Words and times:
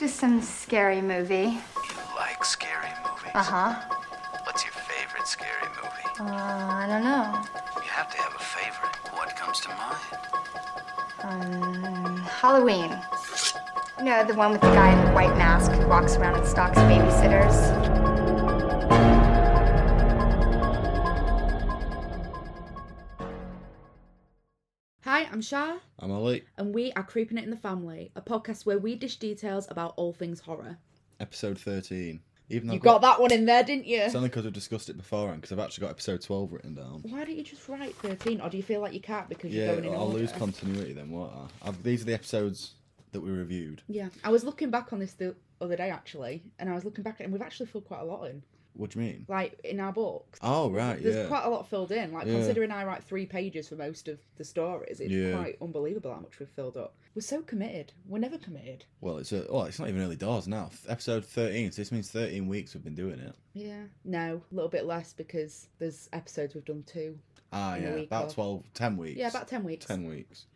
to 0.00 0.08
some 0.08 0.40
scary 0.40 1.02
movie. 1.02 1.34
You 1.34 1.60
like 2.16 2.42
scary 2.42 2.88
movies? 3.04 3.32
Uh 3.34 3.42
huh. 3.42 3.74
What's 4.44 4.64
your 4.64 4.72
favorite 4.72 5.26
scary 5.26 5.68
movie? 5.76 6.08
Uh, 6.18 6.24
I 6.24 6.86
don't 6.88 7.04
know. 7.04 7.44
You 7.76 7.90
have 7.90 8.10
to 8.10 8.16
have 8.16 8.34
a 8.34 8.38
favorite. 8.38 8.96
What 9.12 9.36
comes 9.36 9.60
to 9.60 9.68
mind? 9.68 10.16
Um, 11.22 12.16
Halloween. 12.16 12.98
You 13.98 14.04
know, 14.06 14.24
the 14.24 14.32
one 14.32 14.52
with 14.52 14.62
the 14.62 14.68
guy 14.68 14.90
in 14.90 15.06
the 15.06 15.12
white 15.12 15.36
mask 15.36 15.70
who 15.72 15.86
walks 15.86 16.16
around 16.16 16.36
and 16.36 16.48
stalks 16.48 16.78
babysitters. 16.78 18.00
Hi, 25.04 25.28
I'm 25.30 25.42
Shah, 25.42 25.76
I'm 26.02 26.10
Ali. 26.12 26.44
and 26.56 26.74
we 26.74 26.92
are 26.92 27.02
Creeping 27.02 27.36
It 27.38 27.44
in 27.44 27.50
the 27.50 27.56
Family, 27.56 28.10
a 28.16 28.22
podcast 28.22 28.64
where 28.64 28.78
we 28.78 28.94
dish 28.94 29.16
details 29.16 29.66
about 29.70 29.92
all 29.96 30.12
things 30.14 30.40
horror. 30.40 30.78
Episode 31.20 31.58
13. 31.58 32.20
Even 32.48 32.66
though 32.68 32.72
You 32.74 32.78
I've 32.78 32.82
got 32.82 33.02
that 33.02 33.20
one 33.20 33.32
in 33.32 33.44
there, 33.44 33.62
didn't 33.62 33.86
you? 33.86 34.00
It's 34.00 34.14
only 34.14 34.28
because 34.28 34.44
we've 34.44 34.52
discussed 34.52 34.88
it 34.88 34.96
beforehand, 34.96 35.40
because 35.42 35.52
I've 35.52 35.64
actually 35.64 35.82
got 35.82 35.90
episode 35.90 36.22
12 36.22 36.52
written 36.52 36.74
down. 36.74 37.00
Why 37.02 37.24
don't 37.24 37.36
you 37.36 37.44
just 37.44 37.68
write 37.68 37.94
13? 37.96 38.40
Or 38.40 38.48
do 38.48 38.56
you 38.56 38.62
feel 38.62 38.80
like 38.80 38.94
you 38.94 39.00
can't 39.00 39.28
because 39.28 39.52
you're 39.52 39.66
Yeah, 39.66 39.72
going 39.72 39.84
in 39.84 39.92
I'll 39.92 40.04
order? 40.06 40.18
lose 40.18 40.32
continuity 40.32 40.92
then, 40.94 41.10
won't 41.10 41.32
I? 41.32 41.68
I've, 41.68 41.82
these 41.82 42.02
are 42.02 42.06
the 42.06 42.14
episodes 42.14 42.72
that 43.12 43.20
we 43.20 43.30
reviewed. 43.30 43.82
Yeah, 43.86 44.08
I 44.24 44.30
was 44.30 44.42
looking 44.42 44.70
back 44.70 44.92
on 44.92 44.98
this 45.00 45.12
the 45.12 45.34
other 45.60 45.76
day 45.76 45.90
actually, 45.90 46.42
and 46.58 46.70
I 46.70 46.74
was 46.74 46.84
looking 46.84 47.04
back 47.04 47.20
and 47.20 47.30
we've 47.32 47.42
actually 47.42 47.66
filled 47.66 47.84
quite 47.84 48.00
a 48.00 48.04
lot 48.04 48.24
in. 48.24 48.42
What 48.74 48.90
do 48.90 49.00
you 49.00 49.06
mean? 49.06 49.26
Like 49.28 49.58
in 49.64 49.80
our 49.80 49.92
books. 49.92 50.38
Oh, 50.42 50.70
right, 50.70 51.02
There's 51.02 51.16
yeah. 51.16 51.26
quite 51.26 51.44
a 51.44 51.50
lot 51.50 51.68
filled 51.68 51.92
in. 51.92 52.12
Like 52.12 52.26
Yeah. 52.26 52.34
considering 52.34 52.70
I 52.70 52.84
write 52.84 53.02
three 53.04 53.26
pages 53.26 53.68
for 53.68 53.74
most 53.76 54.08
of 54.08 54.18
the 54.36 54.44
stories, 54.44 55.00
it's 55.00 55.10
Yeah. 55.12 55.32
quite 55.36 55.56
unbelievable 55.60 56.12
how 56.14 56.20
much 56.20 56.38
we've 56.38 56.48
filled 56.48 56.76
up. 56.76 56.94
We're 57.14 57.22
so 57.22 57.42
committed. 57.42 57.92
We're 58.06 58.18
never 58.20 58.38
committed. 58.38 58.84
Well, 59.00 59.18
it's 59.18 59.32
a, 59.32 59.44
well, 59.50 59.64
it's 59.64 59.78
not 59.80 59.88
even 59.88 60.00
early 60.00 60.16
doors 60.16 60.46
now. 60.46 60.70
Episode 60.88 61.24
13, 61.24 61.72
so 61.72 61.82
this 61.82 61.90
means 61.92 62.10
13 62.10 62.46
weeks 62.46 62.72
we've 62.74 62.84
been 62.84 62.94
doing 62.94 63.18
it. 63.18 63.34
Yeah. 63.52 63.82
No, 64.04 64.40
a 64.50 64.54
little 64.54 64.70
bit 64.70 64.84
less 64.86 65.12
because 65.12 65.66
there's 65.78 66.08
episodes 66.12 66.54
we've 66.54 66.64
done 66.64 66.84
two. 66.84 67.18
Ah, 67.52 67.74
yeah, 67.74 67.88
about 67.96 68.28
or- 68.30 68.34
12, 68.34 68.64
10 68.74 68.96
weeks. 68.96 69.18
Yeah, 69.18 69.28
about 69.28 69.48
10 69.48 69.64
weeks. 69.64 69.86
10 69.86 70.06
weeks. 70.08 70.46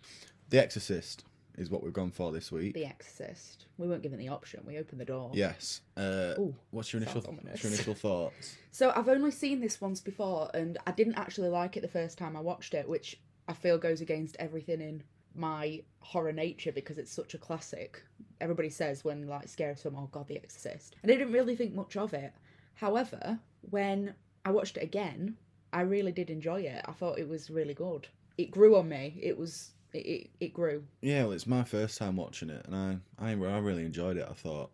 The 0.51 0.63
Exorcist 0.63 1.25
is 1.57 1.71
what 1.71 1.83
we've 1.83 1.93
gone 1.93 2.11
for 2.11 2.33
this 2.33 2.51
week. 2.51 2.75
The 2.75 2.87
Exorcist. 2.87 3.67
We 3.79 3.87
weren't 3.89 4.03
given 4.03 4.19
the 4.19 4.29
option. 4.29 4.61
We 4.67 4.79
opened 4.79 5.01
the 5.01 5.05
door. 5.05 5.31
Yes. 5.35 5.81
Uh, 5.97 6.35
Ooh, 6.39 6.55
what's 6.71 6.93
your 6.93 7.03
initial, 7.03 7.21
what's 7.21 7.63
your 7.63 7.73
initial 7.73 7.95
thoughts? 7.95 8.57
So 8.75 8.93
I've 8.97 9.09
only 9.09 9.31
seen 9.31 9.61
this 9.61 9.81
once 9.81 10.01
before, 10.01 10.51
and 10.53 10.79
I 10.85 10.91
didn't 10.91 11.15
actually 11.15 11.49
like 11.49 11.77
it 11.77 11.83
the 11.83 11.87
first 11.87 12.19
time 12.19 12.37
I 12.37 12.41
watched 12.41 12.75
it, 12.75 12.89
which 12.89 13.21
I 13.47 13.53
feel 13.53 13.79
goes 13.79 14.01
against 14.01 14.35
everything 14.41 14.81
in 14.81 15.05
my 15.37 15.83
horror 16.01 16.33
nature 16.33 16.73
because 16.73 16.99
it's 16.99 17.13
such 17.13 17.35
a 17.35 17.39
classic. 17.39 18.03
Everybody 18.41 18.71
says 18.71 19.05
when 19.05 19.29
like 19.29 19.47
scary 19.47 19.77
film, 19.77 19.95
oh 19.97 20.09
god, 20.11 20.27
The 20.27 20.37
Exorcist, 20.37 20.97
and 21.03 21.13
I 21.13 21.15
didn't 21.15 21.33
really 21.33 21.55
think 21.55 21.73
much 21.73 21.97
of 21.97 22.15
it. 22.15 22.33
However, 22.75 23.39
when 23.71 24.15
I 24.45 24.51
watched 24.51 24.77
it 24.77 24.83
again, 24.83 25.37
I 25.73 25.83
really 25.83 26.13
did 26.13 26.31
enjoy 26.31 26.63
it. 26.63 26.85
I 26.85 26.93
thought 26.93 27.19
it 27.19 27.29
was 27.29 27.51
really 27.51 27.75
good. 27.75 28.09
It 28.39 28.51
grew 28.51 28.77
on 28.77 28.89
me. 28.89 29.21
It 29.23 29.39
was 29.39 29.71
it 29.95 29.99
it, 29.99 30.31
it 30.41 30.53
grew. 30.53 30.85
Yeah, 31.01 31.25
well, 31.25 31.33
it's 31.33 31.47
my 31.47 31.65
first 31.65 31.97
time 31.97 32.17
watching 32.17 32.51
it, 32.51 32.67
and 32.67 32.75
I, 32.75 32.99
I, 33.19 33.31
I 33.31 33.59
really 33.59 33.85
enjoyed 33.85 34.17
it. 34.17 34.27
I 34.29 34.35
thought, 34.35 34.71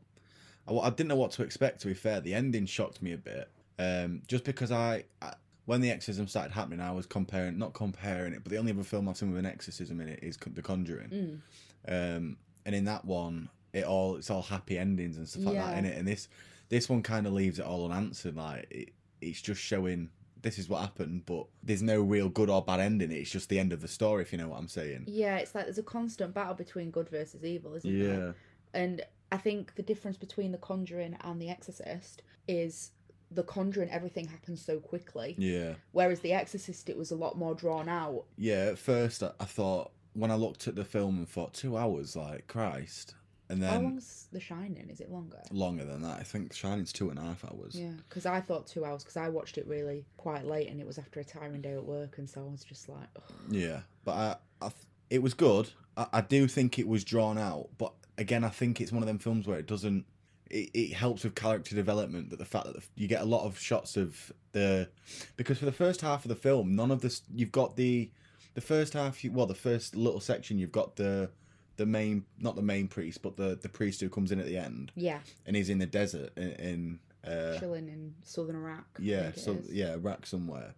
I, 0.67 0.73
I 0.75 0.91
didn't 0.91 1.09
know 1.09 1.17
what 1.17 1.31
to 1.33 1.43
expect. 1.43 1.81
To 1.83 1.87
be 1.89 1.95
fair, 1.95 2.21
the 2.21 2.35
ending 2.35 2.67
shocked 2.67 3.03
me 3.03 3.13
a 3.13 3.19
bit, 3.19 3.51
um, 3.79 4.23
just 4.27 4.45
because 4.45 4.73
I, 4.73 5.05
I, 5.23 5.35
when 5.67 5.81
the 5.81 5.91
exorcism 5.91 6.27
started 6.27 6.53
happening, 6.53 6.81
I 6.81 6.91
was 6.91 7.07
comparing, 7.07 7.59
not 7.59 7.75
comparing 7.75 8.33
it, 8.33 8.43
but 8.43 8.51
the 8.51 8.59
only 8.59 8.73
other 8.73 8.83
film 8.83 9.09
I've 9.09 9.17
seen 9.17 9.31
with 9.31 9.39
an 9.39 9.47
exorcism 9.47 10.01
in 10.01 10.09
it 10.09 10.21
is 10.23 10.37
The 10.37 10.63
Conjuring, 10.63 11.43
um, 11.87 12.37
and 12.67 12.75
in 12.75 12.85
that 12.87 13.05
one, 13.05 13.49
it 13.73 13.85
all 13.85 14.17
it's 14.17 14.31
all 14.31 14.43
happy 14.43 14.79
endings 14.79 15.17
and 15.17 15.29
stuff 15.29 15.45
like 15.45 15.55
that 15.57 15.79
in 15.79 15.85
it, 15.85 15.97
and 15.97 16.09
this, 16.09 16.29
this 16.71 16.89
one 16.89 17.03
kind 17.03 17.27
of 17.27 17.35
leaves 17.35 17.59
it 17.59 17.65
all 17.67 17.85
unanswered. 17.85 18.37
Like 18.37 18.67
it, 18.71 18.93
it's 19.21 19.43
just 19.43 19.61
showing. 19.61 20.09
This 20.43 20.59
is 20.59 20.69
what 20.69 20.81
happened, 20.81 21.27
but 21.27 21.47
there's 21.63 21.83
no 21.83 22.01
real 22.01 22.29
good 22.29 22.49
or 22.51 22.63
bad 22.63 22.81
ending. 22.81 23.13
It's 23.13 23.31
just 23.31 23.49
the 23.49 23.59
end 23.59 23.73
of 23.73 23.81
the 23.81 23.89
story, 23.89 24.23
if 24.23 24.33
you 24.33 24.39
know 24.39 24.49
what 24.49 24.59
I'm 24.59 24.69
saying. 24.69 25.05
Yeah, 25.07 25.37
it's 25.37 25.55
like 25.55 25.65
there's 25.65 25.79
a 25.79 25.83
constant 25.83 26.35
battle 26.35 26.55
between 26.55 26.91
good 26.91 27.09
versus 27.09 27.45
evil, 27.45 27.75
isn't 27.75 27.99
there? 27.99 28.19
Yeah. 28.19 28.33
And 28.73 29.03
I 29.33 29.37
think 29.37 29.75
the 29.75 29.83
difference 29.83 30.17
between 30.17 30.53
The 30.53 30.59
Conjuring 30.59 31.17
and 31.23 31.41
The 31.41 31.51
Exorcist 31.51 32.23
is 32.49 32.93
The 33.31 33.43
Conjuring, 33.43 33.91
everything 33.91 34.27
happens 34.29 34.65
so 34.65 34.79
quickly. 34.81 35.35
Yeah. 35.39 35.75
Whereas 35.93 36.21
The 36.21 36.33
Exorcist, 36.33 36.89
it 36.89 36.97
was 36.97 37.11
a 37.11 37.17
lot 37.17 37.37
more 37.37 37.55
drawn 37.55 37.89
out. 37.89 38.25
Yeah, 38.37 38.67
at 38.67 38.79
first 38.79 39.23
I, 39.23 39.33
I 39.39 39.45
thought 39.45 39.93
when 40.15 40.31
I 40.31 40.35
looked 40.35 40.67
at 40.67 40.75
the 40.75 40.85
film 40.85 41.19
and 41.19 41.29
thought 41.29 41.55
two 41.55 41.77
hours, 41.77 42.17
like 42.17 42.47
Christ, 42.47 43.15
and 43.51 43.63
then 43.63 43.71
How 43.73 43.81
long's 43.81 44.29
The 44.33 44.41
Shining? 44.41 44.89
Is 44.89 45.01
it 45.01 45.11
longer? 45.11 45.41
longer 45.51 45.85
than 45.85 46.03
that. 46.03 46.19
I 46.21 46.23
think 46.23 46.49
the 46.51 46.57
Shining's 46.57 46.93
two 46.93 47.11
and 47.11 47.19
a 47.19 47.23
half 47.23 47.45
hours. 47.45 47.75
Yeah, 47.75 47.91
because 48.09 48.25
I 48.27 48.41
thought 48.41 48.67
two 48.67 48.85
hours 48.85 49.03
because 49.03 49.17
I 49.17 49.29
watched 49.29 49.59
it 49.59 49.67
really 49.67 50.07
quite 50.17 50.47
late 50.47 50.69
and 50.69 50.81
it 50.81 50.87
was 50.87 50.99
after 50.99 51.21
a 51.21 51.25
tiring 51.25 51.61
day 51.61 51.75
at 51.75 51.85
work, 51.85 52.19
and 52.19 52.29
so 52.29 52.41
I 52.43 52.51
was 52.51 52.65
just 52.65 52.89
like, 52.89 53.09
Ugh. 53.17 53.23
Yeah, 53.51 53.81
but 54.05 54.13
I, 54.13 54.37
I 54.63 54.69
th- 54.69 54.87
it 55.11 55.23
was 55.23 55.35
good. 55.35 55.71
I, 55.97 56.07
I 56.15 56.21
do 56.21 56.47
think 56.49 56.79
it 56.79 56.87
was 56.89 57.05
drawn 57.05 57.37
out, 57.39 57.69
but 57.77 57.93
again, 58.17 58.45
I 58.45 58.51
think 58.51 58.81
it's 58.81 58.93
one 58.93 59.03
of 59.03 59.07
them 59.09 59.19
films 59.19 59.47
where 59.47 59.59
it 59.59 59.67
doesn't. 59.67 60.05
It, 60.51 60.71
it 60.75 60.93
helps 60.95 61.23
with 61.25 61.35
character 61.37 61.75
development 61.77 62.31
that 62.31 62.39
the 62.39 62.45
fact 62.45 62.67
that 62.67 62.75
the, 62.75 62.83
you 62.97 63.07
get 63.07 63.21
a 63.23 63.25
lot 63.25 63.45
of 63.45 63.59
shots 63.59 63.97
of 63.97 64.33
the 64.53 64.89
because 65.37 65.59
for 65.59 65.65
the 65.65 65.73
first 65.73 66.01
half 66.01 66.25
of 66.25 66.29
the 66.29 66.35
film, 66.37 66.75
none 66.75 66.91
of 66.91 67.01
this 67.03 67.23
you've 67.35 67.53
got 67.53 67.77
the 67.77 68.11
the 68.55 68.61
first 68.61 68.95
half. 68.95 69.23
You, 69.23 69.31
well, 69.33 69.47
the 69.47 69.55
first 69.55 69.95
little 69.95 70.21
section 70.21 70.59
you've 70.59 70.73
got 70.73 70.97
the 70.97 71.31
the 71.77 71.87
main 71.87 72.25
not 72.39 72.57
the 72.57 72.63
main 72.63 72.89
priest, 72.89 73.23
but 73.23 73.37
the 73.37 73.59
the 73.61 73.69
priest 73.69 74.01
who 74.01 74.09
comes 74.09 74.33
in 74.33 74.39
at 74.41 74.47
the 74.47 74.57
end 74.57 74.93
yeah, 74.95 75.21
and 75.47 75.57
he's 75.57 75.71
in 75.71 75.79
the 75.79 75.87
desert 75.87 76.31
in, 76.37 76.51
in 76.53 76.99
uh, 77.25 77.59
chilling 77.59 77.89
in 77.89 78.15
southern 78.25 78.57
Iraq. 78.57 78.87
Yeah, 78.99 79.33
so 79.35 79.53
is. 79.53 79.71
yeah, 79.73 79.93
Iraq 79.93 80.27
somewhere. 80.27 80.75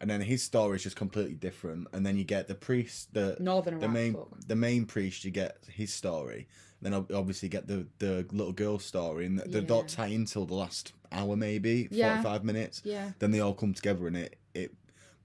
And 0.00 0.10
then 0.10 0.20
his 0.20 0.42
story 0.42 0.76
is 0.76 0.82
just 0.82 0.96
completely 0.96 1.34
different. 1.34 1.86
And 1.92 2.04
then 2.04 2.16
you 2.16 2.24
get 2.24 2.46
the 2.48 2.54
priest, 2.54 3.14
the 3.14 3.36
Northern 3.40 3.78
the 3.78 3.84
Iraq, 3.86 3.94
main 3.94 4.12
fuck. 4.14 4.28
the 4.46 4.56
main 4.56 4.86
priest. 4.86 5.24
You 5.24 5.30
get 5.30 5.58
his 5.68 5.92
story. 5.94 6.48
Then 6.82 6.92
obviously 6.94 7.48
get 7.48 7.66
the 7.66 7.86
the 7.98 8.26
little 8.32 8.52
girl 8.52 8.78
story, 8.78 9.24
and 9.26 9.38
they 9.38 9.60
Yeah. 9.60 9.66
don't 9.66 9.88
tie 9.88 10.08
until 10.08 10.44
the 10.46 10.54
last 10.54 10.92
hour, 11.10 11.36
maybe 11.36 11.88
Yeah. 11.90 12.16
forty 12.16 12.22
five 12.28 12.44
minutes. 12.44 12.82
Yeah. 12.84 13.12
Then 13.18 13.30
they 13.30 13.40
all 13.40 13.54
come 13.54 13.72
together, 13.72 14.06
and 14.06 14.16
it. 14.16 14.36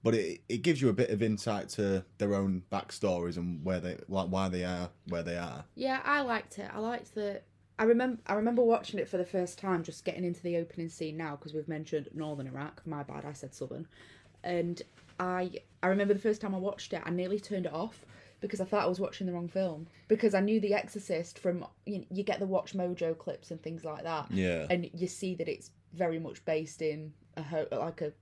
But 0.02 0.14
it 0.14 0.40
it 0.48 0.58
gives 0.62 0.80
you 0.80 0.88
a 0.88 0.92
bit 0.94 1.10
of 1.10 1.22
insight 1.22 1.68
to 1.70 2.04
their 2.18 2.34
own 2.34 2.62
backstories 2.72 3.36
and 3.36 3.62
where 3.64 3.80
they 3.80 3.98
like 4.08 4.28
why 4.28 4.48
they 4.48 4.64
are 4.64 4.88
where 5.08 5.22
they 5.22 5.36
are. 5.36 5.64
Yeah, 5.74 6.00
I 6.04 6.22
liked 6.22 6.58
it. 6.58 6.70
I 6.72 6.78
liked 6.78 7.14
the. 7.14 7.42
I 7.78 7.84
remember. 7.84 8.20
I 8.26 8.34
remember 8.34 8.62
watching 8.62 8.98
it 8.98 9.08
for 9.08 9.16
the 9.18 9.24
first 9.24 9.58
time, 9.58 9.82
just 9.82 10.04
getting 10.04 10.24
into 10.24 10.42
the 10.42 10.56
opening 10.56 10.88
scene 10.88 11.16
now 11.16 11.36
because 11.36 11.52
we've 11.54 11.68
mentioned 11.68 12.08
Northern 12.14 12.46
Iraq. 12.46 12.82
My 12.86 13.02
bad, 13.02 13.24
I 13.24 13.32
said 13.34 13.54
Southern, 13.54 13.86
and 14.42 14.80
I. 15.18 15.50
I 15.82 15.86
remember 15.88 16.12
the 16.14 16.20
first 16.20 16.40
time 16.42 16.54
I 16.54 16.58
watched 16.58 16.92
it, 16.92 17.02
I 17.04 17.10
nearly 17.10 17.40
turned 17.40 17.64
it 17.66 17.72
off 17.72 18.04
because 18.40 18.60
I 18.60 18.64
thought 18.66 18.82
I 18.84 18.88
was 18.88 19.00
watching 19.00 19.26
the 19.26 19.32
wrong 19.34 19.48
film 19.48 19.86
because 20.08 20.34
I 20.34 20.40
knew 20.40 20.60
The 20.60 20.72
Exorcist 20.74 21.38
from 21.38 21.64
you, 21.86 22.04
you 22.10 22.22
get 22.22 22.38
the 22.38 22.46
Watch 22.46 22.72
Mojo 22.74 23.16
clips 23.16 23.50
and 23.50 23.62
things 23.62 23.84
like 23.84 24.02
that, 24.04 24.30
Yeah. 24.30 24.66
and 24.70 24.88
you 24.94 25.06
see 25.06 25.34
that 25.36 25.48
it's 25.48 25.70
very 25.94 26.18
much 26.18 26.42
based 26.46 26.80
in 26.82 27.12
a 27.36 27.42
ho- 27.42 27.66
like 27.70 28.00
a 28.02 28.12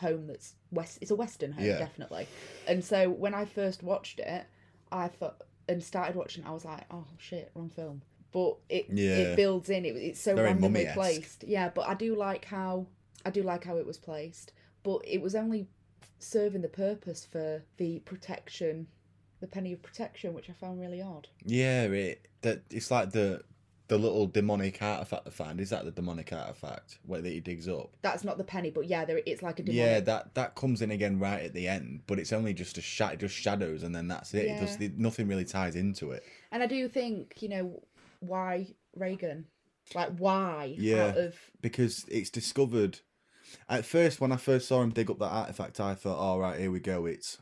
home 0.00 0.26
that's 0.26 0.54
west. 0.70 0.98
It's 1.00 1.10
a 1.10 1.14
Western 1.16 1.52
home, 1.52 1.64
Yeah. 1.64 1.78
definitely. 1.78 2.26
And 2.66 2.84
so 2.84 3.10
when 3.10 3.34
I 3.34 3.44
first 3.44 3.82
watched 3.82 4.20
it, 4.20 4.46
I 4.92 5.08
thought 5.08 5.42
and 5.68 5.82
started 5.82 6.14
watching, 6.14 6.44
I 6.44 6.50
was 6.52 6.64
like, 6.64 6.84
oh 6.90 7.04
shit, 7.18 7.50
wrong 7.54 7.70
film. 7.70 8.02
But 8.32 8.56
it 8.68 8.86
Yeah. 8.90 9.16
it 9.18 9.36
builds 9.36 9.70
in. 9.70 9.84
It, 9.84 9.96
it's 9.96 10.20
so 10.20 10.34
Very 10.34 10.48
randomly 10.48 10.84
mummy-esque. 10.84 10.94
placed. 10.94 11.44
Yeah, 11.44 11.70
but 11.74 11.88
I 11.88 11.94
do 11.94 12.14
like 12.14 12.44
how 12.44 12.86
I 13.24 13.30
do 13.30 13.42
like 13.42 13.64
how 13.64 13.76
it 13.78 13.86
was 13.86 13.98
placed. 13.98 14.52
But 14.82 15.00
it 15.04 15.20
was 15.20 15.34
only 15.34 15.68
serving 16.18 16.62
the 16.62 16.68
purpose 16.68 17.24
for 17.24 17.62
the 17.76 17.98
protection, 18.00 18.86
the 19.40 19.46
penny 19.46 19.72
of 19.72 19.82
protection, 19.82 20.32
which 20.34 20.48
I 20.48 20.52
found 20.52 20.80
really 20.80 21.02
odd. 21.02 21.28
Yeah, 21.44 21.82
it 21.84 22.28
that 22.42 22.62
it's 22.70 22.90
like 22.90 23.10
the 23.10 23.42
the 23.88 23.96
little 23.98 24.26
demonic 24.26 24.82
artifact 24.82 25.24
they 25.24 25.30
find. 25.30 25.60
Is 25.60 25.70
that 25.70 25.84
the 25.84 25.90
demonic 25.92 26.32
artifact 26.32 26.98
where 27.04 27.20
that 27.20 27.28
he 27.30 27.40
digs 27.40 27.68
up? 27.68 27.90
That's 28.02 28.24
not 28.24 28.36
the 28.38 28.44
penny, 28.44 28.70
but 28.70 28.86
yeah, 28.86 29.04
there 29.04 29.20
it's 29.26 29.42
like 29.42 29.58
a 29.60 29.62
demonic. 29.62 29.78
Yeah, 29.80 30.00
that 30.00 30.34
that 30.34 30.54
comes 30.54 30.82
in 30.82 30.90
again 30.90 31.18
right 31.18 31.42
at 31.44 31.54
the 31.54 31.68
end, 31.68 32.02
but 32.06 32.18
it's 32.18 32.32
only 32.32 32.52
just 32.54 32.78
a 32.78 32.82
sha- 32.82 33.14
just 33.14 33.34
shadows, 33.34 33.82
and 33.82 33.94
then 33.94 34.08
that's 34.08 34.34
it. 34.34 34.46
It 34.46 34.60
does 34.60 34.80
Yeah. 34.80 34.88
nothing 34.96 35.28
really 35.28 35.44
ties 35.44 35.76
into 35.76 36.10
it. 36.12 36.24
And 36.50 36.62
I 36.62 36.66
do 36.66 36.88
think 36.88 37.40
you 37.40 37.48
know 37.48 37.82
why 38.20 38.68
Regan, 38.96 39.46
like 39.94 40.16
why 40.18 40.74
Yeah. 40.78 41.14
of 41.14 41.36
because 41.60 42.04
it's 42.08 42.30
discovered. 42.30 43.00
At 43.68 43.84
first, 43.84 44.20
when 44.20 44.32
I 44.32 44.36
first 44.36 44.66
saw 44.66 44.82
him 44.82 44.90
dig 44.90 45.08
up 45.08 45.20
that 45.20 45.26
artifact, 45.30 45.78
I 45.78 45.94
thought, 45.94 46.18
"All 46.18 46.40
right, 46.40 46.58
here 46.58 46.70
we 46.72 46.80
go. 46.80 47.06
It's 47.06 47.38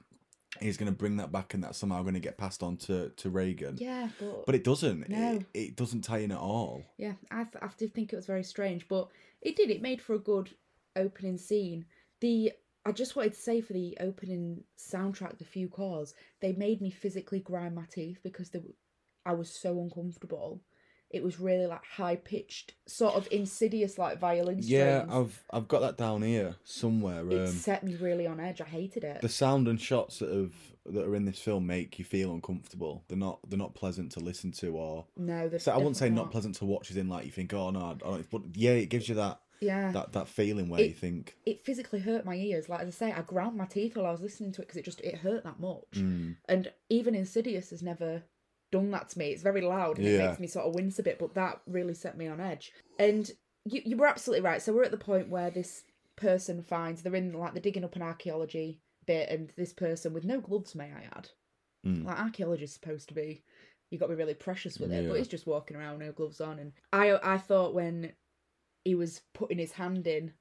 he's 0.64 0.76
going 0.76 0.90
to 0.90 0.96
bring 0.96 1.16
that 1.18 1.32
back, 1.32 1.54
and 1.54 1.62
that's 1.62 1.78
somehow 1.78 2.02
going 2.02 2.14
to 2.14 2.20
get 2.20 2.38
passed 2.38 2.62
on 2.62 2.76
to 2.78 3.10
to 3.10 3.30
Regan." 3.30 3.76
yeah, 3.78 4.08
but 4.18 4.46
But 4.46 4.54
it 4.54 4.64
doesn't. 4.64 5.08
No. 5.08 5.32
It, 5.32 5.46
it 5.54 5.76
doesn't 5.76 6.02
tie 6.02 6.18
in 6.18 6.32
at 6.32 6.38
all. 6.38 6.84
Yeah, 6.96 7.12
I, 7.30 7.46
I 7.60 7.68
did 7.76 7.94
think 7.94 8.12
it 8.12 8.16
was 8.16 8.26
very 8.26 8.44
strange, 8.44 8.88
but 8.88 9.08
it 9.42 9.56
did. 9.56 9.70
It 9.70 9.82
made 9.82 10.00
for 10.00 10.14
a 10.14 10.18
good 10.18 10.50
opening 10.96 11.38
scene. 11.38 11.84
The 12.20 12.52
I 12.86 12.92
just 12.92 13.16
wanted 13.16 13.34
to 13.34 13.40
say 13.40 13.60
for 13.60 13.72
the 13.72 13.96
opening 14.00 14.62
soundtrack, 14.78 15.38
the 15.38 15.44
few 15.44 15.68
chords, 15.68 16.14
they 16.40 16.52
made 16.52 16.80
me 16.82 16.90
physically 16.90 17.40
grind 17.40 17.74
my 17.74 17.84
teeth 17.90 18.18
because 18.22 18.50
they, 18.50 18.60
I 19.24 19.32
was 19.32 19.50
so 19.50 19.80
uncomfortable. 19.80 20.60
It 21.14 21.22
was 21.22 21.38
really 21.40 21.66
like 21.66 21.84
high 21.84 22.16
pitched, 22.16 22.74
sort 22.86 23.14
of 23.14 23.28
insidious 23.30 23.96
like 23.98 24.18
violin 24.18 24.62
strains. 24.62 24.68
Yeah, 24.70 25.06
I've 25.08 25.42
I've 25.50 25.68
got 25.68 25.80
that 25.80 25.96
down 25.96 26.22
here 26.22 26.56
somewhere. 26.64 27.28
it 27.30 27.40
Um, 27.40 27.46
set 27.54 27.84
me 27.84 27.94
really 27.96 28.26
on 28.26 28.40
edge. 28.40 28.60
I 28.60 28.64
hated 28.64 29.04
it. 29.04 29.20
the 29.22 29.28
sound 29.28 29.68
and 29.68 29.80
shots 29.80 30.18
that 30.18 30.30
have 30.30 30.52
that 30.86 31.06
are 31.06 31.14
in 31.16 31.24
this 31.24 31.38
film 31.38 31.66
make 31.66 31.98
you 31.98 32.04
feel 32.04 32.32
uncomfortable. 32.34 33.04
They're 33.08 33.16
not 33.16 33.38
they're 33.48 33.58
not 33.58 33.74
pleasant 33.74 34.12
to 34.12 34.20
listen 34.20 34.52
to 34.52 34.76
or. 34.76 35.06
no, 35.16 35.50
So 35.58 35.72
I 35.72 35.76
wouldn't 35.78 35.96
say 35.96 36.10
not 36.10 36.30
pleasant 36.30 36.56
to 36.56 36.64
watch, 36.66 36.90
as 36.90 36.96
in 36.96 37.08
like 37.08 37.24
you 37.24 37.30
think, 37.30 37.54
oh 37.54 37.70
no, 37.70 37.80
I 37.80 37.94
don't. 37.94 38.30
But 38.30 38.42
yeah, 38.54 38.72
it 38.72 38.86
gives 38.90 39.08
you 39.08 39.14
that 39.14 39.40
Yeah, 39.60 39.92
that 39.92 40.12
that 40.12 40.28
feeling 40.28 40.68
where 40.68 40.80
It- 40.82 40.88
you 40.88 40.94
think, 40.94 41.36
it 41.46 41.64
physically 41.64 42.00
hurt 42.00 42.24
my 42.26 42.34
ears. 42.34 42.68
Like 42.68 42.80
as 42.80 42.88
I 42.88 42.90
say, 42.90 43.12
I 43.12 43.22
ground 43.22 43.56
my 43.56 43.64
teeth 43.66 43.96
while 43.96 44.04
I 44.06 44.10
was 44.10 44.20
listening 44.20 44.52
to 44.52 44.60
it 44.62 44.66
because 44.66 44.76
it 44.78 44.84
just 44.84 45.00
it 45.00 45.16
hurt 45.18 45.44
that 45.44 45.58
much. 45.60 45.92
mm, 45.94 46.36
And 46.48 46.70
even 46.90 47.14
Insidious 47.14 47.70
has 47.70 47.82
never 47.82 48.24
done 48.78 48.90
that 48.90 49.08
to 49.10 49.18
me. 49.18 49.26
It's 49.30 49.42
very 49.42 49.60
loud 49.60 49.98
and 49.98 50.06
it 50.06 50.18
makes 50.26 50.40
me 50.40 50.46
sort 50.46 50.66
of 50.66 50.74
wince 50.74 50.98
a 50.98 51.02
bit, 51.02 51.18
but 51.18 51.34
that 51.34 51.60
really 51.66 51.94
set 51.94 52.16
me 52.16 52.26
on 52.26 52.40
edge. 52.40 52.72
And 52.98 53.30
you 53.64 53.80
you 53.84 53.96
were 53.96 54.06
absolutely 54.06 54.44
right. 54.44 54.60
So 54.62 54.72
we're 54.72 54.84
at 54.84 54.90
the 54.90 54.96
point 55.12 55.28
where 55.28 55.50
this 55.50 55.84
person 56.16 56.62
finds 56.62 57.02
they're 57.02 57.14
in 57.14 57.32
like 57.32 57.52
they're 57.54 57.62
digging 57.68 57.84
up 57.84 57.96
an 57.96 58.02
archaeology 58.02 58.80
bit, 59.06 59.28
and 59.30 59.52
this 59.56 59.72
person 59.72 60.12
with 60.14 60.24
no 60.24 60.40
gloves, 60.40 60.74
may 60.74 60.90
I 60.92 61.04
add, 61.16 61.28
Mm. 61.86 62.04
like 62.06 62.18
archaeology 62.18 62.64
is 62.64 62.72
supposed 62.72 63.08
to 63.08 63.14
be—you've 63.14 64.00
got 64.00 64.06
to 64.06 64.14
be 64.14 64.22
really 64.22 64.32
precious 64.34 64.78
with 64.78 64.90
it, 64.92 65.06
but 65.08 65.18
he's 65.18 65.28
just 65.28 65.46
walking 65.46 65.76
around 65.76 65.98
no 65.98 66.12
gloves 66.12 66.40
on. 66.40 66.58
And 66.58 66.72
I 66.92 67.18
I 67.34 67.38
thought 67.38 67.74
when 67.74 68.12
he 68.84 68.94
was 68.94 69.20
putting 69.34 69.58
his 69.58 69.72
hand 69.72 70.06
in 70.06 70.32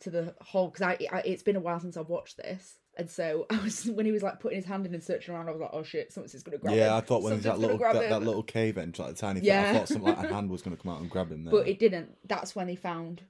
to 0.00 0.10
the 0.10 0.34
hole 0.40 0.68
because 0.68 0.82
I, 0.82 0.92
I 1.12 1.20
it's 1.24 1.42
been 1.42 1.56
a 1.56 1.60
while 1.66 1.80
since 1.80 1.96
I've 1.96 2.08
watched 2.08 2.36
this, 2.36 2.78
and 2.96 3.10
so 3.10 3.46
I 3.50 3.58
was 3.58 3.84
when 3.86 4.06
he 4.06 4.12
was 4.12 4.22
like 4.22 4.40
putting 4.40 4.56
his 4.56 4.64
hand 4.64 4.86
in 4.86 4.94
and 4.94 5.02
searching 5.02 5.34
around, 5.34 5.48
I 5.48 5.52
was 5.52 5.60
like, 5.60 5.70
oh 5.72 5.82
shit, 5.82 6.12
something's 6.12 6.32
just 6.32 6.44
gonna 6.44 6.58
grab 6.58 6.72
him. 6.74 6.78
yeah, 6.80 6.96
I 6.96 7.00
thought 7.00 7.22
when 7.22 7.32
there's 7.32 7.44
that 7.44 7.58
little 7.58 7.78
that, 7.78 7.92
that 8.08 8.22
little 8.22 8.42
cave 8.42 8.78
entrance, 8.78 8.98
like 8.98 9.14
the 9.14 9.20
tiny 9.20 9.40
thing, 9.40 9.48
Yeah. 9.48 9.70
I 9.70 9.72
thought 9.78 9.88
something 9.88 10.14
like 10.14 10.30
a 10.30 10.32
hand 10.34 10.50
was 10.50 10.62
going 10.62 10.76
to 10.76 10.82
come 10.82 10.92
out 10.92 11.00
and 11.00 11.10
grab 11.10 11.30
him 11.30 11.44
there. 11.44 11.52
but 11.52 11.68
it 11.68 11.78
didn't. 11.78 12.16
That's 12.26 12.54
when 12.56 12.66
they 12.66 12.76
found 12.76 13.22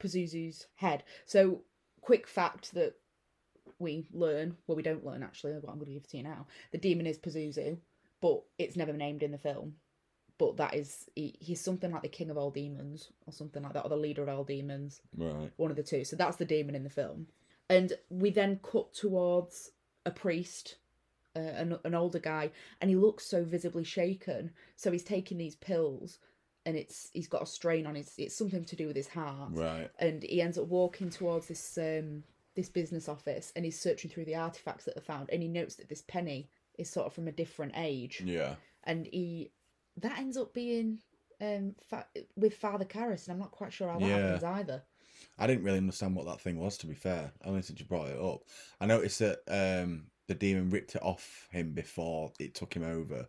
Pazuzu's 0.00 0.66
head. 0.76 1.02
So 1.26 1.62
quick 2.00 2.26
fact 2.26 2.74
that 2.74 2.94
we 3.78 4.06
learn, 4.12 4.56
well, 4.66 4.76
we 4.76 4.82
don't 4.82 5.04
learn 5.04 5.22
actually. 5.22 5.52
What 5.52 5.70
I'm 5.70 5.78
going 5.78 5.86
to 5.86 5.92
give 5.94 6.02
it 6.04 6.10
to 6.10 6.16
you 6.16 6.22
now, 6.22 6.46
the 6.72 6.78
demon 6.78 7.06
is 7.06 7.18
Pazuzu, 7.18 7.78
but 8.20 8.42
it's 8.58 8.76
never 8.76 8.92
named 8.92 9.22
in 9.22 9.32
the 9.32 9.38
film. 9.38 9.74
But 10.38 10.56
that 10.58 10.74
is 10.74 11.08
he, 11.16 11.34
he's 11.40 11.60
something 11.60 11.90
like 11.90 12.02
the 12.02 12.08
king 12.08 12.30
of 12.30 12.38
all 12.38 12.50
demons 12.52 13.10
or 13.26 13.32
something 13.32 13.60
like 13.62 13.72
that, 13.72 13.84
or 13.84 13.88
the 13.88 13.96
leader 13.96 14.22
of 14.22 14.28
all 14.28 14.44
demons. 14.44 15.00
right, 15.16 15.50
one 15.56 15.70
of 15.72 15.76
the 15.76 15.82
two. 15.82 16.04
So 16.04 16.14
that's 16.14 16.36
the 16.36 16.44
demon 16.44 16.76
in 16.76 16.84
the 16.84 16.90
film. 16.90 17.26
And 17.70 17.92
we 18.08 18.30
then 18.30 18.60
cut 18.62 18.94
towards 18.94 19.70
a 20.06 20.10
priest, 20.10 20.76
uh, 21.36 21.40
an, 21.40 21.78
an 21.84 21.94
older 21.94 22.18
guy, 22.18 22.50
and 22.80 22.88
he 22.90 22.96
looks 22.96 23.26
so 23.26 23.44
visibly 23.44 23.84
shaken. 23.84 24.52
So 24.76 24.90
he's 24.90 25.04
taking 25.04 25.36
these 25.38 25.56
pills, 25.56 26.18
and 26.64 26.76
it's 26.76 27.10
he's 27.12 27.28
got 27.28 27.42
a 27.42 27.46
strain 27.46 27.86
on 27.86 27.94
his. 27.94 28.12
It's 28.16 28.34
something 28.36 28.64
to 28.64 28.76
do 28.76 28.86
with 28.86 28.96
his 28.96 29.08
heart. 29.08 29.50
right, 29.52 29.90
And 29.98 30.22
he 30.22 30.40
ends 30.40 30.56
up 30.58 30.66
walking 30.68 31.10
towards 31.10 31.48
this 31.48 31.76
um 31.78 32.24
this 32.54 32.68
business 32.70 33.08
office, 33.08 33.52
and 33.54 33.64
he's 33.64 33.78
searching 33.78 34.10
through 34.10 34.24
the 34.24 34.34
artifacts 34.36 34.84
that 34.86 34.96
are 34.96 35.02
found, 35.02 35.28
and 35.30 35.42
he 35.42 35.48
notes 35.48 35.76
that 35.76 35.88
this 35.88 36.02
penny 36.02 36.48
is 36.78 36.88
sort 36.90 37.06
of 37.06 37.12
from 37.12 37.28
a 37.28 37.32
different 37.32 37.72
age, 37.76 38.22
yeah, 38.24 38.54
and 38.84 39.06
he 39.12 39.50
that 39.98 40.18
ends 40.18 40.36
up 40.36 40.54
being 40.54 40.98
um 41.40 41.74
fa- 41.88 42.06
with 42.34 42.54
Father 42.54 42.84
Karras, 42.86 43.26
and 43.26 43.34
I'm 43.34 43.38
not 43.40 43.50
quite 43.52 43.72
sure 43.72 43.88
how 43.90 43.98
that 43.98 44.06
Yeah. 44.08 44.16
happens 44.16 44.44
either. 44.44 44.82
I 45.38 45.46
didn't 45.46 45.64
really 45.64 45.78
understand 45.78 46.16
what 46.16 46.26
that 46.26 46.40
thing 46.40 46.58
was. 46.58 46.76
To 46.78 46.86
be 46.86 46.94
fair, 46.94 47.32
only 47.44 47.62
since 47.62 47.78
you 47.80 47.86
brought 47.86 48.08
it 48.08 48.20
up, 48.20 48.40
I 48.80 48.86
noticed 48.86 49.18
that 49.20 49.38
um, 49.48 50.06
the 50.26 50.34
demon 50.34 50.70
ripped 50.70 50.96
it 50.96 51.02
off 51.02 51.48
him 51.50 51.72
before 51.72 52.32
it 52.38 52.54
took 52.54 52.74
him 52.74 52.84
over. 52.84 53.28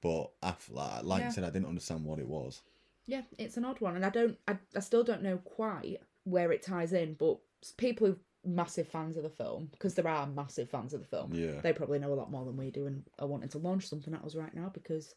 But 0.00 0.30
after, 0.42 0.72
like, 0.74 1.02
like 1.04 1.20
Yeah. 1.22 1.28
I 1.28 1.30
said, 1.30 1.44
I 1.44 1.50
didn't 1.50 1.68
understand 1.68 2.04
what 2.04 2.18
it 2.18 2.28
was. 2.28 2.62
Yeah, 3.06 3.22
it's 3.38 3.56
an 3.56 3.64
odd 3.64 3.80
one, 3.80 3.96
and 3.96 4.04
I 4.04 4.10
don't, 4.10 4.38
I, 4.46 4.58
I 4.76 4.80
still 4.80 5.02
don't 5.02 5.22
know 5.22 5.38
quite 5.38 5.98
where 6.24 6.52
it 6.52 6.62
ties 6.62 6.92
in. 6.92 7.14
But 7.14 7.38
people 7.78 8.06
who 8.06 8.12
are 8.12 8.16
massive 8.44 8.86
fans 8.86 9.16
of 9.16 9.22
the 9.22 9.30
film, 9.30 9.68
because 9.72 9.94
there 9.94 10.06
are 10.06 10.26
massive 10.26 10.68
fans 10.70 10.92
of 10.94 11.00
the 11.00 11.06
film, 11.06 11.32
Yeah, 11.32 11.60
they 11.62 11.72
probably 11.72 11.98
know 11.98 12.12
a 12.12 12.14
lot 12.14 12.30
more 12.30 12.44
than 12.44 12.56
we 12.56 12.70
do, 12.70 12.86
and 12.86 13.02
are 13.18 13.26
wanting 13.26 13.48
to 13.50 13.58
launch 13.58 13.88
something 13.88 14.14
at 14.14 14.24
us 14.24 14.34
right 14.34 14.54
now 14.54 14.70
because 14.72 15.14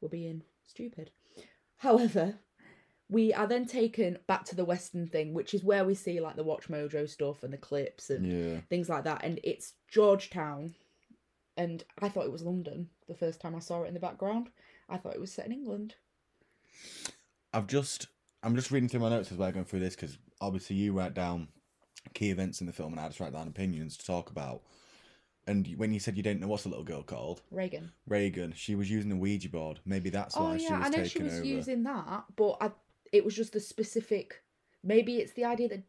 we're 0.00 0.08
being 0.08 0.42
stupid. 0.66 1.10
However, 1.76 2.34
we 3.08 3.32
are 3.34 3.46
then 3.46 3.66
taken 3.66 4.18
back 4.26 4.44
to 4.46 4.56
the 4.56 4.64
Western 4.64 5.06
thing, 5.06 5.34
which 5.34 5.54
is 5.54 5.62
where 5.62 5.84
we 5.84 5.94
see 5.94 6.20
like 6.20 6.36
the 6.36 6.44
Watch 6.44 6.68
Mojo 6.68 7.08
stuff 7.08 7.42
and 7.42 7.52
the 7.52 7.58
clips 7.58 8.10
and 8.10 8.26
yeah. 8.26 8.60
things 8.68 8.88
like 8.88 9.04
that, 9.04 9.24
and 9.24 9.40
it's 9.44 9.74
Georgetown. 9.88 10.74
And 11.56 11.84
I 12.02 12.08
thought 12.08 12.24
it 12.24 12.32
was 12.32 12.42
London 12.42 12.88
the 13.06 13.14
first 13.14 13.40
time 13.40 13.54
I 13.54 13.60
saw 13.60 13.84
it 13.84 13.88
in 13.88 13.94
the 13.94 14.00
background. 14.00 14.48
I 14.88 14.96
thought 14.96 15.14
it 15.14 15.20
was 15.20 15.32
set 15.32 15.46
in 15.46 15.52
England. 15.52 15.94
I've 17.52 17.68
just 17.68 18.08
I'm 18.42 18.56
just 18.56 18.70
reading 18.70 18.88
through 18.88 19.00
my 19.00 19.08
notes 19.10 19.30
as 19.30 19.38
we're 19.38 19.52
going 19.52 19.64
through 19.64 19.80
this 19.80 19.94
because 19.94 20.18
obviously 20.40 20.76
you 20.76 20.92
write 20.92 21.14
down 21.14 21.48
key 22.12 22.30
events 22.30 22.60
in 22.60 22.66
the 22.66 22.72
film 22.72 22.92
and 22.92 23.00
I 23.00 23.06
just 23.06 23.20
write 23.20 23.32
down 23.32 23.48
opinions 23.48 23.96
to 23.96 24.04
talk 24.04 24.30
about. 24.30 24.62
And 25.46 25.66
when 25.76 25.92
you 25.92 26.00
said 26.00 26.16
you 26.16 26.22
didn't 26.22 26.40
know 26.40 26.48
what's 26.48 26.64
the 26.64 26.70
little 26.70 26.84
girl 26.84 27.02
called 27.02 27.42
Regan. 27.50 27.92
Regan, 28.08 28.52
she 28.56 28.74
was 28.74 28.90
using 28.90 29.12
a 29.12 29.16
Ouija 29.16 29.48
board. 29.48 29.80
Maybe 29.84 30.10
that's 30.10 30.36
why 30.36 30.54
oh 30.54 30.58
she 30.58 30.64
yeah, 30.64 30.78
was 30.78 30.86
I 30.86 30.88
know 30.90 31.04
she 31.04 31.22
was 31.22 31.34
over. 31.34 31.44
using 31.44 31.82
that, 31.84 32.24
but 32.34 32.56
I, 32.60 32.70
it 33.14 33.24
was 33.24 33.34
just 33.34 33.52
the 33.52 33.60
specific. 33.60 34.42
Maybe 34.82 35.16
it's 35.16 35.32
the 35.34 35.44
idea 35.44 35.68
that 35.68 35.84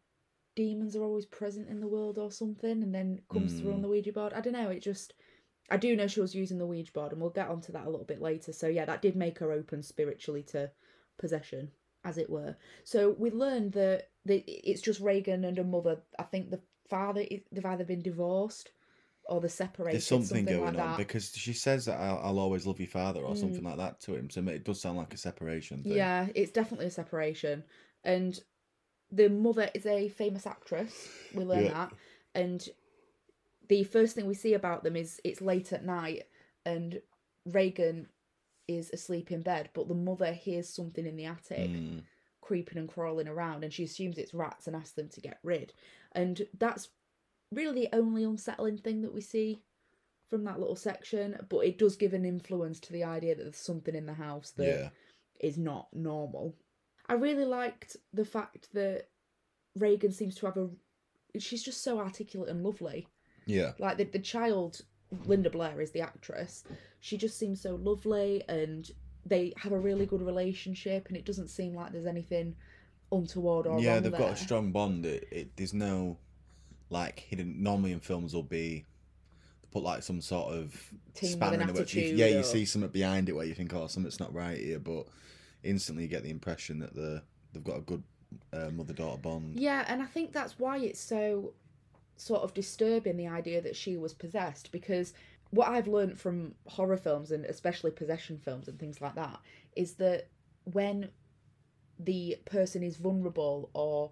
demons 0.55 0.95
are 0.95 1.03
always 1.03 1.25
present 1.25 1.67
in 1.67 1.79
the 1.81 1.87
world 1.87 2.17
or 2.17 2.31
something, 2.31 2.83
and 2.83 2.93
then 2.93 3.19
comes 3.33 3.59
through 3.59 3.71
Mm. 3.71 3.75
on 3.75 3.81
the 3.81 3.87
Ouija 3.89 4.13
board. 4.13 4.33
I 4.33 4.41
don't 4.41 4.53
know. 4.53 4.69
It 4.69 4.81
just. 4.81 5.13
I 5.71 5.77
do 5.77 5.95
know 5.95 6.05
she 6.05 6.21
was 6.21 6.35
using 6.35 6.59
the 6.59 6.67
Ouija 6.67 6.91
board, 6.93 7.11
and 7.11 7.19
we'll 7.19 7.31
get 7.31 7.49
onto 7.49 7.71
that 7.73 7.87
a 7.87 7.89
little 7.89 8.05
bit 8.05 8.21
later. 8.21 8.53
So 8.53 8.67
yeah, 8.67 8.85
that 8.85 9.01
did 9.01 9.15
make 9.15 9.39
her 9.39 9.51
open 9.51 9.81
spiritually 9.81 10.43
to 10.43 10.69
possession, 11.17 11.71
as 12.03 12.19
it 12.19 12.29
were. 12.29 12.55
So 12.83 13.15
we 13.17 13.31
learned 13.31 13.71
that 13.73 14.09
the, 14.25 14.43
it's 14.47 14.81
just 14.81 14.99
Regan 14.99 15.43
and 15.43 15.57
her 15.57 15.63
mother. 15.63 16.03
I 16.19 16.23
think 16.23 16.51
the 16.51 16.61
father 16.87 17.25
they've 17.51 17.65
either 17.65 17.83
been 17.83 18.03
divorced 18.03 18.69
or 19.27 19.41
the 19.41 19.49
separation. 19.49 19.93
There's 19.93 20.05
something, 20.07 20.45
going 20.45 20.59
like 20.61 20.69
on 20.69 20.89
that. 20.91 20.97
because 20.97 21.31
she 21.35 21.53
says 21.53 21.85
that 21.85 21.99
I'll, 21.99 22.19
I'll 22.23 22.39
always 22.39 22.65
love 22.65 22.79
your 22.79 22.87
father 22.87 23.21
or 23.21 23.33
Mm. 23.33 23.37
something 23.37 23.63
like 23.63 23.77
that 23.77 23.99
to 24.01 24.15
him. 24.15 24.29
So 24.29 24.41
it 24.47 24.63
does 24.63 24.79
sound 24.81 24.97
like 24.97 25.13
a 25.13 25.17
separation 25.17 25.83
thing. 25.83 25.93
Yeah, 25.93 26.27
it's 26.35 26.51
definitely 26.51 26.87
a 26.87 26.91
separation. 26.91 27.63
And 28.03 28.39
the 29.11 29.29
mother 29.29 29.69
is 29.73 29.85
a 29.85 30.09
famous 30.09 30.45
actress. 30.45 31.09
We 31.33 31.43
learn 31.45 31.65
Yeah. 31.65 31.73
that. 31.73 31.93
And 32.33 32.67
the 33.67 33.83
first 33.83 34.15
thing 34.15 34.27
we 34.27 34.35
see 34.35 34.53
about 34.53 34.83
them 34.83 34.95
is 34.95 35.19
it's 35.23 35.41
late 35.41 35.73
at 35.73 35.85
night 35.85 36.23
and 36.65 37.01
Regan 37.45 38.07
is 38.67 38.89
asleep 38.91 39.31
in 39.31 39.41
bed, 39.41 39.69
but 39.73 39.87
the 39.87 39.93
mother 39.95 40.33
hears 40.33 40.69
something 40.69 41.05
in 41.05 41.15
the 41.15 41.25
attic 41.25 41.69
Mm. 41.69 42.03
creeping 42.41 42.77
and 42.77 42.87
crawling 42.89 43.27
around 43.27 43.63
and 43.63 43.73
she 43.73 43.83
assumes 43.83 44.17
it's 44.19 44.33
rats 44.33 44.67
and 44.67 44.75
asks 44.75 44.91
them 44.91 45.09
to 45.09 45.21
get 45.21 45.39
rid. 45.43 45.73
And 46.11 46.47
that's 46.57 46.89
really 47.55 47.81
the 47.87 47.95
only 47.95 48.23
unsettling 48.23 48.77
thing 48.77 49.01
that 49.01 49.13
we 49.13 49.21
see 49.21 49.61
from 50.29 50.43
that 50.43 50.59
little 50.59 50.75
section, 50.75 51.37
but 51.49 51.59
it 51.59 51.77
does 51.77 51.95
give 51.95 52.13
an 52.13 52.25
influence 52.25 52.79
to 52.81 52.91
the 52.93 53.03
idea 53.03 53.35
that 53.35 53.43
there's 53.43 53.57
something 53.57 53.95
in 53.95 54.05
the 54.05 54.13
house 54.13 54.51
that 54.57 54.65
Yeah. 54.67 54.89
is 55.39 55.57
not 55.57 55.87
normal. 55.93 56.55
I 57.07 57.13
really 57.13 57.45
liked 57.45 57.95
the 58.13 58.25
fact 58.25 58.73
that 58.73 59.09
Regan 59.75 60.11
seems 60.11 60.35
to 60.35 60.45
have 60.47 60.57
a. 60.57 60.69
She's 61.37 61.61
just 61.63 61.83
so 61.83 61.99
articulate 61.99 62.49
and 62.49 62.63
lovely. 62.63 63.07
Yeah. 63.45 63.73
Like 63.77 63.97
the, 63.97 64.05
the 64.05 64.19
child, 64.19 64.81
Linda 65.25 65.49
Blair 65.49 65.79
is 65.81 65.91
the 65.91 66.01
actress. 66.01 66.63
She 67.01 67.17
just 67.17 67.37
seems 67.37 67.61
so 67.61 67.75
lovely 67.75 68.43
and 68.49 68.89
they 69.25 69.53
have 69.57 69.71
a 69.73 69.77
really 69.79 70.05
good 70.05 70.21
relationship 70.21 71.07
and 71.07 71.17
it 71.17 71.25
doesn't 71.25 71.49
seem 71.49 71.75
like 71.75 71.91
there's 71.91 72.05
anything 72.05 72.55
untoward 73.11 73.67
or 73.67 73.79
yeah, 73.79 73.99
they've 73.99 74.11
there. 74.11 74.21
got 74.21 74.33
a 74.33 74.37
strong 74.37 74.71
bond. 74.71 75.05
It, 75.05 75.27
it 75.31 75.57
there's 75.57 75.73
no 75.73 76.17
like 76.89 77.19
hidden. 77.19 77.61
Normally 77.61 77.91
in 77.91 77.99
films 77.99 78.33
will 78.33 78.43
be 78.43 78.85
put 79.71 79.83
like 79.83 80.03
some 80.03 80.21
sort 80.21 80.53
of 80.53 80.73
Team 81.13 81.31
spanner 81.31 81.61
in 81.61 81.67
the 81.67 81.73
works. 81.73 81.93
Yeah, 81.93 82.27
you 82.27 82.39
or- 82.39 82.43
see 82.43 82.65
something 82.65 82.89
behind 82.91 83.29
it 83.29 83.33
where 83.33 83.45
you 83.45 83.53
think, 83.53 83.73
oh, 83.73 83.87
something's 83.87 84.19
not 84.19 84.33
right 84.33 84.57
here, 84.57 84.79
but 84.79 85.05
instantly 85.63 86.03
you 86.03 86.09
get 86.09 86.23
the 86.23 86.29
impression 86.29 86.79
that 86.79 86.95
the 86.95 87.21
they've 87.53 87.63
got 87.63 87.77
a 87.77 87.81
good 87.81 88.03
uh, 88.53 88.69
mother 88.71 88.93
daughter 88.93 89.17
bond. 89.21 89.59
Yeah, 89.59 89.85
and 89.87 90.01
I 90.01 90.05
think 90.05 90.31
that's 90.31 90.59
why 90.59 90.77
it's 90.77 90.99
so 90.99 91.53
sort 92.17 92.43
of 92.43 92.53
disturbing 92.53 93.17
the 93.17 93.27
idea 93.27 93.61
that 93.61 93.75
she 93.75 93.97
was 93.97 94.13
possessed 94.13 94.71
because 94.71 95.13
what 95.51 95.67
I've 95.67 95.87
learned 95.87 96.19
from 96.19 96.55
horror 96.67 96.97
films 96.97 97.31
and 97.31 97.45
especially 97.45 97.91
possession 97.91 98.37
films 98.37 98.67
and 98.67 98.79
things 98.79 99.01
like 99.01 99.15
that 99.15 99.39
is 99.75 99.93
that 99.95 100.27
when 100.63 101.09
the 101.99 102.37
person 102.45 102.83
is 102.83 102.97
vulnerable 102.97 103.69
or 103.73 104.11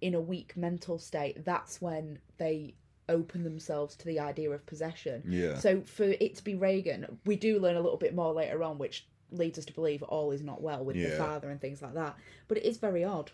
in 0.00 0.14
a 0.14 0.20
weak 0.20 0.56
mental 0.56 0.98
state, 0.98 1.44
that's 1.44 1.80
when 1.80 2.18
they 2.38 2.74
open 3.08 3.42
themselves 3.42 3.96
to 3.96 4.06
the 4.06 4.20
idea 4.20 4.50
of 4.50 4.64
possession. 4.66 5.22
Yeah. 5.26 5.58
So 5.58 5.82
for 5.82 6.04
it 6.04 6.36
to 6.36 6.44
be 6.44 6.54
Regan, 6.54 7.18
we 7.26 7.36
do 7.36 7.58
learn 7.58 7.76
a 7.76 7.80
little 7.80 7.98
bit 7.98 8.14
more 8.14 8.32
later 8.32 8.62
on, 8.62 8.78
which 8.78 9.06
leads 9.32 9.58
us 9.58 9.64
to 9.66 9.72
believe 9.72 10.02
all 10.02 10.30
is 10.30 10.42
not 10.42 10.62
well 10.62 10.84
with 10.84 10.96
the 10.96 11.16
father 11.16 11.50
and 11.50 11.60
things 11.60 11.82
like 11.82 11.94
that. 11.94 12.16
But 12.48 12.58
it 12.58 12.64
is 12.64 12.78
very 12.78 13.04
odd. 13.04 13.30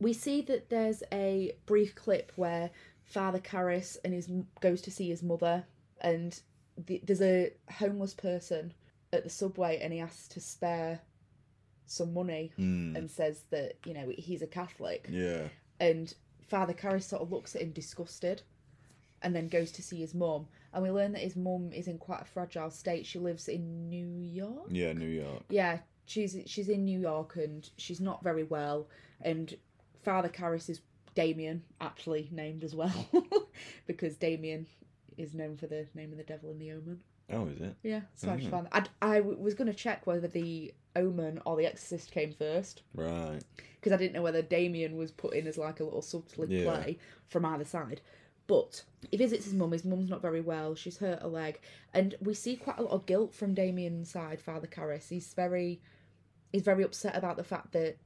We 0.00 0.12
see 0.12 0.42
that 0.42 0.70
there's 0.70 1.02
a 1.12 1.56
brief 1.66 1.94
clip 1.94 2.32
where 2.36 2.70
Father 3.04 3.38
Karras 3.38 3.96
and 4.04 4.12
his 4.12 4.28
goes 4.60 4.80
to 4.82 4.90
see 4.90 5.08
his 5.08 5.22
mother, 5.22 5.64
and 6.00 6.38
the, 6.76 7.00
there's 7.04 7.22
a 7.22 7.52
homeless 7.70 8.14
person 8.14 8.72
at 9.12 9.24
the 9.24 9.30
subway, 9.30 9.78
and 9.80 9.92
he 9.92 10.00
asks 10.00 10.28
to 10.28 10.40
spare 10.40 11.00
some 11.86 12.12
money 12.14 12.50
Mm. 12.58 12.96
and 12.96 13.10
says 13.10 13.44
that 13.50 13.74
you 13.84 13.94
know 13.94 14.12
he's 14.16 14.42
a 14.42 14.46
Catholic, 14.46 15.06
Yeah. 15.10 15.48
and 15.80 16.12
Father 16.48 16.74
Karras 16.74 17.02
sort 17.04 17.22
of 17.22 17.32
looks 17.32 17.54
at 17.56 17.62
him 17.62 17.72
disgusted, 17.72 18.42
and 19.22 19.34
then 19.34 19.48
goes 19.48 19.70
to 19.72 19.82
see 19.82 19.98
his 20.00 20.14
mum, 20.14 20.46
and 20.72 20.82
we 20.82 20.90
learn 20.90 21.12
that 21.12 21.22
his 21.22 21.36
mum 21.36 21.72
is 21.72 21.88
in 21.88 21.98
quite 21.98 22.22
a 22.22 22.24
fragile 22.26 22.70
state. 22.70 23.06
She 23.06 23.18
lives 23.18 23.48
in 23.48 23.88
New 23.88 24.06
York. 24.20 24.66
Yeah, 24.70 24.92
New 24.92 25.08
York. 25.08 25.42
Yeah, 25.48 25.78
she's 26.06 26.36
she's 26.46 26.68
in 26.68 26.84
New 26.84 27.00
York 27.00 27.36
and 27.36 27.68
she's 27.76 28.00
not 28.00 28.22
very 28.22 28.44
well. 28.44 28.88
And 29.20 29.56
Father 30.02 30.28
Karras 30.28 30.68
is 30.68 30.80
Damien, 31.14 31.62
actually 31.80 32.28
named 32.32 32.64
as 32.64 32.74
well, 32.74 33.08
because 33.86 34.16
Damien 34.16 34.66
is 35.16 35.32
known 35.34 35.56
for 35.56 35.66
the 35.66 35.86
name 35.94 36.10
of 36.12 36.18
the 36.18 36.24
devil 36.24 36.50
in 36.50 36.58
the 36.58 36.72
Omen. 36.72 37.00
Oh, 37.30 37.46
is 37.46 37.60
it? 37.60 37.74
Yeah, 37.82 38.00
so 38.16 38.30
I 38.30 38.36
just 38.36 38.48
Mhm. 38.48 38.50
found. 38.50 38.68
I, 38.72 38.84
I 39.00 39.20
was 39.20 39.54
going 39.54 39.68
to 39.68 39.74
check 39.74 40.06
whether 40.06 40.26
the 40.28 40.74
Omen 40.96 41.40
or 41.44 41.56
the 41.56 41.66
Exorcist 41.66 42.10
came 42.10 42.32
first 42.32 42.82
Right. 42.94 43.40
because 43.80 43.92
I 43.92 43.96
didn't 43.96 44.12
know 44.14 44.22
whether 44.22 44.42
Damien 44.42 44.96
was 44.96 45.10
put 45.10 45.34
in 45.34 45.46
as 45.46 45.58
like 45.58 45.80
a 45.80 45.84
little 45.84 46.02
subtle 46.02 46.50
Yeah. 46.50 46.64
play 46.64 46.98
from 47.26 47.44
either 47.44 47.64
side. 47.64 48.00
But 48.46 48.84
he 49.10 49.16
visits 49.16 49.44
his 49.46 49.54
mum. 49.54 49.72
His 49.72 49.84
mum's 49.86 50.10
not 50.10 50.20
very 50.20 50.40
well. 50.42 50.74
She's 50.74 50.98
hurt 50.98 51.22
a 51.22 51.28
leg, 51.28 51.60
and 51.94 52.14
we 52.20 52.34
see 52.34 52.56
quite 52.56 52.78
a 52.78 52.82
lot 52.82 52.90
of 52.92 53.06
guilt 53.06 53.32
from 53.34 53.54
Damien's 53.54 54.10
side. 54.10 54.38
Father 54.40 54.66
Karras. 54.66 55.08
He's 55.08 55.32
very, 55.32 55.80
he's 56.52 56.60
very 56.62 56.84
upset 56.84 57.16
about 57.16 57.36
the 57.38 57.44
fact 57.44 57.72
that 57.72 57.96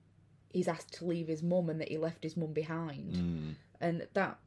he's 0.53 0.69
asked 0.69 0.95
to 0.95 1.05
leave 1.05 1.27
his 1.27 1.43
mum 1.43 1.69
and 1.69 1.81
that 1.81 1.89
he 1.89 1.99
left 1.99 2.23
his 2.23 2.37
mum 2.37 2.53
behind, 2.53 3.15
Mm. 3.15 3.55
and 3.81 4.07
that 4.15 4.39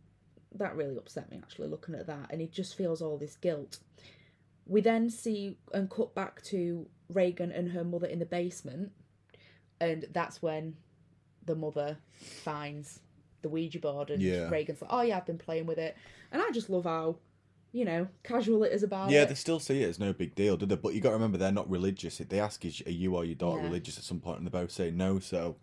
that 0.54 0.76
really 0.76 0.98
upset 0.98 1.30
me 1.32 1.38
actually 1.38 1.68
looking 1.70 1.96
at 1.96 2.08
that. 2.08 2.28
And 2.30 2.42
he 2.42 2.48
just 2.48 2.76
feels 2.76 3.02
all 3.02 3.18
this 3.18 3.36
guilt. 3.38 3.80
We 4.66 4.82
then 4.82 5.10
see 5.10 5.58
and 5.74 5.90
cut 5.90 6.14
back 6.14 6.42
to 6.44 6.88
Regan 7.14 7.52
and 7.52 7.72
her 7.72 7.84
mother 7.84 8.08
in 8.08 8.20
the 8.20 8.26
basement, 8.26 8.92
and 9.80 10.06
that's 10.12 10.42
when 10.42 10.76
the 11.46 11.56
mother 11.56 11.98
finds 12.20 13.00
the 13.42 13.50
Ouija 13.50 13.80
board, 13.80 14.10
and 14.12 14.22
Yeah. 14.22 14.50
Regan's 14.50 14.82
like, 14.82 14.92
"Oh 14.94 15.02
yeah, 15.02 15.18
I've 15.18 15.26
been 15.26 15.38
playing 15.38 15.66
with 15.66 15.78
it," 15.80 15.96
and 16.32 16.42
I 16.42 16.52
just 16.52 16.70
love 16.70 16.84
how, 16.84 17.18
you 17.72 17.84
know, 17.86 18.08
casual 18.24 18.64
it 18.64 18.72
is 18.72 18.84
about 18.84 19.10
Yeah, 19.10 19.24
it. 19.24 19.30
they 19.30 19.36
still 19.36 19.60
see 19.60 19.82
it 19.82 19.90
as 19.90 19.98
no 20.00 20.14
big 20.14 20.36
deal, 20.36 20.58
do 20.58 20.66
they? 20.68 20.76
But 20.76 20.94
you 20.94 21.02
got 21.02 21.10
to 21.10 21.16
remember 21.16 21.38
they're 21.40 21.52
not 21.52 21.70
religious. 21.70 22.20
If 22.22 22.30
they 22.30 22.40
ask, 22.40 22.64
"Is 22.66 22.84
are 22.86 22.92
you 22.92 23.16
or 23.16 23.26
your 23.26 23.36
daughter 23.36 23.60
Yeah. 23.62 23.66
religious?" 23.68 23.98
at 23.98 24.04
some 24.04 24.20
point, 24.20 24.38
and 24.38 24.46
they 24.46 24.52
both 24.52 24.72
say 24.72 24.92
no, 24.92 25.18
so 25.20 25.56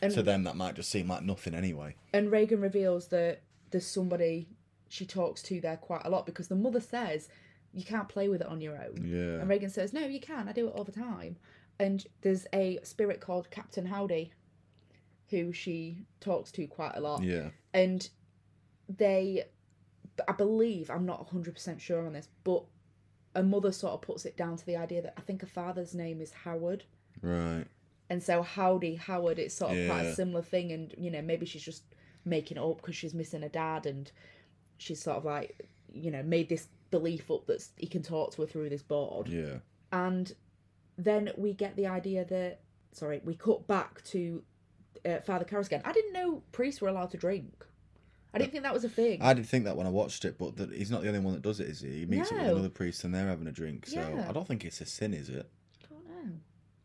And- 0.00 0.12
to 0.14 0.22
them 0.22 0.44
that 0.44 0.54
might 0.56 0.76
just 0.76 0.90
seem 0.90 1.08
like 1.08 1.24
nothing 1.24 1.54
anyway. 1.54 1.96
And 2.12 2.30
Regan 2.30 2.60
reveals 2.60 3.08
that 3.08 3.40
there's 3.70 3.86
somebody 3.86 4.46
she 4.88 5.04
talks 5.04 5.42
to 5.42 5.60
there 5.60 5.76
quite 5.76 6.02
a 6.04 6.10
lot 6.10 6.24
because 6.24 6.46
the 6.46 6.54
mother 6.54 6.80
says 6.80 7.28
you 7.74 7.84
can't 7.84 8.08
play 8.08 8.28
with 8.28 8.40
it 8.40 8.46
on 8.46 8.60
your 8.60 8.76
own. 8.76 9.04
Yeah. 9.04 9.40
And 9.40 9.48
Regan 9.48 9.70
says, 9.70 9.92
No, 9.92 10.06
you 10.06 10.20
can. 10.20 10.48
I 10.48 10.52
do 10.52 10.68
it 10.68 10.74
all 10.76 10.84
the 10.84 10.92
time. 10.92 11.36
And 11.78 12.06
there's 12.22 12.46
a 12.52 12.78
spirit 12.84 13.20
called 13.20 13.50
Captain 13.50 13.86
Howdy 13.86 14.32
who 15.30 15.52
she 15.52 16.06
talks 16.20 16.52
to 16.52 16.66
quite 16.66 16.92
a 16.94 17.00
lot. 17.00 17.22
Yeah. 17.22 17.48
And 17.72 18.08
they, 18.88 19.44
I 20.28 20.32
believe, 20.32 20.90
I'm 20.90 21.06
not 21.06 21.28
100% 21.32 21.80
sure 21.80 22.06
on 22.06 22.12
this, 22.12 22.28
but 22.44 22.62
a 23.34 23.42
mother 23.42 23.72
sort 23.72 23.94
of 23.94 24.02
puts 24.02 24.24
it 24.24 24.36
down 24.36 24.56
to 24.56 24.66
the 24.66 24.76
idea 24.76 25.02
that 25.02 25.14
I 25.16 25.22
think 25.22 25.42
a 25.42 25.46
father's 25.46 25.94
name 25.94 26.20
is 26.20 26.30
Howard. 26.30 26.84
Right. 27.20 27.64
And 28.08 28.22
so 28.22 28.42
Howdy 28.42 28.94
Howard, 28.96 29.40
it's 29.40 29.54
sort 29.54 29.76
of 29.76 29.88
quite 29.88 30.02
a 30.02 30.14
similar 30.14 30.42
thing. 30.42 30.70
And, 30.70 30.94
you 30.96 31.10
know, 31.10 31.22
maybe 31.22 31.46
she's 31.46 31.64
just 31.64 31.82
making 32.24 32.56
it 32.56 32.62
up 32.62 32.76
because 32.76 32.94
she's 32.94 33.14
missing 33.14 33.42
a 33.42 33.48
dad 33.48 33.86
and 33.86 34.12
she's 34.78 35.02
sort 35.02 35.16
of 35.16 35.24
like, 35.24 35.68
you 35.92 36.10
know, 36.10 36.22
made 36.22 36.48
this 36.48 36.68
belief 36.98 37.30
up 37.30 37.46
that 37.46 37.60
he 37.76 37.86
can 37.94 38.02
talk 38.02 38.32
to 38.34 38.42
her 38.42 38.46
through 38.48 38.68
this 38.68 38.82
board 38.82 39.28
Yeah. 39.28 39.56
and 39.92 40.32
then 40.96 41.22
we 41.36 41.52
get 41.52 41.74
the 41.76 41.86
idea 41.88 42.24
that 42.26 42.60
sorry 42.92 43.20
we 43.24 43.34
cut 43.34 43.66
back 43.66 44.02
to 44.12 44.42
uh, 45.04 45.18
father 45.20 45.44
Karras 45.44 45.66
again 45.66 45.82
i 45.84 45.92
didn't 45.92 46.12
know 46.12 46.42
priests 46.52 46.80
were 46.80 46.88
allowed 46.88 47.10
to 47.10 47.16
drink 47.16 47.66
i 48.32 48.38
didn't 48.38 48.52
think 48.52 48.62
that 48.64 48.72
was 48.78 48.84
a 48.84 48.88
thing 48.88 49.20
I 49.20 49.34
didn't 49.34 49.48
think 49.48 49.64
that 49.64 49.76
when 49.76 49.86
I 49.86 49.90
watched 49.90 50.24
it, 50.24 50.38
but 50.38 50.56
that 50.56 50.70
he's 50.72 50.90
not 50.90 51.02
the 51.02 51.08
only 51.08 51.20
one 51.20 51.34
that 51.34 51.42
does 51.42 51.58
it, 51.60 51.68
is 51.68 51.80
he? 51.80 52.00
He 52.00 52.06
meets 52.06 52.30
up 52.32 52.38
with 52.38 52.46
No. 52.46 52.52
another 52.54 52.68
priest 52.80 53.04
and 53.04 53.14
they're 53.14 53.28
having 53.34 53.46
a 53.46 53.52
drink. 53.60 53.86
So 53.86 54.00
Yeah. 54.00 54.26
I 54.28 54.32
don't 54.32 54.46
think 54.48 54.64
it's 54.64 54.80
a 54.80 54.86
sin, 54.86 55.14
is 55.14 55.28
it? 55.28 55.48
i 55.82 55.86
don't 55.90 56.04
know 56.08 56.32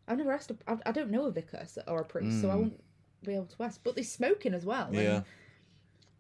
i've 0.08 0.18
never 0.18 0.32
asked 0.32 0.52
a, 0.52 0.58
I, 0.68 0.78
I 0.90 0.92
don't 0.92 1.10
know 1.12 1.26
a 1.26 1.32
vicar 1.32 1.64
so- 1.68 1.84
or 1.88 2.00
a 2.02 2.06
priest 2.06 2.42
so 2.42 2.50
i 2.50 2.54
Mm. 2.56 2.60
won't 2.62 2.84
be 3.24 3.34
able 3.36 3.46
to 3.58 3.64
ask 3.64 3.82
but 3.84 3.96
they're 3.96 4.04
smoking 4.20 4.54
as 4.54 4.64
well 4.66 4.88
and- 4.88 4.96
Yeah. 4.96 5.22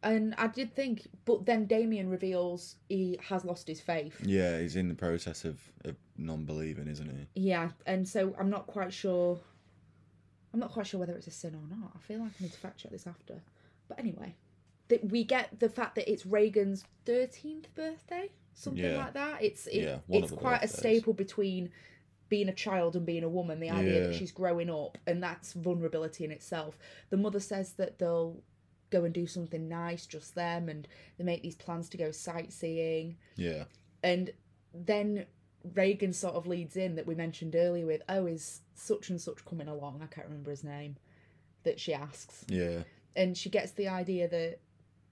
And 0.01 0.33
i 0.37 0.47
did 0.47 0.73
think 0.75 1.07
but 1.25 1.45
then 1.45 1.65
damien 1.65 2.09
reveals 2.09 2.77
he 2.87 3.19
has 3.27 3.43
lost 3.43 3.67
his 3.67 3.81
faith. 3.81 4.21
Yeah, 4.25 4.59
he's 4.59 4.75
in 4.75 4.87
the 4.87 4.95
process 4.95 5.43
of, 5.45 5.59
of 5.85 5.95
non-believing, 6.17 6.87
isn't 6.87 7.09
he? 7.09 7.27
yeah 7.41 7.69
and 7.85 8.07
so 8.07 8.33
i'm 8.39 8.49
not 8.49 8.65
quite 8.67 8.93
sure 8.93 9.39
i'm 10.53 10.59
not 10.59 10.71
quite 10.71 10.87
sure 10.87 10.99
whether 10.99 11.13
it's 11.15 11.27
a 11.27 11.31
sin 11.31 11.53
or 11.55 11.77
not. 11.77 11.91
I 11.95 11.99
feel 11.99 12.19
like 12.19 12.31
i 12.39 12.43
need 12.43 12.51
to 12.53 12.57
fact 12.59 12.79
check 12.79 12.91
this 12.91 13.07
after. 13.07 13.41
But 13.87 13.99
anyway 13.99 14.35
that 14.87 15.07
we 15.11 15.23
get 15.23 15.59
the 15.59 15.69
fact 15.69 15.95
that 15.95 16.11
it's 16.11 16.25
regan's 16.25 16.83
13th 17.05 17.65
birthday 17.75 18.29
something 18.53 18.83
Yeah. 18.83 18.97
like 18.97 19.13
that. 19.13 19.43
It's 19.43 19.67
it, 19.67 19.83
Yeah, 19.83 19.97
it's 20.09 20.31
quite 20.31 20.63
a 20.63 20.67
staple 20.67 21.13
between 21.13 21.69
being 22.27 22.49
a 22.49 22.53
child 22.53 22.95
and 22.95 23.05
being 23.05 23.23
a 23.23 23.29
woman 23.29 23.59
the 23.59 23.69
idea 23.69 24.07
that 24.07 24.15
she's 24.15 24.31
growing 24.31 24.69
up 24.69 24.97
and 25.07 25.21
that's 25.21 25.53
vulnerability 25.53 26.23
in 26.25 26.31
itself. 26.31 26.77
The 27.09 27.17
mother 27.17 27.39
says 27.39 27.73
that 27.73 27.97
they'll 27.99 28.41
go 28.89 29.03
and 29.03 29.13
do 29.13 29.27
something 29.27 29.67
nice 29.69 30.05
just 30.05 30.33
them 30.35 30.67
and 30.69 30.87
they 31.17 31.23
make 31.23 31.41
these 31.43 31.55
plans 31.55 31.89
to 31.89 31.97
go 31.97 32.11
sightseeing 32.11 33.15
Yeah. 33.35 33.65
and 34.03 34.31
then 34.73 35.25
Regan 35.73 36.13
sort 36.13 36.35
of 36.35 36.47
leads 36.47 36.77
in 36.77 36.95
that 36.95 37.05
we 37.05 37.15
mentioned 37.15 37.53
earlier 37.55 37.85
with, 37.85 38.01
oh, 38.07 38.25
is 38.27 38.61
such 38.75 39.09
and 39.09 39.19
such 39.19 39.43
coming 39.43 39.67
along? 39.67 39.99
I 40.01 40.05
can't 40.07 40.25
remember 40.27 40.51
his 40.51 40.63
name. 40.63 40.95
That 41.63 41.79
she 41.81 41.93
asks, 41.93 42.45
Yeah. 42.47 42.83
and 43.17 43.37
she 43.37 43.49
gets 43.49 43.71
the 43.73 43.89
idea 43.89 44.29
that 44.29 44.59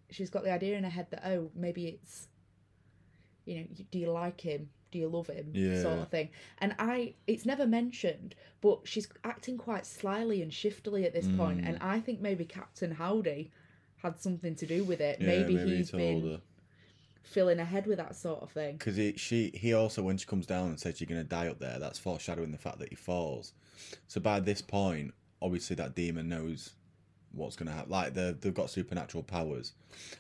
she's 0.10 0.29
got 0.29 0.43
the 0.46 0.51
idea 0.51 0.77
in 0.77 0.86
her 0.86 0.89
head 0.89 1.07
that 1.12 1.27
oh, 1.27 1.51
maybe 1.53 1.88
it's, 1.88 2.29
you 3.46 3.57
know, 3.57 3.65
do 3.91 4.00
you 4.00 4.10
like 4.10 4.39
him? 4.39 4.69
Do 4.91 5.00
you 5.00 5.10
love 5.10 5.27
him? 5.27 5.51
Yeah. 5.53 5.81
Sort 5.81 6.00
of 6.00 6.07
thing. 6.07 6.29
And 6.60 6.74
I, 6.79 7.15
it's 7.27 7.46
never 7.46 7.67
mentioned, 7.67 8.36
but 8.62 8.79
she's 8.86 9.10
acting 9.25 9.57
quite 9.57 9.86
slyly 9.86 10.41
and 10.41 10.53
shiftily 10.53 11.03
at 11.05 11.12
this 11.13 11.27
point, 11.27 11.62
Mm. 11.62 11.67
and 11.67 11.77
I 11.81 12.00
think 12.00 12.22
maybe 12.22 12.46
Captain 12.46 12.91
Howdy 12.91 13.51
had 14.04 14.20
something 14.20 14.56
to 14.56 14.66
do 14.66 14.84
with 14.84 15.01
it. 15.01 15.20
Yeah, 15.20 15.27
maybe, 15.27 15.56
maybe 15.56 15.70
he 15.72 15.77
he's 15.77 15.92
told 15.92 16.01
been 16.24 16.32
her. 16.34 16.42
filling 17.24 17.60
ahead 17.60 17.88
with 17.88 17.98
that 17.98 18.16
sort 18.16 18.42
of 18.42 18.51
thing. 18.51 18.77
Because 18.77 18.96
he, 18.96 19.13
she, 19.18 19.51
he 19.54 19.74
also, 19.74 20.01
when 20.04 20.18
she 20.18 20.25
comes 20.25 20.46
down 20.46 20.68
and 20.68 20.80
says 20.80 21.00
you're 21.01 21.08
going 21.08 21.22
to 21.22 21.27
die 21.27 21.48
up 21.48 21.60
there, 21.60 21.80
that's 21.80 22.00
foreshadowing 22.00 22.51
the 22.51 22.58
fact 22.58 22.80
that 22.80 22.89
he 22.89 22.96
falls. 22.96 23.54
So 24.08 24.22
by 24.22 24.39
this 24.39 24.62
point, 24.62 25.13
obviously 25.42 25.75
that 25.77 25.96
demon 25.96 26.30
knows 26.30 26.74
what's 27.32 27.56
going 27.56 27.68
to 27.68 27.74
happen. 27.74 27.92
Like, 27.92 28.13
they've 28.13 28.54
got 28.54 28.70
supernatural 28.70 29.24
powers. 29.24 29.74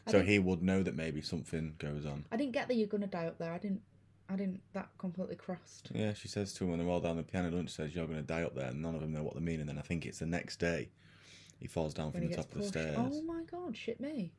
I 0.07 0.11
So 0.11 0.21
he 0.21 0.39
would 0.39 0.61
know 0.61 0.83
that 0.83 0.95
maybe 0.95 1.21
something 1.21 1.75
goes 1.79 2.05
on. 2.05 2.25
I 2.31 2.37
didn't 2.37 2.53
get 2.53 2.67
that 2.67 2.75
you're 2.75 2.87
gonna 2.87 3.07
die 3.07 3.27
up 3.27 3.37
there. 3.37 3.51
I 3.51 3.57
didn't. 3.57 3.81
I 4.29 4.35
didn't. 4.35 4.59
That 4.73 4.89
completely 4.97 5.37
crossed. 5.37 5.89
Yeah, 5.93 6.13
she 6.13 6.27
says 6.27 6.51
to 6.55 6.65
him 6.65 6.71
when 6.71 6.79
they're 6.79 6.89
all 6.89 6.99
down 6.99 7.15
the 7.15 7.23
piano 7.23 7.49
lunch, 7.49 7.69
says, 7.69 7.95
You're 7.95 8.07
going 8.07 8.19
to 8.19 8.25
die 8.25 8.43
up 8.43 8.53
there. 8.55 8.67
And 8.67 8.81
none 8.81 8.93
of 8.93 8.99
them 8.99 9.13
know 9.13 9.23
what 9.23 9.35
they 9.35 9.39
mean. 9.39 9.61
And 9.61 9.69
then 9.69 9.77
I 9.77 9.81
think 9.81 10.05
it's 10.05 10.19
the 10.19 10.25
next 10.25 10.57
day 10.59 10.89
he 11.59 11.67
falls 11.67 11.93
down 11.93 12.11
from 12.11 12.27
the 12.27 12.35
top 12.35 12.45
of 12.45 12.51
the 12.51 12.57
pushed. 12.59 12.69
stairs. 12.69 12.97
Oh 12.97 13.21
my 13.23 13.41
god! 13.49 13.75
Shit 13.75 13.99
me. 13.99 14.31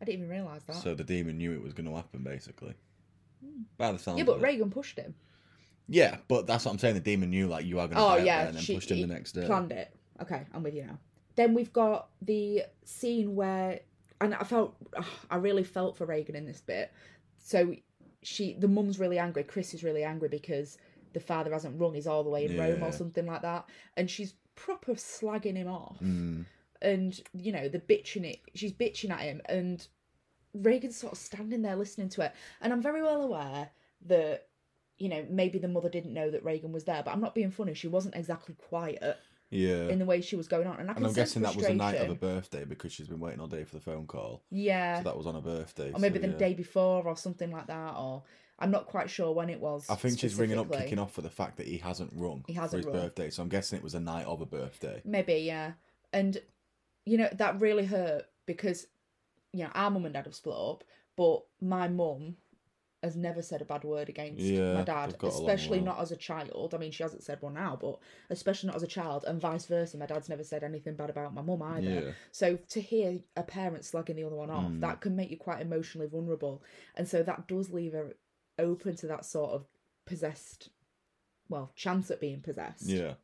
I 0.00 0.04
didn't 0.04 0.22
even 0.24 0.30
realise 0.30 0.62
that. 0.64 0.76
So 0.76 0.94
the 0.94 1.04
demon 1.04 1.38
knew 1.38 1.52
it 1.52 1.62
was 1.62 1.72
going 1.74 1.86
to 1.88 1.94
happen, 1.94 2.22
basically. 2.24 2.74
Hmm. 3.44 3.62
By 3.78 3.92
the 3.92 3.98
sound 3.98 4.18
yeah, 4.18 4.22
of 4.22 4.26
but 4.26 4.38
it. 4.38 4.42
Regan 4.42 4.70
pushed 4.70 4.98
him. 4.98 5.14
Yeah, 5.88 6.16
but 6.28 6.46
that's 6.46 6.64
what 6.64 6.72
I'm 6.72 6.78
saying. 6.78 6.94
The 6.94 7.00
demon 7.00 7.30
knew, 7.30 7.46
like, 7.46 7.64
you 7.66 7.78
are 7.78 7.86
going 7.86 7.96
to 7.96 8.02
Oh 8.02 8.08
die 8.10 8.18
up 8.20 8.26
yeah, 8.26 8.38
there, 8.38 8.46
and 8.48 8.56
then 8.56 8.62
she 8.62 8.74
pushed 8.74 8.90
him 8.90 8.96
he 8.96 9.02
the 9.04 9.12
next 9.14 9.32
day. 9.32 9.46
planned 9.46 9.72
it. 9.72 9.94
Okay, 10.20 10.42
I'm 10.52 10.62
with 10.62 10.74
you 10.74 10.84
now. 10.84 10.98
Then 11.36 11.54
we've 11.54 11.72
got 11.72 12.08
the 12.20 12.64
scene 12.84 13.34
where, 13.34 13.80
and 14.20 14.34
I 14.34 14.42
felt, 14.44 14.74
ugh, 14.96 15.04
I 15.30 15.36
really 15.36 15.64
felt 15.64 15.96
for 15.96 16.04
Regan 16.06 16.34
in 16.36 16.46
this 16.46 16.60
bit. 16.60 16.92
So 17.38 17.74
she, 18.22 18.54
the 18.54 18.68
mum's 18.68 18.98
really 18.98 19.18
angry. 19.18 19.42
Chris 19.44 19.72
is 19.74 19.82
really 19.84 20.04
angry 20.04 20.28
because 20.28 20.78
the 21.12 21.20
father 21.20 21.52
hasn't 21.52 21.80
rung. 21.80 21.94
He's 21.94 22.06
all 22.06 22.22
the 22.24 22.30
way 22.30 22.46
in 22.46 22.56
Rome 22.58 22.80
Yeah. 22.80 22.86
or 22.88 22.92
something 22.92 23.26
like 23.26 23.42
that, 23.42 23.68
and 23.96 24.10
she's 24.10 24.34
proper 24.54 24.92
slagging 24.94 25.56
him 25.56 25.68
off. 25.68 25.98
Mm. 26.02 26.44
and 26.80 27.20
you 27.32 27.52
know 27.52 27.68
the 27.68 27.78
bitching 27.78 28.24
it 28.24 28.40
she's 28.54 28.72
bitching 28.72 29.10
at 29.10 29.20
him 29.20 29.40
and 29.46 29.86
regan's 30.54 30.96
sort 30.96 31.12
of 31.12 31.18
standing 31.18 31.62
there 31.62 31.76
listening 31.76 32.08
to 32.10 32.20
it 32.22 32.32
and 32.60 32.72
i'm 32.72 32.82
very 32.82 33.02
well 33.02 33.22
aware 33.22 33.70
that 34.06 34.48
you 34.98 35.08
know 35.08 35.24
maybe 35.30 35.58
the 35.58 35.68
mother 35.68 35.88
didn't 35.88 36.12
know 36.12 36.30
that 36.30 36.44
regan 36.44 36.72
was 36.72 36.84
there 36.84 37.02
but 37.04 37.12
i'm 37.12 37.20
not 37.20 37.34
being 37.34 37.50
funny 37.50 37.72
she 37.72 37.88
wasn't 37.88 38.14
exactly 38.14 38.54
quiet 38.68 39.16
Yeah. 39.50 39.88
in 39.88 39.98
the 39.98 40.04
way 40.04 40.20
she 40.20 40.36
was 40.36 40.48
going 40.48 40.66
on 40.66 40.78
and 40.80 40.90
i 40.90 40.94
I'm 40.94 41.12
guessing 41.12 41.42
that 41.42 41.54
was 41.56 41.66
the 41.66 41.74
night 41.74 41.96
of 41.96 42.08
her 42.08 42.14
birthday 42.14 42.64
because 42.64 42.92
she's 42.92 43.08
been 43.08 43.20
waiting 43.20 43.40
all 43.40 43.46
day 43.46 43.64
for 43.64 43.76
the 43.76 43.80
phone 43.80 44.06
call. 44.06 44.42
yeah 44.50 44.98
So 44.98 45.04
that 45.04 45.16
was 45.16 45.26
on 45.26 45.34
her 45.36 45.40
birthday. 45.40 45.92
or 45.92 45.98
maybe 46.00 46.16
so, 46.20 46.26
the 46.26 46.32
yeah. 46.32 46.38
day 46.38 46.54
before 46.54 47.04
or 47.06 47.16
something 47.16 47.50
like 47.50 47.68
that 47.68 47.94
or 47.96 48.22
i'm 48.62 48.70
not 48.70 48.86
quite 48.86 49.10
sure 49.10 49.32
when 49.32 49.50
it 49.50 49.60
was 49.60 49.84
I 49.90 49.94
think 49.96 50.18
she's 50.18 50.34
ringing 50.36 50.58
up, 50.58 50.70
kicking 50.72 50.98
off 50.98 51.12
for 51.12 51.20
the 51.22 51.30
fact 51.30 51.56
that 51.58 51.66
he 51.66 51.78
hasn't 51.78 52.12
rung 52.14 52.44
He 52.46 52.54
hasn't 52.54 52.84
for 52.84 52.88
his 52.90 52.94
rung. 52.96 53.04
birthday. 53.08 53.28
So 53.30 53.42
I'm 53.42 53.48
guessing 53.48 53.78
it 53.78 53.82
was 53.84 53.94
a 53.94 54.00
night 54.00 54.26
of 54.26 54.40
a 54.40 54.46
birthday. 54.46 55.02
Maybe, 55.04 55.34
yeah. 55.34 55.72
And 56.12 56.40
you 57.04 57.18
know, 57.18 57.28
that 57.32 57.60
really 57.60 57.84
hurt 57.84 58.24
because 58.46 58.86
you 59.52 59.64
know, 59.64 59.70
our 59.74 59.90
mum 59.90 60.04
and 60.06 60.14
dad 60.14 60.24
have 60.26 60.34
split 60.34 60.56
up, 60.56 60.84
but 61.16 61.42
my 61.60 61.88
mum 61.88 62.36
has 63.02 63.16
never 63.16 63.42
said 63.42 63.60
a 63.60 63.64
bad 63.64 63.82
word 63.82 64.08
against 64.08 64.40
Yeah, 64.40 64.74
my 64.74 64.82
dad, 64.82 65.10
they've 65.10 65.18
got 65.18 65.32
along 65.32 65.50
especially 65.50 65.80
not 65.80 65.98
as 66.00 66.12
a 66.12 66.16
child. 66.16 66.72
I 66.72 66.78
mean, 66.78 66.92
she 66.92 67.02
hasn't 67.02 67.24
said 67.24 67.42
one 67.42 67.54
now, 67.54 67.76
but 67.80 67.98
especially 68.30 68.68
not 68.68 68.76
as 68.76 68.84
a 68.84 68.86
child, 68.86 69.24
and 69.26 69.40
vice 69.40 69.66
versa. 69.66 69.98
My 69.98 70.06
dad's 70.06 70.28
never 70.28 70.44
said 70.44 70.62
anything 70.62 70.94
bad 70.94 71.10
about 71.10 71.34
my 71.34 71.42
mum 71.42 71.62
either. 71.62 71.90
Yeah. 71.90 72.10
So 72.30 72.56
to 72.70 72.80
hear 72.80 73.18
a 73.36 73.42
parent 73.42 73.82
slagging 73.82 74.14
the 74.14 74.22
other 74.24 74.36
one 74.36 74.50
off, 74.50 74.70
Mm. 74.70 74.80
that 74.82 75.00
can 75.00 75.16
make 75.16 75.30
you 75.32 75.36
quite 75.36 75.60
emotionally 75.60 76.06
vulnerable, 76.06 76.62
and 76.94 77.08
so 77.08 77.24
that 77.24 77.48
does 77.48 77.70
leave 77.70 77.92
her 77.92 78.14
open 78.58 78.96
to 78.96 79.06
that 79.08 79.24
sort 79.24 79.50
of 79.52 79.66
possessed, 80.06 80.68
well, 81.48 81.72
chance 81.76 82.10
at 82.10 82.20
being 82.20 82.40
possessed. 82.40 82.86
Yeah. 82.86 83.14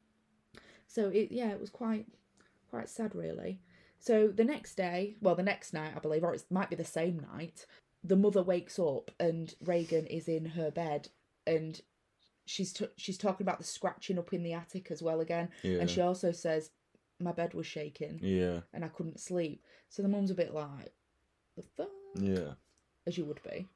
So 0.86 1.08
it 1.08 1.30
yeah, 1.30 1.50
it 1.50 1.60
was 1.60 1.70
quite 1.70 2.06
quite 2.70 2.88
sad 2.88 3.14
really. 3.14 3.60
So 3.98 4.28
the 4.28 4.44
next 4.44 4.74
day, 4.76 5.16
well 5.20 5.34
the 5.34 5.42
next 5.42 5.72
night 5.72 5.92
I 5.96 5.98
believe, 6.00 6.24
or 6.24 6.34
it 6.34 6.44
might 6.50 6.70
be 6.70 6.76
the 6.76 6.84
same 6.84 7.20
night, 7.34 7.66
the 8.02 8.16
mother 8.16 8.42
wakes 8.42 8.78
up 8.78 9.10
and 9.20 9.54
Regan 9.64 10.06
is 10.06 10.28
in 10.28 10.44
her 10.46 10.70
bed 10.70 11.08
and 11.46 11.80
she's 12.46 12.72
t- 12.72 12.86
she's 12.96 13.18
talking 13.18 13.44
about 13.44 13.58
the 13.58 13.64
scratching 13.64 14.18
up 14.18 14.32
in 14.32 14.42
the 14.42 14.54
attic 14.54 14.90
as 14.90 15.02
well 15.02 15.20
again, 15.20 15.50
Yeah. 15.62 15.78
and 15.80 15.90
she 15.90 16.00
also 16.00 16.32
says 16.32 16.70
my 17.20 17.32
bed 17.32 17.52
was 17.52 17.66
shaking 17.66 18.20
Yeah. 18.22 18.60
and 18.72 18.84
I 18.84 18.88
couldn't 18.88 19.20
sleep. 19.20 19.62
So 19.90 20.02
the 20.02 20.08
mum's 20.08 20.30
a 20.30 20.34
bit 20.34 20.54
like, 20.54 20.92
the 21.56 21.62
fuck, 21.76 21.90
Yeah. 22.14 22.54
as 23.06 23.18
you 23.18 23.24
would 23.24 23.42
be. 23.42 23.66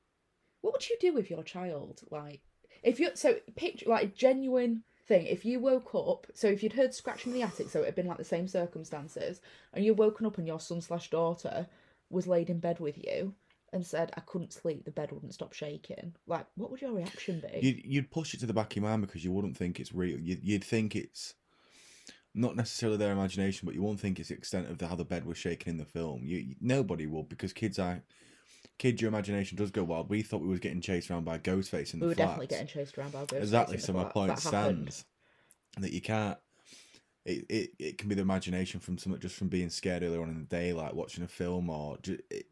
What 0.62 0.72
would 0.72 0.88
you 0.88 0.96
do 1.00 1.12
with 1.12 1.28
your 1.30 1.42
child? 1.42 2.00
Like, 2.10 2.40
if 2.82 2.98
you 2.98 3.10
so 3.14 3.36
picture 3.54 3.88
like 3.88 4.04
a 4.04 4.06
genuine 4.08 4.82
thing. 5.06 5.26
If 5.26 5.44
you 5.44 5.58
woke 5.60 5.94
up, 5.94 6.26
so 6.32 6.46
if 6.46 6.62
you'd 6.62 6.72
heard 6.74 6.94
scratching 6.94 7.32
in 7.32 7.38
the 7.38 7.44
attic, 7.44 7.68
so 7.68 7.82
it 7.82 7.86
had 7.86 7.94
been 7.94 8.06
like 8.06 8.18
the 8.18 8.24
same 8.24 8.46
circumstances, 8.48 9.40
and 9.72 9.84
you 9.84 9.94
woken 9.94 10.26
up 10.26 10.38
and 10.38 10.46
your 10.46 10.60
son 10.60 10.80
slash 10.80 11.10
daughter 11.10 11.66
was 12.08 12.26
laid 12.26 12.48
in 12.48 12.60
bed 12.60 12.78
with 12.80 12.96
you 12.98 13.34
and 13.72 13.84
said, 13.84 14.12
"I 14.16 14.20
couldn't 14.20 14.52
sleep, 14.52 14.84
the 14.84 14.90
bed 14.90 15.10
wouldn't 15.12 15.34
stop 15.34 15.52
shaking." 15.52 16.14
Like, 16.26 16.46
what 16.56 16.70
would 16.70 16.80
your 16.80 16.92
reaction 16.92 17.40
be? 17.40 17.58
You'd, 17.66 17.84
you'd 17.84 18.10
push 18.10 18.32
it 18.34 18.40
to 18.40 18.46
the 18.46 18.52
back 18.52 18.72
of 18.72 18.76
your 18.76 18.84
mind 18.88 19.02
because 19.02 19.24
you 19.24 19.32
wouldn't 19.32 19.56
think 19.56 19.80
it's 19.80 19.92
real. 19.92 20.18
You'd, 20.20 20.44
you'd 20.44 20.64
think 20.64 20.94
it's 20.94 21.34
not 22.34 22.56
necessarily 22.56 22.96
their 22.96 23.12
imagination, 23.12 23.66
but 23.66 23.74
you 23.74 23.82
won't 23.82 24.00
think 24.00 24.18
it's 24.18 24.28
the 24.30 24.34
extent 24.36 24.70
of 24.70 24.78
the, 24.78 24.86
how 24.86 24.94
the 24.94 25.04
bed 25.04 25.26
was 25.26 25.36
shaking 25.36 25.72
in 25.72 25.78
the 25.78 25.84
film. 25.84 26.22
You, 26.24 26.38
you- 26.38 26.56
nobody 26.60 27.06
will 27.06 27.24
because 27.24 27.52
kids 27.52 27.78
are 27.78 28.02
kids. 28.82 29.00
Your 29.00 29.08
imagination 29.08 29.56
does 29.56 29.70
go 29.70 29.84
wild. 29.84 30.10
We 30.10 30.22
thought 30.22 30.42
we 30.42 30.48
was 30.48 30.58
getting 30.60 30.80
chased 30.80 31.10
around 31.10 31.24
by 31.24 31.36
a 31.36 31.38
Ghostface 31.38 31.94
in 31.94 32.00
the 32.00 32.06
we 32.06 32.08
were 32.08 32.14
flats. 32.14 32.16
definitely 32.16 32.46
getting 32.48 32.66
chased 32.66 32.98
around 32.98 33.12
by 33.12 33.20
ghosts. 33.20 33.36
exactly. 33.36 33.78
the 33.78 33.86
So 33.86 33.92
my 33.92 34.02
flats. 34.02 34.14
point 34.14 34.28
That 34.28 34.56
happened. 34.56 34.88
stands 34.88 35.04
that 35.78 35.92
you 35.92 36.00
can't. 36.00 36.36
It, 37.24 37.46
it, 37.48 37.70
it 37.78 37.98
can 37.98 38.08
be 38.08 38.16
the 38.16 38.22
imagination 38.22 38.80
from 38.80 38.98
something 38.98 39.20
just 39.20 39.36
from 39.36 39.46
being 39.48 39.70
scared 39.70 40.02
earlier 40.02 40.20
on 40.20 40.28
in 40.28 40.40
the 40.40 40.44
day, 40.56 40.72
like 40.72 40.92
watching 40.94 41.22
a 41.22 41.28
film 41.28 41.70
or 41.70 41.96
it, 42.04 42.46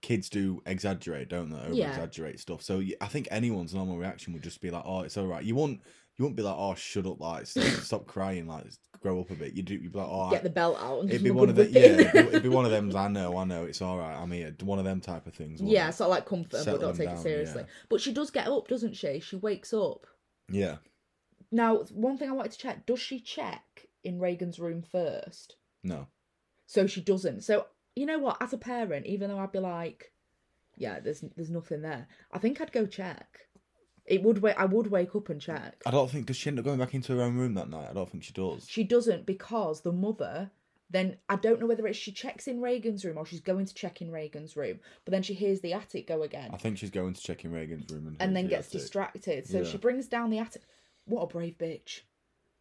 kids 0.00 0.28
do 0.28 0.62
exaggerate, 0.64 1.28
don't 1.28 1.50
they? 1.50 1.58
Over 1.58 1.74
Yeah. 1.74 1.88
exaggerate 1.88 2.38
stuff. 2.38 2.62
So 2.62 2.80
I 3.00 3.06
think 3.06 3.26
anyone's 3.32 3.74
normal 3.74 3.98
reaction 3.98 4.32
would 4.32 4.44
just 4.44 4.60
be 4.60 4.70
like, 4.70 4.84
"Oh, 4.86 5.00
it's 5.00 5.16
all 5.16 5.26
right." 5.26 5.42
You 5.44 5.56
won't 5.56 5.80
you 6.18 6.24
won't 6.24 6.36
be 6.36 6.42
like, 6.42 6.56
"Oh, 6.56 6.74
shut 6.74 7.06
up!" 7.06 7.20
Like 7.20 7.46
stop, 7.46 7.64
stop 7.82 8.06
crying, 8.06 8.46
like 8.46 8.64
grow 9.00 9.20
up 9.20 9.30
a 9.30 9.34
bit. 9.34 9.52
You 9.54 9.62
do. 9.62 9.74
You'd 9.74 9.92
be 9.92 9.98
like, 9.98 10.08
"Oh, 10.08 10.22
I- 10.22 10.30
Get 10.30 10.42
the 10.42 10.50
belt 10.50 10.78
out 10.80 11.00
and 11.00 11.10
It'd 11.10 11.22
be 11.22 11.30
one 11.30 11.48
of 11.48 11.56
the 11.56 11.70
yeah. 11.70 11.80
It'd 11.80 12.12
be, 12.12 12.18
it'd 12.18 12.42
be 12.42 12.48
one 12.48 12.64
of 12.64 12.70
them. 12.70 12.94
I 12.96 13.08
know, 13.08 13.36
I 13.36 13.44
know. 13.44 13.64
It's 13.64 13.82
all 13.82 13.98
right. 13.98 14.14
I'm 14.14 14.30
here. 14.30 14.54
One 14.62 14.78
of 14.78 14.84
them 14.84 15.00
type 15.00 15.26
of 15.26 15.34
things. 15.34 15.60
yeah, 15.60 15.88
it? 15.88 15.92
sort 15.92 16.06
of 16.08 16.10
like 16.16 16.26
comfort, 16.26 16.58
Settle 16.58 16.78
but 16.78 16.86
don't 16.86 16.96
take 16.96 17.08
down, 17.08 17.16
it 17.18 17.22
seriously. 17.22 17.62
yeah. 17.62 17.72
But 17.88 18.00
she 18.00 18.12
does 18.12 18.30
get 18.30 18.48
up, 18.48 18.68
doesn't 18.68 18.94
she? 18.96 19.20
She 19.20 19.36
wakes 19.36 19.72
up. 19.74 20.06
yeah. 20.50 20.76
Now, 21.52 21.84
one 21.92 22.18
thing 22.18 22.28
I 22.28 22.32
wanted 22.32 22.52
to 22.52 22.58
check: 22.58 22.86
does 22.86 22.98
she 23.00 23.20
check 23.20 23.86
in 24.02 24.18
Regan's 24.18 24.58
room 24.58 24.82
first? 24.82 25.56
No. 25.84 26.08
So 26.66 26.86
she 26.86 27.00
doesn't. 27.00 27.42
So 27.44 27.66
you 27.94 28.06
know 28.06 28.18
what? 28.18 28.38
As 28.42 28.52
a 28.52 28.58
parent, 28.58 29.06
even 29.06 29.30
though 29.30 29.38
I'd 29.38 29.52
be 29.52 29.60
like, 29.60 30.12
"Yeah, 30.76 30.98
there's 30.98 31.20
there's 31.36 31.50
nothing 31.50 31.82
there," 31.82 32.08
I 32.32 32.38
think 32.38 32.60
I'd 32.60 32.72
go 32.72 32.86
check. 32.86 33.38
It 34.06 34.22
would 34.22 34.38
wait. 34.38 34.54
I 34.56 34.64
would 34.66 34.88
wake 34.88 35.14
up 35.16 35.28
and 35.28 35.40
check. 35.40 35.82
I 35.84 35.90
don't 35.90 36.10
think 36.10 36.26
does 36.26 36.36
she 36.36 36.48
end 36.48 36.58
up 36.58 36.64
going 36.64 36.78
back 36.78 36.94
into 36.94 37.16
her 37.16 37.22
own 37.22 37.36
room 37.36 37.54
that 37.54 37.68
night. 37.68 37.88
I 37.90 37.92
don't 37.92 38.08
think 38.08 38.22
she 38.24 38.32
does. 38.32 38.66
She 38.68 38.84
doesn't 38.84 39.26
because 39.26 39.80
the 39.80 39.92
mother. 39.92 40.50
Then 40.88 41.16
I 41.28 41.34
don't 41.34 41.58
know 41.58 41.66
whether 41.66 41.84
it's 41.88 41.98
she 41.98 42.12
checks 42.12 42.46
in 42.46 42.60
Regan's 42.60 43.04
room 43.04 43.18
or 43.18 43.26
she's 43.26 43.40
going 43.40 43.66
to 43.66 43.74
check 43.74 44.00
in 44.00 44.12
Regan's 44.12 44.56
room, 44.56 44.78
but 45.04 45.10
then 45.10 45.24
she 45.24 45.34
hears 45.34 45.60
the 45.60 45.72
attic 45.72 46.06
go 46.06 46.22
again. 46.22 46.50
I 46.52 46.58
think 46.58 46.78
she's 46.78 46.92
going 46.92 47.12
to 47.14 47.20
check 47.20 47.44
in 47.44 47.50
Regan's 47.50 47.90
room 47.92 48.06
and, 48.06 48.16
and 48.20 48.36
then 48.36 48.46
gets 48.46 48.68
attic. 48.68 48.80
distracted. 48.82 49.46
So 49.48 49.58
Yeah. 49.58 49.64
she 49.64 49.78
brings 49.78 50.06
down 50.06 50.30
the 50.30 50.38
attic. 50.38 50.62
What 51.06 51.22
a 51.22 51.26
brave 51.26 51.58
bitch! 51.58 52.02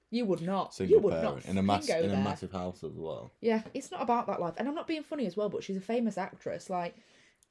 You 0.10 0.26
would 0.26 0.42
not. 0.42 0.74
Single 0.74 0.96
you 0.98 1.02
would 1.04 1.14
parent 1.14 1.46
not 1.46 1.46
in 1.46 1.58
a 1.60 1.62
fucking 1.62 1.66
mass 1.68 1.88
go 1.88 2.00
in 2.00 2.06
a 2.06 2.08
there. 2.08 2.24
massive 2.24 2.52
house 2.52 2.84
as 2.84 2.94
well. 2.96 3.32
Yeah, 3.42 3.62
it's 3.76 3.92
not 3.92 4.02
about 4.02 4.26
that 4.26 4.42
life, 4.42 4.56
and 4.58 4.68
I'm 4.68 4.74
not 4.76 4.88
being 4.88 5.04
funny 5.04 5.28
as 5.28 5.38
well. 5.38 5.50
But 5.50 5.64
she's 5.64 5.78
a 5.78 5.82
famous 5.82 6.18
actress. 6.18 6.68
Like 6.68 6.96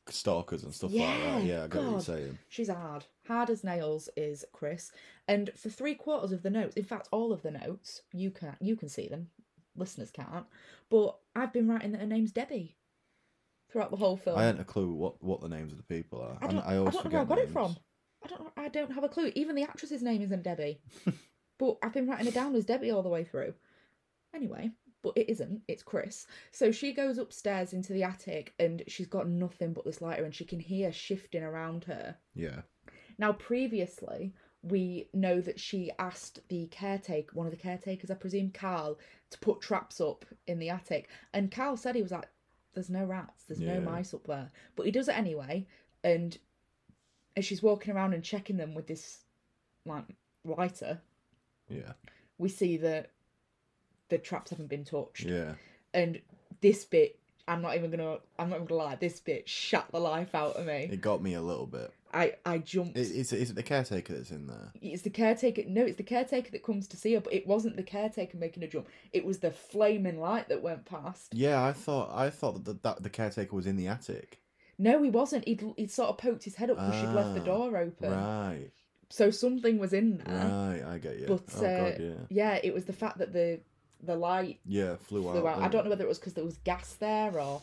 Stalkers 0.08 0.64
and 0.64 0.74
stuff 0.74 0.90
like 0.92 1.00
Yeah, 1.00 1.38
that. 1.38 1.44
Yeah, 1.44 1.64
I 1.64 1.66
get 1.68 1.74
what 1.76 1.82
you're 1.82 1.92
God. 1.92 2.02
saying. 2.02 2.38
she's 2.48 2.68
hard, 2.68 3.04
hard 3.26 3.48
as 3.50 3.64
nails 3.64 4.08
is 4.16 4.44
Chris. 4.52 4.92
And 5.26 5.50
for 5.56 5.70
three 5.70 5.94
quarters 5.94 6.32
of 6.32 6.42
the 6.42 6.50
notes, 6.50 6.76
in 6.76 6.84
fact, 6.84 7.08
all 7.10 7.32
of 7.32 7.42
the 7.42 7.50
notes, 7.50 8.02
you 8.12 8.30
can 8.30 8.56
you 8.60 8.76
can 8.76 8.88
see 8.88 9.08
them. 9.08 9.30
Listeners 9.76 10.10
can't. 10.10 10.46
But 10.90 11.16
I've 11.34 11.52
been 11.52 11.68
writing 11.68 11.92
that 11.92 12.00
her 12.02 12.06
name's 12.06 12.32
Debbie 12.32 12.76
throughout 13.70 13.90
the 13.90 13.96
whole 13.96 14.16
film. 14.16 14.38
I 14.38 14.44
hadn't 14.44 14.60
a 14.60 14.64
clue 14.64 14.92
what, 14.92 15.22
what 15.22 15.40
the 15.40 15.48
names 15.48 15.72
of 15.72 15.78
the 15.78 15.84
people 15.84 16.20
are. 16.20 16.38
I 16.40 16.46
and 16.46 16.50
don't, 16.56 16.66
I 16.66 16.74
I 16.74 16.76
always 16.78 16.94
don't 16.94 17.04
know 17.06 17.10
where 17.10 17.22
I 17.22 17.24
got 17.24 17.38
it 17.38 17.42
names. 17.44 17.52
from. 17.52 17.76
I 18.24 18.28
don't. 18.28 18.52
I 18.56 18.68
don't 18.68 18.92
have 18.92 19.04
a 19.04 19.08
clue. 19.08 19.32
Even 19.34 19.56
the 19.56 19.62
actress's 19.64 20.02
name 20.02 20.22
isn't 20.22 20.42
Debbie, 20.42 20.80
but 21.58 21.78
I've 21.82 21.92
been 21.94 22.06
writing 22.08 22.26
it 22.26 22.34
down 22.34 22.54
as 22.54 22.64
Debbie 22.64 22.90
all 22.90 23.02
the 23.02 23.08
way 23.08 23.24
through. 23.24 23.54
Anyway, 24.34 24.70
but 25.04 25.16
it 25.16 25.30
isn't. 25.30 25.60
It's 25.68 25.84
Chris. 25.84 26.26
So 26.50 26.72
she 26.72 26.92
goes 26.92 27.18
upstairs 27.18 27.72
into 27.72 27.92
the 27.92 28.02
attic, 28.02 28.54
and 28.58 28.82
she's 28.88 29.06
got 29.06 29.28
nothing 29.28 29.72
but 29.72 29.84
this 29.84 30.00
lighter, 30.00 30.24
and 30.24 30.34
she 30.34 30.44
can 30.44 30.58
hear 30.58 30.90
shifting 30.90 31.44
around 31.44 31.84
her. 31.84 32.16
Yeah. 32.34 32.62
Now, 33.18 33.32
previously, 33.32 34.34
we 34.62 35.08
know 35.12 35.40
that 35.42 35.60
she 35.60 35.92
asked 35.98 36.40
the 36.48 36.66
caretaker, 36.68 37.30
one 37.34 37.46
of 37.46 37.52
the 37.52 37.58
caretakers, 37.58 38.10
I 38.10 38.14
presume, 38.14 38.50
Carl, 38.50 38.98
to 39.30 39.38
put 39.38 39.60
traps 39.60 40.00
up 40.00 40.24
in 40.46 40.58
the 40.58 40.70
attic. 40.70 41.08
And 41.34 41.52
Carl 41.52 41.76
said 41.76 41.94
he 41.94 42.02
was 42.02 42.10
like, 42.10 42.28
there's 42.72 42.90
no 42.90 43.04
rats, 43.04 43.44
there's 43.44 43.60
no 43.60 43.80
mice 43.80 44.14
up 44.14 44.26
there. 44.26 44.50
But 44.74 44.86
he 44.86 44.90
does 44.90 45.06
it 45.08 45.16
anyway. 45.16 45.66
And 46.02 46.36
as 47.36 47.44
she's 47.44 47.62
walking 47.62 47.94
around 47.94 48.14
and 48.14 48.24
checking 48.24 48.56
them 48.56 48.74
with 48.74 48.86
this, 48.88 49.20
like, 49.86 50.04
lighter, 50.44 51.00
Yeah. 51.68 51.92
we 52.38 52.48
see 52.48 52.76
that 52.78 53.12
the 54.08 54.18
traps 54.18 54.50
haven't 54.50 54.68
been 54.68 54.84
touched. 54.84 55.24
Yeah. 55.24 55.54
And 55.92 56.20
this 56.60 56.84
bit, 56.84 57.18
I'm 57.46 57.62
not 57.62 57.76
even 57.76 57.90
gonna, 57.90 58.18
I'm 58.38 58.50
not 58.50 58.56
even 58.56 58.66
gonna 58.66 58.82
lie, 58.82 58.94
this 58.96 59.20
bit 59.20 59.48
shut 59.48 59.86
the 59.92 59.98
life 60.00 60.34
out 60.34 60.56
of 60.56 60.66
me. 60.66 60.88
It 60.90 61.00
got 61.00 61.22
me 61.22 61.34
a 61.34 61.42
little 61.42 61.66
bit. 61.66 61.92
I, 62.12 62.34
I 62.46 62.58
jumped. 62.58 62.96
Is, 62.96 63.10
is, 63.10 63.32
it- 63.32 63.40
is 63.40 63.50
it 63.50 63.54
the 63.56 63.62
caretaker 63.64 64.14
that's 64.14 64.30
in 64.30 64.46
there? 64.46 64.70
it's 64.80 65.02
the 65.02 65.10
caretaker 65.10 65.62
no 65.66 65.82
it's 65.82 65.96
the 65.96 66.04
caretaker 66.04 66.48
that 66.52 66.62
comes 66.62 66.86
to 66.88 66.96
see 66.96 67.14
her 67.14 67.20
but 67.20 67.32
it 67.32 67.44
wasn't 67.44 67.76
the 67.76 67.82
caretaker 67.82 68.36
making 68.36 68.62
a 68.62 68.68
jump 68.68 68.86
it 69.12 69.24
was 69.24 69.38
the 69.40 69.50
flaming 69.50 70.20
light 70.20 70.48
that 70.48 70.62
went 70.62 70.84
past 70.84 71.32
Yeah, 71.34 71.60
I 71.64 71.72
thought 71.72 72.10
I 72.14 72.30
thought 72.30 72.54
that 72.54 72.64
the, 72.64 72.78
that 72.88 73.02
the 73.02 73.10
caretaker 73.10 73.56
was 73.56 73.66
in 73.66 73.76
the 73.76 73.88
attic. 73.88 74.38
no 74.78 75.02
he 75.02 75.10
wasn't 75.10 75.44
he'd, 75.48 75.64
he'd 75.76 75.90
sort 75.90 76.10
of 76.10 76.18
poked 76.18 76.44
his 76.44 76.54
head 76.54 76.70
up 76.70 76.76
because 76.76 76.94
she'd 77.00 77.08
left 77.08 77.34
the 77.34 77.40
Ah, 77.40 77.44
door 77.56 77.76
open 77.78 78.10
Right. 78.12 78.70
so 79.10 79.30
something 79.32 79.78
was 79.78 79.92
in 79.92 80.18
there 80.18 80.26
Right, 80.46 80.82
I 80.94 80.98
get 80.98 81.18
you. 81.18 81.26
but 81.26 81.42
oh 81.58 81.64
uh, 81.66 81.90
god, 81.90 82.00
yeah. 82.00 82.12
yeah 82.30 82.60
it 82.62 82.72
was 82.72 82.84
the 82.84 82.92
fact 82.92 83.18
that 83.18 83.32
the 83.32 83.58
the 84.06 84.16
light 84.16 84.60
Yeah, 84.66 84.96
flew, 84.96 85.22
flew 85.22 85.46
out. 85.48 85.58
out 85.58 85.62
i 85.62 85.68
don't 85.68 85.84
know 85.84 85.90
whether 85.90 86.04
it 86.04 86.08
was 86.08 86.18
because 86.18 86.34
there 86.34 86.44
was 86.44 86.58
gas 86.58 86.94
there 86.94 87.38
or 87.38 87.60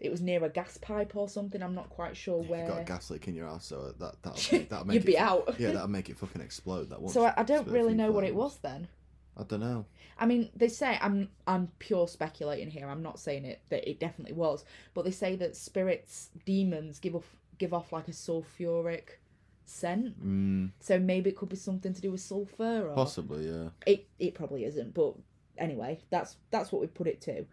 it 0.00 0.10
was 0.10 0.20
near 0.20 0.44
a 0.44 0.48
gas 0.48 0.76
pipe 0.78 1.14
or 1.16 1.28
something 1.28 1.62
i'm 1.62 1.74
not 1.74 1.88
quite 1.90 2.16
sure 2.16 2.42
where. 2.42 2.64
You 2.64 2.70
got 2.72 2.80
a 2.80 2.84
gas 2.84 3.10
leak 3.10 3.28
in 3.28 3.34
your 3.34 3.46
house, 3.46 3.66
so 3.66 3.94
that 3.98 4.14
that'll, 4.22 4.58
that'll 4.70 4.86
make 4.86 4.94
you'd 4.94 5.04
it, 5.04 5.06
be 5.06 5.18
out 5.18 5.54
Yeah, 5.58 5.70
that'll 5.72 5.88
make 5.88 6.10
it 6.10 6.18
fucking 6.18 6.42
explode. 6.42 6.90
That 6.90 6.98
so 7.10 7.24
I, 7.24 7.34
I 7.38 7.42
don't 7.42 7.68
really 7.68 7.94
know 7.94 8.10
what 8.10 8.24
it 8.24 8.34
was 8.34 8.58
then 8.58 8.88
I 9.36 9.42
don't 9.42 9.60
know. 9.60 9.84
I 10.16 10.26
mean, 10.26 10.50
they 10.54 10.68
say 10.68 10.96
I'm 11.00 11.28
I'm 11.46 11.68
pure 11.80 12.06
speculating 12.06 12.70
here. 12.70 12.88
I'm 12.88 13.02
not 13.02 13.18
saying 13.18 13.44
it 13.44 13.62
that 13.70 13.88
it 13.88 13.98
definitely 13.98 14.34
was, 14.34 14.64
but 14.94 15.04
they 15.04 15.10
say 15.10 15.34
that 15.36 15.56
spirits, 15.56 16.30
demons 16.46 17.00
give 17.00 17.16
off 17.16 17.34
give 17.58 17.74
off 17.74 17.92
like 17.92 18.06
a 18.06 18.12
sulfuric 18.12 19.18
scent. 19.64 20.24
Mm, 20.24 20.70
So 20.78 20.98
maybe 20.98 21.30
it 21.30 21.36
could 21.36 21.48
be 21.48 21.56
something 21.56 21.92
to 21.92 22.00
do 22.00 22.12
with 22.12 22.20
sulfur, 22.20 22.88
or 22.88 22.94
possibly, 22.94 23.48
yeah. 23.48 23.70
it 23.86 24.06
it 24.20 24.34
probably 24.34 24.64
isn't. 24.64 24.94
But 24.94 25.14
anyway, 25.58 26.00
that's 26.10 26.36
that's 26.50 26.72
what 26.72 26.80
we 26.80 26.86
put 26.86 27.06
it 27.06 27.20
to. 27.22 27.46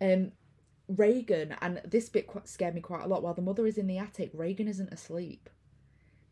Um, 0.00 0.32
Regan 0.88 1.54
and 1.60 1.80
this 1.84 2.08
bit 2.08 2.26
quite 2.26 2.48
scared 2.48 2.74
me 2.74 2.80
quite 2.80 3.04
a 3.04 3.08
lot. 3.08 3.22
While 3.22 3.34
the 3.34 3.42
mother 3.42 3.66
is 3.66 3.78
in 3.78 3.86
the 3.86 3.98
attic, 3.98 4.30
Regan 4.34 4.68
isn't 4.68 4.92
asleep. 4.92 5.48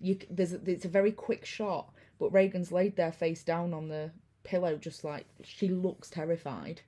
You 0.00 0.18
there's 0.30 0.52
it's 0.52 0.84
a 0.84 0.88
very 0.88 1.12
quick 1.12 1.44
shot, 1.44 1.92
but 2.18 2.32
Regan's 2.32 2.72
laid 2.72 2.96
there 2.96 3.12
face 3.12 3.44
down 3.44 3.72
on 3.74 3.88
the 3.88 4.10
pillow, 4.42 4.76
just 4.76 5.04
like 5.04 5.26
she 5.42 5.68
looks 5.68 6.10
terrified. 6.10 6.82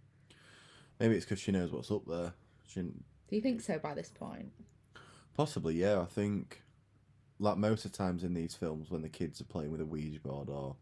Maybe 0.99 1.17
it's 1.17 1.25
because 1.25 1.41
she 1.41 1.53
knows 1.53 1.73
what's 1.73 1.91
up 1.91 2.07
there. 2.07 2.33
She 2.67 2.81
Do 2.83 2.93
you 3.31 3.41
think 3.41 3.61
so 3.61 3.79
by 3.79 3.95
this 3.95 4.11
point? 4.11 4.53
possibly, 5.35 5.75
yeah. 5.75 6.01
I 6.01 6.05
think, 6.05 6.63
like 7.39 7.57
most 7.57 7.85
of 7.85 7.93
the 7.93 7.99
times 7.99 8.25
in 8.25 8.35
these 8.35 8.55
films, 8.55 8.91
when 8.91 9.03
the 9.03 9.09
kids 9.09 9.41
are 9.41 9.45
playing 9.45 9.71
with 9.71 9.81
a 9.81 9.87
Ouija 9.87 10.21
board 10.21 10.49
or 10.49 10.77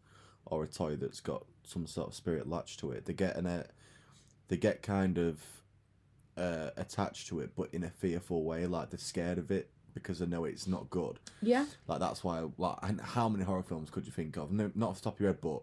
or 0.45 0.63
a 0.63 0.67
toy 0.67 0.95
that's 0.95 1.19
got 1.19 1.45
some 1.63 1.85
sort 1.87 2.07
of 2.09 2.15
spirit 2.15 2.47
latch 2.49 2.77
to 2.77 2.91
it, 2.91 3.05
they 3.05 3.13
get 3.13 3.35
in 3.37 3.45
a, 3.45 3.65
they 4.47 4.57
get 4.57 4.81
kind 4.81 5.17
of 5.17 5.39
uh, 6.37 6.69
attached 6.77 7.27
to 7.27 7.39
it, 7.39 7.51
but 7.55 7.69
in 7.73 7.83
a 7.83 7.89
fearful 7.89 8.43
way, 8.43 8.65
like 8.65 8.89
they're 8.89 8.99
scared 8.99 9.37
of 9.37 9.51
it 9.51 9.69
because 9.93 10.19
they 10.19 10.25
know 10.25 10.45
it's 10.45 10.67
not 10.67 10.89
good. 10.89 11.19
Yeah. 11.41 11.65
Like 11.87 11.99
that's 11.99 12.23
why. 12.23 12.43
Like, 12.57 12.77
and 12.83 12.99
how 13.01 13.27
many 13.29 13.43
horror 13.43 13.63
films 13.63 13.89
could 13.89 14.05
you 14.05 14.11
think 14.11 14.37
of? 14.37 14.51
No, 14.51 14.71
not 14.75 14.89
off 14.91 14.95
the 14.97 15.03
top 15.03 15.15
of 15.15 15.19
your 15.19 15.29
head, 15.31 15.41
but 15.41 15.61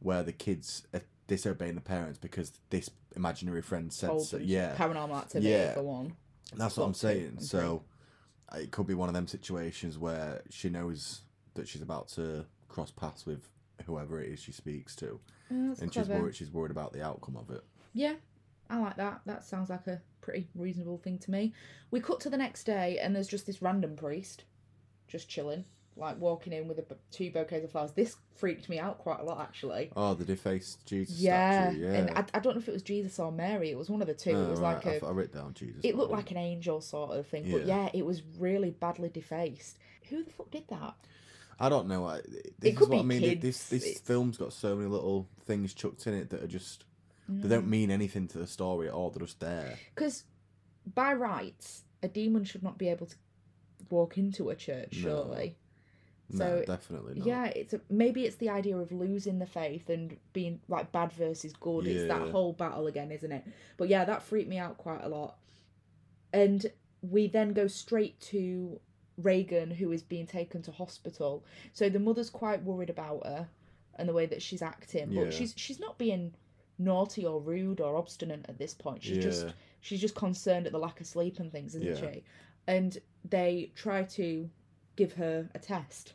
where 0.00 0.22
the 0.22 0.32
kids 0.32 0.86
are 0.94 1.02
disobeying 1.26 1.76
the 1.76 1.80
parents 1.80 2.18
because 2.18 2.52
this 2.70 2.90
imaginary 3.14 3.62
friend 3.62 3.92
said 3.92 4.20
so. 4.20 4.36
Yeah, 4.38 4.74
Paranormal 4.76 5.16
activity 5.18 5.50
Yeah. 5.50 5.74
for 5.74 5.82
one. 5.82 6.16
that's 6.56 6.76
what 6.76 6.84
I'm 6.86 6.94
saying. 6.94 7.40
So 7.40 7.84
it 8.56 8.70
could 8.72 8.86
be 8.88 8.94
one 8.94 9.08
of 9.08 9.14
them 9.14 9.28
situations 9.28 9.96
where 9.98 10.42
she 10.50 10.68
knows 10.70 11.20
that 11.54 11.68
she's 11.68 11.82
about 11.82 12.08
to 12.08 12.44
cross 12.68 12.90
paths 12.90 13.24
with 13.26 13.48
whoever 13.90 14.20
it 14.20 14.28
is 14.30 14.40
she 14.40 14.52
speaks 14.52 14.94
to, 14.96 15.20
mm, 15.52 15.68
that's 15.68 15.80
and 15.80 15.92
she's 15.92 16.06
clever. 16.06 16.20
worried. 16.22 16.36
She's 16.36 16.50
worried 16.50 16.70
about 16.70 16.92
the 16.92 17.02
outcome 17.02 17.36
of 17.36 17.50
it. 17.50 17.62
Yeah, 17.92 18.14
I 18.68 18.78
like 18.78 18.96
that. 18.96 19.20
That 19.26 19.44
sounds 19.44 19.70
like 19.70 19.86
a 19.86 20.00
pretty 20.20 20.48
reasonable 20.54 20.98
thing 20.98 21.18
to 21.18 21.30
me. 21.30 21.52
We 21.90 22.00
cut 22.00 22.20
to 22.20 22.30
the 22.30 22.36
next 22.36 22.64
day, 22.64 22.98
and 23.02 23.14
there's 23.14 23.28
just 23.28 23.46
this 23.46 23.60
random 23.62 23.96
priest 23.96 24.44
just 25.08 25.28
chilling, 25.28 25.64
like 25.96 26.18
walking 26.20 26.52
in 26.52 26.68
with 26.68 26.78
a, 26.78 26.84
two 27.10 27.30
bouquets 27.32 27.64
of 27.64 27.72
flowers. 27.72 27.90
This 27.92 28.16
freaked 28.36 28.68
me 28.68 28.78
out 28.78 28.98
quite 28.98 29.18
a 29.18 29.24
lot, 29.24 29.40
actually. 29.40 29.90
Oh, 29.96 30.14
the 30.14 30.24
defaced 30.24 30.86
Jesus 30.86 31.18
Yeah, 31.18 31.70
statue. 31.70 31.80
Yeah, 31.80 31.92
and 31.94 32.10
I, 32.10 32.24
I 32.32 32.38
don't 32.38 32.54
know 32.54 32.60
if 32.60 32.68
it 32.68 32.72
was 32.72 32.82
Jesus 32.82 33.18
or 33.18 33.32
Mary. 33.32 33.70
It 33.70 33.76
was 33.76 33.90
one 33.90 34.00
of 34.00 34.06
the 34.06 34.14
two. 34.14 34.30
Oh, 34.30 34.44
it 34.44 34.50
was 34.50 34.60
right, 34.60 34.74
like 34.76 34.86
I, 34.86 34.90
a. 34.90 35.00
th- 35.00 35.10
I 35.10 35.10
wrote 35.10 35.32
down 35.32 35.52
Jesus. 35.54 35.80
It 35.84 35.96
looked 35.96 36.12
like 36.12 36.30
an 36.30 36.36
angel 36.36 36.80
sort 36.80 37.10
of 37.10 37.26
thing, 37.26 37.50
but 37.50 37.66
yeah, 37.66 37.88
it 37.92 38.06
was 38.06 38.22
really 38.38 38.70
badly 38.70 39.08
defaced. 39.08 39.78
Who 40.08 40.22
the 40.22 40.30
fuck 40.30 40.50
did 40.50 40.68
that? 40.68 40.94
I 41.60 41.68
don't 41.68 41.88
know. 41.88 42.06
I, 42.06 42.20
this 42.58 42.80
is 42.80 42.88
what 42.88 43.00
I 43.00 43.02
mean. 43.02 43.20
kids, 43.20 43.42
This 43.42 43.68
this 43.68 43.84
it's- 43.84 44.00
film's 44.00 44.38
got 44.38 44.52
so 44.52 44.74
many 44.74 44.88
little 44.88 45.28
things 45.44 45.74
chucked 45.74 46.06
in 46.06 46.14
it 46.14 46.30
that 46.30 46.42
are 46.42 46.48
just 46.48 46.84
they 47.28 47.48
don't 47.48 47.66
mm. 47.66 47.70
mean 47.70 47.90
anything 47.90 48.26
to 48.28 48.38
the 48.38 48.46
story 48.46 48.88
at 48.88 48.94
all. 48.94 49.10
They're 49.10 49.24
just 49.24 49.38
there. 49.38 49.78
Because 49.94 50.24
by 50.94 51.12
rights, 51.14 51.84
a 52.02 52.08
demon 52.08 52.44
should 52.44 52.62
not 52.62 52.76
be 52.76 52.88
able 52.88 53.06
to 53.06 53.14
walk 53.88 54.18
into 54.18 54.50
a 54.50 54.56
church, 54.56 54.98
No. 55.04 55.24
surely. 55.24 55.56
no, 56.30 56.38
So, 56.38 56.64
definitely 56.66 57.14
not. 57.14 57.26
Yeah, 57.26 57.44
it's 57.46 57.72
a, 57.72 57.80
maybe 57.88 58.24
it's 58.24 58.36
the 58.36 58.48
idea 58.50 58.76
of 58.76 58.90
losing 58.90 59.38
the 59.38 59.46
faith 59.46 59.88
and 59.90 60.16
being 60.32 60.60
like 60.68 60.90
bad 60.90 61.12
versus 61.12 61.52
good. 61.52 61.86
It's 61.86 62.08
that 62.08 62.30
whole 62.30 62.52
battle 62.52 62.86
again, 62.88 63.12
isn't 63.12 63.30
it? 63.30 63.44
But 63.76 63.88
yeah, 63.88 64.04
that 64.04 64.22
freaked 64.22 64.48
me 64.48 64.58
out 64.58 64.78
quite 64.78 65.04
a 65.04 65.08
lot. 65.08 65.36
And 66.32 66.66
we 67.02 67.28
then 67.28 67.52
go 67.52 67.66
straight 67.66 68.20
to 68.20 68.80
Regan, 69.16 69.70
who 69.70 69.92
is 69.92 70.02
being 70.02 70.26
taken 70.26 70.62
to 70.62 70.72
hospital. 70.72 71.44
So 71.72 71.88
the 71.88 71.98
mother's 71.98 72.30
quite 72.30 72.62
worried 72.62 72.90
about 72.90 73.24
her 73.26 73.48
and 73.96 74.08
the 74.08 74.12
way 74.12 74.26
that 74.26 74.42
she's 74.42 74.62
acting, 74.62 75.10
Yeah. 75.12 75.24
but 75.24 75.34
she's 75.34 75.52
she's 75.56 75.80
not 75.80 75.98
being 75.98 76.34
naughty 76.78 77.26
or 77.26 77.40
rude 77.40 77.80
or 77.80 77.96
obstinate 77.96 78.46
at 78.48 78.58
this 78.58 78.72
point. 78.74 79.02
She's 79.02 79.22
just 79.22 79.46
she's 79.80 80.00
just 80.00 80.14
concerned 80.14 80.66
at 80.66 80.72
the 80.72 80.78
lack 80.78 81.00
of 81.00 81.06
sleep 81.06 81.38
and 81.38 81.50
things, 81.52 81.74
isn't 81.74 82.02
Yeah. 82.04 82.12
she? 82.12 82.24
And 82.66 82.96
they 83.28 83.72
try 83.74 84.04
to 84.04 84.48
give 84.96 85.12
her 85.14 85.48
a 85.54 85.58
test, 85.58 86.14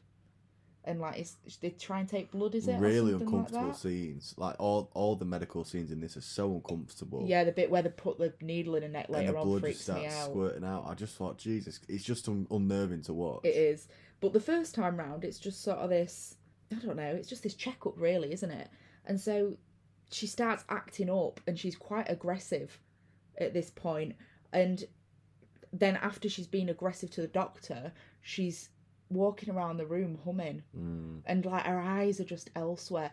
and 0.85 0.99
like 0.99 1.17
it's, 1.17 1.35
they 1.61 1.71
try 1.71 1.99
and 1.99 2.07
take 2.07 2.31
blood. 2.31 2.55
Is 2.55 2.67
it 2.67 2.79
really 2.79 3.13
uncomfortable 3.13 3.67
Like 3.67 3.75
scenes. 3.75 4.33
Like 4.37 4.55
all 4.59 4.89
all 4.93 5.15
the 5.15 5.25
medical 5.25 5.63
scenes 5.63 5.91
in 5.91 5.99
this 5.99 6.15
are 6.15 6.21
so 6.21 6.53
uncomfortable. 6.53 7.25
Yeah, 7.27 7.43
the 7.43 7.51
bit 7.51 7.69
where 7.69 7.81
they 7.81 7.89
put 7.89 8.17
the 8.17 8.33
needle 8.41 8.75
in 8.75 8.83
her 8.83 8.89
neck 8.89 9.07
and 9.09 9.27
the 9.27 9.37
on 9.37 9.47
blood 9.47 9.61
just 9.61 9.87
freaks 9.87 9.89
me 9.89 10.07
starts 10.09 10.15
out. 10.15 10.29
squirting 10.29 10.63
out. 10.63 10.85
I 10.87 10.93
just 10.93 11.15
thought, 11.17 11.37
Jesus, 11.37 11.79
it's 11.89 12.03
just 12.03 12.27
un- 12.29 12.47
unnerving 12.49 13.01
to 13.03 13.13
watch. 13.13 13.41
It 13.43 13.55
is, 13.55 13.87
but 14.21 14.33
the 14.33 14.39
first 14.39 14.75
time 14.75 14.97
round, 14.97 15.23
it's 15.23 15.39
just 15.39 15.63
sort 15.63 15.79
of 15.79 15.89
this. 15.89 16.35
I 16.71 16.75
don't 16.75 16.95
know. 16.97 17.03
It's 17.03 17.29
just 17.29 17.43
this 17.43 17.55
checkup, 17.55 17.93
really, 17.97 18.31
isn't 18.33 18.51
it? 18.51 18.69
And 19.05 19.19
so 19.19 19.57
she 20.11 20.27
starts 20.27 20.63
acting 20.69 21.09
up, 21.09 21.39
and 21.47 21.57
she's 21.59 21.75
quite 21.75 22.09
aggressive 22.09 22.79
at 23.39 23.53
this 23.53 23.69
point. 23.69 24.15
And 24.53 24.83
then 25.73 25.97
after 25.97 26.29
she's 26.29 26.47
been 26.47 26.69
aggressive 26.69 27.11
to 27.11 27.21
the 27.21 27.27
doctor, 27.27 27.91
she's 28.21 28.69
walking 29.09 29.53
around 29.53 29.77
the 29.77 29.85
room 29.85 30.19
humming, 30.25 30.63
Mm. 30.77 31.21
and 31.25 31.45
like 31.45 31.65
her 31.65 31.79
eyes 31.79 32.19
are 32.19 32.25
just 32.25 32.49
elsewhere. 32.55 33.11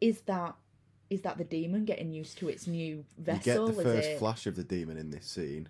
Is 0.00 0.20
that 0.22 0.54
is 1.08 1.22
that 1.22 1.38
the 1.38 1.44
demon 1.44 1.84
getting 1.84 2.12
used 2.12 2.36
to 2.38 2.48
its 2.48 2.66
new 2.66 3.04
vessel? 3.16 3.66
You 3.68 3.68
get 3.68 3.76
the 3.76 3.82
first 3.82 4.08
it- 4.08 4.18
flash 4.18 4.46
of 4.46 4.56
the 4.56 4.64
demon 4.64 4.96
in 4.96 5.10
this 5.10 5.26
scene, 5.26 5.68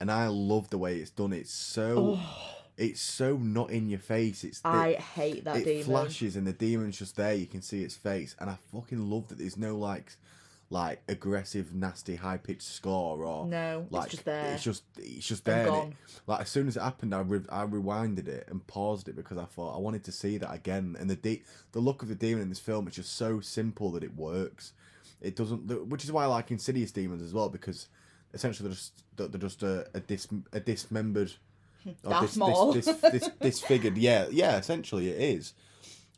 and 0.00 0.10
I 0.10 0.26
love 0.28 0.70
the 0.70 0.78
way 0.78 0.96
it's 0.98 1.10
done. 1.10 1.32
It's 1.34 1.52
so 1.52 2.16
Oh, 2.18 2.56
it's 2.78 3.00
so 3.02 3.36
not 3.36 3.70
in 3.70 3.90
your 3.90 3.98
face. 3.98 4.42
It's 4.42 4.60
I 4.64 4.94
hate 4.94 5.44
that 5.44 5.58
it 5.58 5.64
demon. 5.64 5.84
flashes 5.84 6.34
and 6.36 6.46
the 6.46 6.52
demon's 6.54 6.98
just 6.98 7.16
there. 7.16 7.34
You 7.34 7.46
can 7.46 7.60
see 7.62 7.82
its 7.84 7.94
face, 7.94 8.34
and 8.40 8.48
I 8.48 8.56
fucking 8.72 9.10
love 9.10 9.28
that. 9.28 9.36
There's 9.38 9.58
no 9.58 9.76
like 9.76 10.12
like 10.72 11.02
aggressive, 11.08 11.74
nasty, 11.74 12.14
high 12.14 12.36
pitched 12.36 12.62
score 12.62 13.24
or 13.24 13.44
No, 13.46 13.86
like 13.90 14.04
it's 14.04 14.12
just 14.12 14.24
there. 14.24 14.54
It's 14.54 14.62
just 14.62 14.84
it's 14.96 15.26
just 15.26 15.44
there. 15.44 15.66
it- 15.66 15.92
like 16.28 16.42
as 16.42 16.48
soon 16.48 16.68
as 16.68 16.76
it 16.76 16.80
happened, 16.82 17.12
I 17.14 17.20
re- 17.22 17.40
I 17.50 17.64
rewinded 17.66 18.28
it 18.28 18.46
and 18.48 18.64
paused 18.68 19.08
it 19.08 19.16
because 19.16 19.36
I 19.36 19.44
thought 19.46 19.74
I 19.74 19.78
wanted 19.80 20.04
to 20.04 20.12
see 20.12 20.38
that 20.38 20.52
again. 20.54 20.96
And 20.98 21.10
the 21.10 21.16
de- 21.16 21.42
the 21.72 21.80
look 21.80 22.02
of 22.02 22.08
the 22.08 22.14
demon 22.14 22.42
in 22.44 22.48
this 22.50 22.60
film 22.60 22.86
is 22.86 22.94
just 22.94 23.16
so 23.16 23.40
simple 23.40 23.90
that 23.92 24.04
it 24.04 24.14
works. 24.16 24.72
It 25.20 25.34
doesn't, 25.36 25.88
which 25.88 26.04
is 26.04 26.12
why 26.12 26.22
I 26.24 26.26
like 26.26 26.50
Insidious 26.50 26.92
demons 26.92 27.20
as 27.22 27.34
well 27.34 27.48
because 27.48 27.88
essentially 28.32 28.68
they're 28.68 28.76
just 28.76 29.02
they're 29.16 29.40
just 29.40 29.62
a 29.64 29.86
a, 29.92 30.00
dis, 30.00 30.28
a 30.52 30.60
dismembered. 30.60 31.32
or 32.04 32.10
That 32.10 32.20
dis- 32.22 32.32
small. 32.32 32.72
This, 32.72 32.84
this, 32.86 33.00
this, 33.00 33.30
disfigured, 33.40 33.98
yeah, 33.98 34.26
yeah. 34.30 34.56
Essentially, 34.56 35.08
it 35.10 35.20
is. 35.20 35.52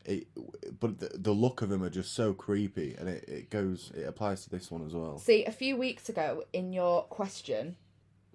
It, 0.05 0.27
but 0.81 0.99
the, 0.99 1.11
the 1.15 1.33
look 1.33 1.63
of 1.63 1.69
them 1.69 1.83
are 1.83 1.91
just 1.91 2.13
so 2.15 2.33
creepy, 2.33 2.95
and 2.99 3.09
it, 3.09 3.25
it 3.29 3.51
goes. 3.51 3.93
It 3.95 4.03
applies 4.03 4.45
to 4.45 4.51
this 4.51 4.71
one 4.71 4.85
as 4.85 4.95
well. 4.95 5.19
See, 5.19 5.45
a 5.45 5.53
few 5.53 5.77
weeks 5.77 6.09
ago 6.09 6.45
in 6.53 6.73
your 6.73 7.05
question, 7.05 7.77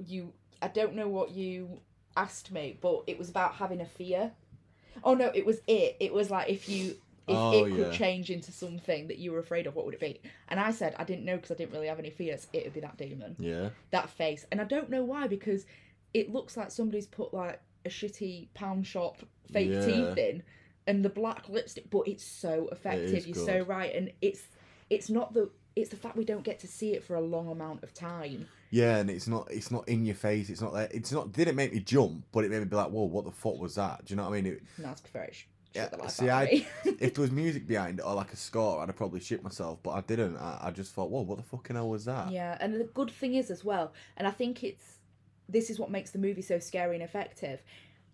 you 0.06 0.34
I 0.62 0.68
don't 0.70 0.96
know 0.96 1.08
what 1.08 1.32
you 1.32 1.82
asked 2.16 2.52
me, 2.52 2.78
but 2.82 3.04
it 3.08 3.18
was 3.18 3.30
about 3.30 3.56
having 3.56 3.82
a 3.82 3.86
fear. 3.86 4.32
Oh 5.04 5.14
no, 5.14 5.32
it 5.34 5.46
was 5.46 5.62
it. 5.68 5.98
It 6.00 6.14
was 6.14 6.30
like 6.32 6.50
if 6.50 6.68
you 6.70 6.96
if 7.28 7.38
Oh, 7.38 7.52
it 7.66 7.76
could 7.76 7.88
yeah. 7.88 7.92
change 7.92 8.32
into 8.32 8.54
something 8.54 9.08
that 9.08 9.18
you 9.18 9.34
were 9.34 9.40
afraid 9.40 9.68
of, 9.68 9.76
what 9.76 9.84
would 9.86 9.94
it 9.94 10.00
be? 10.00 10.22
And 10.48 10.60
I 10.60 10.72
said 10.72 10.96
I 10.98 11.04
didn't 11.04 11.26
know 11.26 11.36
because 11.36 11.52
I 11.52 11.56
didn't 11.56 11.74
really 11.74 11.88
have 11.88 12.00
any 12.00 12.10
fears. 12.10 12.48
It 12.54 12.64
would 12.64 12.74
be 12.74 12.80
that 12.80 12.98
demon, 12.98 13.36
Yeah, 13.38 13.70
that 13.92 14.10
face, 14.10 14.46
and 14.52 14.62
I 14.62 14.64
don't 14.64 14.90
know 14.90 15.04
why 15.04 15.28
because 15.28 15.66
it 16.14 16.32
looks 16.32 16.56
like 16.56 16.72
somebody's 16.72 17.06
put 17.08 17.34
like 17.34 17.60
a 17.86 17.90
shitty 17.90 18.48
pound 18.54 18.88
shop 18.88 19.18
fake 19.52 19.72
Yeah. 19.74 19.86
teeth 19.86 20.18
in, 20.18 20.44
and 20.88 21.04
the 21.06 21.10
black 21.10 21.48
lipstick, 21.50 21.90
but 21.90 22.08
it's 22.08 22.24
so 22.24 22.70
effective. 22.72 23.28
You're 23.28 23.46
so 23.46 23.60
right, 23.60 23.94
and 23.94 24.12
it's 24.22 24.42
it's 24.90 25.10
not 25.10 25.34
the 25.34 25.50
it's 25.76 25.90
the 25.90 25.96
fact 25.96 26.16
we 26.18 26.26
don't 26.26 26.44
get 26.44 26.60
to 26.62 26.68
see 26.68 26.94
it 26.94 27.04
for 27.04 27.16
a 27.16 27.22
long 27.22 27.50
amount 27.50 27.84
of 27.84 27.94
time. 27.94 28.48
yeah, 28.72 28.98
and 28.98 29.10
it's 29.12 29.28
not. 29.28 29.48
It's 29.52 29.70
not 29.70 29.88
in 29.88 30.06
your 30.06 30.16
face. 30.16 30.50
It's 30.50 30.62
not 30.62 30.74
there. 30.74 30.88
It's 30.92 31.12
not. 31.12 31.32
Didn't 31.34 31.56
make 31.56 31.74
me 31.74 31.80
jump, 31.82 32.26
but 32.32 32.44
it 32.46 32.50
made 32.52 32.60
me 32.60 32.66
be 32.66 32.76
like, 32.76 32.90
"Whoa, 32.90 33.04
what 33.04 33.26
the 33.26 33.32
fuck 33.32 33.60
was 33.60 33.76
that?" 33.76 34.06
Do 34.06 34.14
you 34.14 34.16
know 34.16 34.24
what 34.24 34.30
I 34.38 34.42
mean? 34.42 34.54
It, 34.54 34.64
No, 34.80 34.90
it's 34.92 35.02
prefer 35.02 35.24
it. 35.24 35.36
sh- 35.36 35.46
Yeah, 35.76 35.90
see, 36.08 36.30
I- 36.32 36.66
if 36.86 37.14
there 37.14 37.22
was 37.22 37.32
music 37.32 37.68
behind 37.74 38.00
it 38.00 38.04
or 38.04 38.16
like 38.16 38.34
a 38.34 38.36
score, 38.38 38.82
I'd 38.82 38.88
have 38.90 38.96
probably 38.96 39.20
shit 39.20 39.44
myself, 39.44 39.78
but 39.84 39.92
I 39.92 40.02
didn't. 40.02 40.38
I, 40.38 40.60
I 40.64 40.72
just 40.72 40.94
thought, 40.94 41.12
"Whoa, 41.12 41.22
what 41.22 41.38
the 41.38 41.44
fucking 41.44 41.76
hell 41.76 41.90
was 41.90 42.06
that?" 42.06 42.32
yeah, 42.32 42.58
and 42.60 42.74
the 42.74 42.86
good 42.86 43.12
thing 43.12 43.36
is 43.36 43.52
as 43.52 43.64
well, 43.64 43.94
and 44.18 44.28
I 44.28 44.32
think 44.32 44.64
it's 44.64 44.84
this 45.50 45.70
is 45.70 45.80
what 45.80 45.92
makes 45.92 46.12
the 46.12 46.20
movie 46.20 46.42
so 46.42 46.58
scary 46.60 46.96
and 46.96 47.04
effective. 47.04 47.62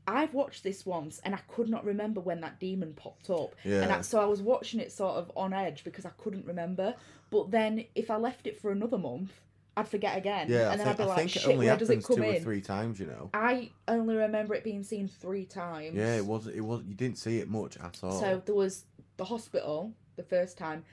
I've 0.08 0.34
watched 0.34 0.64
this 0.64 0.86
once 0.86 1.20
and 1.24 1.34
I 1.34 1.40
could 1.48 1.70
not 1.70 1.86
remember 1.86 2.20
when 2.20 2.42
that 2.42 2.60
demon 2.60 2.94
popped 2.94 3.30
up. 3.30 3.56
And 3.64 3.86
I, 3.86 3.88
Yeah. 3.88 4.02
so 4.02 4.20
I 4.20 4.26
was 4.26 4.42
watching 4.42 4.80
it 4.80 4.92
sort 4.92 5.16
of 5.16 5.32
on 5.36 5.54
edge 5.54 5.84
because 5.84 6.06
I 6.06 6.12
couldn't 6.18 6.46
remember. 6.46 6.96
But 7.30 7.52
then 7.52 7.86
if 7.96 8.12
I 8.12 8.18
left 8.18 8.46
it 8.48 8.60
for 8.60 8.72
another 8.72 8.98
month, 8.98 9.32
I'd 9.76 9.88
forget 9.88 10.18
again. 10.18 10.48
Yeah, 10.50 10.72
and 10.72 10.80
then 10.80 10.88
I'd 10.88 10.98
think, 10.98 11.08
be 11.08 11.12
I 11.12 11.16
like, 11.16 11.18
think 11.32 11.36
it 11.38 11.48
only 11.48 11.66
where 11.66 11.78
does 11.78 11.90
it 11.90 12.04
come 12.04 12.18
two 12.18 12.24
or 12.24 12.40
three 12.40 12.62
times. 12.62 13.00
You 13.00 13.08
know. 13.08 13.30
I 13.34 13.72
only 13.88 14.16
remember 14.16 14.54
it 14.54 14.64
being 14.64 14.84
seen 14.84 15.08
three 15.08 15.46
times. 15.46 15.96
Yeah, 15.96 16.16
it 16.18 16.26
was. 16.26 16.46
It 16.46 16.62
was. 16.62 16.84
You 16.88 16.94
didn't 16.94 17.18
see 17.18 17.40
it 17.40 17.50
much 17.50 17.78
at 17.78 18.00
all. 18.04 18.20
So 18.20 18.40
there 18.46 18.54
was 18.54 18.86
the 19.18 19.26
hospital 19.26 19.94
the 20.16 20.22
first 20.24 20.60
time. 20.60 20.84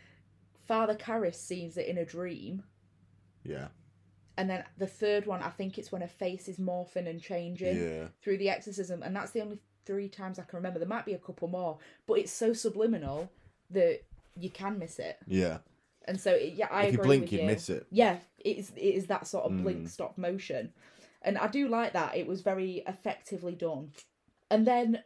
Father 0.66 0.94
Karras 0.94 1.34
sees 1.34 1.76
it 1.76 1.88
in 1.88 1.98
a 1.98 2.06
dream. 2.06 2.62
yeah, 3.44 3.68
And 4.40 4.48
then 4.48 4.64
the 4.78 4.86
third 4.86 5.26
one, 5.26 5.42
I 5.42 5.50
think 5.50 5.76
it's 5.76 5.92
when 5.92 6.00
her 6.00 6.08
face 6.08 6.48
is 6.48 6.56
morphing 6.58 7.06
and 7.06 7.20
changing 7.20 7.76
yeah, 7.76 8.06
through 8.22 8.38
the 8.38 8.48
exorcism. 8.48 9.02
And 9.02 9.14
that's 9.14 9.32
the 9.32 9.42
only 9.42 9.58
three 9.84 10.08
times 10.08 10.38
I 10.38 10.44
can 10.44 10.56
remember. 10.56 10.78
There 10.78 10.88
might 10.88 11.04
be 11.04 11.12
a 11.12 11.18
couple 11.18 11.46
more, 11.48 11.76
but 12.06 12.14
it's 12.14 12.32
so 12.32 12.54
subliminal 12.54 13.30
that 13.68 14.00
you 14.38 14.48
can 14.48 14.78
miss 14.78 14.98
it. 14.98 15.18
yeah. 15.26 15.58
And 16.06 16.18
so, 16.18 16.32
it, 16.32 16.54
yeah, 16.54 16.68
I 16.70 16.84
if 16.84 16.92
you 16.94 16.98
blink, 17.00 17.30
you'd 17.30 17.42
you. 17.42 17.46
miss 17.46 17.68
it. 17.68 17.86
Yeah, 17.90 18.16
it 18.38 18.56
is, 18.56 18.70
it 18.70 18.80
is 18.80 19.06
that 19.08 19.26
sort 19.26 19.44
of 19.44 19.52
Mm. 19.52 19.62
blink 19.62 19.88
stop 19.90 20.16
motion. 20.16 20.72
And 21.20 21.36
I 21.36 21.46
do 21.46 21.68
like 21.68 21.92
that. 21.92 22.16
It 22.16 22.26
was 22.26 22.40
very 22.40 22.82
effectively 22.88 23.54
done. 23.54 23.92
And 24.50 24.66
then 24.66 25.02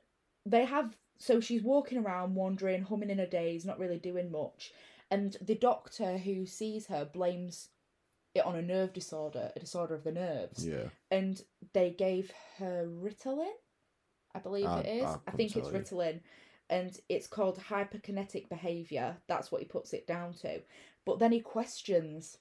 they 0.47 0.65
have 0.65 0.97
so 1.19 1.41
she's 1.41 1.63
walking 1.63 1.99
around 1.99 2.37
wandering, 2.37 2.83
humming 2.83 3.11
in 3.11 3.19
her 3.19 3.27
days, 3.27 3.65
not 3.65 3.79
really 3.81 3.99
doing 3.99 4.31
much. 4.31 4.73
And 5.11 5.37
the 5.41 5.55
doctor 5.57 6.19
who 6.19 6.47
sees 6.47 6.87
her 6.87 7.05
blames 7.05 7.71
it 8.35 8.45
on 8.45 8.57
a 8.57 8.63
nerve 8.63 8.93
disorder, 8.93 9.53
a 9.55 9.61
disorder 9.61 9.95
of 9.95 10.05
the 10.05 10.13
nerves. 10.13 10.67
Yeah, 10.67 10.89
And 11.11 11.41
they 11.73 11.91
gave 11.91 12.33
her 12.59 12.87
Ritalin, 12.89 13.53
I 14.35 14.39
believe 14.41 14.67
I- 14.67 14.81
it 14.81 14.87
is. 14.99 15.05
I 15.05 15.19
I, 15.29 15.31
think 15.33 15.57
it's 15.57 15.69
you. 15.69 15.75
Ritalin. 15.75 16.21
And 16.71 16.99
it's 17.09 17.27
called 17.27 17.59
hyperkinetic 17.59 18.49
behaviour. 18.49 19.17
That's 19.29 19.53
what 19.53 19.61
he 19.61 19.67
puts 19.67 19.93
it 19.93 20.07
down 20.07 20.33
to. 20.43 20.63
But 21.05 21.19
then 21.19 21.31
he 21.31 21.41
questions 21.41 22.39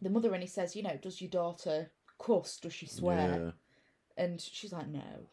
the 0.00 0.08
mother 0.08 0.32
and 0.32 0.42
he 0.42 0.48
says, 0.48 0.76
you 0.76 0.82
know, 0.82 0.96
does 1.02 1.20
your 1.20 1.30
daughter 1.30 1.90
cuss? 2.18 2.58
Does 2.58 2.72
she 2.72 2.86
swear? 2.86 3.42
yeah. 3.44 3.50
And 4.16 4.40
she's 4.40 4.72
like, 4.72 4.88
no. 4.88 5.26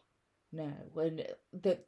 no. 0.52 0.72
And 0.96 1.24
the, 1.52 1.78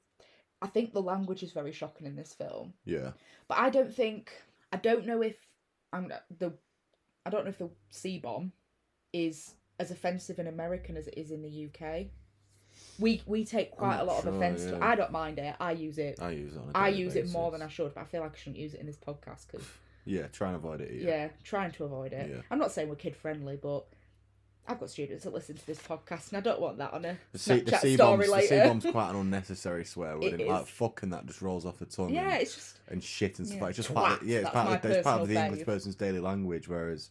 I 0.63 0.67
think 0.69 0.93
the 0.93 1.03
language 1.03 1.43
is 1.43 1.53
very 1.53 1.73
shocking 1.73 2.07
in 2.07 2.17
this 2.17 2.33
film. 2.33 2.75
Yeah. 2.85 3.11
But 3.49 3.59
I 3.59 3.69
don't 3.71 3.93
think 3.95 4.33
I 4.73 4.77
don't 4.77 5.07
know 5.07 5.23
if 5.23 5.37
I'm 5.93 6.13
the 6.39 6.53
I 7.27 7.31
don't 7.31 7.45
know 7.45 7.51
if 7.51 7.59
the 7.59 7.71
C 7.91 8.19
bomb 8.19 8.53
is 9.13 9.55
as 9.79 9.91
offensive 9.91 10.39
in 10.39 10.47
American 10.47 10.97
as 10.97 11.07
it 11.07 11.15
is 11.17 11.31
in 11.31 11.43
the 11.43 11.69
UK. 11.69 12.07
We 12.99 13.23
we 13.27 13.45
take 13.45 13.73
quite 13.73 13.99
a 13.99 14.05
lot 14.05 14.19
of 14.19 14.25
sure, 14.25 14.35
offence 14.35 14.65
to 14.65 14.83
I 14.83 14.95
don't 14.95 15.11
mind 15.13 15.39
it. 15.39 15.55
I 15.61 15.73
use 15.73 15.99
it. 15.99 16.19
I 16.21 16.31
use 16.31 16.55
it 16.55 16.63
I 16.75 16.89
use 16.89 17.17
it 17.17 17.29
more 17.31 17.51
than 17.51 17.63
I 17.63 17.69
should, 17.69 17.95
but 17.95 18.01
I 18.01 18.05
feel 18.05 18.21
like 18.21 18.35
I 18.35 18.39
shouldn't 18.39 18.57
use 18.59 18.75
it 18.75 18.81
in 18.81 18.87
this 18.87 18.97
podcast 18.97 19.47
because 19.51 19.67
Yeah, 20.07 20.29
try 20.29 20.49
and 20.49 20.57
avoid 20.57 20.81
it. 20.81 20.93
yeah. 20.93 21.09
Yeah. 21.09 21.29
trying 21.45 21.73
to 21.73 21.85
avoid 21.85 22.13
it. 22.13 22.31
Yeah. 22.31 22.43
I'm 22.51 22.59
not 22.59 22.73
saying 22.73 22.89
we're 22.89 22.95
kid 22.97 23.15
friendly, 23.17 23.57
but 23.61 23.87
I've 24.69 24.79
got 24.79 24.91
students 24.91 25.25
that 25.25 25.35
listen 25.35 25.57
to 25.57 25.67
this 25.67 25.81
podcast, 25.81 26.29
and 26.29 26.39
I 26.39 26.41
don't 26.41 26.61
want 26.61 26.79
that 26.79 26.93
on 26.93 27.05
a 27.05 27.19
The 27.33 27.39
C, 27.39 27.61
the 27.61 27.71
Snapchat 27.73 27.81
C 27.81 27.95
story 27.97 28.27
bomb's 28.29 28.29
the. 28.29 28.47
C 28.47 28.69
bomb's 28.69 28.87
quite 28.87 29.11
an 29.11 29.17
unnecessary 29.21 29.85
swear 29.85 30.15
word. 30.17 30.25
It 30.25 30.41
is. 30.43 30.49
Like 30.49 30.63
is. 30.63 30.69
fuck 30.69 31.03
and 31.03 31.13
that 31.13 31.27
just 31.27 31.43
rolls 31.43 31.67
off 31.67 31.79
the 31.79 31.87
tongue. 31.87 32.11
yeah, 32.11 32.33
and, 32.33 32.43
it's 32.43 32.55
just 32.55 32.79
and 32.89 33.03
shit 33.03 33.39
and 33.39 33.49
stuff. 33.49 33.59
Yeah. 33.59 33.63
like 33.65 33.71
It's 33.71 33.77
just 33.77 33.95
part 33.95 34.23
of, 34.23 34.29
yeah, 34.29 34.39
it's 34.39 34.51
part 34.51 34.73
of 34.73 34.83
the, 34.83 34.99
it's 34.99 35.05
part 35.05 35.21
of 35.23 35.29
the 35.29 35.35
personal 35.35 35.53
English 35.53 35.67
person's 35.67 35.95
daily 35.97 36.21
language. 36.21 36.69
Whereas 36.69 37.11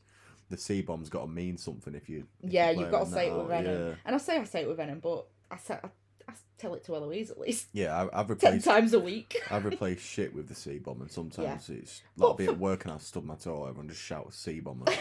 the 0.50 0.58
C 0.58 0.82
bomb's 0.82 1.10
got 1.10 1.22
to 1.22 1.28
mean 1.28 1.58
something 1.58 1.96
if 1.96 2.10
you. 2.10 2.26
if 2.42 2.52
yeah, 2.52 2.72
you've 2.72 2.92
got 2.92 3.06
to 3.06 3.12
say 3.12 3.28
it 3.28 3.36
with 3.36 3.48
venom. 3.48 3.88
Yeah, 3.90 3.96
And 4.06 4.16
I 4.16 4.20
say 4.20 4.38
I 4.38 4.44
say 4.46 4.62
it 4.62 4.68
with 4.68 4.78
venom, 4.78 5.00
but 5.00 5.26
I 5.52 5.58
say 5.58 5.78
I, 5.84 5.90
I 6.30 6.34
tell 6.58 6.74
it 6.76 6.84
to 6.86 6.96
Eloise 6.96 7.32
at 7.32 7.40
least 7.40 7.68
yeah 7.74 7.96
I, 8.14 8.20
I've 8.22 8.28
ten 8.40 8.54
replaced. 8.54 8.66
times 8.66 8.94
a 8.94 9.00
week. 9.00 9.38
I've 9.52 9.66
replaced 9.66 10.06
shit 10.06 10.34
with 10.34 10.48
the 10.48 10.56
C 10.56 10.78
bomb, 10.78 11.02
and 11.02 11.12
sometimes 11.12 11.70
it's 11.70 12.02
But 12.18 12.30
like 12.30 12.38
be 12.38 12.46
at 12.48 12.60
work 12.60 12.84
and 12.86 12.92
I'll 12.94 13.00
stub 13.00 13.24
my 13.26 13.36
toe 13.36 13.66
over 13.66 13.80
and 13.82 13.90
just 13.90 14.02
shout 14.02 14.34
C 14.34 14.60
bomb. 14.60 14.84
I 14.88 14.92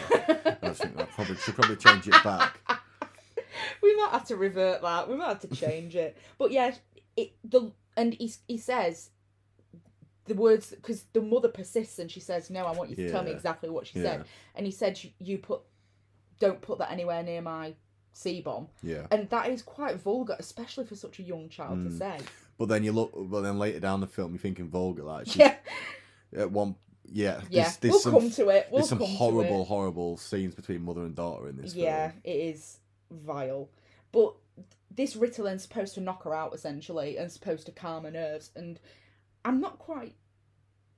think 0.73 0.99
I 0.99 1.03
probably 1.05 1.35
should 1.37 1.55
probably 1.55 1.75
change 1.75 2.07
it 2.07 2.23
back. 2.23 2.59
we 3.81 3.95
might 3.95 4.09
have 4.11 4.25
to 4.27 4.35
revert 4.35 4.81
that. 4.81 5.09
We 5.09 5.15
might 5.15 5.27
have 5.29 5.39
to 5.41 5.47
change 5.55 5.95
it. 5.95 6.17
But 6.37 6.51
yeah, 6.51 6.73
it 7.17 7.33
the 7.43 7.71
and 7.97 8.13
he 8.13 8.31
he 8.47 8.57
says 8.57 9.09
the 10.25 10.35
words 10.35 10.69
because 10.71 11.03
the 11.13 11.21
mother 11.21 11.49
persists 11.49 11.99
and 11.99 12.09
she 12.11 12.19
says, 12.19 12.49
"No, 12.49 12.65
I 12.65 12.71
want 12.71 12.89
you 12.91 12.95
to 12.97 13.11
tell 13.11 13.23
me 13.23 13.31
exactly 13.31 13.69
what 13.69 13.87
she 13.87 13.99
Yeah. 13.99 14.05
said." 14.05 14.25
And 14.55 14.65
he 14.65 14.71
said, 14.71 15.03
"You- 15.03 15.11
"You 15.19 15.37
put 15.39 15.61
don't 16.39 16.61
put 16.61 16.77
that 16.79 16.91
anywhere 16.91 17.21
near 17.23 17.41
my 17.41 17.73
C 18.13 18.41
bomb," 18.41 18.67
Yeah. 18.83 19.07
and 19.11 19.29
that 19.29 19.49
is 19.49 19.61
quite 19.61 19.97
vulgar, 19.97 20.35
especially 20.39 20.85
for 20.85 20.95
such 20.95 21.19
a 21.19 21.23
young 21.23 21.49
child 21.49 21.83
to 21.83 21.89
Mm. 21.89 21.97
say. 21.97 22.17
But 22.57 22.67
then 22.69 22.83
you 22.83 22.91
look, 22.91 23.11
but 23.15 23.41
then 23.41 23.57
later 23.57 23.79
down 23.79 24.01
the 24.01 24.07
film, 24.07 24.33
you're 24.33 24.39
thinking 24.39 24.67
vulgar. 24.69 25.03
Like 25.03 25.27
she's, 25.27 25.37
Yeah, 25.37 25.57
at 26.35 26.51
one, 26.51 26.75
yeah, 27.05 27.41
yeah. 27.49 27.63
There's, 27.63 27.77
there's 27.77 27.91
we'll 27.93 27.99
some, 28.01 28.13
come 28.13 28.29
to 28.31 28.49
it. 28.49 28.67
We'll 28.69 28.79
there's 28.79 28.89
some 28.89 28.97
come 28.99 29.07
to 29.07 29.13
horrible, 29.13 29.61
it. 29.61 29.67
horrible 29.67 30.17
scenes 30.17 30.55
between 30.55 30.83
mother 30.83 31.01
and 31.01 31.15
daughter 31.15 31.47
in 31.47 31.57
this 31.57 31.73
Yeah, 31.73 32.09
film. 32.09 32.21
it 32.25 32.35
is 32.35 32.79
vile. 33.11 33.69
But 34.11 34.35
this 34.91 35.15
Ritalin's 35.15 35.63
supposed 35.63 35.93
to 35.95 36.01
knock 36.01 36.23
her 36.23 36.33
out 36.33 36.53
essentially 36.53 37.17
and 37.17 37.31
supposed 37.31 37.65
to 37.67 37.71
calm 37.71 38.03
her 38.03 38.11
nerves. 38.11 38.51
And 38.55 38.79
I'm 39.45 39.61
not 39.61 39.79
quite 39.79 40.15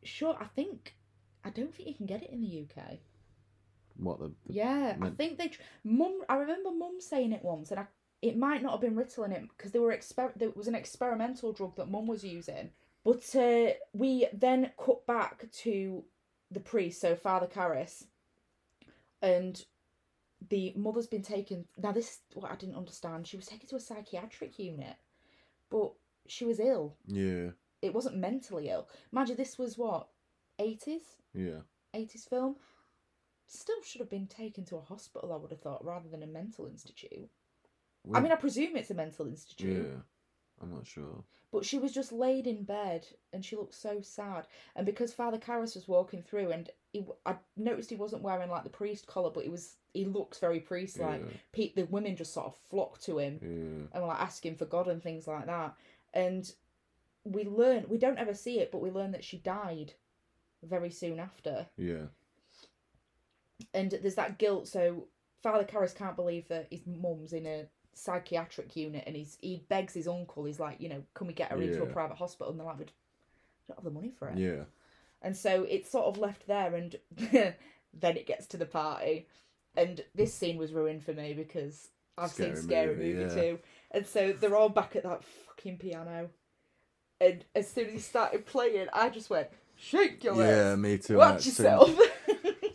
sure. 0.04 0.36
I 0.39 0.45
think 0.45 0.95
I 1.43 1.50
don't 1.52 1.74
think 1.74 1.89
you 1.89 1.95
can 1.95 2.06
get 2.08 2.24
it 2.24 2.32
in 2.32 2.41
the 2.41 2.47
UK. 2.62 3.00
What 4.02 4.20
the? 4.20 4.32
the 4.48 4.54
Yeah, 4.54 4.94
I 4.96 5.00
meant- 5.00 5.18
think 5.18 5.38
they. 5.38 5.50
tr- 5.50 5.62
Mum, 5.84 6.24
I 6.28 6.36
remember 6.36 6.72
Mum 6.72 7.00
saying 7.00 7.32
it 7.34 7.44
once, 7.44 7.72
and 7.72 7.80
I. 7.80 7.88
It 8.22 8.38
might 8.38 8.62
not 8.62 8.74
have 8.74 8.82
been 8.82 8.94
Ritalin 8.96 9.32
it 9.32 9.48
because 9.58 9.72
they 9.72 9.80
were 9.80 9.92
exper- 9.96 10.34
there 10.36 10.52
was 10.52 10.68
an 10.68 10.76
experimental 10.76 11.54
drug 11.54 11.76
that 11.78 11.90
Mum 11.90 12.06
was 12.06 12.24
using. 12.24 12.70
But 13.04 13.36
uh, 13.36 13.72
we 13.94 14.28
then 14.32 14.72
cut 14.78 15.08
back 15.08 15.50
to 15.64 16.04
the 16.52 16.60
priest, 16.60 17.02
so 17.02 17.16
Father 17.16 17.48
Karras, 17.48 18.06
and 19.22 19.64
the 20.50 20.74
mother's 20.76 21.08
been 21.08 21.22
taken. 21.24 21.66
Now 21.82 21.92
this 21.92 22.10
is 22.12 22.20
what 22.36 22.52
I 22.52 22.56
didn't 22.56 22.76
understand. 22.76 23.28
She 23.28 23.38
was 23.38 23.46
taken 23.48 23.68
to 23.70 23.76
a 23.76 23.80
psychiatric 23.80 24.58
unit, 24.60 24.96
but 25.70 25.94
she 26.28 26.46
was 26.46 26.60
ill. 26.60 26.96
Yeah, 27.08 27.50
It 27.82 27.94
wasn't 27.94 28.18
mentally 28.18 28.70
ill. 28.70 28.88
Imagine 29.12 29.36
this 29.36 29.58
was 29.58 29.78
what 29.78 30.08
eighties. 30.60 31.02
yeah. 31.34 31.62
80s 31.96 32.30
film 32.30 32.56
still 33.52 33.82
should 33.84 34.00
have 34.02 34.10
been 34.10 34.28
taken 34.28 34.64
to 34.66 34.78
a 34.78 34.82
hospital 34.82 35.34
i 35.34 35.36
would 35.36 35.52
have 35.52 35.62
thought 35.62 35.84
rather 35.84 36.08
than 36.10 36.24
a 36.24 36.28
mental 36.28 36.66
institute. 36.68 37.30
I 38.14 38.20
mean 38.20 38.32
i 38.32 38.36
presume 38.36 38.76
it's 38.76 38.92
a 38.92 38.96
mental 38.96 39.28
institute. 39.28 39.86
Yeah. 39.88 40.00
I'm 40.62 40.72
not 40.72 40.86
sure. 40.86 41.24
but 41.52 41.66
she 41.66 41.80
was 41.80 41.92
just 41.92 42.12
laid 42.12 42.46
in 42.46 42.64
bed 42.64 43.08
and 43.34 43.44
she 43.44 43.56
looked 43.56 43.74
so 43.74 44.00
sad. 44.02 44.46
And 44.76 44.86
because 44.86 45.12
father 45.14 45.38
Karras 45.40 45.76
was 45.76 45.88
walking 45.88 46.22
through 46.22 46.52
and 46.52 46.70
he, 46.94 47.06
i 47.26 47.36
noticed 47.58 47.90
he 47.90 47.96
wasn't 47.96 48.22
wearing 48.22 48.50
like 48.50 48.64
the 48.64 48.70
priest 48.70 49.08
collar 49.08 49.32
but 49.32 49.44
he 49.44 49.50
was 49.50 49.78
he 49.94 50.06
looks 50.06 50.38
very 50.40 50.60
priest 50.60 51.00
like 51.00 51.22
Yeah. 51.54 51.68
The 51.76 51.84
women 51.84 52.16
just 52.16 52.34
sort 52.34 52.48
of 52.48 52.56
flocked 52.70 53.04
to 53.06 53.18
him 53.20 53.40
Yeah, 53.42 53.88
and 53.92 54.02
were 54.04 54.08
like 54.10 54.22
asking 54.22 54.56
for 54.56 54.66
god 54.66 54.88
and 54.88 55.02
things 55.02 55.28
like 55.28 55.46
that. 55.48 55.76
And 56.14 56.52
we 57.24 57.44
learn 57.44 57.86
we 57.90 57.98
don't 57.98 58.18
ever 58.20 58.34
see 58.34 58.60
it 58.60 58.72
but 58.72 58.82
we 58.82 58.92
learn 58.92 59.12
that 59.12 59.24
she 59.24 59.38
died 59.38 59.94
very 60.64 60.92
soon 60.92 61.20
after. 61.20 61.68
Yeah, 61.76 62.06
and 63.74 63.91
there's 63.91 64.15
that 64.15 64.38
guilt. 64.38 64.67
So 64.67 65.08
Father 65.43 65.63
Karras 65.63 65.95
can't 65.95 66.15
believe 66.15 66.47
that 66.50 66.67
his 66.71 66.82
mum's 66.86 67.34
in 67.34 67.45
a 67.45 67.65
psychiatric 67.93 68.76
unit, 68.76 69.04
and 69.08 69.15
he's 69.15 69.38
he 69.41 69.63
begs 69.69 69.93
his 69.93 70.08
uncle. 70.08 70.45
He's 70.45 70.60
like, 70.60 70.80
you 70.82 70.89
know, 70.89 71.04
can 71.13 71.28
we 71.28 71.34
get 71.34 71.52
her 71.52 71.62
into 71.62 71.84
a 71.84 71.88
private 71.88 72.17
hospital? 72.17 72.52
And 72.52 72.60
they're 72.60 72.67
like, 72.67 72.80
we 72.80 72.86
don't 73.67 73.78
have 73.78 73.84
the 73.84 73.91
money 73.91 74.12
for 74.17 74.28
it. 74.30 74.38
yeah. 74.38 74.63
And 75.24 75.38
so 75.38 75.63
it's 75.69 75.91
sort 75.91 76.06
of 76.06 76.17
left 76.17 76.47
there, 76.47 76.74
and 76.76 76.95
then 77.32 78.17
it 78.17 78.26
gets 78.26 78.47
to 78.47 78.58
the 78.58 78.65
party, 78.65 79.28
and 79.78 80.04
this 80.15 80.34
scene 80.34 80.58
was 80.58 80.74
ruined 80.74 81.04
for 81.04 81.13
me 81.13 81.34
because 81.34 81.89
I've 82.17 82.32
Scary 82.32 82.56
seen 82.56 82.63
Scary 82.63 82.95
Movie, 82.95 83.13
Movie, 83.13 83.36
yeah. 83.36 83.41
too, 83.41 83.60
and 83.91 84.06
so 84.08 84.34
they're 84.34 84.56
all 84.56 84.69
back 84.69 84.95
at 84.95 85.04
that 85.04 85.24
fucking 85.24 85.78
piano, 85.78 86.30
and 87.19 87.45
as 87.56 87.69
soon 87.69 87.86
as 87.88 87.91
he 87.93 88.00
started 88.00 88.47
playing, 88.47 88.88
I 88.93 89.10
just 89.10 89.30
went, 89.30 89.50
shake 89.76 90.24
your 90.24 90.34
Yeah, 90.36 90.69
legs, 90.71 90.80
me 90.80 90.97
too. 90.97 91.17
watch 91.17 91.47
actually. 91.47 91.50
yourself. 91.52 92.00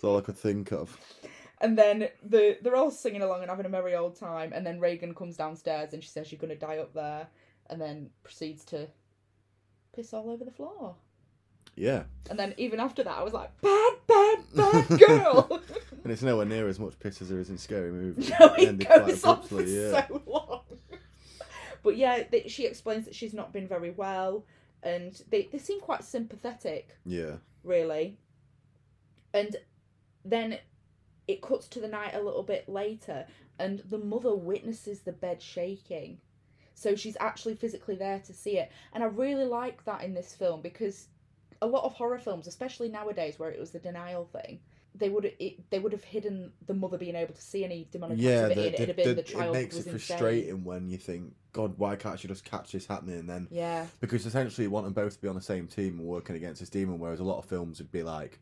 All 0.06 0.18
I 0.18 0.22
could 0.22 0.38
think 0.38 0.72
of. 0.72 0.96
And 1.60 1.76
then 1.76 2.08
the 2.22 2.58
they're 2.62 2.76
all 2.76 2.90
singing 2.90 3.22
along 3.22 3.40
and 3.40 3.50
having 3.50 3.66
a 3.66 3.68
merry 3.68 3.94
old 3.94 4.16
time. 4.16 4.52
And 4.52 4.66
then 4.66 4.78
Regan 4.80 5.14
comes 5.14 5.36
downstairs 5.36 5.92
and 5.92 6.02
she 6.02 6.08
says 6.08 6.30
you're 6.30 6.40
gonna 6.40 6.54
die 6.54 6.78
up 6.78 6.92
there, 6.94 7.28
and 7.70 7.80
then 7.80 8.10
proceeds 8.22 8.64
to 8.66 8.88
piss 9.94 10.12
all 10.12 10.30
over 10.30 10.44
the 10.44 10.50
floor. 10.50 10.94
Yeah, 11.78 12.04
And 12.30 12.38
then 12.38 12.54
even 12.56 12.80
after 12.80 13.04
that, 13.04 13.18
I 13.18 13.22
was 13.22 13.34
like, 13.34 13.50
bad, 13.60 13.92
bad, 14.06 14.38
bad 14.54 14.98
girl. 15.06 15.60
and 16.02 16.10
it's 16.10 16.22
nowhere 16.22 16.46
near 16.46 16.68
as 16.68 16.80
much 16.80 16.98
piss 16.98 17.20
as 17.20 17.28
there 17.28 17.38
is 17.38 17.50
in 17.50 17.58
Scary 17.58 17.92
Movie. 17.92 18.32
no, 18.40 18.54
it 18.54 18.88
goes 18.88 19.22
on 19.24 19.42
for 19.42 19.60
yeah. 19.60 20.06
so 20.08 20.22
long. 20.24 20.60
But 21.82 21.98
yeah, 21.98 22.22
they, 22.32 22.48
she 22.48 22.64
explains 22.64 23.04
that 23.04 23.14
she's 23.14 23.34
not 23.34 23.52
been 23.52 23.68
very 23.68 23.90
well, 23.90 24.46
and 24.82 25.20
they 25.28 25.48
they 25.52 25.58
seem 25.58 25.80
quite 25.80 26.02
sympathetic. 26.02 26.96
Yeah, 27.04 27.36
really. 27.62 28.16
And 29.34 29.54
then 30.30 30.58
it 31.28 31.42
cuts 31.42 31.66
to 31.68 31.80
the 31.80 31.88
night 31.88 32.14
a 32.14 32.20
little 32.22 32.42
bit 32.42 32.68
later, 32.68 33.26
and 33.58 33.80
the 33.80 33.98
mother 33.98 34.34
witnesses 34.34 35.00
the 35.00 35.12
bed 35.12 35.40
shaking. 35.42 36.18
So 36.74 36.94
she's 36.94 37.16
actually 37.20 37.54
physically 37.54 37.96
there 37.96 38.20
to 38.26 38.32
see 38.34 38.58
it. 38.58 38.70
And 38.92 39.02
I 39.02 39.06
really 39.06 39.44
like 39.46 39.84
that 39.86 40.02
in 40.02 40.12
this 40.14 40.34
film 40.34 40.60
because 40.60 41.08
a 41.62 41.66
lot 41.66 41.84
of 41.84 41.94
horror 41.94 42.18
films, 42.18 42.46
especially 42.46 42.90
nowadays 42.90 43.38
where 43.38 43.50
it 43.50 43.58
was 43.58 43.70
the 43.70 43.78
denial 43.78 44.26
thing, 44.26 44.60
they 44.94 45.08
would 45.08 45.24
it, 45.38 45.70
they 45.70 45.78
would 45.78 45.92
have 45.92 46.04
hidden 46.04 46.52
the 46.66 46.74
mother 46.74 46.98
being 46.98 47.16
able 47.16 47.34
to 47.34 47.40
see 47.40 47.64
any 47.64 47.88
demonic 47.90 48.18
yeah. 48.20 48.42
activity 48.42 48.70
The, 48.70 48.76
the, 48.76 48.86
have 48.86 48.96
been 48.96 49.08
the- 49.08 49.14
the, 49.14 49.22
child 49.22 49.56
it 49.56 49.58
makes 49.58 49.74
it 49.76 49.86
insane. 49.86 49.98
frustrating 49.98 50.64
when 50.64 50.88
you 50.90 50.98
think, 50.98 51.34
God, 51.52 51.78
why 51.78 51.96
can't 51.96 52.20
she 52.20 52.28
just 52.28 52.44
catch 52.44 52.72
this 52.72 52.86
happening? 52.86 53.18
And 53.20 53.28
then 53.28 53.48
Yeah. 53.50 53.86
because 54.00 54.26
essentially 54.26 54.64
you 54.64 54.70
want 54.70 54.84
them 54.84 54.92
both 54.92 55.14
to 55.16 55.22
be 55.22 55.28
on 55.28 55.34
the 55.34 55.40
same 55.40 55.66
team 55.66 55.98
and 55.98 56.06
working 56.06 56.36
against 56.36 56.60
this 56.60 56.68
demon. 56.70 56.98
Whereas 56.98 57.20
a 57.20 57.24
lot 57.24 57.38
of 57.38 57.46
films 57.46 57.78
would 57.78 57.90
be 57.90 58.02
like, 58.02 58.38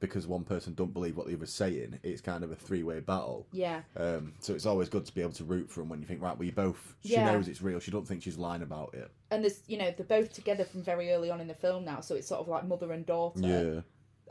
because 0.00 0.26
one 0.26 0.44
person 0.44 0.74
don't 0.74 0.92
believe 0.92 1.16
what 1.16 1.26
the 1.26 1.34
other's 1.34 1.52
saying, 1.52 1.98
it's 2.02 2.20
kind 2.20 2.44
of 2.44 2.50
a 2.50 2.56
three 2.56 2.82
way 2.82 3.00
battle. 3.00 3.46
Yeah. 3.52 3.82
Um, 3.96 4.32
so 4.40 4.54
it's 4.54 4.66
always 4.66 4.88
good 4.88 5.06
to 5.06 5.14
be 5.14 5.20
able 5.22 5.32
to 5.32 5.44
root 5.44 5.70
for 5.70 5.80
them 5.80 5.88
when 5.88 6.00
you 6.00 6.06
think, 6.06 6.20
right, 6.22 6.36
well, 6.36 6.44
you 6.46 6.52
both. 6.52 6.94
She 7.04 7.12
Yeah. 7.14 7.32
knows 7.32 7.48
it's 7.48 7.62
real. 7.62 7.80
She 7.80 7.90
don't 7.90 8.06
think 8.06 8.22
she's 8.22 8.38
lying 8.38 8.62
about 8.62 8.94
it. 8.94 9.10
And 9.30 9.42
there's 9.42 9.60
you 9.66 9.78
know, 9.78 9.90
they're 9.96 10.06
both 10.06 10.32
together 10.32 10.64
from 10.64 10.82
very 10.82 11.10
early 11.12 11.30
on 11.30 11.40
in 11.40 11.48
the 11.48 11.54
film 11.54 11.84
now, 11.84 12.00
so 12.00 12.14
it's 12.14 12.28
sort 12.28 12.40
of 12.40 12.48
like 12.48 12.66
mother 12.66 12.92
and 12.92 13.04
daughter. 13.06 13.40
Yeah, 13.40 13.80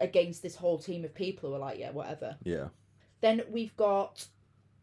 against 0.01 0.41
this 0.43 0.55
whole 0.55 0.77
team 0.77 1.05
of 1.05 1.13
people 1.15 1.49
who 1.49 1.55
are 1.55 1.59
like, 1.59 1.79
yeah, 1.79 1.91
whatever. 1.91 2.35
yeah, 2.43 2.67
Then 3.21 3.43
we've 3.49 3.75
got 3.77 4.25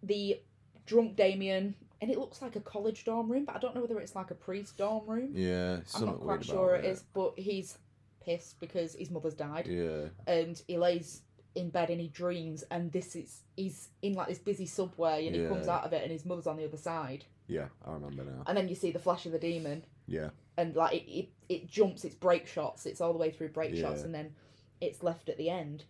the 0.03 0.41
drunk 0.87 1.17
Damien, 1.17 1.75
and 2.01 2.11
it 2.11 2.19
looks 2.19 2.41
like 2.43 2.57
a 2.57 2.61
college 2.61 3.05
dorm 3.05 3.31
room, 3.31 3.45
but 3.45 3.55
I 3.55 3.59
don't 3.59 3.75
know 3.75 3.83
whether 3.83 4.01
it's 4.01 4.17
like 4.17 4.31
a 4.31 4.35
priest 4.35 4.77
dorm 4.79 5.07
room. 5.07 5.31
yeah. 5.35 5.81
I'm 5.95 6.07
not 6.07 6.21
quite 6.21 6.45
sure 6.45 6.75
about 6.77 6.85
it 6.87 6.89
is, 6.91 7.05
but 7.15 7.35
he's 7.37 7.79
pissed 8.25 8.61
because 8.61 8.95
his 8.95 9.11
mother's 9.11 9.35
died, 9.35 9.67
Yeah, 9.67 10.09
and 10.27 10.61
he 10.67 10.79
lays 10.79 11.23
in 11.55 11.69
bed 11.71 11.91
and 11.91 12.01
he 12.01 12.09
dreams, 12.09 12.65
and 12.71 12.91
this 12.93 13.15
is 13.15 13.43
he's 13.57 13.89
in 14.01 14.15
like 14.15 14.29
this 14.29 14.39
busy 14.39 14.67
subway, 14.67 15.27
and 15.27 15.37
he 15.37 15.47
comes 15.47 15.69
out 15.69 15.85
of 15.85 15.93
it, 15.93 16.03
and 16.03 16.11
his 16.11 16.25
mother's 16.25 16.47
on 16.47 16.57
the 16.57 16.65
other 16.65 16.77
side, 16.77 17.25
yeah. 17.47 17.67
I 17.87 17.93
remember 17.93 18.25
now. 18.25 18.43
and 18.47 18.57
then 18.57 18.69
you 18.69 18.75
see 18.75 18.91
the 18.91 18.99
flash 18.99 19.27
of 19.27 19.33
the 19.33 19.39
demon, 19.39 19.85
Yeah, 20.07 20.31
and 20.57 20.75
like 20.75 20.95
it, 20.95 21.11
it, 21.11 21.29
it 21.49 21.67
jumps 21.71 22.05
its 22.05 22.15
break 22.15 22.47
shots 22.47 22.87
it's 22.87 23.01
all 23.01 23.13
the 23.13 23.19
way 23.19 23.31
through 23.31 23.49
break 23.51 23.77
shots 23.77 24.03
and 24.03 24.15
then 24.15 24.35
it's 24.81 25.03
left 25.03 25.29
at 25.29 25.37
the 25.39 25.49
end. 25.51 25.85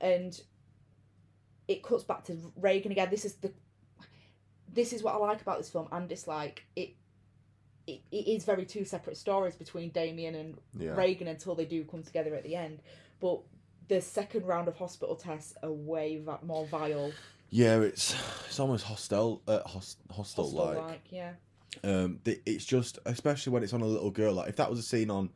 And 0.00 0.40
it 1.68 1.82
cuts 1.84 2.02
back 2.04 2.24
to 2.24 2.36
regan 2.56 2.90
again. 2.92 3.08
This 3.10 3.24
is 3.24 3.34
the 3.34 3.52
this 4.74 4.92
is 4.92 5.02
what 5.02 5.14
i 5.14 5.18
like 5.18 5.42
about 5.42 5.58
this 5.58 5.68
film 5.68 5.86
and 5.92 6.08
dislike 6.08 6.64
it 6.76 6.94
it, 7.86 8.00
it 8.10 8.28
is 8.28 8.44
very 8.44 8.64
two 8.64 8.84
separate 8.84 9.16
stories 9.16 9.54
between 9.56 9.90
Damien 9.90 10.34
and 10.34 10.58
Yeah. 10.78 10.94
Regan 10.94 11.26
until 11.28 11.54
they 11.54 11.64
do 11.64 11.84
come 11.84 12.02
together 12.02 12.34
at 12.34 12.44
the 12.44 12.54
end. 12.56 12.80
But 13.20 13.40
the 13.88 14.00
second 14.00 14.46
round 14.46 14.68
of 14.68 14.76
hospital 14.76 15.16
tests 15.16 15.54
are 15.62 15.70
way 15.72 16.18
va- 16.18 16.38
more 16.42 16.66
vile, 16.66 17.12
Yeah, 17.50 17.80
it's 17.80 18.14
it's 18.46 18.58
almost 18.60 18.84
hostile, 18.84 19.42
uh, 19.46 19.60
host, 19.68 19.98
hostile, 20.10 20.50
like. 20.50 21.00
yeah. 21.10 21.32
Um, 21.84 22.20
it's 22.24 22.64
just, 22.64 22.98
especially 23.06 23.52
when 23.52 23.62
it's 23.62 23.72
on 23.72 23.80
a 23.82 23.86
little 23.86 24.10
girl. 24.10 24.34
Like 24.34 24.48
if 24.48 24.56
that 24.56 24.68
was 24.70 24.78
a 24.78 24.82
scene 24.82 25.10
on, 25.10 25.30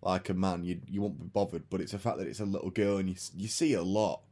like 0.00 0.28
a 0.30 0.34
man, 0.34 0.64
you 0.64 0.80
you 0.88 1.00
won't 1.02 1.18
be 1.20 1.26
bothered. 1.26 1.64
But 1.70 1.80
it's 1.80 1.92
the 1.92 1.98
fact 1.98 2.18
that 2.18 2.26
it's 2.26 2.40
a 2.40 2.44
little 2.44 2.70
girl, 2.70 2.96
and 2.98 3.08
you 3.08 3.16
you 3.36 3.48
see 3.48 3.74
a 3.74 3.82
lot. 3.82 4.22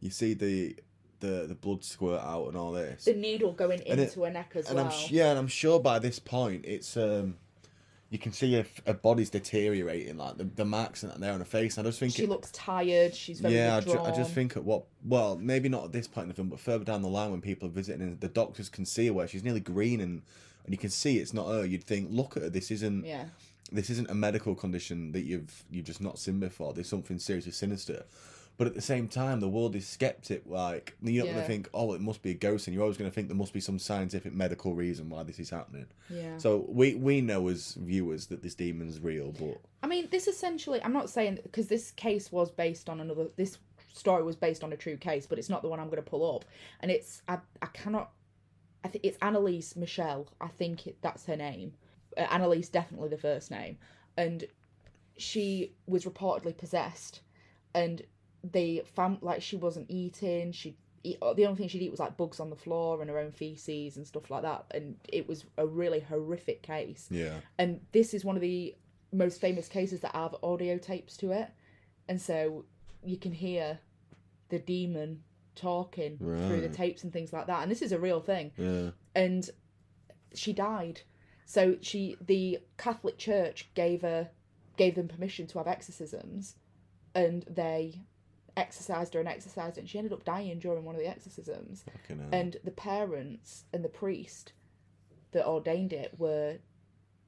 You 0.00 0.10
see 0.10 0.34
the 0.34 0.76
the 1.22 1.46
the 1.48 1.54
blood 1.54 1.82
squirt 1.84 2.20
out 2.20 2.48
and 2.48 2.56
all 2.56 2.72
this. 2.72 3.06
The 3.06 3.14
needle 3.14 3.52
going 3.52 3.80
And 3.86 3.98
it- 3.98 4.08
into 4.08 4.24
her 4.24 4.30
neck 4.30 4.52
as 4.54 4.66
and 4.66 4.76
well. 4.76 4.84
I'm 4.86 4.90
sh- 4.92 5.10
yeah, 5.10 5.30
and 5.30 5.38
I'm 5.38 5.48
sure 5.48 5.80
by 5.80 5.98
this 5.98 6.18
point 6.18 6.64
it's 6.66 6.96
um, 6.96 7.36
you 8.10 8.18
can 8.18 8.32
see 8.32 8.52
her, 8.54 8.66
her 8.86 8.92
body's 8.92 9.30
deteriorating, 9.30 10.18
like 10.18 10.36
the, 10.36 10.44
the 10.44 10.66
marks 10.66 11.02
and 11.02 11.22
there 11.22 11.32
on 11.32 11.38
her 11.38 11.46
face. 11.46 11.78
I 11.78 11.82
just 11.82 11.98
think 11.98 12.12
she 12.12 12.24
it, 12.24 12.28
looks 12.28 12.50
tired. 12.50 13.14
She's 13.14 13.40
very 13.40 13.54
yeah, 13.54 13.76
I, 13.76 13.80
ju- 13.80 13.98
I 13.98 14.10
just 14.10 14.32
think 14.34 14.56
at 14.56 14.64
what 14.64 14.84
well 15.04 15.36
maybe 15.36 15.68
not 15.70 15.84
at 15.84 15.92
this 15.92 16.06
point 16.06 16.24
in 16.24 16.28
the 16.28 16.34
film, 16.34 16.48
but 16.48 16.60
further 16.60 16.84
down 16.84 17.00
the 17.00 17.08
line 17.08 17.30
when 17.30 17.40
people 17.40 17.68
are 17.68 17.72
visiting 17.72 18.02
and 18.02 18.20
the 18.20 18.28
doctors 18.28 18.68
can 18.68 18.84
see 18.84 19.06
her 19.06 19.12
where 19.14 19.26
she's 19.26 19.42
nearly 19.44 19.60
green 19.60 20.00
and 20.00 20.22
and 20.64 20.72
you 20.72 20.78
can 20.78 20.90
see 20.90 21.18
it's 21.18 21.32
not 21.32 21.48
her. 21.48 21.64
You'd 21.64 21.82
think, 21.84 22.08
look 22.10 22.36
at 22.36 22.42
her. 22.44 22.50
This 22.50 22.70
isn't 22.70 23.04
yeah. 23.04 23.24
this 23.72 23.88
isn't 23.90 24.10
a 24.10 24.14
medical 24.14 24.54
condition 24.54 25.12
that 25.12 25.22
you've 25.22 25.64
you've 25.70 25.86
just 25.86 26.00
not 26.02 26.18
seen 26.18 26.38
before. 26.38 26.72
There's 26.74 26.88
something 26.88 27.18
seriously 27.18 27.52
sinister. 27.52 28.04
But 28.58 28.66
at 28.66 28.74
the 28.74 28.82
same 28.82 29.08
time, 29.08 29.40
the 29.40 29.48
world 29.48 29.74
is 29.74 29.86
skeptic. 29.88 30.42
Like 30.46 30.96
you're 31.02 31.24
not 31.24 31.28
Yeah. 31.28 31.32
going 31.34 31.44
to 31.44 31.48
think, 31.52 31.68
oh, 31.74 31.94
it 31.94 32.00
must 32.00 32.22
be 32.22 32.30
a 32.30 32.34
ghost, 32.34 32.66
and 32.66 32.74
you're 32.74 32.82
always 32.82 32.96
going 32.96 33.10
to 33.10 33.14
think 33.14 33.28
there 33.28 33.36
must 33.36 33.52
be 33.52 33.60
some 33.60 33.78
scientific 33.78 34.32
medical 34.34 34.74
reason 34.74 35.08
why 35.08 35.22
this 35.22 35.38
is 35.38 35.50
happening. 35.50 35.86
Yeah. 36.10 36.36
So 36.38 36.66
we 36.68 36.94
we 36.94 37.20
know 37.20 37.48
as 37.48 37.74
viewers 37.74 38.26
that 38.26 38.42
this 38.42 38.54
demon's 38.54 39.00
real, 39.00 39.32
but 39.32 39.60
I 39.82 39.86
mean, 39.88 40.08
this 40.10 40.28
essentially, 40.28 40.80
I'm 40.82 40.92
not 40.92 41.10
saying 41.10 41.40
because 41.42 41.66
this 41.66 41.90
case 41.90 42.30
was 42.30 42.50
based 42.50 42.88
on 42.88 43.00
another, 43.00 43.28
this 43.36 43.58
story 43.94 44.22
was 44.22 44.36
based 44.36 44.62
on 44.62 44.72
a 44.72 44.76
true 44.76 44.96
case, 44.96 45.26
but 45.26 45.38
it's 45.38 45.48
not 45.50 45.62
the 45.62 45.68
one 45.68 45.80
I'm 45.80 45.86
going 45.88 46.02
to 46.02 46.08
pull 46.08 46.36
up. 46.36 46.44
And 46.80 46.90
it's, 46.90 47.22
I, 47.28 47.38
I 47.60 47.66
cannot, 47.66 48.10
I 48.84 48.88
think 48.88 49.04
it's 49.04 49.18
Anneliese 49.18 49.76
Michelle. 49.76 50.28
I 50.40 50.48
think 50.48 50.86
it, 50.86 50.96
that's 51.02 51.26
her 51.26 51.36
name. 51.36 51.74
Uh, 52.16 52.24
Anneliese, 52.26 52.70
definitely 52.70 53.08
the 53.08 53.18
first 53.18 53.50
name. 53.50 53.76
And 54.16 54.44
she 55.16 55.72
was 55.86 56.04
reportedly 56.04 56.56
possessed. 56.56 57.20
And 57.74 58.02
they 58.44 58.82
found, 58.94 59.18
like, 59.22 59.42
she 59.42 59.56
wasn't 59.56 59.86
eating. 59.88 60.52
She 60.52 60.76
eat, 61.04 61.18
uh, 61.22 61.34
the 61.34 61.46
only 61.46 61.58
thing 61.58 61.68
she'd 61.68 61.82
eat 61.82 61.90
was 61.90 62.00
like 62.00 62.16
bugs 62.16 62.40
on 62.40 62.50
the 62.50 62.56
floor 62.56 63.00
and 63.00 63.10
her 63.10 63.18
own 63.18 63.32
feces 63.32 63.96
and 63.96 64.06
stuff 64.06 64.30
like 64.30 64.42
that. 64.42 64.66
And 64.72 64.96
it 65.08 65.28
was 65.28 65.44
a 65.58 65.66
really 65.66 66.00
horrific 66.00 66.62
case 66.62 67.08
yeah, 67.10 67.36
and 67.58 67.80
this 67.92 68.14
is 68.14 68.24
one 68.24 68.36
of 68.36 68.42
the 68.42 68.74
most 69.12 69.40
famous 69.40 69.68
cases 69.68 70.00
that 70.00 70.14
have 70.14 70.34
audio 70.42 70.78
tapes 70.78 71.16
to 71.18 71.32
it 71.32 71.48
and 72.08 72.20
so 72.20 72.64
you 73.04 73.16
can 73.16 73.32
hear 73.32 73.78
the 74.48 74.58
demon 74.58 75.22
talking 75.54 76.16
through 76.48 76.62
the 76.62 76.68
tapes 76.68 77.04
and 77.04 77.12
things 77.12 77.32
like 77.32 77.46
that 77.46 77.62
and 77.62 77.70
this 77.70 77.82
is 77.82 77.92
a 77.92 77.98
real 77.98 78.20
thing 78.20 78.50
yeah, 78.56 78.90
and 79.14 79.50
she 80.34 80.52
died 80.54 81.02
so 81.44 81.76
she 81.82 82.16
the 82.24 82.58
catholic 82.78 83.18
church 83.18 83.68
gave 83.74 84.00
her 84.00 84.30
gave 84.78 84.94
them 84.94 85.08
permission 85.08 85.46
to 85.46 85.58
have 85.58 85.66
exorcisms 85.66 86.56
and 87.14 87.44
they 87.50 88.00
exorcised 88.56 89.14
her 89.14 89.20
and 89.20 89.28
exorcised 89.28 89.76
her 89.76 89.80
and 89.80 89.88
she 89.88 89.98
ended 89.98 90.12
up 90.12 90.24
dying 90.24 90.58
during 90.58 90.84
one 90.84 90.94
of 90.94 91.00
the 91.00 91.08
exorcisms. 91.08 91.84
And 92.32 92.56
the 92.64 92.70
parents 92.70 93.64
and 93.72 93.84
the 93.84 93.88
priest 93.88 94.52
that 95.32 95.46
ordained 95.46 95.92
it 95.92 96.14
were 96.18 96.58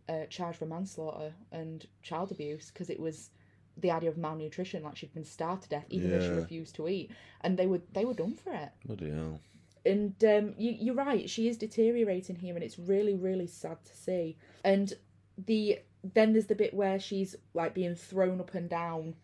uh, 0.09 0.27
charged 0.29 0.59
for 0.59 0.67
manslaughter 0.67 1.33
and 1.53 1.87
child 2.03 2.31
abuse 2.31 2.71
because 2.71 2.91
it 2.91 3.01
was 3.01 3.31
the 3.77 3.91
idea 3.91 4.09
of 4.11 4.17
malnutrition 4.19 4.83
like 4.85 4.97
she'd 4.97 5.15
been 5.15 5.25
starved 5.25 5.63
to 5.65 5.69
death 5.71 5.87
even 5.89 6.11
though 6.11 6.21
she 6.21 6.29
refused 6.29 6.75
to 6.77 6.89
eat. 6.89 7.11
And 7.41 7.59
they 7.59 7.67
were 7.67 7.81
they 7.93 8.05
were 8.05 8.15
done 8.15 8.35
for 8.35 8.53
it. 8.53 8.71
Bloody 8.85 9.11
hell. 9.11 9.41
and 9.87 10.15
um, 10.25 10.55
you, 10.59 10.73
you're 10.79 10.95
right 10.95 11.29
she 11.29 11.49
is 11.49 11.57
deteriorating 11.59 12.37
here 12.37 12.55
and 12.55 12.63
it's 12.63 12.79
really 12.79 13.15
really 13.15 13.47
sad 13.47 13.79
to 13.85 13.97
see. 13.97 14.37
And 14.63 14.93
the 15.39 15.79
then 16.05 16.33
there's 16.35 16.47
the 16.47 16.55
bit 16.55 16.75
where 16.75 17.01
she's 17.01 17.35
like 17.55 17.75
being 17.75 17.95
thrown 17.95 18.41
up 18.41 18.55
and 18.55 18.69
down 18.69 19.15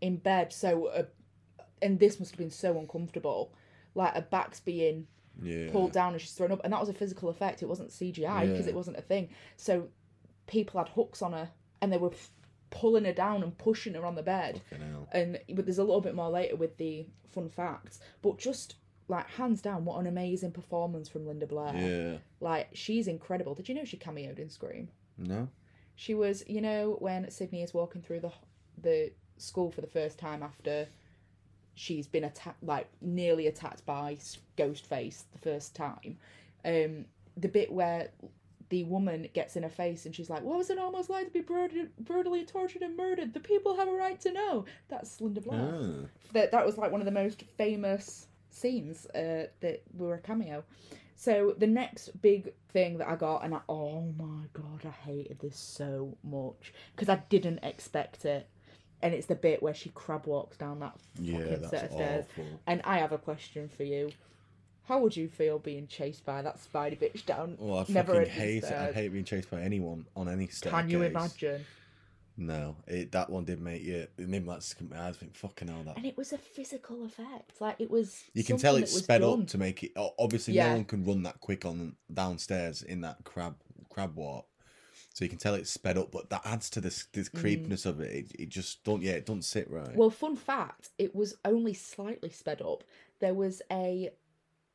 in 0.00 0.16
bed. 0.16 0.52
So 0.52 0.86
uh, 0.86 1.04
and 1.82 1.98
this 1.98 2.18
must 2.18 2.32
have 2.32 2.38
been 2.38 2.50
so 2.50 2.78
uncomfortable. 2.78 3.52
Like 3.94 4.14
her 4.14 4.22
back's 4.30 4.60
being 4.60 5.06
Yeah, 5.42 5.70
pulled 5.70 5.92
down 5.92 6.12
and 6.12 6.20
she's 6.20 6.32
thrown 6.32 6.52
up 6.52 6.60
and 6.64 6.72
that 6.72 6.80
was 6.80 6.88
a 6.88 6.94
physical 6.94 7.28
effect. 7.28 7.62
It 7.62 7.66
wasn't 7.68 7.90
cgi 7.90 8.14
because 8.48 8.66
Yeah. 8.66 8.70
it 8.72 8.74
wasn't 8.74 8.96
a 8.98 9.02
thing. 9.02 9.28
So 9.56 9.88
people 10.46 10.78
had 10.80 10.88
hooks 10.90 11.22
on 11.22 11.32
her 11.32 11.50
and 11.80 11.92
they 11.92 11.98
were 11.98 12.12
pulling 12.70 13.04
her 13.04 13.12
down 13.12 13.42
and 13.42 13.56
pushing 13.58 13.94
her 13.94 14.06
on 14.06 14.14
the 14.14 14.22
bed. 14.22 14.62
And 15.12 15.38
but 15.54 15.66
there's 15.66 15.78
a 15.78 15.84
little 15.84 16.00
bit 16.00 16.14
more 16.14 16.30
later 16.30 16.56
with 16.56 16.76
the 16.78 17.06
fun 17.28 17.48
facts 17.48 17.98
but 18.20 18.36
just 18.38 18.74
like 19.08 19.26
hands 19.26 19.60
down 19.62 19.84
what 19.86 19.98
an 19.98 20.06
amazing 20.06 20.52
performance 20.52 21.08
from 21.08 21.26
linda 21.26 21.46
blair. 21.46 21.74
Yeah, 21.74 22.18
like 22.40 22.68
she's 22.72 23.08
incredible. 23.08 23.54
Did 23.54 23.68
you 23.68 23.74
know 23.74 23.84
she 23.84 23.96
cameoed 23.96 24.38
in 24.38 24.48
scream? 24.50 24.88
No, 25.18 25.48
she 25.96 26.14
was 26.14 26.44
you 26.46 26.60
know 26.60 26.96
when 27.00 27.30
sidney 27.30 27.62
is 27.62 27.74
walking 27.74 28.00
through 28.02 28.20
the 28.20 28.32
the 28.80 29.12
school 29.38 29.70
for 29.70 29.80
the 29.80 29.86
first 29.86 30.18
time 30.18 30.42
after 30.42 30.86
she's 31.74 32.06
been 32.06 32.24
attacked 32.24 32.62
like 32.62 32.88
nearly 33.00 33.46
attacked 33.46 33.84
by 33.86 34.16
ghostface 34.56 35.24
the 35.32 35.38
first 35.38 35.74
time. 35.74 36.18
Um 36.64 37.06
the 37.36 37.48
bit 37.48 37.72
where 37.72 38.10
the 38.68 38.84
woman 38.84 39.28
gets 39.34 39.56
in 39.56 39.62
her 39.62 39.68
face 39.68 40.06
and 40.06 40.14
she's 40.14 40.30
like 40.30 40.42
what 40.42 40.56
was 40.56 40.70
it 40.70 40.78
almost 40.78 41.10
like 41.10 41.26
to 41.26 41.32
be 41.32 41.40
brutally, 41.40 41.88
brutally 42.00 42.44
tortured 42.44 42.82
and 42.82 42.96
murdered? 42.96 43.34
The 43.34 43.40
people 43.40 43.76
have 43.76 43.88
a 43.88 43.92
right 43.92 44.20
to 44.20 44.32
know. 44.32 44.64
That's 44.88 45.20
linda 45.20 45.40
blair. 45.40 45.74
Ah, 45.74 46.06
that 46.32 46.52
that 46.52 46.64
was 46.64 46.78
like 46.78 46.90
one 46.90 47.00
of 47.00 47.04
the 47.04 47.10
most 47.10 47.42
famous 47.56 48.26
scenes 48.50 49.06
uh, 49.06 49.46
that 49.60 49.82
were 49.96 50.14
a 50.14 50.18
cameo. 50.18 50.64
So 51.16 51.54
the 51.56 51.66
next 51.66 52.20
big 52.20 52.52
thing 52.72 52.98
that 52.98 53.08
I 53.08 53.14
got, 53.16 53.44
and 53.44 53.54
I, 53.54 53.60
oh 53.68 54.12
my 54.18 54.46
god, 54.52 54.84
I 54.84 54.90
hated 54.90 55.38
this 55.38 55.56
so 55.56 56.16
much 56.24 56.72
because 56.94 57.08
I 57.08 57.22
didn't 57.28 57.60
expect 57.62 58.24
it. 58.24 58.48
And 59.02 59.12
it's 59.14 59.26
the 59.26 59.34
bit 59.34 59.62
where 59.62 59.74
she 59.74 59.90
crab 59.90 60.26
walks 60.26 60.56
down 60.56 60.78
that 60.80 60.94
yeah, 61.18 61.38
fucking 61.38 61.68
set 61.68 61.84
of 61.84 61.92
stairs. 61.92 62.24
awful. 62.30 62.60
And 62.66 62.80
I 62.84 62.98
have 62.98 63.12
a 63.12 63.18
question 63.18 63.68
for 63.68 63.82
you. 63.82 64.12
How 64.84 64.98
would 65.00 65.16
you 65.16 65.28
feel 65.28 65.58
being 65.58 65.86
chased 65.86 66.24
by 66.24 66.42
that 66.42 66.58
spidey 66.60 66.98
bitch 67.00 67.24
down? 67.24 67.56
Well, 67.58 67.78
I 67.78 67.92
never 67.92 68.14
fucking 68.14 68.30
ending 68.30 68.40
hate 68.40 68.64
it. 68.64 68.72
I 68.72 68.92
hate 68.92 69.08
being 69.12 69.24
chased 69.24 69.50
by 69.50 69.60
anyone 69.60 70.06
on 70.16 70.28
any 70.28 70.48
staircase. 70.48 70.80
Can 70.80 70.90
you 70.90 71.02
imagine? 71.02 71.64
No, 72.36 72.76
it 72.86 73.12
that 73.12 73.28
one 73.28 73.44
did 73.44 73.60
make 73.60 73.82
you. 73.82 74.06
It 74.16 74.28
made 74.28 74.42
me 74.42 74.48
like 74.48 74.62
my 74.88 74.98
eyes. 75.06 75.16
Think 75.16 75.36
fucking 75.36 75.68
hell 75.68 75.82
that. 75.84 75.96
And 75.96 76.06
it 76.06 76.16
was 76.16 76.32
a 76.32 76.38
physical 76.38 77.04
effect. 77.04 77.60
Like 77.60 77.76
it 77.78 77.90
was. 77.90 78.24
You 78.32 78.42
can 78.42 78.56
tell 78.56 78.74
that 78.74 78.82
it's 78.82 78.96
sped 78.96 79.20
done. 79.20 79.42
up 79.42 79.46
to 79.48 79.58
make 79.58 79.82
it. 79.82 79.92
Obviously, 80.18 80.54
Yeah. 80.54 80.68
no 80.68 80.74
one 80.76 80.84
can 80.84 81.04
run 81.04 81.22
that 81.24 81.40
quick 81.40 81.64
on 81.64 81.96
downstairs 82.12 82.82
in 82.82 83.02
that 83.02 83.18
crab 83.24 83.56
crab 83.90 84.16
walk. 84.16 84.46
So 85.14 85.24
you 85.24 85.28
can 85.28 85.38
tell 85.38 85.54
it's 85.54 85.70
sped 85.70 85.98
up, 85.98 86.10
but 86.10 86.30
that 86.30 86.42
adds 86.44 86.70
to 86.70 86.80
this 86.80 87.06
this 87.12 87.28
creepiness 87.28 87.84
of 87.84 88.00
it. 88.00 88.12
it. 88.30 88.42
It 88.42 88.48
just 88.48 88.82
don't. 88.82 89.02
Yeah, 89.02 89.12
it 89.12 89.26
doesn't 89.26 89.42
sit 89.42 89.70
right. 89.70 89.90
Mm. 89.90 89.96
Well, 89.96 90.10
fun 90.10 90.36
fact, 90.36 90.88
it 90.98 91.14
was 91.14 91.36
only 91.44 91.74
slightly 91.74 92.30
sped 92.30 92.62
up. 92.62 92.82
There 93.20 93.34
was 93.34 93.60
a 93.70 94.10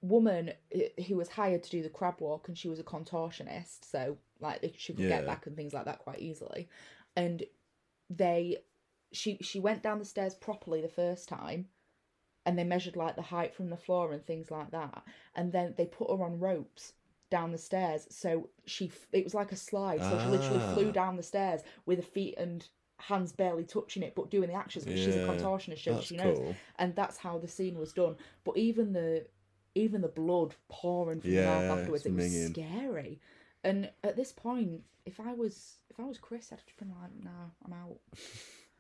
woman 0.02 0.54
uh, 0.76 1.02
who 1.08 1.18
was 1.18 1.30
hired 1.30 1.64
to 1.64 1.70
do 1.72 1.82
the 1.82 1.90
crab 1.90 2.16
walk, 2.20 2.48
and 2.48 2.58
she 2.58 2.70
was 2.70 2.80
a 2.80 2.84
contortionist, 2.84 3.84
so 3.84 4.18
like 4.40 4.76
she 4.78 4.94
could 4.94 5.06
Yeah. 5.06 5.18
get 5.18 5.26
back 5.26 5.48
and 5.48 5.56
things 5.56 5.74
like 5.74 5.86
that 5.86 6.00
quite 6.00 6.20
easily. 6.20 6.70
And 7.16 7.44
they, 8.10 8.58
she 9.12 9.38
she 9.42 9.60
went 9.60 9.82
down 9.82 9.98
the 9.98 10.06
stairs 10.06 10.36
properly 10.36 10.82
the 10.82 10.88
first 10.88 11.28
time, 11.28 11.68
and 12.46 12.60
they 12.60 12.64
measured 12.64 12.96
like 12.96 13.16
the 13.16 13.24
height 13.24 13.56
from 13.56 13.72
the 13.72 13.78
floor 13.78 14.14
and 14.14 14.24
things 14.24 14.52
like 14.52 14.70
that. 14.70 15.04
And 15.36 15.52
then 15.52 15.74
they 15.78 15.88
put 15.88 16.12
her 16.12 16.24
on 16.24 16.40
ropes 16.40 16.94
down 17.30 17.52
the 17.52 17.58
stairs, 17.58 18.08
so 18.10 18.50
she, 18.66 18.92
it 19.12 19.24
was 19.24 19.34
like 19.34 19.52
a 19.52 19.56
slide. 19.58 20.04
So 20.04 20.18
she 20.18 20.30
literally 20.30 20.60
flew 20.60 20.90
Ah. 20.90 20.92
down 20.92 21.18
the 21.18 21.24
stairs 21.24 21.62
with 21.86 22.00
her 22.00 22.04
feet 22.06 22.36
and 22.38 22.68
hands 23.00 23.32
barely 23.32 23.64
touching 23.64 24.04
it, 24.04 24.16
but 24.16 24.32
doing 24.32 24.50
the 24.50 24.56
actions. 24.56 24.86
Because 24.86 25.00
she's 25.00 25.16
a 25.16 25.20
Yeah, 25.20 25.26
contortionist, 25.28 25.84
so 25.84 25.92
That's 25.94 26.08
she 26.08 26.16
knows 26.18 26.38
cool. 26.38 26.56
and 26.80 26.96
that's 26.96 27.18
how 27.18 27.38
the 27.38 27.48
scene 27.48 27.78
was 27.78 27.94
done. 27.94 28.16
But 28.44 28.58
even 28.58 28.94
the 28.94 29.26
even 29.76 30.02
the 30.02 30.08
blood 30.08 30.56
pouring 30.70 31.22
from 31.22 31.32
the 31.32 31.38
Yeah, 31.38 31.46
mouth 31.46 31.70
afterwards, 31.70 32.06
it's 32.06 32.14
it 32.14 32.16
was 32.16 32.26
minging. 32.26 32.52
scary. 32.52 33.20
And 33.64 33.92
at 34.04 34.16
this 34.16 34.32
point, 34.32 34.82
if 35.06 35.20
I 35.20 35.34
was 35.34 35.78
if 35.90 36.00
I 36.00 36.04
was 36.06 36.18
Chris, 36.18 36.52
I'd 36.52 36.60
just 36.66 36.78
been 36.78 36.94
like, 37.02 37.12
"Nah, 37.24 37.50
I'm 37.66 37.74
out. 37.74 38.00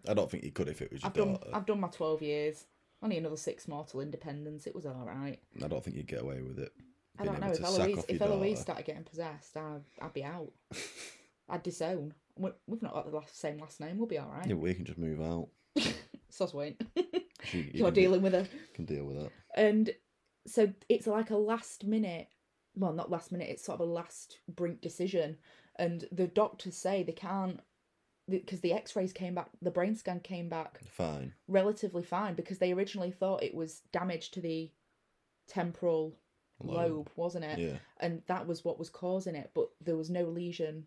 I 0.07 0.13
don't 0.13 0.29
think 0.31 0.43
you 0.43 0.51
could 0.51 0.67
if 0.69 0.81
it 0.81 0.91
was 0.91 1.01
your 1.03 1.09
I've 1.09 1.15
done 1.15 1.33
daughter. 1.33 1.49
I've 1.53 1.65
done 1.65 1.79
my 1.79 1.89
twelve 1.89 2.21
years. 2.21 2.65
Only 3.03 3.17
another 3.17 3.37
six 3.37 3.67
more 3.67 3.85
till 3.85 3.99
independence. 4.01 4.65
It 4.65 4.73
was 4.73 4.85
all 4.87 5.05
right. 5.05 5.37
I 5.63 5.67
don't 5.67 5.83
think 5.83 5.95
you'd 5.97 6.07
get 6.07 6.21
away 6.21 6.41
with 6.41 6.57
it. 6.59 6.71
I 7.19 7.25
don't 7.25 7.39
know 7.39 7.47
if 7.51 7.63
Eloise 7.63 8.05
if 8.07 8.21
Eloise 8.21 8.49
daughter. 8.51 8.61
started 8.61 8.85
getting 8.85 9.03
possessed, 9.03 9.57
I'd, 9.57 9.81
I'd 10.01 10.13
be 10.13 10.23
out. 10.23 10.51
I'd 11.49 11.63
disown. 11.63 12.13
We- 12.37 12.51
We've 12.67 12.81
not 12.81 12.93
got 12.93 13.09
the 13.09 13.15
last, 13.15 13.39
same 13.39 13.57
last 13.59 13.79
name. 13.79 13.97
We'll 13.97 14.07
be 14.07 14.17
all 14.19 14.29
right. 14.31 14.45
Yeah, 14.47 14.55
we 14.55 14.73
can 14.73 14.85
just 14.85 14.97
move 14.99 15.21
out. 15.21 15.47
Sos 16.29 16.53
won't. 16.53 16.81
She, 17.43 17.69
You're 17.73 17.91
dealing 17.91 18.23
with 18.23 18.33
her. 18.33 18.45
Can 18.73 18.83
deal 18.85 19.05
with 19.05 19.19
that. 19.21 19.31
and 19.55 19.91
so 20.47 20.73
it's 20.89 21.07
like 21.07 21.29
a 21.29 21.37
last 21.37 21.85
minute 21.85 22.27
well 22.75 22.91
not 22.93 23.11
last 23.11 23.31
minute 23.31 23.47
it's 23.49 23.63
sort 23.63 23.79
of 23.79 23.87
a 23.87 23.91
last 23.91 24.39
brink 24.49 24.81
decision 24.81 25.37
and 25.77 26.05
the 26.11 26.27
doctors 26.27 26.75
say 26.75 27.03
they 27.03 27.11
can't 27.13 27.59
because 28.27 28.59
the 28.61 28.73
x-rays 28.73 29.13
came 29.13 29.33
back 29.35 29.49
the 29.61 29.71
brain 29.71 29.95
scan 29.95 30.19
came 30.19 30.49
back 30.49 30.79
Fine. 30.89 31.33
relatively 31.47 32.03
fine 32.03 32.33
because 32.33 32.57
they 32.57 32.73
originally 32.73 33.11
thought 33.11 33.43
it 33.43 33.53
was 33.55 33.81
damage 33.93 34.31
to 34.31 34.41
the 34.41 34.69
temporal 35.47 36.17
Lobe. 36.59 36.75
lobe, 36.91 37.09
wasn't 37.15 37.45
it 37.45 37.59
Yeah. 37.59 37.77
and 37.99 38.21
that 38.27 38.47
was 38.47 38.65
what 38.65 38.79
was 38.79 38.89
causing 38.89 39.35
it 39.35 39.51
but 39.53 39.69
there 39.81 39.95
was 39.95 40.09
no 40.09 40.23
lesion 40.23 40.85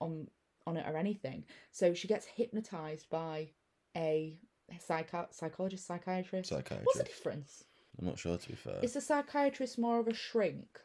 on 0.00 0.28
on 0.66 0.76
it 0.76 0.84
or 0.88 0.96
anything 0.96 1.44
so 1.70 1.94
she 1.94 2.08
gets 2.08 2.26
hypnotized 2.26 3.08
by 3.10 3.50
a 3.96 4.36
psycho- 4.80 5.28
psychologist 5.30 5.86
psychiatrist 5.86 6.48
Psychiatrist. 6.48 6.86
what's 6.86 6.98
the 6.98 7.04
difference 7.04 7.64
I'm 7.98 8.06
not 8.06 8.18
sure 8.18 8.36
to 8.36 8.48
be 8.48 8.54
fair. 8.56 8.80
is 8.82 8.94
the 8.94 9.00
psychiatrist 9.00 9.78
more 9.78 10.00
of 10.00 10.08
a 10.08 10.14
shrink 10.14 10.80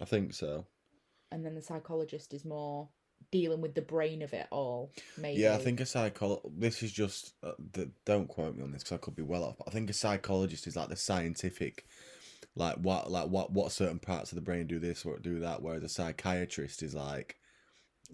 I 0.00 0.04
think 0.04 0.34
so. 0.34 0.66
and 1.30 1.44
then 1.46 1.54
the 1.54 1.62
psychologist 1.62 2.34
is 2.34 2.44
more 2.44 2.88
dealing 3.30 3.60
with 3.62 3.74
the 3.74 3.80
brain 3.82 4.20
of 4.20 4.34
it 4.34 4.46
all 4.50 4.92
maybe 5.16 5.40
Yeah, 5.40 5.54
I 5.54 5.58
think 5.58 5.80
a 5.80 5.86
psychologist. 5.86 6.48
This 6.60 6.82
is 6.82 6.92
just. 6.92 7.32
Uh, 7.42 7.52
th- 7.72 7.88
don't 8.04 8.26
quote 8.28 8.56
me 8.56 8.62
on 8.64 8.72
this 8.72 8.82
because 8.82 8.96
I 8.96 8.98
could 8.98 9.14
be 9.14 9.22
well 9.22 9.44
off. 9.44 9.56
But 9.58 9.68
I 9.68 9.70
think 9.70 9.88
a 9.88 9.92
psychologist 9.94 10.66
is 10.66 10.74
like 10.76 10.88
the 10.88 10.96
scientific, 10.96 11.86
like 12.54 12.76
what, 12.76 13.10
like 13.10 13.28
what, 13.28 13.52
what 13.52 13.72
certain 13.72 13.98
parts 13.98 14.32
of 14.32 14.36
the 14.36 14.42
brain 14.42 14.66
do 14.66 14.78
this 14.78 15.04
or 15.04 15.18
do 15.18 15.40
that. 15.40 15.62
Whereas 15.62 15.82
a 15.82 15.88
psychiatrist 15.88 16.82
is 16.82 16.94
like, 16.94 17.36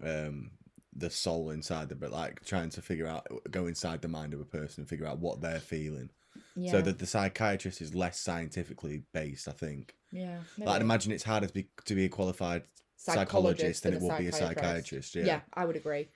um, 0.03 0.51
the 0.95 1.11
soul 1.11 1.51
inside 1.51 1.89
the 1.89 1.95
but 1.95 2.11
like 2.11 2.45
trying 2.45 2.71
to 2.71 2.83
figure 2.83 3.07
out, 3.07 3.27
go 3.51 3.67
inside 3.67 4.03
the 4.03 4.09
mind 4.09 4.35
of 4.35 4.41
a 4.41 4.45
person 4.45 4.83
and 4.83 4.89
figure 4.89 5.07
out 5.07 5.19
what 5.19 5.41
they're 5.41 5.61
feeling. 5.61 6.11
yeah 6.57 6.73
So 6.73 6.81
that 6.83 6.99
the 6.99 7.07
psychiatrist 7.07 7.81
is 7.81 7.95
less 7.95 8.19
scientifically 8.19 9.03
based. 9.13 9.47
I 9.49 9.53
think. 9.53 9.95
yeah 10.11 10.39
Like, 10.59 10.69
I'd 10.77 10.83
imagine 10.83 11.13
it's 11.13 11.25
harder 11.25 11.47
to 11.47 11.55
be 11.55 11.69
to 11.85 11.95
be 11.95 12.05
a 12.07 12.09
qualified 12.09 12.65
psychologist 12.97 13.85
than 13.85 13.95
it 13.95 14.01
would 14.01 14.19
be 14.19 14.27
a 14.27 14.33
psychiatrist. 14.33 15.15
Yeah. 15.15 15.25
yeah 15.25 15.41
i 15.55 15.65
would 15.65 15.77
agree 15.77 16.09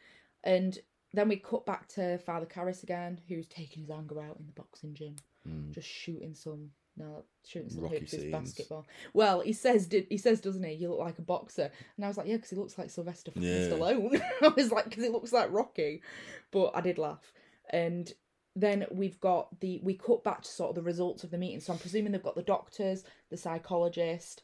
and 0.42 0.76
then 1.14 1.28
we 1.28 1.36
cut 1.36 1.64
back 1.64 1.86
to 1.90 2.18
father 2.18 2.46
Karras 2.46 2.82
again 2.82 3.20
who's 3.28 3.46
taking 3.46 3.82
his 3.82 3.90
anger 3.90 4.20
out 4.20 4.36
in 4.40 4.46
the 4.46 4.52
boxing 4.52 4.94
gym 4.94 5.16
Mm. 5.48 5.72
just 5.72 5.88
shooting 5.88 6.34
some 6.34 6.70
no 6.97 7.24
some 7.45 7.62
Rocky 7.78 8.01
hoops 8.01 8.14
basketball. 8.30 8.86
Well 9.14 9.40
he 9.40 9.53
says 9.53 9.86
did 9.86 10.07
he 10.11 10.18
says 10.18 10.40
doesn't 10.40 10.62
he? 10.62 10.74
You 10.74 10.90
look 10.90 11.01
like 11.01 11.18
a 11.18 11.22
boxer. 11.22 11.70
And 11.97 12.05
i 12.05 12.09
was 12.09 12.16
like 12.16 12.26
yeah 12.26 12.36
because 12.36 12.51
he 12.51 12.57
looks 12.57 12.76
like 12.78 12.90
sylvester 12.90 13.30
fucking 13.30 13.49
Yeah. 13.49 13.68
stallone. 13.68 14.20
I 14.43 14.49
was 14.49 14.70
like 14.70 14.84
because 14.84 15.03
he 15.05 15.11
looks 15.11 15.32
like 15.32 15.51
rocky. 15.51 16.03
But 16.51 16.72
i 16.74 16.80
did 16.80 16.99
laugh. 16.99 17.32
And 17.70 18.12
then 18.55 18.84
we've 18.90 19.18
got 19.20 19.59
the 19.61 19.80
we 19.82 19.95
cut 19.95 20.22
back 20.22 20.43
to 20.43 20.51
sort 20.51 20.70
of 20.70 20.74
the 20.74 20.82
results 20.82 21.24
of 21.24 21.30
the 21.30 21.38
meeting. 21.38 21.61
So 21.61 21.72
i'm 21.72 21.78
presuming 21.78 22.12
they've 22.12 22.22
got 22.22 22.34
the 22.36 22.43
doctors 22.43 23.05
the 23.30 23.36
psychologist 23.36 24.43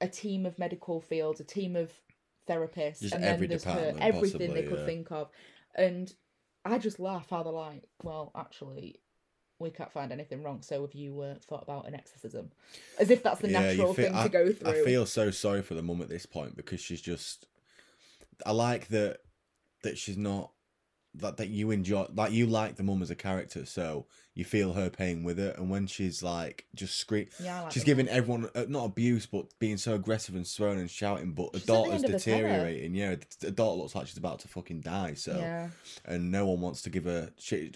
a 0.00 0.08
team 0.08 0.46
of 0.46 0.58
medical 0.58 1.00
fields 1.00 1.40
a 1.40 1.44
team 1.44 1.76
of 1.76 1.92
therapists 2.48 3.00
Just 3.02 3.14
and 3.14 3.22
then 3.22 3.46
there's 3.46 3.64
her 3.64 3.94
everything 4.00 4.54
they 4.54 4.64
could 4.64 4.80
yeah. 4.80 4.86
think 4.86 5.12
of. 5.12 5.30
And 5.76 6.12
i 6.64 6.76
just 6.78 6.98
laugh 7.00 7.30
how 7.30 7.42
they're 7.42 7.52
like 7.52 7.84
well 8.02 8.32
actually 8.36 9.00
we 9.60 9.70
can't 9.70 9.92
find 9.92 10.10
anything 10.12 10.42
wrong 10.42 10.60
so 10.62 10.82
have 10.82 10.94
you 10.94 11.20
uh, 11.20 11.34
thought 11.46 11.62
about 11.62 11.86
an 11.86 11.94
exorcism 11.94 12.50
as 12.98 13.10
if 13.10 13.22
that's 13.22 13.40
the 13.40 13.50
Yeah, 13.50 13.60
natural 13.60 13.94
feel- 13.94 14.06
thing 14.06 14.14
I, 14.14 14.22
to 14.24 14.28
go 14.28 14.52
through 14.52 14.70
I 14.70 14.84
feel 14.84 15.06
so 15.06 15.30
sorry 15.30 15.62
for 15.62 15.74
the 15.74 15.82
mum 15.82 16.00
at 16.02 16.08
this 16.08 16.26
point 16.26 16.56
because 16.56 16.80
she's 16.80 17.00
just. 17.00 17.46
I 18.46 18.52
like 18.52 18.88
that 18.88 19.18
that 19.82 19.98
she's 19.98 20.16
not 20.16 20.50
that 21.16 21.36
that 21.38 21.48
you 21.48 21.70
enjoy 21.72 22.06
like 22.14 22.32
you 22.32 22.46
like 22.46 22.76
the 22.76 22.82
mum 22.84 23.02
as 23.02 23.10
a 23.10 23.14
character, 23.16 23.66
so 23.66 24.06
you 24.34 24.44
feel 24.44 24.72
her 24.74 24.88
pain 24.88 25.24
with 25.24 25.38
it, 25.38 25.58
and 25.58 25.68
when 25.68 25.86
she's 25.86 26.22
like 26.22 26.64
just 26.74 26.96
scream, 26.96 27.26
yeah 27.42 27.62
like 27.62 27.72
she's 27.72 27.84
giving 27.84 28.06
mum. 28.06 28.14
everyone 28.14 28.48
uh, 28.54 28.64
not 28.68 28.84
abuse 28.84 29.26
but 29.26 29.46
being 29.58 29.76
so 29.76 29.94
aggressive 29.94 30.34
and 30.36 30.46
swearing 30.46 30.78
and 30.80 30.88
shouting, 30.90 31.32
but 31.32 31.52
the 31.52 31.58
She's 31.58 31.66
daughter's 31.66 31.94
end 31.96 32.04
of 32.04 32.12
her 32.12 32.18
tether. 32.18 32.42
deteriorating. 32.42 32.94
Yeah, 32.94 33.16
the, 33.16 33.26
the 33.46 33.50
daughter 33.50 33.78
looks 33.82 33.94
like 33.94 34.06
she's 34.06 34.16
about 34.16 34.38
to 34.40 34.48
fucking 34.48 34.80
die. 34.82 35.14
So 35.14 35.36
yeah 35.36 35.68
and 36.06 36.30
no 36.30 36.46
one 36.46 36.60
wants 36.60 36.80
to 36.82 36.90
give 36.90 37.04
her 37.04 37.30
she. 37.38 37.72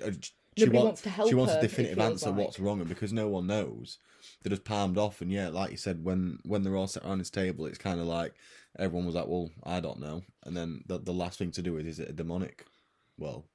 She 0.57 0.67
Nobody 0.67 0.79
wa- 0.79 0.85
wants 0.87 1.03
to 1.03 1.11
help 1.11 1.29
She 1.29 1.35
wants 1.35 1.55
a 1.55 1.61
definitive 1.61 1.99
answer 2.01 2.31
like. 2.31 2.39
what's 2.39 2.61
wrong, 2.61 2.81
and 2.81 2.89
because 2.89 3.13
no 3.13 3.29
one 3.29 3.47
knows, 3.47 3.99
they're 4.43 4.51
just 4.51 4.65
palmed 4.65 4.99
off. 4.99 5.21
And 5.21 5.31
yeah, 5.33 5.49
like 5.49 5.71
you 5.71 5.77
said, 5.77 6.05
when 6.05 6.39
when 6.45 6.63
they're 6.63 6.77
all 6.77 6.87
sat 6.87 7.05
around 7.05 7.19
this 7.19 7.31
table, 7.31 7.67
it's 7.67 7.79
kind 7.79 8.01
of 8.01 8.07
like 8.07 8.35
everyone 8.79 9.07
was 9.07 9.15
like, 9.15 9.27
"Well, 9.27 9.51
I 9.65 9.81
don't 9.81 10.01
know," 10.01 10.23
and 10.45 10.57
then 10.57 10.83
the 10.87 10.99
the 10.99 11.13
last 11.13 11.39
thing 11.39 11.51
to 11.53 11.63
do 11.63 11.77
is 11.79 11.87
is 11.87 12.01
it 12.01 12.11
a 12.11 12.13
demonic? 12.13 12.67
Well, 13.19 13.47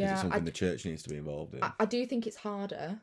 is 0.00 0.12
it 0.12 0.18
yeah 0.18 0.18
something 0.18 0.44
I, 0.44 0.44
the 0.44 0.52
church 0.52 0.84
needs 0.86 1.02
to 1.04 1.10
be 1.10 1.16
involved 1.16 1.54
in? 1.54 1.62
I, 1.62 1.72
I 1.80 1.84
do 1.86 2.04
think 2.06 2.26
it's 2.26 2.36
harder 2.36 3.00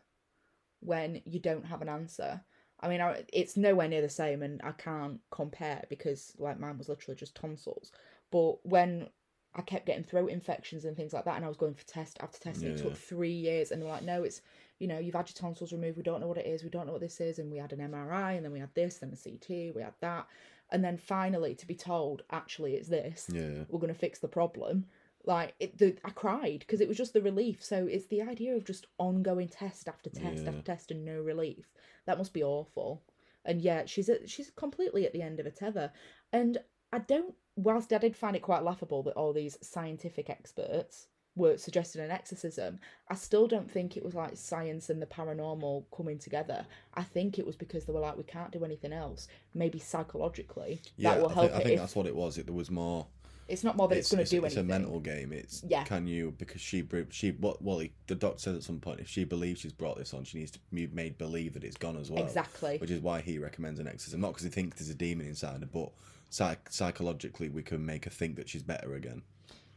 when 0.81 1.21
you 1.25 1.39
don't 1.39 1.65
have 1.65 1.81
an 1.81 1.89
answer 1.89 2.43
i 2.81 2.89
mean 2.89 3.01
I, 3.01 3.23
it's 3.33 3.57
nowhere 3.57 3.87
near 3.89 4.01
the 4.01 4.09
same 4.09 4.43
and 4.43 4.61
i 4.63 4.71
can't 4.71 5.21
compare 5.31 5.83
because 5.89 6.35
like 6.39 6.59
mine 6.59 6.77
was 6.77 6.89
literally 6.89 7.17
just 7.17 7.35
tonsils 7.35 7.91
but 8.31 8.65
when 8.65 9.09
I 9.55 9.61
kept 9.61 9.85
getting 9.85 10.03
throat 10.03 10.29
infections 10.31 10.85
and 10.85 10.95
things 10.97 11.13
like 11.13 11.25
that, 11.25 11.35
and 11.35 11.45
I 11.45 11.47
was 11.47 11.57
going 11.57 11.75
for 11.75 11.85
test 11.85 12.17
after 12.21 12.39
test, 12.39 12.61
and 12.63 12.71
it 12.71 12.77
Yeah. 12.77 12.83
took 12.83 12.97
three 12.97 13.31
years. 13.31 13.71
And 13.71 13.81
they're 13.81 13.89
like, 13.89 14.03
no, 14.03 14.23
it's 14.23 14.41
you 14.79 14.87
know, 14.87 14.99
you've 14.99 15.15
had 15.15 15.29
your 15.29 15.35
tonsils 15.35 15.71
removed. 15.71 15.97
We 15.97 16.03
don't 16.03 16.19
know 16.19 16.27
what 16.27 16.37
it 16.39 16.45
is. 16.47 16.63
We 16.63 16.69
don't 16.69 16.85
know 16.87 16.91
what 16.91 16.99
this 17.01 17.21
is. 17.21 17.39
And 17.39 17.49
we 17.51 17.57
had 17.57 17.71
an 17.71 17.79
MRI, 17.79 18.33
and 18.35 18.43
then 18.43 18.51
we 18.51 18.59
had 18.59 18.73
this, 18.73 18.97
then 18.97 19.13
a 19.13 19.15
CT, 19.15 19.73
we 19.75 19.81
had 19.81 19.93
that, 20.01 20.27
and 20.71 20.83
then 20.83 20.97
finally 20.97 21.55
to 21.55 21.67
be 21.67 21.75
told, 21.75 22.23
actually, 22.31 22.73
it's 22.75 22.89
this. 22.89 23.29
yeah, 23.33 23.63
We're 23.69 23.79
going 23.79 23.93
to 23.93 23.99
fix 23.99 24.19
the 24.19 24.27
problem. 24.27 24.85
Like 25.25 25.55
it, 25.59 25.77
the, 25.77 25.95
I 26.03 26.09
cried 26.09 26.59
because 26.59 26.81
it 26.81 26.87
was 26.87 26.97
just 26.97 27.13
the 27.13 27.21
relief. 27.21 27.63
So 27.63 27.87
it's 27.87 28.07
the 28.07 28.21
idea 28.23 28.55
of 28.57 28.65
just 28.65 28.87
ongoing 28.97 29.47
test 29.47 29.87
after 29.87 30.09
test 30.09 30.43
Yeah. 30.43 30.49
after 30.49 30.63
test 30.63 30.91
and 30.91 31.05
no 31.05 31.21
relief. 31.21 31.71
That 32.05 32.17
must 32.17 32.33
be 32.33 32.43
awful. 32.43 33.03
And 33.45 33.61
yeah, 33.61 33.85
she's 33.85 34.09
at, 34.09 34.29
she's 34.29 34.49
completely 34.51 35.05
at 35.05 35.13
the 35.13 35.21
end 35.21 35.39
of 35.39 35.45
a 35.45 35.51
tether. 35.51 35.93
And 36.33 36.57
I 36.91 36.99
don't. 36.99 37.35
Whilst 37.55 37.93
I 37.93 37.99
did 37.99 38.15
find 38.15 38.35
it 38.35 38.41
quite 38.41 38.63
laughable 38.63 39.03
that 39.03 39.15
all 39.15 39.33
these 39.33 39.57
scientific 39.61 40.29
experts 40.29 41.07
were 41.35 41.57
suggesting 41.57 42.01
an 42.01 42.11
exorcism, 42.11 42.79
I 43.09 43.15
still 43.15 43.47
don't 43.47 43.69
think 43.69 43.97
it 43.97 44.03
was 44.03 44.13
like 44.13 44.37
science 44.37 44.89
and 44.89 45.01
the 45.01 45.05
paranormal 45.05 45.85
coming 45.95 46.19
together. 46.19 46.65
I 46.93 47.03
think 47.03 47.39
it 47.39 47.45
was 47.45 47.55
because 47.55 47.85
they 47.85 47.93
were 47.93 47.99
like, 47.99 48.17
we 48.17 48.23
can't 48.23 48.51
do 48.51 48.63
anything 48.63 48.93
else. 48.93 49.27
Maybe 49.53 49.79
psychologically 49.79 50.81
yeah. 50.97 51.13
that 51.15 51.21
will 51.21 51.29
I 51.29 51.33
help 51.33 51.51
think, 51.51 51.53
I 51.59 51.63
think 51.63 51.73
if- 51.75 51.79
that's 51.79 51.95
what 51.95 52.05
it 52.05 52.15
was. 52.15 52.37
It 52.37 52.45
there 52.45 52.55
was 52.55 52.69
more. 52.69 53.07
it's 53.47 53.63
not 53.63 53.75
more 53.75 53.87
that 53.87 53.97
it's, 53.97 54.11
going 54.11 54.23
to 54.23 54.29
do 54.29 54.45
it's 54.45 54.55
anything. 54.55 54.69
It's 54.69 54.75
a 54.75 54.79
mental 54.79 54.99
game. 54.99 55.33
It's 55.33 55.63
Yeah. 55.67 55.83
Can 55.83 56.07
you 56.07 56.31
because 56.37 56.61
she 56.61 56.87
she 57.09 57.31
what 57.31 57.61
well 57.61 57.79
he, 57.79 57.93
the 58.07 58.15
doctor 58.15 58.39
says 58.39 58.55
at 58.57 58.63
some 58.63 58.79
point 58.79 58.99
if 58.99 59.09
she 59.09 59.23
believes 59.23 59.61
she's 59.61 59.73
brought 59.73 59.97
this 59.97 60.13
on, 60.13 60.23
she 60.23 60.37
needs 60.37 60.51
to 60.51 60.59
be 60.71 60.87
made 60.87 61.17
believe 61.17 61.53
that 61.53 61.63
it's 61.63 61.77
gone 61.77 61.97
as 61.97 62.11
well. 62.11 62.23
Exactly. 62.23 62.77
Which 62.77 62.91
is 62.91 63.01
why 63.01 63.21
he 63.21 63.39
recommends 63.39 63.79
an 63.79 63.87
exorcism, 63.87 64.21
not 64.21 64.29
because 64.29 64.43
he 64.43 64.49
thinks 64.49 64.77
there's 64.77 64.89
a 64.89 64.95
demon 64.95 65.27
inside 65.27 65.61
her, 65.61 65.69
but 65.71 65.91
psych- 66.33 66.69
psychologically 66.71 67.49
we 67.49 67.61
can 67.63 67.85
make 67.85 68.05
her 68.05 68.11
think 68.11 68.35
that 68.37 68.49
she's 68.49 68.63
better 68.63 68.95
again. 68.95 69.21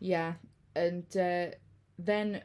Yeah, 0.00 0.34
and 0.74 1.04
uh, 1.16 1.46
then 1.98 2.42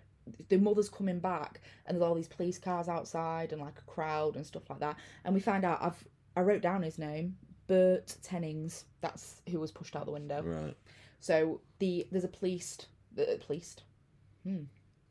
the 0.50 0.58
mother's 0.58 0.90
coming 0.90 1.20
back, 1.20 1.62
and 1.86 1.96
there's 1.96 2.04
all 2.08 2.16
these 2.16 2.28
police 2.28 2.58
cars 2.60 2.88
outside, 2.88 3.52
and 3.54 3.62
like 3.62 3.80
a 3.80 3.92
crowd 3.92 4.36
and 4.36 4.46
stuff 4.46 4.70
like 4.70 4.80
that. 4.80 4.98
And 5.24 5.34
we 5.34 5.40
find 5.40 5.64
out 5.66 5.80
I've 5.82 6.04
I 6.36 6.42
wrote 6.42 6.62
down 6.62 6.82
his 6.84 6.98
name, 6.98 7.38
Bert 7.68 8.16
Tennings. 8.22 8.86
That's 9.02 9.42
who 9.50 9.60
was 9.60 9.72
pushed 9.72 9.96
out 9.96 10.06
the 10.06 10.12
window. 10.12 10.42
Right. 10.44 10.76
So 11.20 11.62
the 11.80 12.08
there's 12.12 12.24
a 12.24 12.30
police, 12.30 12.78
uh, 13.20 13.24
police, 13.46 13.76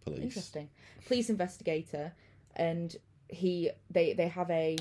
Police. 0.05 0.21
interesting, 0.21 0.69
police 1.07 1.31
investigator, 1.31 2.13
and 2.57 2.97
he 3.29 3.71
they 3.91 4.13
they 4.13 4.29
have 4.29 4.51
a 4.51 4.77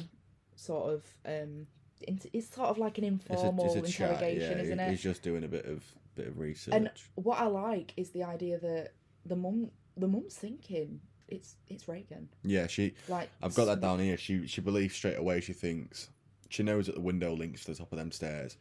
sort 0.56 0.94
of 0.94 1.04
um. 1.26 1.68
It's 2.02 2.54
sort 2.56 2.70
of 2.70 2.78
like 2.78 2.98
an 2.98 3.04
It's 3.04 3.30
a, 3.30 3.34
informal 3.34 3.66
it's 3.66 3.76
a 3.76 3.80
interrogation, 4.04 4.58
yeah. 4.58 4.64
isn't 4.64 4.80
it? 4.80 4.90
He's 4.92 5.02
just 5.02 5.22
doing 5.22 5.44
a 5.44 5.48
bit 5.48 5.66
of 5.66 5.84
bit 6.16 6.28
of 6.28 6.40
research. 6.40 6.74
And 6.74 6.90
what 7.16 7.40
I 7.40 7.46
like 7.48 7.94
is 7.98 8.10
the 8.12 8.24
idea 8.24 8.60
that 8.60 8.94
the 9.26 9.36
mum, 9.36 9.70
the 9.98 10.08
mum's 10.08 10.36
thinking 10.36 11.02
it's 11.28 11.56
it's 11.68 11.88
Regan. 11.88 12.30
yeah, 12.44 12.68
she. 12.68 12.94
Like 13.08 13.30
I've 13.44 13.54
got 13.54 13.66
that 13.66 13.82
down 13.82 14.00
here. 14.00 14.18
She 14.18 14.48
she 14.48 14.62
believes 14.62 14.96
straight 14.96 15.18
away. 15.18 15.42
She 15.42 15.54
thinks 15.54 16.10
she 16.50 16.64
knows 16.64 16.88
that 16.88 16.96
the 16.96 17.02
window 17.02 17.34
links 17.34 17.66
to 17.66 17.72
the 17.72 17.78
top 17.78 17.92
of 17.92 17.98
them 18.00 18.12
stairs. 18.12 18.58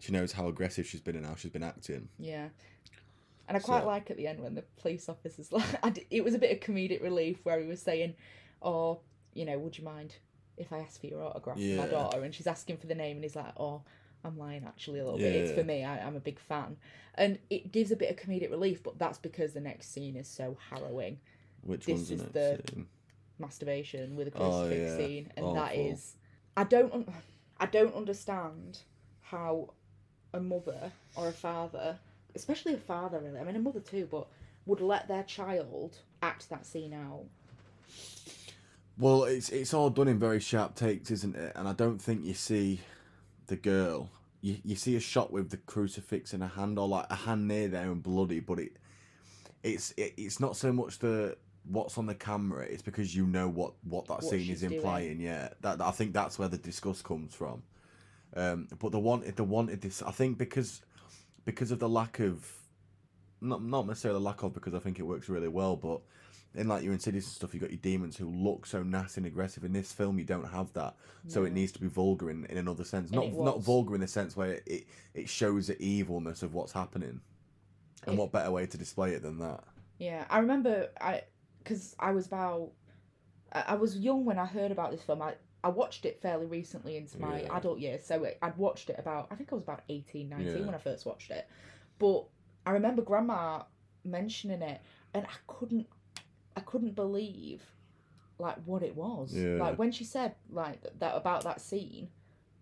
She 0.00 0.12
knows 0.12 0.32
how 0.32 0.48
aggressive 0.48 0.86
she's 0.86 1.00
been 1.00 1.16
and 1.16 1.24
how 1.26 1.34
she's 1.34 1.50
been 1.52 1.62
acting. 1.62 2.08
Yeah, 2.18 2.48
and 3.48 3.56
I 3.56 3.60
quite 3.60 3.82
So- 3.82 3.86
like 3.86 4.10
at 4.10 4.16
the 4.16 4.26
end 4.26 4.40
when 4.40 4.54
the 4.54 4.62
police 4.76 5.08
officer's 5.08 5.50
like, 5.52 5.64
I 5.82 5.90
d 5.90 6.06
it 6.10 6.22
was 6.24 6.34
a 6.34 6.38
bit 6.38 6.52
of 6.52 6.60
comedic 6.60 7.02
relief 7.02 7.38
where 7.44 7.58
he 7.60 7.66
was 7.66 7.80
saying, 7.82 8.14
"Oh, 8.60 9.00
you 9.34 9.44
know, 9.44 9.58
would 9.58 9.78
you 9.78 9.84
mind 9.84 10.14
if 10.62 10.72
I 10.72 10.78
ask 10.78 11.00
for 11.00 11.06
your 11.06 11.22
autograph 11.22 11.56
for 11.56 11.60
my 11.62 11.66
Yeah. 11.66 11.86
daughter?" 11.86 12.22
And 12.24 12.34
she's 12.34 12.46
asking 12.46 12.78
for 12.78 12.86
the 12.86 12.94
name, 12.94 13.16
and 13.16 13.24
he's 13.24 13.36
like, 13.36 13.52
"Oh." 13.58 13.82
I'm 14.24 14.38
lying 14.38 14.62
actually 14.64 15.00
a 15.00 15.04
little 15.04 15.18
bit. 15.18 15.34
It's 15.34 15.50
Yeah. 15.50 15.56
for 15.56 15.64
me. 15.64 15.82
I, 15.84 16.06
I'm 16.06 16.14
a 16.14 16.20
big 16.20 16.38
fan, 16.38 16.76
and 17.16 17.40
it 17.50 17.72
gives 17.72 17.90
a 17.90 17.96
bit 17.96 18.08
of 18.08 18.14
comedic 18.16 18.50
relief. 18.52 18.80
But 18.80 18.96
that's 18.96 19.18
because 19.18 19.52
the 19.52 19.60
next 19.60 19.88
scene 19.90 20.14
is 20.14 20.28
so 20.28 20.56
harrowing. 20.70 21.18
Which 21.62 21.86
This 21.86 21.96
one's 21.96 22.08
the 22.08 22.14
is 22.14 22.20
next 22.20 22.32
the- 22.32 22.62
scene? 22.72 22.86
masturbation 23.40 24.14
with 24.16 24.28
a 24.28 24.38
Oh, 24.38 24.68
crucifix 24.68 24.90
yeah. 24.92 24.96
scene, 24.96 25.32
and 25.36 25.46
that 25.56 25.72
Awful. 25.72 25.86
is, 25.90 26.16
I 26.56 26.62
don't, 26.62 26.92
un- 26.92 27.12
I 27.58 27.66
don't 27.66 27.94
understand 27.96 28.82
how 29.22 29.70
a 30.32 30.38
mother 30.40 30.92
or 31.16 31.26
a 31.28 31.32
father, 31.32 31.98
especially 32.36 32.74
a 32.74 32.78
father, 32.78 33.18
really, 33.18 33.40
I 33.40 33.42
mean 33.44 33.56
a 33.56 33.60
mother 33.60 33.80
too, 33.80 34.06
but 34.08 34.28
would 34.66 34.80
let 34.80 35.08
their 35.08 35.24
child 35.24 35.98
act 36.22 36.48
that 36.50 36.64
scene 36.64 36.92
out. 36.92 37.24
Well, 38.98 39.24
it's 39.24 39.48
it's 39.48 39.74
all 39.74 39.90
done 39.90 40.08
in 40.08 40.18
very 40.18 40.40
sharp 40.40 40.74
takes, 40.74 41.10
isn't 41.10 41.36
it? 41.36 41.52
And 41.56 41.66
I 41.66 41.72
don't 41.72 42.00
think 42.00 42.24
you 42.24 42.34
see 42.34 42.80
the 43.46 43.56
girl 43.56 44.10
you, 44.42 44.58
you 44.64 44.76
see 44.76 44.96
a 44.96 45.00
shot 45.00 45.32
with 45.32 45.50
the 45.50 45.56
crucifix 45.56 46.34
in 46.34 46.42
a 46.42 46.48
hand 46.48 46.78
or 46.78 46.86
like 46.86 47.06
a 47.08 47.14
hand 47.14 47.48
near 47.48 47.68
there 47.68 47.90
and 47.90 48.02
bloody, 48.02 48.40
but 48.40 48.58
it 48.58 48.72
it's 49.62 49.92
it, 49.92 50.14
it's 50.16 50.40
not 50.40 50.56
so 50.56 50.72
much 50.72 50.98
the 50.98 51.36
what's 51.64 51.96
on 51.96 52.06
the 52.06 52.14
camera. 52.14 52.64
It's 52.64 52.82
because 52.82 53.14
you 53.14 53.26
know 53.26 53.48
what 53.48 53.74
what 53.84 54.06
that 54.08 54.14
What 54.14 54.24
scene 54.24 54.50
is 54.50 54.64
implying. 54.64 55.20
Yeah, 55.20 55.50
that 55.60 55.80
I 55.80 55.92
think 55.92 56.12
that's 56.12 56.38
where 56.38 56.48
the 56.48 56.58
disgust 56.58 57.04
comes 57.04 57.34
from. 57.34 57.62
Um, 58.34 58.66
but 58.80 58.90
the 58.90 58.98
wanted 58.98 59.36
the 59.36 59.44
wanted 59.44 59.80
this. 59.80 60.02
I 60.02 60.10
think 60.10 60.38
because 60.38 60.82
because 61.44 61.70
of 61.70 61.78
the 61.78 61.88
lack 61.88 62.18
of 62.18 62.52
not 63.40 63.62
not 63.62 63.86
necessarily 63.86 64.18
the 64.18 64.24
lack 64.24 64.42
of 64.42 64.52
because 64.52 64.74
I 64.74 64.80
think 64.80 64.98
it 64.98 65.04
works 65.04 65.28
really 65.28 65.48
well, 65.48 65.76
but 65.76 66.00
in 66.54 66.68
like 66.68 66.82
your 66.82 66.92
Insidious 66.92 67.24
and 67.26 67.32
stuff, 67.34 67.54
you 67.54 67.60
got 67.60 67.70
your 67.70 67.78
demons 67.80 68.16
who 68.16 68.28
look 68.28 68.66
so 68.66 68.82
nasty 68.82 69.20
and 69.20 69.26
aggressive. 69.26 69.64
In 69.64 69.72
this 69.72 69.92
film, 69.92 70.18
you 70.18 70.24
don't 70.24 70.48
have 70.48 70.72
that, 70.74 70.94
so 71.28 71.44
it 71.44 71.52
needs 71.52 71.72
to 71.72 71.80
be 71.80 71.86
vulgar 71.88 72.30
in, 72.30 72.44
in 72.46 72.58
another 72.58 72.84
sense. 72.84 73.10
And 73.10 73.16
Not 73.16 73.32
not 73.44 73.60
vulgar 73.62 73.94
in 73.94 74.00
the 74.00 74.08
sense 74.08 74.36
where 74.36 74.60
it 74.66 74.86
it 75.14 75.28
shows 75.28 75.68
the 75.68 75.80
evilness 75.82 76.42
of 76.42 76.54
what's 76.54 76.72
happening. 76.72 77.20
And 78.06 78.14
It- 78.14 78.18
what 78.18 78.32
better 78.32 78.50
way 78.50 78.66
to 78.66 78.76
display 78.78 79.12
it 79.14 79.22
than 79.22 79.38
that? 79.38 79.64
Yeah, 79.98 80.26
I 80.28 80.38
remember 80.40 80.90
I 81.00 81.22
because 81.58 81.94
I 81.98 82.10
was 82.12 82.26
about 82.26 82.72
I 83.52 83.60
I 83.68 83.74
was 83.74 83.96
young 83.98 84.24
when 84.24 84.38
I 84.38 84.46
heard 84.46 84.72
about 84.72 84.90
this 84.90 85.02
film. 85.02 85.22
I 85.22 85.34
I 85.64 85.68
watched 85.68 86.04
it 86.06 86.20
fairly 86.20 86.46
recently 86.46 86.96
into 86.96 87.18
my 87.20 87.42
Yeah. 87.42 87.56
adult 87.56 87.78
years, 87.78 88.04
so 88.04 88.24
it, 88.24 88.36
I'd 88.42 88.56
watched 88.56 88.90
it 88.90 88.96
about 88.98 89.28
I 89.30 89.36
think 89.36 89.52
I 89.52 89.54
was 89.54 89.62
about 89.64 89.82
18, 89.88 90.28
19 90.28 90.46
Yeah. 90.58 90.64
when 90.66 90.74
I 90.74 90.78
first 90.78 91.06
watched 91.06 91.30
it. 91.30 91.46
But 91.98 92.26
I 92.66 92.72
remember 92.72 93.00
Grandma 93.02 93.62
mentioning 94.04 94.60
it, 94.62 94.80
and 95.14 95.24
I 95.24 95.34
couldn't 95.46 95.86
I 96.56 96.60
couldn't 96.60 96.94
believe 96.94 97.62
like 98.38 98.56
what 98.64 98.82
it 98.82 98.96
was. 98.96 99.34
Yeah. 99.34 99.56
Like 99.56 99.78
when 99.78 99.92
she 99.92 100.04
said 100.04 100.34
like 100.50 100.82
that 100.98 101.16
about 101.16 101.44
that 101.44 101.60
scene, 101.60 102.08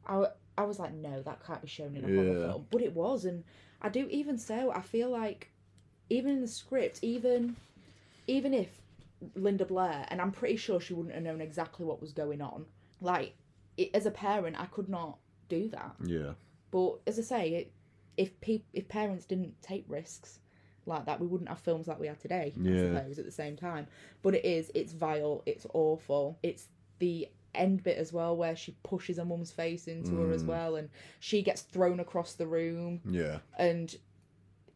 I 0.07 0.27
I 0.59 0.65
was 0.65 0.79
like, 0.79 0.93
no, 0.93 1.23
that 1.23 1.45
can't 1.45 1.63
be 1.63 1.69
shown 1.69 1.97
in 1.97 2.05
a 2.05 2.09
horror 2.15 2.47
film. 2.49 2.67
But 2.71 2.83
it 2.83 2.95
was, 2.95 3.25
and 3.25 3.45
I 3.81 3.89
do 3.89 4.07
even 4.11 4.37
so. 4.39 4.71
I 4.73 4.83
feel 4.83 5.11
like 5.11 5.51
even 6.11 6.33
in 6.33 6.41
the 6.41 6.49
script, 6.49 6.99
even 7.03 7.57
even 8.27 8.53
if 8.53 8.69
Linda 9.35 9.65
Blair, 9.65 10.07
and 10.09 10.21
I'm 10.21 10.33
pretty 10.33 10.57
sure 10.57 10.81
she 10.81 10.95
wouldn't 10.95 11.15
have 11.15 11.25
known 11.25 11.41
exactly 11.41 11.87
what 11.87 12.01
was 12.01 12.13
going 12.13 12.41
on. 12.43 12.67
Like 13.01 13.35
it, 13.77 13.91
as 13.95 14.07
a 14.07 14.11
parent, 14.11 14.57
I 14.61 14.67
could 14.67 14.89
not 14.89 15.19
do 15.49 15.69
that. 15.69 15.95
Yeah, 16.05 16.33
But 16.71 17.01
as 17.07 17.19
I 17.19 17.23
say, 17.23 17.49
it, 17.55 17.73
if 18.17 18.39
pe- 18.41 18.63
if 18.73 18.89
parents 18.89 19.25
didn't 19.25 19.61
take 19.63 19.85
risks 19.89 20.41
like 20.87 21.07
that, 21.07 21.21
we 21.21 21.27
wouldn't 21.27 21.49
have 21.49 21.59
films 21.61 21.87
like 21.89 21.99
we 22.01 22.07
have 22.07 22.19
today. 22.19 22.53
Yeah. 22.61 22.73
I 22.73 22.99
suppose 23.01 23.19
at 23.19 23.25
the 23.27 23.31
same 23.33 23.57
time. 23.57 23.87
But 24.23 24.35
it 24.35 24.45
is, 24.45 24.71
it's 24.75 24.93
vile, 24.93 25.43
it's 25.47 25.67
awful. 25.75 26.39
It's 26.43 26.67
the 26.99 27.29
end 27.55 27.83
bit 27.83 27.99
as 27.99 28.13
well 28.13 28.37
where 28.37 28.55
she 28.55 28.77
pushes 28.85 29.17
her 29.19 29.25
mum's 29.25 29.51
face 29.51 29.89
into 29.89 30.17
her 30.23 30.33
as 30.33 30.45
Mm. 30.45 30.47
well, 30.47 30.77
and 30.77 30.89
she 31.19 31.43
gets 31.43 31.63
thrown 31.63 31.99
across 32.01 32.35
the 32.35 32.47
room, 32.47 33.01
yeah, 33.09 33.39
and. 33.59 33.97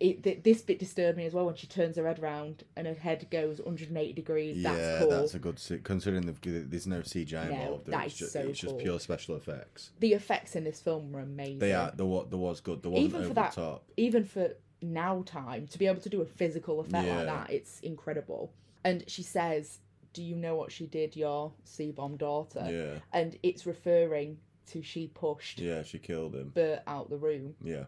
It, 0.00 0.24
th- 0.24 0.42
this 0.42 0.60
bit 0.60 0.80
disturbed 0.80 1.16
me 1.16 1.24
as 1.24 1.32
well 1.32 1.46
when 1.46 1.54
she 1.54 1.68
turns 1.68 1.96
her 1.96 2.06
head 2.06 2.18
round 2.20 2.64
and 2.76 2.88
her 2.88 2.94
head 2.94 3.28
goes 3.30 3.58
180 3.60 4.12
degrees. 4.12 4.56
yeah. 4.56 4.74
That's 4.74 4.98
cool. 5.02 5.10
That's 5.12 5.34
a 5.34 5.38
good. 5.38 5.84
Considering 5.84 6.26
the, 6.26 6.32
there's 6.66 6.88
no 6.88 6.98
CGI 7.00 7.48
No, 7.48 7.54
involved, 7.54 7.86
that 7.86 8.04
it's 8.06 8.14
is 8.14 8.18
just, 8.18 8.32
so 8.32 8.40
it's 8.40 8.58
just 8.58 8.76
pure 8.78 8.98
special 8.98 9.36
effects. 9.36 9.92
The 10.00 10.12
effects 10.14 10.56
in 10.56 10.64
this 10.64 10.80
film 10.80 11.12
were 11.12 11.20
amazing. 11.20 11.60
They 11.60 11.72
are. 11.74 11.92
The 11.94 12.04
what? 12.04 12.28
There 12.28 12.38
was 12.40 12.60
good. 12.60 12.82
There 12.82 12.90
wasn't 12.90 13.06
Even 13.08 13.20
for 13.20 13.24
over 13.26 13.34
that- 13.34 13.54
the 13.54 13.60
top. 13.62 13.84
even 13.96 14.24
for 14.24 14.50
now 14.92 15.22
time 15.26 15.66
to 15.68 15.78
be 15.78 15.86
able 15.86 16.00
to 16.00 16.08
do 16.08 16.20
a 16.22 16.26
physical 16.26 16.80
effect 16.80 17.06
Yeah. 17.06 17.16
like 17.16 17.26
that 17.26 17.50
it's 17.50 17.80
incredible 17.80 18.52
and 18.84 19.04
she 19.08 19.22
says 19.22 19.78
do 20.12 20.22
you 20.22 20.36
know 20.36 20.54
what 20.54 20.70
she 20.70 20.86
did 20.86 21.16
your 21.16 21.52
c-bomb 21.64 22.16
daughter 22.16 22.66
Yeah, 22.70 22.98
and 23.12 23.36
it's 23.42 23.66
referring 23.66 24.38
to 24.66 24.82
she 24.82 25.08
pushed 25.08 25.58
yeah. 25.58 25.82
She 25.82 25.98
killed 25.98 26.34
him. 26.34 26.50
bert 26.54 26.82
out 26.86 27.10
the 27.10 27.16
room 27.18 27.54
Yeah. 27.62 27.84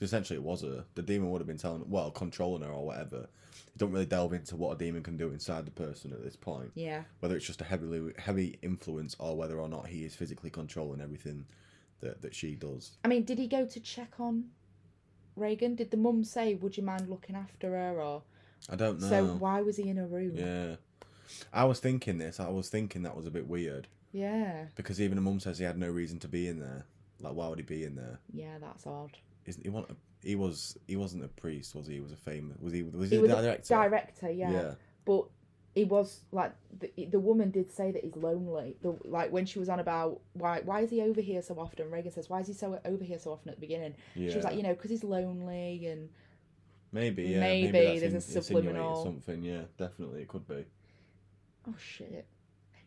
essentially, 0.00 0.36
it 0.36 0.42
was 0.42 0.60
her. 0.62 0.84
The 0.94 1.02
demon 1.02 1.30
would 1.30 1.40
have 1.40 1.46
been 1.46 1.56
telling, 1.58 1.88
well, 1.88 2.10
controlling 2.10 2.62
her 2.62 2.70
or 2.70 2.84
whatever. 2.84 3.16
You 3.20 3.78
don't 3.78 3.90
really 3.92 4.04
delve 4.06 4.32
into 4.34 4.54
what 4.56 4.72
a 4.76 4.78
demon 4.78 5.02
can 5.02 5.16
do 5.16 5.30
inside 5.30 5.64
the 5.66 5.70
person 5.70 6.12
at 6.12 6.22
this 6.22 6.36
point. 6.36 6.70
yeah 6.74 7.02
Whether 7.20 7.36
it's 7.36 7.46
just 7.46 7.60
a 7.62 7.64
heavily 7.64 8.12
heavy 8.18 8.58
influence 8.62 9.16
or 9.18 9.34
whether 9.36 9.58
or 9.58 9.68
not 9.68 9.86
he 9.88 10.04
is 10.04 10.14
physically 10.14 10.50
controlling 10.50 11.00
everything 11.00 11.46
that, 12.00 12.20
that 12.22 12.34
she 12.34 12.54
does. 12.54 12.92
i 13.04 13.08
mean 13.08 13.24
did 13.24 13.38
he 13.38 13.48
go 13.48 13.64
to 13.64 13.80
check 13.80 14.12
on 14.20 14.44
regan 15.36 15.74
did 15.74 15.90
the 15.90 15.96
mum 15.96 16.24
say 16.24 16.54
would 16.54 16.76
you 16.76 16.82
mind 16.82 17.08
looking 17.08 17.36
after 17.36 17.70
her 17.70 18.00
or 18.00 18.22
I 18.70 18.76
don't 18.76 19.00
know. 19.00 19.08
so 19.08 19.26
why 19.26 19.60
was 19.60 19.76
he 19.76 19.88
in 19.88 19.96
her 19.96 20.06
room 20.06 20.32
Yeah. 20.36 20.76
I 21.52 21.64
was 21.64 21.80
thinking 21.80 22.18
this. 22.18 22.38
I 22.38 22.48
was 22.48 22.68
thinking 22.68 23.02
that 23.02 23.16
was 23.16 23.26
a 23.26 23.30
bit 23.30 23.46
weird 23.48 23.88
yeah 24.12 24.66
because 24.76 25.00
even 25.00 25.16
the 25.16 25.22
mum 25.22 25.40
says 25.40 25.58
he 25.58 25.64
had 25.64 25.78
no 25.78 25.88
reason 25.88 26.18
to 26.20 26.28
be 26.28 26.48
in 26.48 26.60
there. 26.60 26.86
Like, 27.20 27.34
why 27.34 27.48
would 27.48 27.58
he 27.58 27.64
be 27.64 27.84
in 27.84 27.96
there? 27.96 28.18
yeah 28.32 28.58
that's 28.60 28.86
odd 28.86 29.16
Isn't 29.46 29.62
he? 29.62 29.70
Want 29.70 29.88
he 30.22 30.36
was 30.36 30.76
he 30.86 30.96
wasn't 30.96 31.24
a 31.24 31.28
priest, 31.28 31.74
was 31.74 31.86
he? 31.86 31.94
He 31.94 32.00
was 32.00 32.12
a 32.12 32.16
famous. 32.16 32.56
Was 32.60 32.72
he? 32.72 32.82
Was 32.82 33.10
he, 33.10 33.16
he 33.16 33.22
was 33.22 33.30
director? 33.30 33.74
a 33.74 33.76
director 33.76 34.30
yeah. 34.30 34.50
yeah. 34.50 34.74
but 35.04 35.24
he 35.74 35.84
was 35.84 36.20
like 36.32 36.52
the, 36.80 36.90
the 37.06 37.18
woman 37.20 37.50
did 37.50 37.70
say 37.70 37.90
that 37.90 38.02
he's 38.04 38.14
lonely 38.16 38.76
the, 38.82 38.96
like 39.04 39.32
when 39.32 39.44
she 39.46 39.58
was 39.58 39.68
on 39.68 39.80
about 39.80 40.20
why 40.34 40.60
why 40.64 40.80
is 40.80 40.90
he 40.90 41.00
over 41.02 41.20
here 41.20 41.42
so 41.42 41.54
often 41.58 41.90
regan 41.90 42.12
says 42.12 42.28
why 42.30 42.40
is 42.40 42.46
he 42.46 42.52
so 42.52 42.78
over 42.84 43.02
here 43.04 43.18
so 43.18 43.32
often 43.32 43.48
at 43.50 43.56
the 43.56 43.60
beginning 43.60 43.94
Yeah. 44.14 44.30
she 44.30 44.36
was 44.36 44.44
like 44.44 44.56
you 44.56 44.62
know 44.62 44.74
because 44.74 44.90
he's 44.90 45.04
lonely 45.04 45.86
and 45.86 46.08
Maybe, 46.92 47.24
yeah. 47.24 47.40
Maybe 47.40 47.72
Maybe, 47.72 47.98
there's 47.98 48.12
that's 48.12 48.28
a 48.36 48.42
subliminal- 48.42 49.02
something. 49.02 49.42
Yeah, 49.42 49.62
definitely, 49.76 50.22
it 50.22 50.28
could 50.28 50.46
be. 50.46 50.64
oh 51.68 51.74
shit 51.76 52.24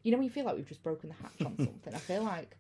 you 0.03 0.11
know 0.11 0.17
when 0.17 0.23
you 0.23 0.29
feel 0.29 0.45
like 0.45 0.55
we've 0.55 0.67
just 0.67 0.81
broken 0.81 1.09
the 1.09 1.15
hatch 1.15 1.41
on 1.45 1.57
something 1.65 1.93
i 1.93 1.97
feel 1.97 2.23
like 2.23 2.55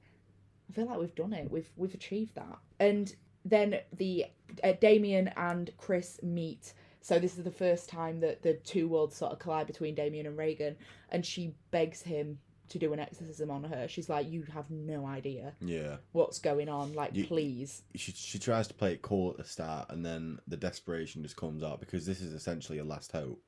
i 0.69 0.73
feel 0.73 0.85
like 0.87 0.99
we've 0.99 1.15
done 1.15 1.31
it 1.31 1.49
we've 1.49 1.69
we've 1.77 1.93
achieved 1.93 2.35
that 2.35 2.57
and 2.81 3.15
then 3.45 3.79
the 3.93 4.25
uh, 4.63 4.73
damien 4.81 5.29
and 5.37 5.71
chris 5.77 6.19
meet 6.21 6.73
so 7.01 7.19
this 7.19 7.37
is 7.37 7.43
the 7.43 7.51
first 7.51 7.87
time 7.89 8.19
that 8.19 8.41
the 8.41 8.53
two 8.53 8.87
worlds 8.87 9.15
sort 9.15 9.31
of 9.31 9.39
collide 9.39 9.67
between 9.67 9.95
damien 9.95 10.25
and 10.25 10.37
regan 10.37 10.75
and 11.09 11.25
she 11.25 11.53
begs 11.71 12.01
him 12.01 12.39
to 12.69 12.77
do 12.77 12.91
an 12.91 12.99
exorcism 12.99 13.49
on 13.49 13.63
her 13.63 13.87
she's 13.87 14.09
like 14.09 14.29
you 14.29 14.43
have 14.53 14.69
no 14.69 15.05
idea 15.05 15.53
Yeah, 15.61 15.97
what's 16.11 16.39
going 16.39 16.67
on 16.67 16.93
like 16.93 17.15
You- 17.15 17.25
please 17.25 17.83
she 17.95 18.11
she 18.11 18.39
tries 18.39 18.67
to 18.67 18.73
play 18.73 18.93
it 18.93 19.01
cool 19.01 19.31
at 19.31 19.37
the 19.37 19.43
start, 19.45 19.89
and 19.89 20.05
then 20.05 20.39
the 20.47 20.57
desperation 20.57 21.23
just 21.23 21.37
comes 21.37 21.63
out 21.63 21.79
because 21.79 22.05
this 22.05 22.19
is 22.21 22.33
essentially 22.33 22.79
a 22.79 22.83
last 22.83 23.11
hope 23.13 23.41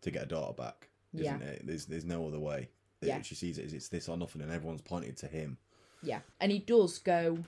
to 0.00 0.10
get 0.10 0.22
a 0.22 0.26
daughter 0.26 0.54
back, 0.54 0.88
isn't 1.14 1.40
Yeah. 1.40 1.46
it? 1.46 1.66
There's 1.66 1.84
there's 1.86 2.04
no 2.06 2.26
other 2.26 2.40
way. 2.40 2.70
Yeah. 3.02 3.20
She 3.20 3.34
sees 3.34 3.58
it 3.58 3.66
as 3.66 3.74
it's 3.74 3.88
this 3.88 4.08
or 4.08 4.16
nothing, 4.16 4.40
and 4.40 4.50
everyone's 4.50 4.80
pointed 4.80 5.16
to 5.18 5.26
him. 5.26 5.58
yeah 6.02 6.20
and 6.40 6.50
he 6.50 6.58
does 6.58 6.98
go 6.98 7.38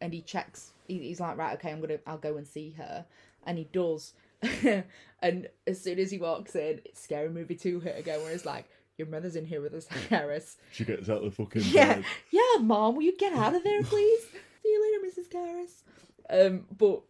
and 0.00 0.12
he 0.12 0.22
checks 0.22 0.72
he, 0.88 0.98
he's 0.98 1.18
like 1.20 1.36
right 1.36 1.54
okay 1.54 1.70
i'm 1.72 1.80
gonna 1.80 1.98
i'll 2.06 2.18
go 2.18 2.36
and 2.36 2.46
see 2.46 2.70
her 2.78 3.04
and 3.46 3.58
he 3.58 3.64
does 3.72 4.12
and 5.22 5.48
as 5.66 5.80
soon 5.82 5.98
as 5.98 6.10
he 6.10 6.18
walks 6.18 6.54
in 6.54 6.80
it's 6.84 7.02
scary 7.02 7.28
movie 7.28 7.54
2 7.56 7.80
hit 7.80 7.98
again 7.98 8.20
where 8.22 8.32
it's 8.32 8.44
like 8.44 8.66
your 8.96 9.08
mother's 9.08 9.36
in 9.36 9.44
here 9.44 9.60
with 9.60 9.74
us 9.74 9.86
Karras. 10.08 10.56
She 10.72 10.84
gets 10.84 11.08
out 11.08 11.18
of 11.24 11.24
the 11.24 11.30
fucking 11.44 11.62
yeah 11.66 12.02
yeah 12.30 12.60
mom 12.60 12.94
will 12.96 13.02
you 13.02 13.16
get 13.16 13.32
out 13.32 13.54
of 13.54 13.64
there 13.64 13.82
please 13.82 14.20
see 14.62 14.68
you 14.68 15.00
later 15.02 15.20
mrs 15.20 15.28
Karras. 15.32 16.48
um 16.48 16.64
but 16.76 17.00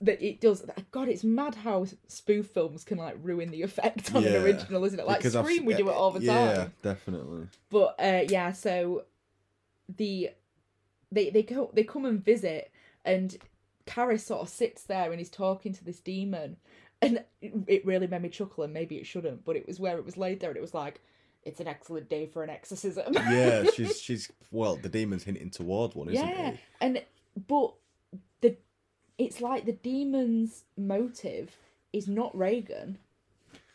that 0.00 0.22
it 0.24 0.40
does 0.40 0.64
god 0.92 1.08
it's 1.08 1.24
mad 1.24 1.54
how 1.56 1.84
spoof 2.06 2.46
films 2.46 2.84
can 2.84 2.98
like 2.98 3.16
ruin 3.22 3.50
the 3.50 3.62
effect 3.62 4.14
on 4.14 4.22
Yeah, 4.22 4.30
an 4.30 4.44
original 4.44 4.84
isn't 4.84 5.00
it 5.00 5.06
like 5.06 5.18
Because 5.18 5.34
I've- 5.36 5.46
scream 5.48 5.64
we 5.66 5.74
do 5.74 5.88
it 5.88 5.92
all 5.94 6.10
the 6.12 6.22
yeah, 6.24 6.54
time 6.54 6.72
definitely. 6.82 7.48
but 7.70 7.96
uh 7.98 8.22
yeah 8.28 8.52
so 8.52 9.04
the 9.96 10.30
they 11.10 11.30
they 11.30 11.42
go 11.42 11.70
they 11.74 11.82
come 11.84 12.04
and 12.04 12.22
visit 12.24 12.70
and 13.04 13.36
Karras 13.88 14.20
sort 14.20 14.40
of 14.42 14.48
sits 14.48 14.84
there 14.84 15.10
and 15.10 15.18
he's 15.18 15.30
talking 15.30 15.72
to 15.72 15.84
this 15.84 16.00
demon 16.00 16.56
and 17.00 17.24
it- 17.40 17.84
really 17.86 18.06
made 18.06 18.22
me 18.22 18.28
chuckle 18.28 18.64
and 18.64 18.72
maybe 18.72 18.96
it 18.96 19.06
shouldn't 19.06 19.44
but 19.44 19.56
it 19.56 19.66
was 19.66 19.78
where 19.80 19.98
it 19.98 20.04
was 20.04 20.16
laid 20.16 20.40
there 20.40 20.50
and 20.50 20.56
it 20.56 20.60
was 20.60 20.74
like 20.74 21.00
it's 21.44 21.60
an 21.60 21.68
excellent 21.68 22.08
day 22.08 22.26
for 22.26 22.42
an 22.42 22.50
exorcism 22.50 23.12
Yeah, 23.14 23.64
she's 23.74 24.00
she's 24.00 24.32
well, 24.50 24.76
the 24.76 24.88
demon's 24.88 25.24
hinting 25.24 25.50
toward 25.50 25.94
one, 25.94 26.08
isn't 26.08 26.28
it? 26.28 26.36
yeah 26.36 26.50
he? 26.52 26.58
and 26.80 27.02
but 27.46 27.74
the 28.40 28.56
it's 29.16 29.40
like 29.40 29.64
the 29.64 29.72
demon's 29.72 30.64
motive 30.76 31.56
is 31.92 32.08
not 32.08 32.36
Regan 32.36 32.98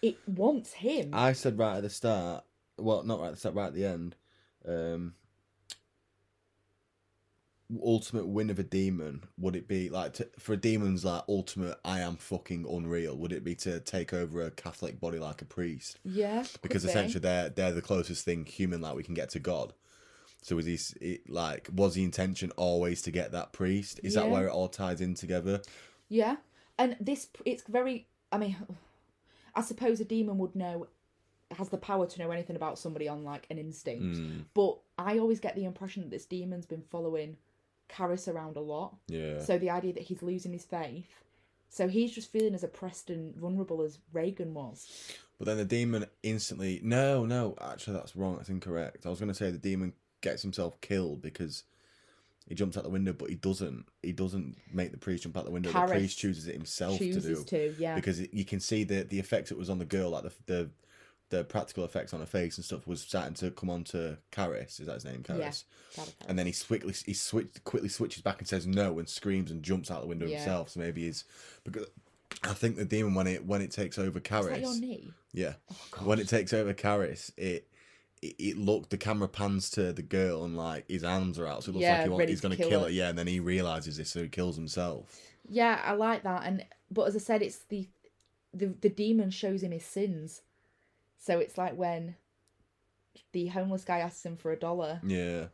it 0.02 0.18
wants 0.28 0.74
him 0.74 1.12
I 1.14 1.32
said 1.34 1.58
right 1.58 1.78
at 1.78 1.84
the 1.84 1.90
start, 1.90 2.44
well, 2.78 3.04
not 3.04 3.20
right 3.22 3.28
at 3.28 3.34
the 3.36 3.40
start, 3.40 3.56
right 3.56 3.68
at 3.68 3.74
the 3.74 3.86
end, 3.86 4.16
um, 4.68 5.14
ultimate 7.82 8.28
win 8.28 8.50
of 8.50 8.60
a 8.60 8.64
demon, 8.64 9.24
would 9.38 9.56
it 9.56 9.68
be 9.68 9.90
like 9.90 10.14
to, 10.14 10.28
for 10.40 10.54
a 10.54 10.58
demon's 10.58 11.06
like 11.06 11.24
ultimate 11.28 11.78
I 11.84 12.00
am 12.00 12.18
fucking 12.18 12.66
unreal, 12.70 13.18
would 13.18 13.32
it 13.32 13.44
be 13.44 13.56
to 13.56 13.80
take 13.80 14.14
over 14.14 14.42
a 14.42 14.52
Catholic 14.52 15.00
body 15.00 15.20
like 15.20 15.42
a 15.42 15.46
priest? 15.46 16.00
yeah 16.04 16.44
Because 16.62 16.84
be. 16.84 16.90
essentially 16.90 17.20
they're 17.20 17.50
they're 17.50 17.72
the 17.72 17.82
closest 17.82 18.26
thing 18.26 18.46
human 18.46 18.82
like 18.82 18.96
we 18.96 19.04
can 19.04 19.14
get 19.14 19.30
to 19.32 19.40
God. 19.40 19.74
So 20.42 20.58
was 20.58 20.66
he 20.66 20.78
it, 21.02 21.30
like 21.30 21.70
was 21.74 21.96
the 21.96 22.04
intention 22.04 22.52
always 22.58 23.02
to 23.04 23.12
get 23.12 23.32
that 23.32 23.54
priest? 23.54 24.00
Is 24.04 24.16
that 24.16 24.30
where 24.30 24.48
it 24.48 24.52
all 24.52 24.68
ties 24.68 25.02
in 25.02 25.16
together? 25.16 25.62
Yeah, 26.10 26.36
and 26.78 26.98
this 27.00 27.30
it's 27.46 27.64
very. 27.64 28.08
I 28.32 28.38
mean, 28.38 28.58
I 29.56 29.62
suppose 29.62 30.00
a 30.00 30.06
demon 30.06 30.38
would 30.40 30.56
know 30.56 30.88
has 31.52 31.70
the 31.70 31.78
power 31.78 32.06
to 32.08 32.20
know 32.20 32.32
anything 32.32 32.56
about 32.56 32.80
somebody 32.80 33.08
on 33.08 33.24
like 33.24 33.48
an 33.50 33.58
instinct. 33.58 34.18
Mm. 34.18 34.46
But 34.54 34.80
I 34.98 35.20
always 35.20 35.40
get 35.40 35.56
the 35.56 35.66
impression 35.66 36.04
that 36.04 36.12
this 36.12 36.26
demon's 36.26 36.66
been 36.66 36.84
following 36.90 37.38
Karras 37.94 38.28
around 38.28 38.56
a 38.58 38.62
lot. 38.62 38.96
Yeah. 39.08 39.42
So 39.42 39.58
the 39.58 39.70
idea 39.70 39.94
that 39.94 40.04
he's 40.04 40.22
losing 40.22 40.54
his 40.54 40.66
faith. 40.66 41.08
So 41.70 41.88
he's 41.88 42.12
just 42.12 42.32
feeling 42.32 42.54
as 42.54 42.64
oppressed 42.64 43.10
and 43.10 43.36
vulnerable 43.36 43.82
as 43.82 43.98
Regan 44.12 44.54
was. 44.54 44.88
But 45.40 45.46
then 45.46 45.58
the 45.58 45.66
demon 45.66 46.06
instantly. 46.22 46.80
No, 46.84 47.26
no, 47.26 47.56
actually, 47.60 47.98
that's 47.98 48.16
wrong. 48.16 48.38
That's 48.38 48.50
incorrect. 48.50 49.06
I 49.06 49.10
was 49.10 49.20
going 49.20 49.30
to 49.30 49.36
say 49.36 49.50
the 49.50 49.58
demon 49.58 49.94
gets 50.22 50.42
himself 50.42 50.80
killed 50.82 51.22
because 51.22 51.64
he 52.48 52.56
jumps 52.56 52.78
out 52.78 52.84
the 52.84 52.90
window, 52.90 53.14
but 53.14 53.30
he 53.30 53.36
doesn't. 53.36 53.86
He 54.02 54.12
doesn't 54.12 54.58
make 54.72 54.92
the 54.92 54.98
priest 54.98 55.24
jump 55.24 55.38
out 55.38 55.46
the 55.46 55.52
window. 55.52 55.72
The 55.72 55.82
priest 55.82 56.18
chooses 56.18 56.48
it 56.48 56.54
himself 56.54 57.00
Chooses 57.00 57.24
to 57.24 57.36
do 57.36 57.44
to, 57.72 57.82
yeah. 57.82 57.96
because 57.96 58.20
it, 58.20 58.34
you 58.34 58.46
can 58.46 58.60
see 58.60 58.84
the 58.84 59.04
the 59.04 59.20
effects 59.20 59.52
it 59.52 59.58
was 59.58 59.70
on 59.70 59.80
the 59.80 59.86
girl, 59.86 60.12
like 60.12 60.24
the 60.24 60.34
the 60.46 60.70
the 61.30 61.44
practical 61.44 61.84
effects 61.84 62.14
on 62.14 62.20
her 62.20 62.26
face 62.26 62.58
and 62.58 62.66
stuff 62.66 62.86
was 62.86 63.02
starting 63.02 63.34
to 63.36 63.52
come 63.52 63.70
on 63.70 63.84
to 63.86 64.18
Karras. 64.32 64.80
Is 64.80 64.88
that 64.88 64.94
his 64.96 65.06
name, 65.06 65.24
Karras? 65.24 65.64
Yeah, 65.98 66.04
And 66.28 66.38
then 66.38 66.46
he 66.46 66.54
quickly 66.54 66.94
he 67.06 67.14
switch, 67.14 67.48
quickly 67.64 67.90
switches 67.90 68.22
back 68.22 68.40
and 68.40 68.48
says 68.48 68.68
no 68.68 69.00
and 69.00 69.10
screams 69.10 69.52
and 69.52 69.64
jumps 69.64 69.90
out 69.92 70.02
the 70.02 70.08
window 70.08 70.28
Yeah. 70.28 70.38
himself. 70.38 70.70
So 70.70 70.80
maybe 70.80 71.04
he's 71.04 71.24
because 71.64 71.88
I 72.44 72.54
think 72.54 72.76
the 72.76 72.86
demon 72.86 73.14
when 73.16 73.28
it 73.28 73.46
when 73.46 73.62
it 73.62 73.72
takes 73.72 73.98
over 73.98 74.20
Is 74.20 74.48
that 74.48 74.60
your 74.62 74.76
knee? 74.76 75.14
yeah, 75.34 75.54
Oh, 75.72 75.76
when 76.04 76.20
it 76.20 76.28
takes 76.28 76.54
over 76.54 76.74
Karras, 76.74 77.32
it. 77.38 77.68
It, 78.22 78.58
looked 78.58 78.90
the 78.90 78.98
camera 78.98 79.28
pans 79.28 79.70
to 79.72 79.92
the 79.92 80.02
girl 80.02 80.46
and 80.46 80.56
like 80.56 80.86
his 80.90 81.04
arms 81.04 81.38
are 81.40 81.46
out, 81.46 81.66
so 81.66 81.72
it 81.72 81.76
looks 81.76 81.82
Yeah, 81.82 81.90
like 81.90 82.04
he 82.04 82.10
want, 82.10 82.22
ready 82.22 82.32
he's 82.32 82.40
gonna 82.40 82.56
kill 82.56 82.70
kill 82.70 82.84
her. 82.84 82.86
her. 82.86 82.90
Yeah, 82.90 83.10
and 83.10 83.18
then 83.18 83.28
he 83.28 83.42
realizes 83.42 83.98
this, 83.98 84.12
so 84.12 84.22
he 84.24 84.30
kills 84.30 84.56
himself. 84.56 85.22
Yeah, 85.48 85.82
I 85.84 85.94
like 85.94 86.24
that. 86.24 86.44
And 86.46 86.66
but 86.90 87.04
as 87.08 87.16
I 87.16 87.20
said, 87.20 87.42
it's 87.42 87.60
the 87.70 87.88
the 88.54 88.68
the 88.68 88.90
demon 88.90 89.30
shows 89.32 89.64
him 89.64 89.72
his 89.72 89.86
sins. 89.86 90.42
So 91.26 91.40
it's 91.40 91.58
like 91.58 91.78
when 91.78 92.16
the 93.32 93.48
homeless 93.48 93.86
guy 93.86 94.00
asks 94.00 94.26
him 94.26 94.36
for 94.36 94.52
a 94.52 94.60
dollar 94.60 95.00
Yeah, 95.06 95.46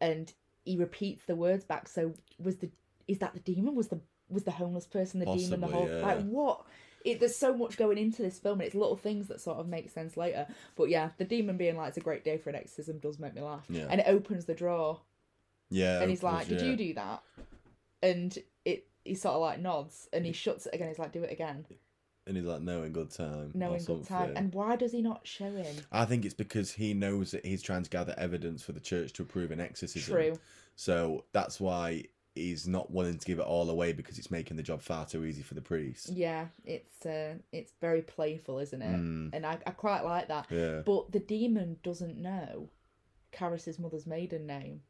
and 0.00 0.32
he 0.64 0.76
repeats 0.76 1.22
the 1.24 1.36
words 1.36 1.64
back. 1.64 1.86
So 1.86 2.14
was 2.38 2.56
the 2.56 2.70
is 3.06 3.18
that 3.18 3.32
the 3.32 3.40
demon? 3.40 3.76
Was 3.76 3.88
the 3.88 4.00
was 4.28 4.42
the 4.42 4.50
homeless 4.50 4.86
person 4.86 5.20
the 5.20 5.26
demon 5.26 5.60
the 5.60 5.68
whole 5.68 5.88
yeah. 5.88 6.02
like 6.02 6.24
what? 6.24 6.64
It, 7.04 7.20
there's 7.20 7.36
so 7.36 7.56
much 7.56 7.76
going 7.76 7.96
into 7.96 8.22
this 8.22 8.40
film, 8.40 8.58
and 8.58 8.66
it's 8.66 8.74
little 8.74 8.96
things 8.96 9.28
that 9.28 9.40
sort 9.40 9.58
of 9.58 9.68
make 9.68 9.88
sense 9.88 10.16
later. 10.16 10.48
But 10.74 10.88
yeah, 10.88 11.10
the 11.16 11.24
demon 11.24 11.56
being 11.56 11.76
like, 11.76 11.90
"It's 11.90 11.96
a 11.96 12.00
great 12.00 12.24
day 12.24 12.36
for 12.36 12.50
an 12.50 12.56
exorcism," 12.56 12.98
does 12.98 13.20
make 13.20 13.34
me 13.34 13.40
laugh. 13.40 13.66
Yeah. 13.70 13.86
And 13.88 14.00
it 14.00 14.08
opens 14.08 14.46
the 14.46 14.54
drawer, 14.54 15.00
yeah. 15.70 16.00
and 16.00 16.10
he's 16.10 16.24
like, 16.24 16.48
"Did 16.48 16.60
yeah. 16.60 16.66
you 16.66 16.76
do 16.76 16.94
that?" 16.94 17.22
And 18.02 18.36
it 18.64 18.88
he 19.04 19.14
sort 19.14 19.36
of 19.36 19.42
like 19.42 19.60
nods, 19.60 20.08
and 20.12 20.26
he 20.26 20.32
shuts 20.32 20.66
it 20.66 20.74
again. 20.74 20.88
He's 20.88 20.98
like, 20.98 21.12
"Do 21.12 21.22
it 21.22 21.32
again." 21.32 21.66
And 22.28 22.36
he's 22.36 22.46
like, 22.46 22.60
no, 22.60 22.82
in 22.82 22.92
good 22.92 23.10
time. 23.10 23.52
No, 23.54 23.72
in 23.74 23.82
good 23.82 24.06
time. 24.06 24.34
And 24.36 24.52
why 24.52 24.76
does 24.76 24.92
he 24.92 25.00
not 25.00 25.26
show 25.26 25.50
him? 25.50 25.74
I 25.90 26.04
think 26.04 26.26
it's 26.26 26.34
because 26.34 26.72
he 26.72 26.92
knows 26.92 27.30
that 27.30 27.44
he's 27.44 27.62
trying 27.62 27.82
to 27.82 27.90
gather 27.90 28.14
evidence 28.18 28.62
for 28.62 28.72
the 28.72 28.80
church 28.80 29.14
to 29.14 29.22
approve 29.22 29.50
an 29.50 29.60
exorcism. 29.60 30.14
True. 30.14 30.38
So 30.76 31.24
that's 31.32 31.58
why 31.58 32.04
he's 32.34 32.68
not 32.68 32.90
willing 32.90 33.18
to 33.18 33.26
give 33.26 33.38
it 33.38 33.46
all 33.46 33.68
away 33.70 33.92
because 33.92 34.18
it's 34.18 34.30
making 34.30 34.56
the 34.56 34.62
job 34.62 34.80
far 34.80 35.06
too 35.06 35.24
easy 35.24 35.42
for 35.42 35.54
the 35.54 35.62
priest. 35.62 36.10
Yeah, 36.10 36.46
it's 36.64 37.04
uh, 37.06 37.34
it's 37.50 37.72
very 37.80 38.02
playful, 38.02 38.58
isn't 38.58 38.82
it? 38.82 38.96
Mm. 38.96 39.30
And 39.32 39.46
I, 39.46 39.58
I 39.66 39.70
quite 39.70 40.04
like 40.04 40.28
that. 40.28 40.46
Yeah. 40.50 40.82
But 40.84 41.10
the 41.12 41.20
demon 41.20 41.78
doesn't 41.82 42.16
know 42.16 42.68
Karras's 43.32 43.78
mother's 43.78 44.06
maiden 44.06 44.46
name. 44.46 44.82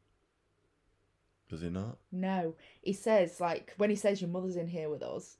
Does 1.49 1.61
he 1.61 1.69
not? 1.69 1.97
No, 2.11 2.55
he 2.81 2.93
says 2.93 3.39
like 3.39 3.73
when 3.77 3.89
he 3.89 3.95
says 3.95 4.21
your 4.21 4.29
mother's 4.29 4.55
in 4.55 4.67
here 4.67 4.89
with 4.89 5.01
us. 5.01 5.37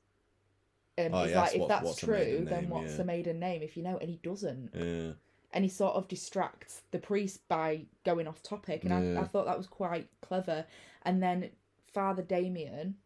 Um, 1.06 1.14
Oh, 1.14 1.22
he's 1.22 1.30
yes, 1.30 1.36
like, 1.38 1.54
if 1.54 1.60
what- 1.60 1.68
that's 1.68 1.96
true, 1.96 2.44
then 2.48 2.68
what's 2.68 2.92
yeah. 2.92 2.96
the 2.98 3.04
maiden 3.04 3.38
name? 3.38 3.62
If 3.62 3.76
you 3.76 3.82
know, 3.82 3.96
and 3.98 4.08
he 4.10 4.16
doesn't, 4.22 4.70
Yeah. 4.74 5.12
and 5.52 5.64
he 5.64 5.68
sort 5.70 5.94
of 5.96 6.08
distracts 6.08 6.82
the 6.90 6.98
priest 6.98 7.46
by 7.48 7.86
going 8.04 8.26
off 8.26 8.42
topic, 8.42 8.84
and 8.84 8.92
I, 9.18 9.22
I 9.22 9.24
thought 9.24 9.46
that 9.46 9.58
was 9.58 9.66
quite 9.66 10.08
clever. 10.20 10.66
And 11.02 11.22
then 11.22 11.50
Father 11.92 12.22
Damien 12.22 12.96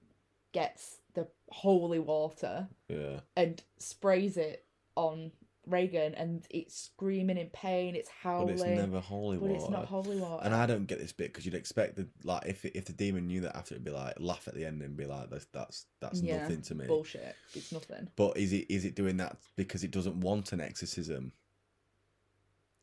gets 0.53 0.99
the 1.15 1.29
holy 1.51 1.99
water 1.99 2.69
Yeah. 2.89 3.21
and 3.37 3.63
sprays 3.79 4.37
it 4.37 4.65
on 4.97 5.33
Regan, 5.67 6.15
and 6.15 6.47
it's 6.51 6.75
screaming 6.75 7.39
in 7.39 7.49
pain. 7.51 7.95
It's 7.95 8.09
howling. 8.09 8.57
But 8.59 8.69
it's 8.69 8.79
never 8.81 9.01
holy 9.01 9.39
but 9.39 9.51
it's 9.51 9.69
not 9.69 9.87
holy 9.87 10.17
water. 10.17 10.45
And 10.45 10.55
I 10.55 10.67
don't 10.67 10.87
get 10.87 10.99
this 10.99 11.13
bit 11.13 11.33
because 11.33 11.45
you'd 11.45 11.55
expect 11.55 11.97
that, 11.97 12.09
like, 12.25 12.47
if 12.47 12.65
if 12.65 12.85
the 12.87 12.93
demon 12.93 13.27
knew 13.27 13.41
that 13.43 13.57
after, 13.57 13.75
it'd 13.75 13.85
be 13.85 13.91
like 13.91 14.15
laugh 14.19 14.47
at 14.49 14.55
the 14.55 14.65
end 14.65 14.83
and 14.83 14.97
be 14.97 15.07
like, 15.07 15.31
"That's 15.31 15.47
that's 15.53 15.87
that's 16.01 16.21
Yeah, 16.21 16.43
nothing 16.43 16.63
to 16.63 16.75
me." 16.75 16.87
Bullshit. 16.87 17.35
It's 17.55 17.73
nothing. 17.73 18.09
But 18.17 18.37
is 18.37 18.53
it 18.53 18.67
is 18.69 18.85
it 18.85 18.95
doing 18.95 19.17
that 19.19 19.37
because 19.57 19.85
it 19.85 19.91
doesn't 19.91 20.21
want 20.21 20.53
an 20.53 20.61
exorcism? 20.61 21.33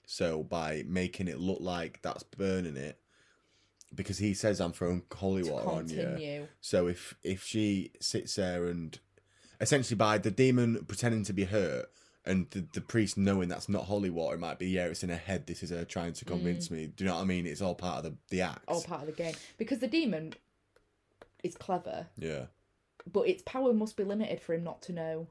So 0.05 0.43
by 0.43 0.83
making 0.87 1.27
it 1.27 1.39
look 1.39 1.59
like 1.61 2.01
that's 2.01 2.23
burning 2.23 2.75
it, 2.75 2.99
because 3.93 4.17
he 4.17 4.33
says 4.33 4.59
I'm 4.59 4.73
throwing 4.73 5.03
holy 5.13 5.43
water 5.43 5.69
on 5.69 5.89
you. 5.89 6.47
So 6.59 6.87
if 6.87 7.15
if 7.23 7.43
she 7.43 7.91
sits 7.99 8.35
there 8.35 8.65
and 8.65 8.97
essentially 9.59 9.95
by 9.95 10.17
the 10.17 10.31
demon 10.31 10.83
pretending 10.85 11.23
to 11.23 11.33
be 11.33 11.45
hurt 11.45 11.87
and 12.25 12.49
the, 12.51 12.65
the 12.73 12.81
priest 12.81 13.17
knowing 13.17 13.49
that's 13.49 13.67
not 13.69 13.85
holy 13.85 14.09
water, 14.09 14.35
it 14.35 14.39
might 14.39 14.59
be 14.59 14.67
yeah, 14.69 14.85
it's 14.85 15.03
in 15.03 15.09
her 15.09 15.15
head. 15.15 15.47
This 15.47 15.63
is 15.63 15.69
her 15.71 15.85
trying 15.85 16.13
to 16.13 16.25
convince 16.25 16.69
me. 16.69 16.87
Do 16.87 17.03
you 17.03 17.09
know 17.09 17.15
what 17.15 17.21
I 17.21 17.25
mean? 17.25 17.45
It's 17.47 17.61
all 17.61 17.75
part 17.75 17.97
of 17.97 18.03
the 18.11 18.17
the 18.29 18.41
act. 18.41 18.63
all 18.67 18.81
part 18.83 19.01
of 19.01 19.07
the 19.07 19.13
game 19.13 19.33
because 19.57 19.79
the 19.79 19.87
demon 19.87 20.33
is 21.43 21.55
clever 21.55 22.05
yeah. 22.17 22.45
but 23.11 23.21
its 23.27 23.41
power 23.43 23.73
must 23.73 23.97
be 23.97 24.03
limited 24.03 24.39
for 24.41 24.53
him 24.53 24.63
not 24.63 24.81
to 24.83 24.93
know 24.93 25.27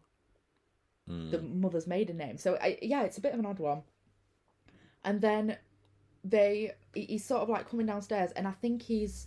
Mm. 1.09 1.31
the 1.31 1.41
mother's 1.41 1.87
maiden 1.89 2.19
name 2.19 2.37
so 2.37 2.57
I, 2.61 2.79
yeah 2.83 3.03
it's 3.03 3.19
a 3.19 3.21
bit 3.21 3.33
of 3.33 3.41
an 3.41 3.47
odd 3.47 3.59
one 3.59 3.83
and 5.03 5.21
then 5.21 5.57
they 6.23 6.73
he's 6.95 7.25
sort 7.25 7.41
of 7.43 7.49
like 7.49 7.69
coming 7.69 7.87
downstairs 7.87 8.31
and 8.33 8.47
i 8.47 8.53
think 8.53 8.83
he's 8.83 9.27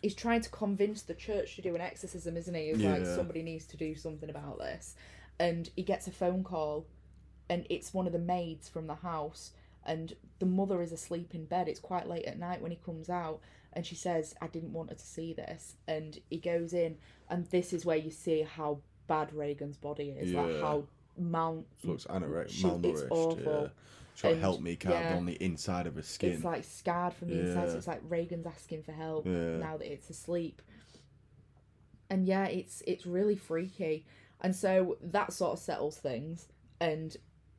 he's 0.00 0.14
trying 0.14 0.40
to 0.42 0.48
convince 0.48 1.02
the 1.02 1.12
church 1.14 1.56
to 1.56 1.62
do 1.62 1.74
an 1.74 1.80
exorcism 1.80 2.36
isn't 2.36 2.54
he 2.54 2.68
he's 2.72 2.82
like 2.82 3.04
somebody 3.04 3.42
needs 3.42 3.66
to 3.66 3.76
do 3.76 3.94
something 3.94 4.30
about 4.30 4.58
this 4.58 4.94
and 5.38 5.70
he 5.76 5.82
gets 5.82 6.06
a 6.06 6.12
phone 6.12 6.44
call 6.44 6.86
and 7.48 7.66
it's 7.70 7.92
one 7.92 8.06
of 8.06 8.12
the 8.12 8.18
maids 8.18 8.68
from 8.68 8.86
the 8.86 8.94
house 8.96 9.52
and 9.84 10.14
the 10.38 10.46
mother 10.46 10.80
is 10.82 10.92
asleep 10.92 11.34
in 11.34 11.44
bed 11.44 11.68
it's 11.68 11.80
quite 11.80 12.08
late 12.08 12.24
at 12.24 12.38
night 12.38 12.60
when 12.62 12.70
he 12.70 12.78
comes 12.84 13.10
out 13.10 13.40
and 13.72 13.84
she 13.84 13.94
says 13.94 14.34
i 14.40 14.46
didn't 14.46 14.72
want 14.72 14.88
her 14.90 14.94
to 14.94 15.04
see 15.06 15.32
this 15.32 15.74
and 15.88 16.18
he 16.30 16.36
goes 16.38 16.72
in 16.72 16.96
and 17.28 17.46
this 17.46 17.72
is 17.72 17.84
where 17.84 17.96
you 17.96 18.10
see 18.10 18.42
how 18.42 18.78
bad 19.08 19.32
regan's 19.34 19.76
body 19.76 20.10
is 20.10 20.32
like 20.32 20.52
Yeah. 20.52 20.60
how 20.60 20.84
mal 21.18 21.64
looks 21.84 22.04
anorexic, 22.06 22.50
she- 22.50 22.64
malnourished. 22.64 23.02
it's 23.02 23.10
awful. 23.10 23.62
Yeah. 23.62 23.68
Try 24.14 24.34
to 24.34 24.38
help 24.40 24.60
me 24.60 24.76
carve 24.76 24.94
yeah. 24.94 25.16
on 25.16 25.24
the 25.26 25.42
inside 25.42 25.86
of 25.86 25.94
her 25.96 26.02
skin. 26.02 26.32
it's 26.32 26.44
like 26.44 26.64
scarred 26.64 27.14
from 27.14 27.28
the 27.28 27.40
inside 27.40 27.70
so 27.70 27.76
it's 27.78 27.86
like 27.86 28.02
regan's 28.08 28.46
asking 28.46 28.82
for 28.82 28.92
help 28.92 29.26
Yeah. 29.26 29.56
now 29.56 29.78
that 29.78 29.90
it's 29.90 30.10
asleep 30.10 30.60
and 32.10 32.26
yeah 32.26 32.44
it's 32.44 32.82
it's 32.86 33.06
really 33.06 33.36
freaky 33.36 34.04
and 34.42 34.54
so 34.54 34.98
that 35.00 35.32
sort 35.32 35.52
of 35.54 35.58
settles 35.58 35.96
things 35.96 36.48
and 36.80 37.16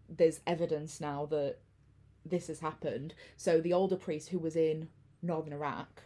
there's 0.09 0.41
evidence 0.45 1.01
now 1.01 1.25
that 1.25 1.57
this 2.25 2.47
has 2.47 2.59
happened 2.59 3.13
so 3.38 3.59
the 3.59 3.73
older 3.73 3.95
priest 3.95 4.29
who 4.29 4.38
was 4.39 4.55
in 4.55 4.88
northern 5.21 5.53
iraq 5.53 6.03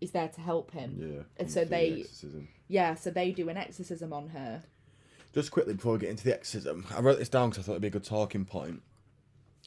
is 0.00 0.10
there 0.10 0.28
to 0.28 0.40
help 0.40 0.70
him 0.72 0.96
yeah. 0.98 1.22
And 1.36 1.50
so 1.50 1.60
the 1.60 1.66
they- 1.70 2.00
exorcism. 2.00 2.48
yeah 2.68 2.94
so 2.94 3.10
they 3.10 3.30
do 3.30 3.48
an 3.48 3.56
exorcism 3.56 4.12
on 4.12 4.28
her 4.30 4.62
Just 5.32 5.50
quickly 5.50 5.74
before 5.74 5.92
we 5.94 5.98
get 6.00 6.10
into 6.10 6.24
the 6.24 6.34
exorcism, 6.34 6.86
I 6.94 7.00
wrote 7.00 7.18
this 7.18 7.28
down 7.28 7.50
because 7.50 7.64
I 7.64 7.66
thought 7.66 7.72
it'd 7.72 7.82
be 7.82 7.88
a 7.88 7.90
good 7.98 8.04
talking 8.04 8.44
point. 8.44 8.82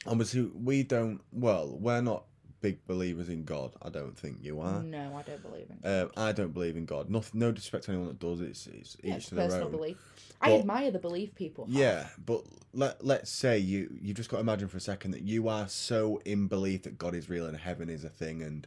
Obviously, 0.06 0.42
we 0.54 0.82
don't. 0.84 1.20
Well, 1.32 1.76
we're 1.78 2.00
not 2.00 2.24
big 2.60 2.84
believers 2.86 3.28
in 3.28 3.44
God. 3.44 3.72
I 3.82 3.88
don't 3.88 4.18
think 4.18 4.38
you 4.42 4.60
are. 4.60 4.82
no 4.82 5.16
i 5.16 5.22
don't 5.22 5.42
believe 5.42 5.66
in 5.70 5.90
Um, 6.02 6.10
I 6.16 6.32
don't 6.32 6.52
believe 6.52 6.76
in 6.76 6.86
God. 6.86 7.08
No, 7.08 7.22
no 7.32 7.52
disrespect 7.52 7.84
to 7.84 7.92
anyone 7.92 8.08
that 8.08 8.18
does. 8.18 8.40
It's 8.40 8.66
it's 8.66 8.96
yeah, 9.02 9.10
each 9.12 9.16
it's 9.18 9.28
to 9.28 9.34
their 9.36 9.46
personal 9.46 9.66
own. 9.66 9.72
belief 9.72 9.96
i 10.40 10.52
admire 10.52 10.90
the 10.90 10.98
belief 10.98 11.34
people 11.34 11.66
have. 11.66 11.74
Yeah, 11.74 12.06
but 12.24 12.44
let 12.72 13.04
let's 13.04 13.30
say 13.30 13.58
you 13.58 13.96
you 14.00 14.14
just 14.14 14.28
got 14.30 14.36
to 14.38 14.40
imagine 14.40 14.68
for 14.68 14.76
a 14.76 14.80
second 14.80 15.10
that 15.12 15.22
you 15.22 15.48
are 15.48 15.68
so 15.68 16.20
in 16.24 16.46
belief 16.46 16.82
that 16.82 16.98
God 16.98 17.14
is 17.14 17.28
real 17.28 17.46
and 17.46 17.56
heaven 17.56 17.88
is 17.88 18.04
a 18.04 18.08
thing 18.08 18.42
and 18.42 18.66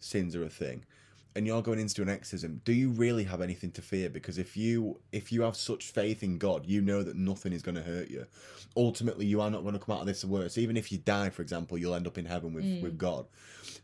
sins 0.00 0.34
are 0.36 0.44
a 0.44 0.48
thing, 0.48 0.84
and 1.34 1.46
you're 1.46 1.62
going 1.62 1.78
into 1.78 2.02
an 2.02 2.08
exorcism. 2.08 2.60
Do 2.64 2.72
you 2.72 2.90
really 2.90 3.24
have 3.24 3.40
anything 3.40 3.70
to 3.72 3.82
fear? 3.82 4.10
Because 4.10 4.38
if 4.38 4.56
you 4.56 5.00
if 5.12 5.32
you 5.32 5.42
have 5.42 5.56
such 5.56 5.90
faith 5.90 6.22
in 6.22 6.38
God, 6.38 6.66
you 6.66 6.80
know 6.80 7.02
that 7.02 7.16
nothing 7.16 7.52
is 7.52 7.62
going 7.62 7.74
to 7.76 7.82
hurt 7.82 8.10
you. 8.10 8.26
Ultimately, 8.76 9.26
you 9.26 9.40
are 9.40 9.50
not 9.50 9.62
going 9.62 9.74
to 9.74 9.78
come 9.78 9.94
out 9.94 10.02
of 10.02 10.06
this 10.06 10.24
worse. 10.24 10.58
Even 10.58 10.76
if 10.76 10.92
you 10.92 10.98
die, 10.98 11.30
for 11.30 11.42
example, 11.42 11.78
you'll 11.78 11.94
end 11.94 12.06
up 12.06 12.18
in 12.18 12.26
heaven 12.26 12.52
with 12.52 12.64
with 12.82 12.94
mm. 12.94 12.98
God. 12.98 13.26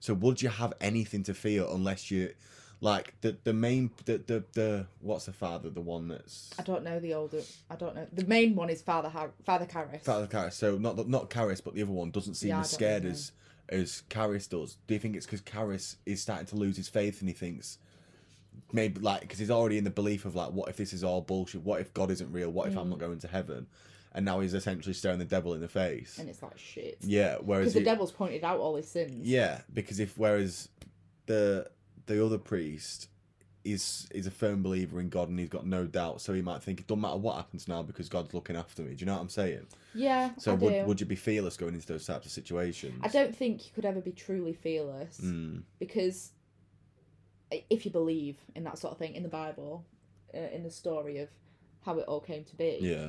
So 0.01 0.15
would 0.15 0.43
you 0.43 0.49
have 0.49 0.73
anything 0.81 1.23
to 1.25 1.35
fear 1.35 1.65
unless 1.69 2.11
you? 2.11 2.35
Like 2.81 3.15
the 3.23 3.37
the 3.43 3.53
main 3.53 3.91
the 4.05 4.19
the, 4.19 4.45
the 4.53 4.87
what's 5.01 5.27
the 5.27 5.33
father 5.33 5.69
the 5.69 5.81
one 5.81 6.07
that's 6.07 6.51
I 6.61 6.63
don't 6.63 6.85
know 6.85 7.01
the 7.01 7.13
older. 7.13 7.41
I 7.69 7.75
don't 7.75 7.97
know. 7.97 8.07
The 8.13 8.25
main 8.25 8.55
one 8.55 8.71
is 8.71 8.83
Father 8.83 9.09
Har- 9.09 9.33
Father 9.45 9.67
Karras. 9.67 10.05
Father 10.05 10.29
Karras. 10.29 10.53
So 10.53 10.79
not 10.79 11.09
not 11.09 11.29
Karras, 11.29 11.61
but 11.63 11.75
the 11.75 11.83
other 11.83 11.91
one 11.91 12.13
doesn't 12.13 12.35
seem 12.35 12.51
Yeah, 12.51 12.61
as 12.61 12.71
scared 12.71 13.05
as 13.05 13.33
as 13.71 14.03
Karras 14.11 14.49
does. 14.49 14.77
Do 14.87 14.95
you 14.95 15.01
think 15.01 15.17
it's 15.17 15.27
because 15.27 15.41
Karras 15.43 15.97
is 16.07 16.21
starting 16.23 16.47
to 16.47 16.57
lose 16.57 16.77
his 16.77 16.89
faith 16.89 17.21
and 17.21 17.29
he 17.29 17.35
thinks 17.35 17.79
maybe 18.73 19.01
like 19.01 19.21
because 19.23 19.39
he's 19.39 19.51
already 19.51 19.79
in 19.79 19.85
the 19.85 19.91
belief 19.91 20.25
of 20.25 20.35
like, 20.35 20.51
what 20.53 20.69
if 20.69 20.77
this 20.77 20.93
is 20.93 21.05
all 21.05 21.21
bullshit? 21.21 21.63
What 21.63 21.81
if 21.81 21.93
God 21.95 22.11
isn't 22.11 22.33
real? 22.33 22.51
What 22.51 22.69
if 22.69 22.75
Mm. 22.75 22.81
I'm 22.83 22.91
not 22.91 22.99
going 22.99 23.19
to 23.21 23.29
heaven? 23.29 23.67
And 24.13 24.25
now 24.25 24.41
he's 24.41 24.55
essentially 24.55 24.95
staring 24.95 25.19
the 25.19 25.25
devil 25.25 25.55
in 25.55 25.61
the 25.61 25.69
face. 25.69 26.19
and 26.19 26.29
it's 26.29 26.43
like 26.43 26.59
shit. 26.59 26.97
Yeah. 27.03 27.37
Whereas 27.41 27.65
Because 27.67 27.75
the 27.75 27.79
he- 27.81 27.85
devil's 27.85 28.11
pointed 28.13 28.43
out 28.43 28.59
all 28.59 28.75
his 28.77 28.89
sins. 28.89 29.27
yeah, 29.27 29.61
because 29.73 30.01
if 30.01 30.17
whereas 30.19 30.69
the 31.27 31.71
the 32.07 32.25
other 32.25 32.39
priest 32.39 33.09
is 33.65 34.07
is 34.13 34.27
a 34.27 34.31
firm 34.31 34.63
believer 34.63 35.01
in 35.01 35.09
God 35.09 35.29
and 35.29 35.39
he's 35.39 35.49
got 35.49 35.67
no 35.67 35.85
doubt, 35.87 36.21
so 36.21 36.33
he 36.33 36.43
might 36.43 36.63
think 36.63 36.81
it 36.81 36.87
doesn't 36.87 37.01
matter 37.03 37.17
what 37.17 37.37
happens 37.37 37.69
now 37.69 37.83
because 37.83 38.09
God's 38.09 38.33
looking 38.33 38.57
after 38.57 38.83
me. 38.83 38.95
Do 38.95 39.01
you 39.01 39.07
know 39.07 39.15
what 39.15 39.23
I'm 39.23 39.29
saying? 39.29 39.67
Yeah, 39.95 40.31
So 40.39 40.53
I 40.53 40.55
would 40.55 40.73
do. 40.73 40.85
would 40.85 41.01
you 41.01 41.07
be 41.07 41.17
fearless 41.17 41.57
going 41.57 41.75
into 41.75 41.87
those 41.87 42.07
types 42.07 42.25
of 42.27 42.33
situations? 42.33 43.01
I 43.03 43.09
don't 43.09 43.35
think 43.37 43.67
you 43.67 43.73
could 43.75 43.85
ever 43.85 44.01
be 44.01 44.13
truly 44.13 44.53
fearless 44.55 45.21
Mm, 45.23 45.63
because 45.79 46.33
if 47.71 47.85
you 47.85 47.91
believe 47.91 48.37
in 48.55 48.65
that 48.65 48.79
sort 48.79 48.93
of 48.93 48.99
thing 48.99 49.15
in 49.15 49.23
the 49.23 49.29
Bible, 49.29 49.85
uh, 50.35 50.39
in 50.53 50.63
the 50.63 50.71
story 50.71 51.19
of 51.19 51.29
how 51.85 51.99
it 51.99 52.05
all 52.07 52.21
came 52.21 52.45
to 52.45 52.57
be, 52.57 52.79
yeah, 52.81 53.09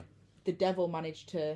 the 0.49 0.57
devil 0.67 0.87
managed 0.87 1.29
to 1.29 1.55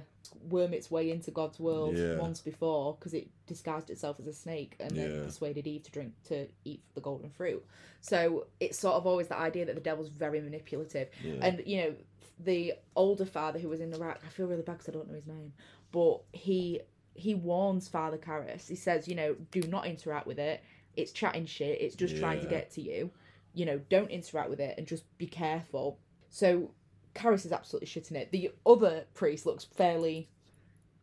worm 0.49 0.71
its 0.71 0.91
way 0.91 1.09
into 1.09 1.31
God's 1.31 1.59
world 1.59 1.97
Yeah. 1.97 2.17
once 2.27 2.39
before 2.41 2.93
because 2.93 3.13
it 3.15 3.27
disguised 3.47 3.89
itself 3.89 4.19
as 4.19 4.27
a 4.27 4.33
snake 4.33 4.75
and 4.79 4.91
then 4.91 5.25
persuaded 5.25 5.65
Eve 5.65 5.81
to 5.83 5.91
drink 5.91 6.13
to 6.25 6.47
eat 6.63 6.81
the 6.93 7.01
golden 7.01 7.31
fruit. 7.31 7.65
So 8.01 8.45
it's 8.59 8.77
sort 8.77 8.95
of 8.95 9.07
always 9.07 9.29
the 9.29 9.37
idea 9.49 9.65
that 9.65 9.73
the 9.73 9.81
devil's 9.81 10.09
very 10.09 10.41
manipulative. 10.41 11.07
yeah. 11.23 11.45
And 11.45 11.63
you 11.65 11.77
know, 11.81 11.95
the 12.39 12.73
older 12.95 13.25
father 13.25 13.57
who 13.57 13.67
was 13.69 13.81
in 13.81 13.91
Iraq, 13.93 14.19
I 14.23 14.29
feel 14.29 14.45
really 14.47 14.61
bad 14.61 14.73
because 14.77 14.89
I 14.89 14.91
don't 14.91 15.07
know 15.07 15.15
his 15.15 15.27
name, 15.27 15.53
but 15.91 16.21
he 16.31 16.81
he 17.15 17.33
warns 17.35 17.87
Father 17.87 18.17
Karras. 18.17 18.67
He 18.67 18.75
says, 18.75 19.07
you 19.07 19.15
know, 19.15 19.35
do 19.51 19.61
not 19.75 19.85
interact 19.87 20.27
with 20.27 20.39
it. 20.39 20.61
It's 20.95 21.11
chatting 21.11 21.45
shit. 21.47 21.81
It's 21.81 21.95
just 21.95 22.17
trying 22.17 22.41
to 22.41 22.47
get 22.47 22.69
to 22.71 22.81
you. 22.81 23.11
You 23.53 23.65
know, 23.67 23.79
don't 23.89 24.09
interact 24.11 24.49
with 24.49 24.59
it 24.59 24.75
and 24.77 24.85
just 24.87 25.03
be 25.17 25.27
careful. 25.27 25.99
So 26.29 26.71
Karras 27.15 27.45
is 27.45 27.51
absolutely 27.51 27.87
shitting 27.87 28.13
it. 28.15 28.31
The 28.31 28.51
other 28.65 29.05
priest 29.13 29.45
looks 29.45 29.63
fairly 29.65 30.29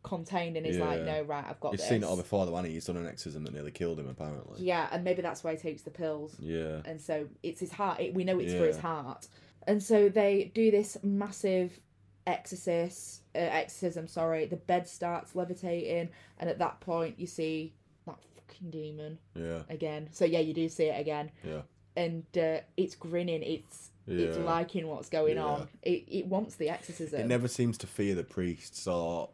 contained 0.03 0.57
and 0.57 0.65
is 0.65 0.77
like, 0.77 1.01
no, 1.03 1.21
right, 1.23 1.45
I've 1.47 1.59
got 1.59 1.71
He's 1.71 1.79
this. 1.81 1.89
seen 1.89 2.03
it 2.03 2.05
all 2.05 2.17
before, 2.17 2.45
though, 2.45 2.51
hasn't 2.53 2.69
he? 2.69 2.73
He's 2.73 2.85
done 2.85 2.97
an 2.97 3.07
exorcism 3.07 3.43
that 3.43 3.53
nearly 3.53 3.71
killed 3.71 3.99
him, 3.99 4.07
apparently. 4.09 4.61
Yeah, 4.63 4.87
and 4.91 5.03
maybe 5.03 5.21
that's 5.21 5.43
why 5.43 5.51
he 5.51 5.57
takes 5.57 5.83
the 5.83 5.91
pills. 5.91 6.35
Yeah. 6.39 6.81
and 6.85 6.99
so 6.99 7.27
it's 7.43 7.59
his 7.59 7.71
heart. 7.71 7.99
It, 7.99 8.13
we 8.13 8.23
know 8.23 8.39
it's 8.39 8.53
for 8.53 8.65
his 8.65 8.77
heart, 8.79 9.27
and 9.67 9.81
so 9.81 10.09
they 10.09 10.51
do 10.55 10.71
this 10.71 10.97
massive 11.03 11.79
exorcist, 12.25 13.21
uh, 13.35 13.39
exorcism. 13.39 14.07
Sorry, 14.07 14.45
the 14.45 14.55
bed 14.57 14.87
starts 14.87 15.35
levitating, 15.35 16.09
and 16.39 16.49
at 16.49 16.59
that 16.59 16.79
point 16.79 17.19
you 17.19 17.27
see 17.27 17.73
that 18.07 18.17
fucking 18.35 18.71
demon 18.71 19.19
Yeah. 19.35 19.61
again. 19.69 20.09
So 20.11 20.25
yeah, 20.25 20.39
you 20.39 20.53
do 20.53 20.67
see 20.67 20.85
it 20.85 20.99
again, 20.99 21.31
Yeah. 21.43 21.61
and 21.95 22.23
uh, 22.37 22.61
it's 22.75 22.95
grinning. 22.95 23.43
It's 23.43 23.90
it's 24.07 24.37
liking 24.37 24.87
what's 24.87 25.09
going 25.09 25.35
Yeah. 25.35 25.45
on. 25.45 25.69
It 25.81 26.03
it 26.07 26.25
wants 26.27 26.55
the 26.55 26.69
exorcism. 26.69 27.21
It 27.21 27.27
never 27.27 27.47
seems 27.47 27.77
to 27.79 27.87
fear 27.87 28.15
the 28.15 28.23
priests 28.23 28.87
or 28.87 29.29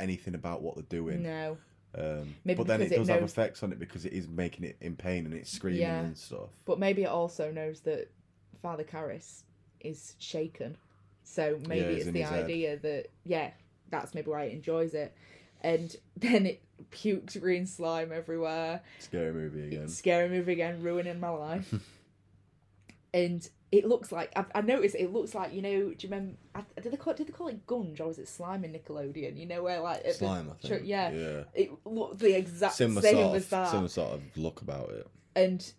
anything 0.00 0.34
about 0.34 0.62
what 0.62 0.74
they're 0.76 0.84
doing. 1.00 1.22
No, 1.22 1.58
Um, 1.94 2.34
but 2.44 2.66
then 2.66 2.80
it 2.82 2.90
because 2.90 2.92
it 2.92 2.96
does 2.98 3.08
have 3.08 3.22
effects 3.22 3.62
on 3.62 3.72
it 3.72 3.78
because 3.78 4.04
it 4.04 4.12
is 4.12 4.28
making 4.28 4.64
it 4.64 4.76
in 4.80 4.94
pain 4.96 5.24
and 5.24 5.34
it's 5.34 5.50
screaming 5.50 5.80
Yeah. 5.80 6.00
and 6.04 6.16
stuff. 6.18 6.50
but 6.64 6.78
maybe 6.78 7.02
it 7.02 7.08
also 7.08 7.50
knows 7.50 7.80
that 7.80 8.10
Father 8.62 8.84
Karras 8.84 9.42
is 9.80 10.14
shaken. 10.18 10.76
So 11.24 11.58
maybe 11.66 11.80
Yeah, 11.80 11.86
it's 11.88 12.04
it's 12.06 12.12
the 12.12 12.20
his 12.20 12.28
head. 12.30 12.44
idea 12.44 12.76
that 12.78 13.06
yeah, 13.24 13.50
that's 13.90 14.14
maybe 14.14 14.30
why 14.30 14.44
it 14.44 14.52
enjoys 14.52 14.94
it. 14.94 15.14
And 15.62 15.94
then 16.16 16.46
it 16.46 16.62
pukes 16.90 17.36
green 17.36 17.66
slime 17.66 18.12
everywhere. 18.12 18.82
Scary 19.00 19.32
movie 19.32 19.66
again. 19.68 19.88
Scary 19.88 20.28
movie 20.28 20.52
again, 20.52 20.82
ruining 20.82 21.18
my 21.20 21.30
life. 21.30 21.74
and 23.14 23.48
it 23.70 23.86
looks 23.86 24.10
like 24.12 24.32
I, 24.36 24.44
I 24.54 24.60
noticed 24.62 24.94
it 24.94 25.12
looks 25.12 25.34
like 25.34 25.52
you 25.52 25.60
know. 25.62 25.70
Do 25.70 25.96
you 25.98 26.10
remember? 26.10 26.36
I, 26.54 26.62
did 26.80 26.92
they 26.92 26.96
call 26.96 27.12
it, 27.12 27.16
did 27.16 27.26
they 27.28 27.32
call 27.32 27.48
it 27.48 27.66
gunge 27.66 28.00
or 28.00 28.06
was 28.08 28.18
it 28.18 28.28
slime 28.28 28.64
in 28.64 28.72
Nickelodeon? 28.72 29.36
You 29.38 29.46
know 29.46 29.62
where 29.62 29.80
like 29.80 29.98
at 29.98 30.04
the- 30.04 30.12
Slime, 30.14 30.50
I 30.50 30.66
think. 30.68 30.82
yeah. 30.84 31.10
Yeah. 31.10 31.42
it 31.54 31.70
looked 31.84 32.18
the 32.20 32.36
exact 32.36 32.74
Similar 32.74 33.02
same 33.02 33.14
sort, 33.16 33.36
as 33.36 33.44
of, 33.44 33.50
that 33.50 33.68
similar 33.68 33.88
sort 33.88 34.12
of 34.14 34.22
look 34.36 34.62
about 34.62 34.90
it. 34.90 35.06
and 35.36 35.72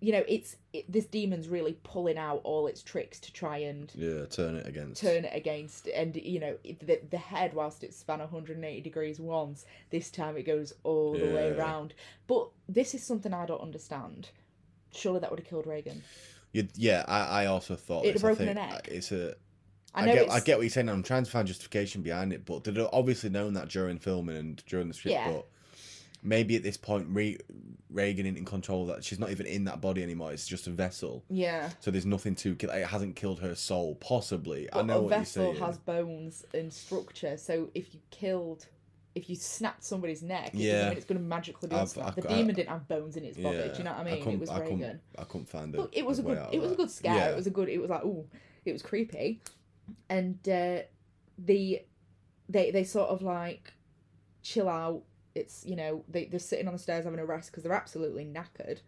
you 0.00 0.12
know 0.12 0.24
it's 0.28 0.56
it, 0.74 0.90
this 0.90 1.06
demon's 1.06 1.48
really 1.48 1.78
pulling 1.82 2.18
out 2.18 2.40
all 2.44 2.66
its 2.66 2.82
tricks 2.82 3.18
to 3.20 3.32
try 3.32 3.58
and 3.58 3.90
Yeah, 3.94 4.26
turn 4.26 4.56
it 4.56 4.66
against. 4.66 5.00
turn 5.00 5.24
it 5.24 5.32
against 5.34 5.86
and 5.88 6.14
you 6.16 6.40
know 6.40 6.56
the, 6.64 7.00
the 7.10 7.16
head 7.16 7.54
whilst 7.54 7.82
it 7.84 7.94
span 7.94 8.18
180 8.18 8.80
degrees 8.82 9.18
once 9.20 9.64
this 9.90 10.10
time 10.10 10.36
it 10.36 10.42
goes 10.42 10.74
all 10.82 11.12
the 11.14 11.26
way 11.32 11.50
around 11.52 11.94
but 12.26 12.48
this 12.68 12.94
is 12.94 13.02
something 13.02 13.32
i 13.32 13.46
don't 13.46 13.62
understand 13.62 14.28
surely 14.92 15.20
that 15.20 15.30
would 15.30 15.38
have 15.40 15.48
killed 15.48 15.66
regan 15.66 16.02
You, 16.54 16.68
yeah, 16.76 17.04
I, 17.08 17.42
I 17.42 17.46
also 17.46 17.74
thought 17.74 18.04
It'd 18.04 18.14
this, 18.14 18.22
have 18.22 18.30
I 18.30 18.34
broken 18.34 18.46
her 18.46 18.54
neck. 18.54 18.88
Uh, 18.88 18.94
it's 18.94 19.10
a. 19.10 19.34
i 19.92 20.02
I 20.02 20.06
know 20.06 20.14
get, 20.14 20.30
I 20.30 20.40
get 20.40 20.56
what 20.56 20.62
you're 20.62 20.70
saying. 20.70 20.88
I'm 20.88 21.02
trying 21.02 21.24
to 21.24 21.30
find 21.30 21.48
justification 21.48 22.00
behind 22.00 22.32
it, 22.32 22.46
but 22.46 22.62
they'd 22.62 22.78
obviously 22.92 23.28
known 23.28 23.54
that 23.54 23.68
during 23.68 23.98
filming 23.98 24.36
and 24.36 24.64
during 24.66 24.86
the 24.86 24.94
script. 24.94 25.14
Yeah. 25.14 25.32
But 25.32 25.46
maybe 26.22 26.54
at 26.54 26.62
this 26.62 26.76
point, 26.76 27.08
Re- 27.10 27.38
Regan 27.90 28.24
isn't 28.26 28.38
in 28.38 28.44
control 28.44 28.86
that. 28.86 29.02
She's 29.02 29.18
not 29.18 29.30
even 29.30 29.46
in 29.46 29.64
that 29.64 29.80
body 29.80 30.04
anymore. 30.04 30.32
It's 30.32 30.46
just 30.46 30.68
a 30.68 30.70
vessel. 30.70 31.24
yeah 31.28 31.70
So 31.80 31.90
there's 31.90 32.06
nothing 32.06 32.36
to 32.36 32.54
kill. 32.54 32.70
It 32.70 32.86
hasn't 32.86 33.16
killed 33.16 33.40
her 33.40 33.56
soul. 33.56 33.96
Possibly. 33.96 34.72
I 34.72 34.82
know 34.82 34.98
a 34.98 35.02
what 35.02 35.10
vessel 35.10 35.46
you're 35.46 35.54
saying. 35.54 35.66
has 35.66 35.78
bones 35.78 36.44
and 36.54 36.72
structure 36.72 37.36
so 37.36 37.68
if 37.74 37.92
you 37.94 38.00
killed 38.10 38.66
if 39.14 39.30
you 39.30 39.36
snapped 39.36 39.84
somebody's 39.84 40.22
neck, 40.22 40.48
it 40.54 40.54
Yeah. 40.54 40.72
doesn't 40.72 40.88
mean 40.90 40.96
it's 40.98 41.06
going 41.06 41.20
to 41.20 41.24
magically 41.26 41.68
be 41.68 41.76
I've 41.76 41.92
The 41.94 42.00
got- 42.00 42.28
demon 42.28 42.54
didn't 42.54 42.68
have 42.70 42.88
bones 42.88 43.16
in 43.16 43.24
its 43.24 43.36
body. 43.38 43.56
Yeah, 43.58 43.68
Do 43.68 43.78
you 43.78 43.84
know 43.84 43.90
what 43.92 43.98
I 43.98 44.00
I 44.00 44.04
mean? 44.04 44.18
couldn't- 44.18 44.32
it 44.34 44.40
was 44.40 44.50
I 44.50 44.60
couldn't- 44.60 45.00
I 45.18 45.24
couldn't 45.24 45.48
find 45.48 45.74
it. 45.74 45.78
But 45.78 45.90
it 45.92 46.04
was 46.04 46.18
a 46.18 46.22
good. 46.22 46.38
It 46.52 46.60
was 46.60 46.72
a 46.72 46.74
good 46.74 46.90
scare. 46.90 47.32
It 47.32 47.36
was 47.36 47.46
a 47.46 47.50
good. 47.50 47.68
It 47.68 47.78
was 47.78 47.90
like 47.90 48.04
ooh, 48.04 48.26
it 48.64 48.72
was 48.72 48.82
creepy, 48.82 49.40
and 50.08 50.36
uh, 50.48 50.82
the 51.38 51.82
they 52.48 52.70
they 52.70 52.84
sort 52.84 53.08
of 53.10 53.22
like 53.22 53.72
chill 54.42 54.68
out. 54.68 55.02
It's 55.34 55.64
you 55.64 55.76
know 55.76 56.04
they 56.08 56.26
they're 56.26 56.38
sitting 56.40 56.66
on 56.66 56.72
the 56.74 56.78
stairs 56.78 57.04
having 57.04 57.18
a 57.20 57.26
rest 57.26 57.50
because 57.50 57.62
they're 57.62 57.72
absolutely 57.72 58.24
knackered. 58.24 58.80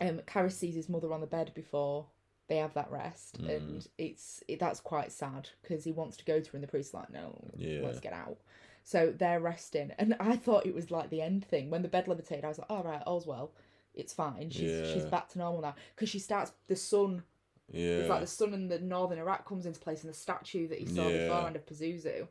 Um, 0.00 0.20
Karras 0.20 0.52
sees 0.52 0.74
his 0.74 0.88
mother 0.88 1.12
on 1.12 1.20
the 1.20 1.26
bed 1.26 1.52
before 1.54 2.06
they 2.48 2.56
have 2.56 2.74
that 2.74 2.90
rest, 2.90 3.40
Mm. 3.42 3.56
and 3.56 3.88
it's 3.98 4.42
it, 4.48 4.58
that's 4.58 4.80
quite 4.80 5.12
sad 5.12 5.48
because 5.62 5.84
he 5.84 5.92
wants 5.92 6.16
to 6.18 6.24
go 6.24 6.40
to 6.40 6.50
her, 6.50 6.56
and 6.56 6.62
the 6.64 6.68
priest's 6.68 6.92
like, 6.94 7.10
no, 7.10 7.38
Yeah. 7.56 7.80
let's 7.82 8.00
get 8.00 8.12
out. 8.12 8.38
So 8.82 9.12
they're 9.16 9.40
resting, 9.40 9.92
and 9.98 10.16
I 10.18 10.36
thought 10.36 10.66
it 10.66 10.74
was 10.74 10.90
like 10.90 11.10
the 11.10 11.22
end 11.22 11.44
thing 11.44 11.70
when 11.70 11.82
the 11.82 11.88
bed 11.88 12.08
levitated. 12.08 12.44
I 12.44 12.48
was 12.48 12.58
like, 12.58 12.70
all 12.70 12.82
right, 12.82 13.02
all's 13.06 13.26
well. 13.26 13.52
It's 13.94 14.12
fine. 14.12 14.50
She's 14.50 14.88
she's 14.92 15.04
back 15.04 15.28
to 15.30 15.38
normal 15.38 15.60
now 15.62 15.74
because 15.94 16.08
she 16.08 16.18
starts. 16.18 16.52
The 16.68 16.76
sun 16.76 17.22
Yeah. 17.70 17.98
it's 17.98 18.08
like 18.08 18.20
the 18.20 18.26
sun 18.26 18.54
in 18.54 18.68
the 18.68 18.78
northern 18.78 19.18
Iraq 19.18 19.46
comes 19.46 19.66
into 19.66 19.80
place 19.80 20.02
and 20.02 20.12
the 20.12 20.16
statue 20.16 20.66
that 20.68 20.80
you 20.80 20.86
saw 20.86 21.08
Yeah. 21.08 21.24
beforehand 21.26 21.56
of 21.56 21.66
Pazuzu. 21.66 22.26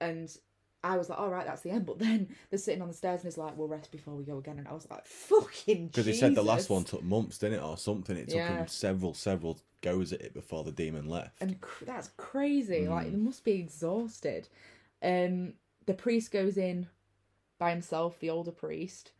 And 0.00 0.34
I 0.84 0.96
was 0.96 1.08
like, 1.10 1.18
all 1.18 1.28
right, 1.30 1.44
that's 1.46 1.62
the 1.62 1.70
end. 1.70 1.86
But 1.86 1.98
then 1.98 2.28
they're 2.50 2.58
sitting 2.58 2.80
on 2.82 2.88
the 2.88 2.94
stairs 2.94 3.20
and 3.20 3.28
it's 3.28 3.36
like, 3.38 3.56
we'll 3.56 3.66
rest 3.68 3.90
before 3.90 4.14
we 4.14 4.22
go 4.24 4.38
again. 4.38 4.58
And 4.58 4.68
I 4.68 4.72
was 4.74 4.86
like, 4.90 5.04
fucking 5.06 5.88
Because 5.88 6.06
he 6.06 6.12
said 6.14 6.34
the 6.36 6.42
last 6.42 6.70
one 6.70 6.84
took 6.84 7.02
months, 7.02 7.38
didn't 7.38 7.58
it, 7.58 7.62
or 7.64 7.76
something? 7.76 8.16
It 8.16 8.28
took 8.28 8.36
Yeah. 8.36 8.58
him 8.58 8.68
several, 8.68 9.12
several 9.14 9.58
goes 9.80 10.12
at 10.12 10.20
it 10.20 10.34
before 10.34 10.62
the 10.62 10.70
demon 10.72 11.08
left. 11.08 11.40
And 11.42 11.60
cr- 11.60 11.84
that's 11.86 12.10
crazy. 12.16 12.86
Like, 12.86 13.08
Mm. 13.08 13.10
they 13.10 13.16
must 13.16 13.44
be 13.44 13.52
exhausted. 13.52 14.48
Um, 15.02 15.54
the 15.88 15.94
priest 15.94 16.30
goes 16.30 16.56
in 16.56 16.86
by 17.58 17.70
himself, 17.70 18.20
the 18.20 18.30
older 18.30 18.52
priest, 18.52 19.10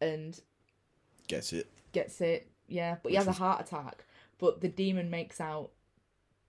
and 0.00 0.38
Gets 1.28 1.52
it. 1.54 1.70
gets 1.92 2.20
it. 2.20 2.50
Yeah, 2.66 2.96
but 3.02 3.12
he 3.12 3.16
Which 3.18 3.26
has 3.26 3.34
a 3.36 3.38
heart 3.38 3.60
attack. 3.62 4.04
But 4.38 4.60
the 4.60 4.68
demon 4.68 5.08
makes 5.08 5.40
out 5.40 5.70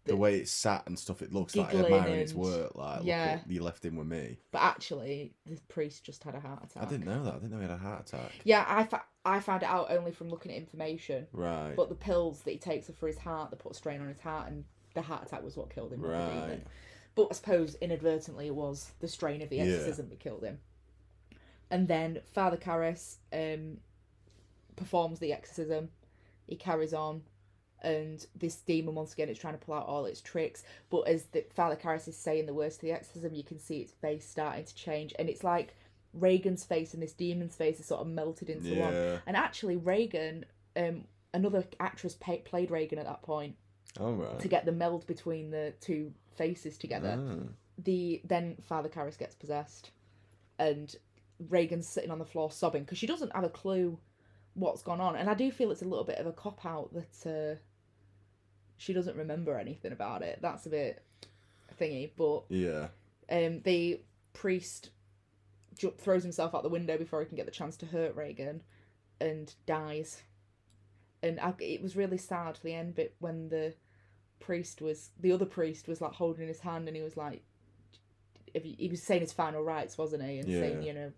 The 0.06 0.16
way 0.18 0.40
it's 0.40 0.52
sat 0.52 0.84
and 0.88 0.98
stuff, 0.98 1.22
it 1.22 1.32
looks 1.32 1.56
like 1.56 1.76
admiring 1.76 2.16
its 2.20 2.34
work. 2.34 2.76
Like, 2.76 3.04
Yeah. 3.04 3.34
look, 3.44 3.52
you 3.54 3.62
left 3.62 3.86
him 3.86 3.98
with 3.98 4.08
me. 4.08 4.40
But 4.52 4.64
actually, 4.64 5.36
the 5.46 5.60
priest 5.68 6.04
just 6.04 6.24
had 6.24 6.34
a 6.34 6.40
heart 6.40 6.64
attack. 6.64 6.82
I 6.84 6.86
didn't 6.88 7.06
know 7.06 7.24
that. 7.24 7.36
I 7.36 7.38
didn't 7.38 7.52
know 7.52 7.58
he 7.58 7.64
had 7.64 7.72
a 7.72 7.78
heart 7.78 8.08
attack. 8.10 8.32
Yeah, 8.44 8.66
I, 8.68 8.84
fa- 8.86 9.04
I 9.24 9.40
found 9.42 9.62
it 9.62 9.70
out 9.70 9.92
only 9.92 10.12
from 10.12 10.30
looking 10.30 10.52
at 10.52 10.58
information. 10.58 11.28
Right. 11.32 11.76
But 11.76 11.90
the 11.90 11.96
pills 11.96 12.42
that 12.42 12.52
he 12.52 12.58
takes 12.58 12.90
are 12.90 12.94
for 12.94 13.06
his 13.06 13.20
heart. 13.20 13.52
They 13.52 13.58
put 13.58 13.74
a 13.74 13.76
strain 13.76 14.02
on 14.02 14.08
his 14.08 14.20
heart, 14.20 14.48
and 14.52 14.66
the 14.96 15.04
heart 15.04 15.24
attack 15.28 15.44
was 15.44 15.56
what 15.56 15.70
killed 15.70 15.94
him. 15.94 16.02
not 16.02 16.10
the 16.10 16.34
demon. 16.34 16.50
Right. 16.50 16.68
But 17.16 17.28
I 17.32 17.34
suppose 17.34 17.76
inadvertently 17.76 18.48
it 18.48 18.56
was 18.56 18.92
the 19.00 19.08
strain 19.08 19.42
of 19.42 19.50
the 19.50 19.58
Yeah. 19.58 19.64
exorcism 19.64 20.10
that 20.10 20.20
killed 20.20 20.44
him. 20.44 20.60
And 21.70 21.88
then 21.88 22.22
Father 22.34 22.58
Karras 22.58 23.18
um, 23.32 23.78
performs 24.76 25.20
the 25.20 25.34
exorcism. 25.34 25.90
He 26.48 26.56
carries 26.56 26.94
on, 26.94 27.24
and 27.82 28.26
this 28.36 28.58
demon 28.58 28.96
once 28.96 29.14
again 29.14 29.30
is 29.30 29.38
trying 29.40 29.58
to 29.58 29.66
pull 29.66 29.76
out 29.76 29.88
all 29.88 30.06
its 30.06 30.22
tricks. 30.22 30.64
But 30.90 31.08
as 31.08 31.26
the 31.26 31.46
Father 31.54 31.76
Karras 31.78 32.08
is 32.08 32.18
saying 32.18 32.46
the 32.46 32.54
words 32.54 32.76
to 32.78 32.82
the 32.82 32.92
exorcism, 32.92 33.34
you 33.34 33.44
can 33.44 33.58
see 33.60 33.80
its 33.80 33.94
face 33.94 34.28
starting 34.28 34.66
to 34.66 34.76
change, 34.76 35.14
and 35.18 35.30
it's 35.30 35.44
like 35.44 35.76
Regan's 36.14 36.66
face 36.66 36.94
and 36.94 37.02
this 37.02 37.14
demon's 37.14 37.56
face 37.56 37.80
is 37.80 37.86
sort 37.86 38.02
of 38.02 38.08
melted 38.08 38.50
into 38.50 38.76
one. 38.76 38.94
And 39.26 39.38
actually, 39.38 39.78
Regan, 39.78 40.46
um, 40.76 41.06
another 41.34 41.64
actress 41.80 42.16
played 42.16 42.70
Regan 42.70 43.00
at 43.00 43.06
that 43.06 43.22
point 43.22 43.56
All 44.00 44.14
right. 44.14 44.40
to 44.40 44.48
get 44.48 44.66
the 44.66 44.72
meld 44.72 45.06
between 45.08 45.52
the 45.52 45.74
two 45.82 46.14
faces 46.36 46.78
together 46.78 47.18
Ah. 47.20 47.48
the 47.78 48.22
then 48.24 48.56
Father 48.68 48.90
Karras 48.90 49.18
gets 49.18 49.36
possessed, 49.36 49.92
and 50.60 50.96
Regan's 51.50 51.88
sitting 51.88 52.12
on 52.12 52.20
the 52.20 52.26
floor 52.26 52.52
sobbing 52.52 52.84
because 52.84 52.98
she 52.98 53.08
doesn't 53.08 53.34
have 53.36 53.44
a 53.44 53.50
clue 53.50 53.98
what's 54.54 54.82
gone 54.82 55.02
on, 55.02 55.16
and 55.16 55.30
I 55.30 55.34
do 55.34 55.52
feel 55.52 55.72
it's 55.72 55.82
a 55.82 55.86
little 55.88 56.06
bit 56.06 56.20
of 56.20 56.26
a 56.28 56.32
cop 56.34 56.66
out 56.66 56.94
that 56.94 57.26
uh, 57.58 57.60
she 58.78 58.94
doesn't 58.94 59.16
remember 59.18 59.58
anything 59.58 59.92
about 59.92 60.22
it. 60.22 60.40
That's 60.42 60.66
a 60.66 60.70
bit 60.70 61.04
thingy, 61.80 62.12
but 62.16 62.44
Yeah. 62.50 62.88
um, 63.30 63.62
the 63.62 64.02
priest 64.34 64.92
throws 65.98 66.22
himself 66.24 66.54
out 66.54 66.64
the 66.64 66.70
window 66.70 66.98
before 66.98 67.22
he 67.22 67.26
can 67.28 67.36
get 67.38 67.46
the 67.46 67.52
chance 67.52 67.76
to 67.78 67.86
hurt 67.88 68.16
Regan, 68.16 68.62
and 69.20 69.54
dies. 69.66 70.22
And 71.24 71.40
I, 71.40 71.54
it 71.60 71.82
was 71.82 71.96
really 71.96 72.18
sad 72.18 72.58
for 72.58 72.64
the 72.64 72.74
end 72.74 72.96
bit 72.96 73.16
when 73.20 73.50
the 73.50 73.74
priest 74.40 74.82
was 74.82 75.10
the 75.20 75.32
other 75.32 75.46
priest 75.46 75.88
was 75.88 76.02
like 76.02 76.14
holding 76.14 76.48
his 76.48 76.60
hand 76.62 76.88
and 76.88 76.98
he 76.98 77.04
was 77.04 77.16
like 77.18 77.44
if 78.54 78.64
he, 78.64 78.76
he 78.78 78.88
was 78.90 79.02
saying 79.04 79.22
his 79.22 79.32
final 79.32 79.62
rites 79.64 79.98
wasn't 79.98 80.24
he 80.24 80.40
and 80.40 80.48
saying 80.48 80.84
you 80.84 80.94
know 80.94 81.12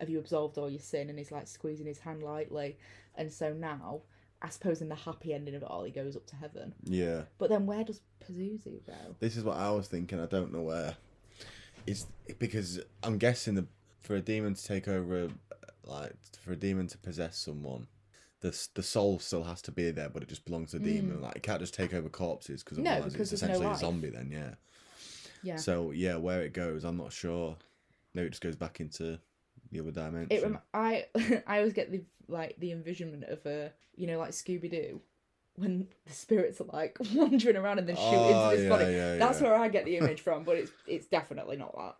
have 0.00 0.10
you 0.10 0.18
absolved 0.18 0.58
all 0.58 0.68
your 0.68 0.80
sin 0.80 1.08
and 1.08 1.18
he's 1.18 1.30
like 1.32 1.46
squeezing 1.46 1.86
his 1.86 2.00
hand 2.00 2.22
lightly 2.22 2.76
and 3.14 3.32
so 3.32 3.52
now 3.52 4.00
i 4.42 4.48
suppose 4.48 4.82
in 4.82 4.88
the 4.88 4.94
happy 4.94 5.32
ending 5.32 5.54
of 5.54 5.62
it 5.62 5.68
all 5.70 5.84
he 5.84 5.90
goes 5.92 6.16
up 6.16 6.26
to 6.26 6.36
heaven 6.36 6.74
Yeah. 6.84 7.22
but 7.38 7.48
then 7.48 7.66
where 7.66 7.84
does 7.84 8.00
pazuzu 8.22 8.84
go 8.86 9.14
This 9.20 9.36
is 9.36 9.44
what 9.44 9.56
I 9.56 9.70
was 9.70 9.86
thinking. 9.88 10.20
I 10.20 10.26
don't 10.26 10.52
know 10.52 10.62
where. 10.62 10.96
It's 11.86 12.06
because 12.40 12.80
I'm 13.04 13.16
guessing 13.18 13.54
the 13.54 13.66
for 14.02 14.16
a 14.16 14.20
demon 14.20 14.54
to 14.54 14.64
take 14.64 14.88
over, 14.88 15.26
uh, 15.26 15.56
like 15.84 16.12
for 16.40 16.52
a 16.52 16.56
demon 16.56 16.88
to 16.88 16.98
possess 16.98 17.36
someone, 17.38 17.86
the 18.40 18.68
the 18.74 18.82
soul 18.82 19.18
still 19.18 19.44
has 19.44 19.62
to 19.62 19.72
be 19.72 19.90
there, 19.90 20.08
but 20.08 20.22
it 20.22 20.28
just 20.28 20.44
belongs 20.44 20.70
to 20.72 20.78
the 20.78 20.92
demon. 20.92 21.20
Like 21.22 21.36
it 21.36 21.42
can't 21.42 21.60
just 21.60 21.74
take 21.74 21.94
over 21.94 22.08
corpses 22.08 22.62
because. 22.62 22.78
No, 22.78 22.90
otherwise 22.92 23.12
because 23.12 23.32
it's 23.32 23.40
there's 23.42 23.60
no 23.60 23.66
essentially 23.70 23.74
a 23.74 23.78
zombie. 23.78 24.10
Then 24.10 24.30
yeah. 24.30 24.54
yeah 25.42 25.56
So 25.56 25.90
yeah, 25.90 26.16
where 26.16 26.42
it 26.42 26.52
goes, 26.52 26.84
I'm 26.84 26.96
not 26.96 27.12
sure. 27.12 27.56
Maybe 28.14 28.26
it 28.26 28.30
just 28.30 28.42
goes 28.42 28.56
back 28.56 28.80
into 28.80 29.18
the 29.72 29.80
other 29.80 29.90
dimension. 29.90 30.28
it 30.30 30.42
rem- 30.44 30.58
i 30.72 31.04
i 31.46 31.58
always 31.58 31.72
get 31.72 31.90
the 31.90 32.02
like 32.28 32.54
the 32.60 32.70
envisionment 32.70 33.24
of 33.24 33.44
a 33.46 33.72
you 33.96 34.06
know 34.06 34.16
like 34.18 34.30
scooby-doo 34.30 35.00
when 35.56 35.88
the 36.06 36.12
spirits 36.12 36.60
are 36.60 36.68
like 36.72 36.96
wandering 37.14 37.56
around 37.56 37.78
and 37.80 37.88
then 37.88 37.96
shoot 37.96 38.02
Oh, 38.04 38.50
into 38.50 38.56
this 38.56 38.62
yeah, 38.64 38.68
body 38.68 38.92
yeah, 38.92 39.16
that's 39.16 39.40
yeah. 39.40 39.48
where 39.48 39.56
i 39.58 39.68
get 39.68 39.84
the 39.84 39.96
image 39.96 40.20
from 40.20 40.44
but 40.44 40.56
it's 40.56 40.70
it's 40.86 41.06
definitely 41.08 41.56
not 41.56 41.74
that 41.76 41.96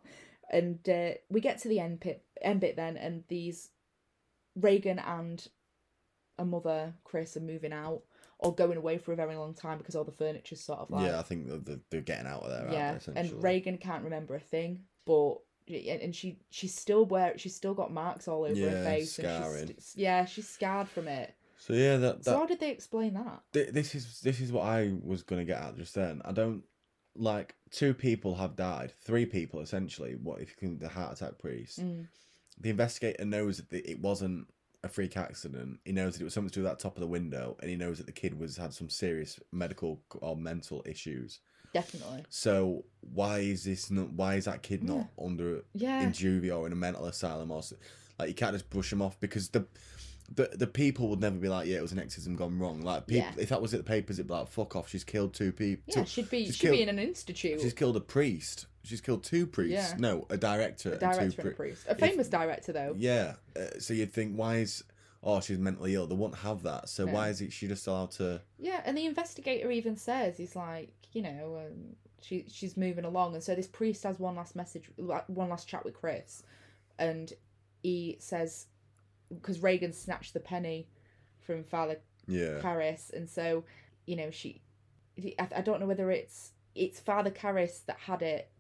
and 0.51 0.89
uh, 0.89 1.15
we 1.29 1.41
get 1.41 1.59
to 1.63 1.69
the 1.69 1.81
end 1.81 1.99
bit 2.01 2.23
end 2.41 2.61
bit 2.61 2.77
then 2.77 2.97
and 2.97 3.25
these 3.27 3.71
regan 4.55 5.01
and 5.01 5.49
a 6.39 6.45
mother 6.45 6.93
chris 7.05 7.37
are 7.37 7.41
moving 7.41 7.73
out 7.73 8.03
or 8.39 8.55
going 8.55 8.77
away 8.77 8.99
for 8.99 9.13
a 9.13 9.17
very 9.17 9.35
long 9.37 9.55
time 9.55 9.79
because 9.79 9.97
all 9.97 10.05
the 10.05 10.13
furniture's 10.13 10.61
sort 10.61 10.79
of 10.81 10.91
like 10.91 11.07
yeah, 11.07 11.19
I 11.19 11.23
think 11.23 11.47
they're- 11.65 11.81
they're, 11.91 12.01
getting 12.03 12.27
out 12.27 12.43
of 12.43 12.51
there. 12.51 12.69
yeah 12.73 12.99
they, 13.07 13.21
and 13.21 13.43
regan 13.43 13.79
can't 13.79 14.05
remember 14.05 14.35
a 14.35 14.41
thing 14.41 14.81
but 15.07 15.37
and 15.69 16.01
and 16.03 16.15
she 16.15 16.39
she's 16.51 16.75
still 16.75 17.05
wear 17.07 17.37
she's 17.39 17.57
still 17.57 17.75
got 17.75 17.93
marks 17.93 18.29
all 18.29 18.45
over 18.45 18.55
her 18.55 18.55
Yeah, 18.55 18.85
face 18.85 19.19
and 19.19 19.27
scarring. 19.27 19.67
she's 19.69 19.93
yeah 19.97 20.25
she's 20.25 20.49
scarred 20.49 20.89
from 20.89 21.09
it 21.09 21.35
So 21.59 21.73
yeah, 21.73 21.97
that, 21.97 22.19
that 22.19 22.25
so 22.25 22.39
how 22.39 22.47
did 22.47 22.61
they 22.61 22.71
explain 22.71 23.15
that 23.15 23.41
Th- 23.53 23.71
this 23.71 23.95
is 23.95 24.21
this 24.21 24.41
is 24.41 24.53
what 24.53 24.65
I 24.65 24.93
was 25.03 25.23
gonna 25.23 25.45
get 25.45 25.61
at 25.61 25.77
just 25.77 25.95
then. 25.95 26.21
I 26.25 26.33
don't 26.33 26.63
like 27.17 27.55
two 27.71 27.95
people 27.95 28.35
have 28.37 28.55
died, 28.57 28.93
three 29.03 29.25
people 29.27 29.61
essentially. 29.61 30.17
What 30.23 30.41
if 30.43 30.51
you 30.51 30.57
can 30.57 30.79
the 30.79 30.89
heart 30.89 31.15
attack 31.15 31.39
priest? 31.39 31.81
Mm. 31.83 32.07
The 32.61 32.71
investigator 32.71 33.25
knows 33.25 33.57
that 33.59 33.91
it 33.91 33.99
wasn't 34.01 34.47
a 34.85 34.89
freak 34.89 35.17
accident. 35.17 35.81
He 35.85 35.93
knows 35.93 36.15
that 36.15 36.21
it 36.21 36.25
was 36.25 36.35
something 36.35 36.51
to 36.51 36.55
do 36.55 36.63
with 36.63 36.71
that 36.73 36.79
top 36.79 36.97
of 36.97 37.01
the 37.01 37.07
window, 37.07 37.57
and 37.61 37.69
he 37.71 37.77
knows 37.77 37.99
that 37.99 38.07
the 38.07 38.13
kid 38.13 38.39
was 38.39 38.57
had 38.57 38.73
some 38.73 38.89
serious 38.89 39.41
medical 39.53 40.01
or 40.21 40.37
mental 40.37 40.83
issues. 40.87 41.41
definitely 41.73 42.25
So 42.29 42.85
why 43.01 43.39
is 43.41 43.65
this 43.65 43.91
not? 43.91 44.11
Why 44.13 44.37
is 44.37 44.45
that 44.45 44.63
kid 44.63 44.83
not 44.85 45.09
under 45.23 45.65
yeah 45.75 46.03
in 46.03 46.13
juvie 46.13 46.57
or 46.57 46.67
in 46.67 46.73
a 46.73 46.77
mental 46.77 47.07
asylum 47.07 47.51
or 47.51 47.63
like 48.19 48.29
you 48.29 48.35
can't 48.35 48.53
just 48.55 48.71
brush 48.71 48.93
him 48.93 49.03
off 49.03 49.19
because 49.21 49.49
the 49.51 49.67
the 50.35 50.51
the 50.55 50.67
people 50.67 51.09
would 51.09 51.21
never 51.21 51.37
be 51.37 51.49
like 51.49 51.67
yeah 51.69 51.77
it 51.77 51.83
was 51.83 51.93
an 51.93 51.99
exorcism 52.01 52.35
gone 52.35 52.59
wrong 52.59 52.81
like 52.81 53.07
people 53.07 53.29
Yeah. 53.37 53.43
if 53.43 53.51
that 53.51 53.63
was 53.63 53.73
at 53.75 53.79
the 53.79 53.85
papers 53.85 54.19
it'd 54.19 54.27
be 54.27 54.35
like 54.35 54.49
fuck 54.49 54.75
off 54.75 54.89
she's 54.89 55.05
killed 55.05 55.35
two 55.35 55.53
people 55.53 55.85
yeah 55.97 56.03
should 56.05 56.29
be 56.31 56.47
she's 56.47 56.57
should 56.57 56.73
be 56.73 56.83
in 56.83 56.89
an 56.89 56.99
institute 56.99 57.61
she's 57.61 57.73
killed 57.75 57.97
a 57.97 58.01
priest 58.01 58.67
she's 58.87 59.01
killed 59.01 59.25
two 59.25 59.47
priests. 59.47 59.93
Yeah. 59.93 59.97
no 59.99 60.27
a 60.31 60.37
director, 60.37 60.91
a 60.91 60.93
and 60.93 61.01
two 61.01 61.07
director 61.07 61.43
and 61.43 61.51
a 61.51 61.55
priest. 61.55 61.87
A 61.89 61.95
famous 61.95 62.29
director 62.29 62.73
though. 62.73 62.95
Yeah. 62.97 63.35
Uh, 63.55 63.79
so 63.79 63.95
you'd 63.95 64.13
think 64.13 64.35
why 64.37 64.57
is 64.57 64.85
oh 65.23 65.41
she's 65.41 65.59
mentally 65.59 65.95
ill. 65.95 66.07
They 66.07 66.15
wouldn't 66.15 66.41
have 66.41 66.63
that. 66.63 66.89
So 66.89 67.05
No. 67.05 67.13
why 67.13 67.29
is 67.29 67.41
it 67.41 67.53
she 67.53 67.67
just 67.69 67.87
allowed 67.87 68.13
to 68.13 68.41
Yeah, 68.59 68.81
and 68.85 68.97
the 68.97 69.07
investigator 69.07 69.71
even 69.71 69.97
says 69.97 70.37
he's 70.37 70.57
like, 70.57 70.93
you 71.13 71.23
know, 71.23 71.61
um, 71.67 71.97
she 72.23 72.45
she's 72.49 72.77
moving 72.77 73.05
along, 73.05 73.35
and 73.35 73.43
so 73.43 73.55
this 73.55 73.67
priest 73.67 74.03
has 74.05 74.19
one 74.19 74.37
last 74.37 74.57
message, 74.57 74.91
one 74.97 75.49
last 75.49 75.69
chat 75.69 75.85
with 75.85 75.95
Chris, 75.95 76.43
and 76.99 77.33
he 77.83 78.17
says 78.21 78.67
because 79.29 79.61
Regan 79.61 79.93
snatched 79.93 80.35
the 80.35 80.41
penny 80.41 80.89
from 81.41 81.65
Father 81.65 81.99
yeah. 82.27 82.61
Karras, 82.61 83.13
and 83.13 83.29
so 83.29 83.65
you 84.07 84.17
know 84.17 84.31
she, 84.31 84.63
I, 85.39 85.49
I 85.57 85.61
don't 85.61 85.81
know 85.81 85.87
whether 85.87 86.11
it's 86.11 86.53
it's 86.75 87.01
Father 87.01 87.31
Karras 87.31 87.85
that 87.87 87.99
had 87.99 88.23
it 88.23 88.51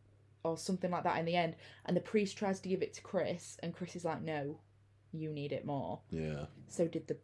or 0.47 0.57
something 0.59 0.91
like 0.91 1.05
that 1.05 1.19
in 1.19 1.25
the 1.25 1.37
end, 1.37 1.57
and 1.85 1.97
the 1.97 2.01
priest 2.01 2.37
tries 2.39 2.61
to 2.61 2.69
give 2.69 2.83
it 2.83 2.95
to 2.95 3.03
Chris, 3.03 3.57
and 3.63 3.75
Chris 3.75 3.97
is 3.97 4.05
like, 4.05 4.23
no, 4.23 4.59
you 5.13 5.31
need 5.31 5.53
it 5.53 5.65
more. 5.65 6.01
yeah 6.11 6.47
So 6.69 6.87
did 6.87 7.07
the 7.09 7.17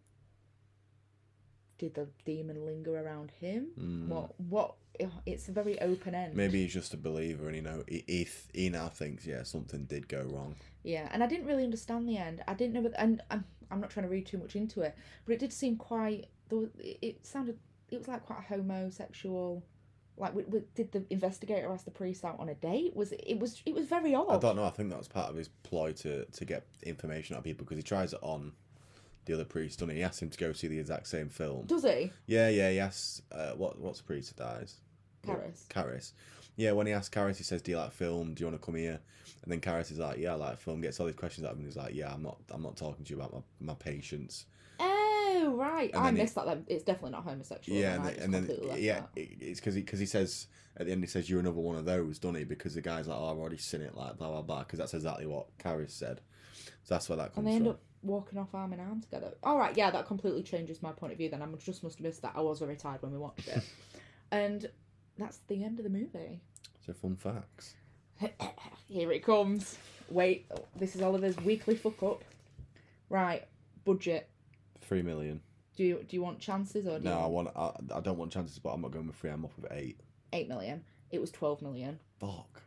did 1.79 1.95
the 1.95 2.09
demon 2.25 2.64
linger 2.64 2.97
around 2.97 3.33
him? 3.41 3.68
Mm. 3.79 4.07
What 4.09 4.41
what? 4.41 4.75
It's 5.27 5.49
a 5.49 5.53
very 5.53 5.81
open 5.81 6.14
end. 6.14 6.37
maybe 6.37 6.62
he's 6.62 6.73
just 6.75 6.93
a 6.95 6.99
believer 6.99 7.47
and 7.47 7.57
you 7.57 7.62
know 7.62 7.83
he, 7.89 8.29
he, 8.53 8.68
now 8.68 8.89
thinks 8.89 9.27
yeah 9.27 9.43
something 9.43 9.87
did 9.87 10.07
go 10.07 10.23
wrong 10.35 10.55
Yeah, 10.85 11.09
and 11.12 11.25
I 11.25 11.27
didn't 11.27 11.47
really 11.47 11.64
understand 11.64 12.07
the 12.07 12.18
end. 12.18 12.45
I 12.47 12.55
didn't 12.55 12.75
know, 12.75 12.83
what, 12.83 12.93
and 12.99 13.23
I'm 13.31 13.45
I'm 13.70 13.81
not 13.81 13.91
trying 13.91 14.05
to 14.05 14.11
read 14.11 14.27
too 14.27 14.39
much 14.39 14.55
into 14.55 14.83
it, 14.83 14.95
but 15.25 15.33
it 15.33 15.41
did 15.41 15.53
seem 15.53 15.77
quite. 15.77 16.27
It 16.79 17.27
sounded. 17.27 17.59
It 17.91 17.99
was 17.99 18.09
like 18.09 18.27
quite 18.27 18.41
a 18.41 18.55
homosexual. 18.55 19.64
Like, 20.16 20.30
w- 20.30 20.46
w- 20.46 20.66
did 20.74 20.92
the 20.92 21.04
investigator 21.10 21.72
ask 21.72 21.84
the 21.84 21.90
priest 21.90 22.24
out 22.24 22.38
on 22.38 22.48
a 22.48 22.54
date? 22.54 22.94
Was 22.94 23.12
it? 23.12 23.22
It 23.26 23.38
was. 23.38 23.62
It 23.64 23.74
was 23.74 23.86
very 23.86 24.14
odd. 24.14 24.30
I 24.30 24.38
don't 24.38 24.56
know. 24.56 24.64
I 24.64 24.70
think 24.70 24.90
that 24.90 24.98
was 24.98 25.08
part 25.08 25.30
of 25.30 25.36
his 25.36 25.48
ploy 25.62 25.92
to 25.92 26.24
to 26.26 26.44
get 26.44 26.66
information 26.82 27.34
out 27.34 27.38
of 27.38 27.44
people 27.44 27.64
because 27.64 27.78
he 27.78 27.82
tries 27.82 28.12
it 28.12 28.18
on 28.22 28.52
the 29.24 29.34
other 29.34 29.44
priest, 29.44 29.78
doesn't 29.78 29.90
he? 29.90 29.98
He 29.98 30.04
asks 30.04 30.20
him 30.20 30.30
to 30.30 30.38
go 30.38 30.52
see 30.52 30.66
the 30.68 30.78
exact 30.78 31.06
same 31.06 31.28
film. 31.28 31.66
Does 31.66 31.84
he? 31.84 32.12
Yeah, 32.26 32.48
yeah. 32.48 32.70
He 32.70 32.80
asks, 32.80 33.22
uh, 33.32 33.52
what 33.52 33.78
what's 33.78 33.98
the 33.98 34.04
priest 34.04 34.36
that 34.36 34.42
dies? 34.42 34.76
Karras. 35.26 35.66
Karras. 35.68 36.12
Yeah, 36.56 36.72
when 36.72 36.86
he 36.86 36.92
asks 36.92 37.14
Karras, 37.14 37.36
he 37.38 37.44
says, 37.44 37.62
"Do 37.62 37.70
you 37.70 37.78
like 37.78 37.92
film? 37.92 38.34
Do 38.34 38.42
you 38.42 38.46
want 38.50 38.60
to 38.60 38.64
come 38.64 38.74
here?" 38.74 39.00
And 39.42 39.50
then 39.50 39.60
Karras 39.60 39.90
is 39.90 39.98
like, 39.98 40.18
"Yeah, 40.18 40.32
I 40.32 40.34
like 40.34 40.58
film." 40.58 40.80
Gets 40.82 41.00
all 41.00 41.06
these 41.06 41.14
questions 41.16 41.46
out 41.46 41.52
of 41.52 41.58
him. 41.58 41.64
He's 41.64 41.76
like, 41.76 41.94
"Yeah, 41.94 42.12
I'm 42.12 42.22
not. 42.22 42.38
I'm 42.50 42.62
not 42.62 42.76
talking 42.76 43.04
to 43.04 43.10
you 43.10 43.16
about 43.20 43.32
my, 43.32 43.72
my 43.72 43.74
patients." 43.74 44.44
Oh 45.45 45.57
right, 45.57 45.90
And 45.93 46.03
I 46.07 46.11
missed 46.11 46.34
that. 46.36 46.47
Then 46.47 46.64
it's 46.68 46.84
definitely 46.84 47.12
not 47.12 47.24
homosexual. 47.24 47.78
yeah, 47.78 47.95
and, 47.95 48.03
I 48.05 48.11
then- 48.12 48.22
and 48.22 48.34
then 48.34 48.59
yeah, 48.78 49.03
it- 49.16 49.36
it's 49.40 49.61
because 49.61 49.74
he 49.74 49.80
because 49.82 49.99
he 50.01 50.07
says 50.07 50.47
at 50.76 50.86
the 50.86 50.93
end 50.93 51.03
he 51.03 51.07
says 51.09 51.28
you're 51.28 51.40
another 51.40 51.61
one 51.61 51.76
of 51.76 51.84
those, 51.84 52.18
doesn't 52.18 52.36
he? 52.36 52.45
Because 52.45 52.74
the 52.74 52.80
guy's 52.80 53.09
like, 53.09 53.18
"Oh, 53.18 53.30
I've 53.30 53.38
already 53.38 53.57
seen 53.59 53.82
it," 53.82 53.95
like 53.97 54.16
blah 54.18 54.28
blah 54.30 54.43
blah. 54.43 54.61
Because 54.61 54.78
that's 54.78 54.95
exactly 54.95 55.26
what 55.26 55.47
Karras 55.59 55.90
said. 55.90 56.20
So 56.84 56.95
that's 56.95 57.09
where 57.09 57.16
that 57.16 57.26
And 57.26 57.34
comes 57.34 57.47
they 57.47 57.53
end 57.55 57.64
from. 57.64 57.70
up 57.74 57.80
walking 58.03 58.38
off 58.38 58.55
arm 58.55 58.72
in 58.72 58.80
arm 58.80 59.01
together. 59.01 59.32
All 59.43 59.59
right, 59.59 59.76
yeah, 59.76 59.90
that 59.90 60.07
completely 60.07 60.43
changes 60.43 60.82
my 60.82 60.93
point 60.93 61.12
of 61.12 61.18
view. 61.18 61.28
Then 61.28 61.43
I 61.43 61.47
just 61.59 61.82
must 61.82 61.99
have 61.99 62.05
missed 62.05 62.22
that. 62.22 62.32
I 62.36 62.40
was 62.40 62.59
very 62.61 62.76
tired 62.76 63.03
when 63.03 63.12
we 63.12 63.18
watched 63.18 63.49
it, 63.49 63.62
and 64.30 64.68
that's 65.18 65.38
the 65.49 65.62
end 65.64 65.78
of 65.78 65.84
the 65.84 65.90
movie. 65.90 66.40
So 66.86 66.93
fun 66.93 67.16
facts. 67.16 67.74
Here 68.88 69.11
it 69.12 69.24
comes. 69.24 69.78
Wait, 70.09 70.47
oh, 70.55 70.64
this 70.76 70.95
is 70.95 71.03
Oliver's 71.03 71.36
weekly 71.38 71.74
fuck 71.76 72.03
up. 72.03 72.22
Right, 73.09 73.45
budget. 73.84 74.28
Three 74.83 75.03
million. 75.03 75.41
Do 75.76 75.85
you 75.85 76.05
do 76.07 76.16
you 76.16 76.22
want 76.22 76.39
chances 76.39 76.87
or 76.87 76.99
do 76.99 77.05
No, 77.05 77.18
you 77.18 77.24
I 77.24 77.26
want. 77.26 77.49
I, 77.57 77.70
I 77.97 78.01
don't 78.01 78.18
want 78.18 78.30
chances, 78.33 78.59
but 78.59 78.70
I'm 78.70 78.83
not 78.83 78.91
going 78.91 79.07
with 79.07 79.16
three. 79.16 79.30
I'm 79.30 79.45
off 79.45 79.53
with 79.57 79.70
eight. 79.72 79.99
eight 80.33 80.49
million? 80.49 80.85
It 81.11 81.20
was 81.20 81.30
twelve 81.30 81.62
million. 81.62 81.99
Fuck. 82.20 82.62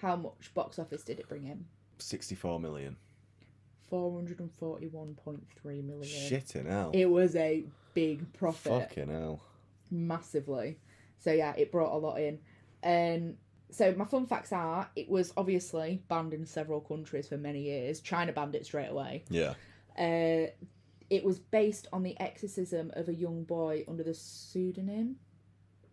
How 0.00 0.16
much 0.16 0.52
box 0.54 0.78
office 0.78 1.02
did 1.02 1.20
it 1.20 1.28
bring 1.28 1.46
in? 1.46 1.64
Sixty-four 1.98 2.58
million. 2.58 2.96
Four 3.88 4.14
hundred 4.14 4.40
and 4.40 4.50
forty-one 4.52 5.14
point 5.14 5.46
three 5.60 5.82
million. 5.82 6.04
Shitting 6.04 6.66
hell. 6.66 6.90
It 6.94 7.06
was 7.10 7.36
a 7.36 7.64
big 7.94 8.32
profit. 8.32 8.88
Fucking 8.88 9.08
hell. 9.08 9.42
massively. 9.90 10.78
So 11.18 11.32
yeah, 11.32 11.52
it 11.56 11.70
brought 11.70 11.94
a 11.94 11.98
lot 11.98 12.16
in. 12.20 12.38
And 12.82 13.36
so 13.70 13.94
my 13.96 14.04
fun 14.04 14.26
facts 14.26 14.52
are 14.52 14.88
it 14.96 15.08
was 15.08 15.32
obviously 15.36 16.02
banned 16.08 16.34
in 16.34 16.46
several 16.46 16.80
countries 16.80 17.28
for 17.28 17.36
many 17.36 17.62
years. 17.62 18.00
China 18.00 18.32
banned 18.32 18.54
it 18.54 18.64
straight 18.66 18.88
away. 18.88 19.24
Yeah. 19.30 19.54
Uh, 19.98 20.50
it 21.12 21.22
was 21.22 21.38
based 21.38 21.88
on 21.92 22.02
the 22.02 22.18
exorcism 22.18 22.90
of 22.94 23.06
a 23.06 23.14
young 23.14 23.44
boy 23.44 23.84
under 23.86 24.02
the 24.02 24.14
pseudonym. 24.14 25.16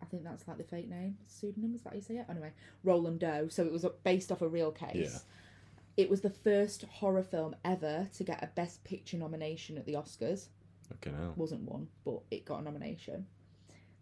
I 0.00 0.06
think 0.06 0.24
that's 0.24 0.48
like 0.48 0.56
the 0.56 0.64
fake 0.64 0.88
name. 0.88 1.18
Pseudonym, 1.26 1.74
is 1.74 1.82
that 1.82 1.90
how 1.90 1.96
you 1.96 2.00
say 2.00 2.16
it? 2.16 2.26
Anyway, 2.30 2.52
Roland 2.84 3.20
Doe. 3.20 3.48
So 3.48 3.62
it 3.66 3.70
was 3.70 3.84
uh, 3.84 3.90
based 4.02 4.32
off 4.32 4.40
a 4.40 4.48
real 4.48 4.72
case. 4.72 4.94
Yeah. 5.12 6.02
It 6.04 6.08
was 6.08 6.22
the 6.22 6.30
first 6.30 6.84
horror 6.84 7.22
film 7.22 7.54
ever 7.66 8.08
to 8.14 8.24
get 8.24 8.42
a 8.42 8.46
Best 8.46 8.82
Picture 8.82 9.18
nomination 9.18 9.76
at 9.76 9.84
the 9.84 9.92
Oscars 9.92 10.46
Okay, 10.94 11.10
hell. 11.14 11.34
wasn't 11.36 11.68
one, 11.70 11.88
but 12.02 12.20
it 12.30 12.46
got 12.46 12.60
a 12.60 12.62
nomination. 12.62 13.26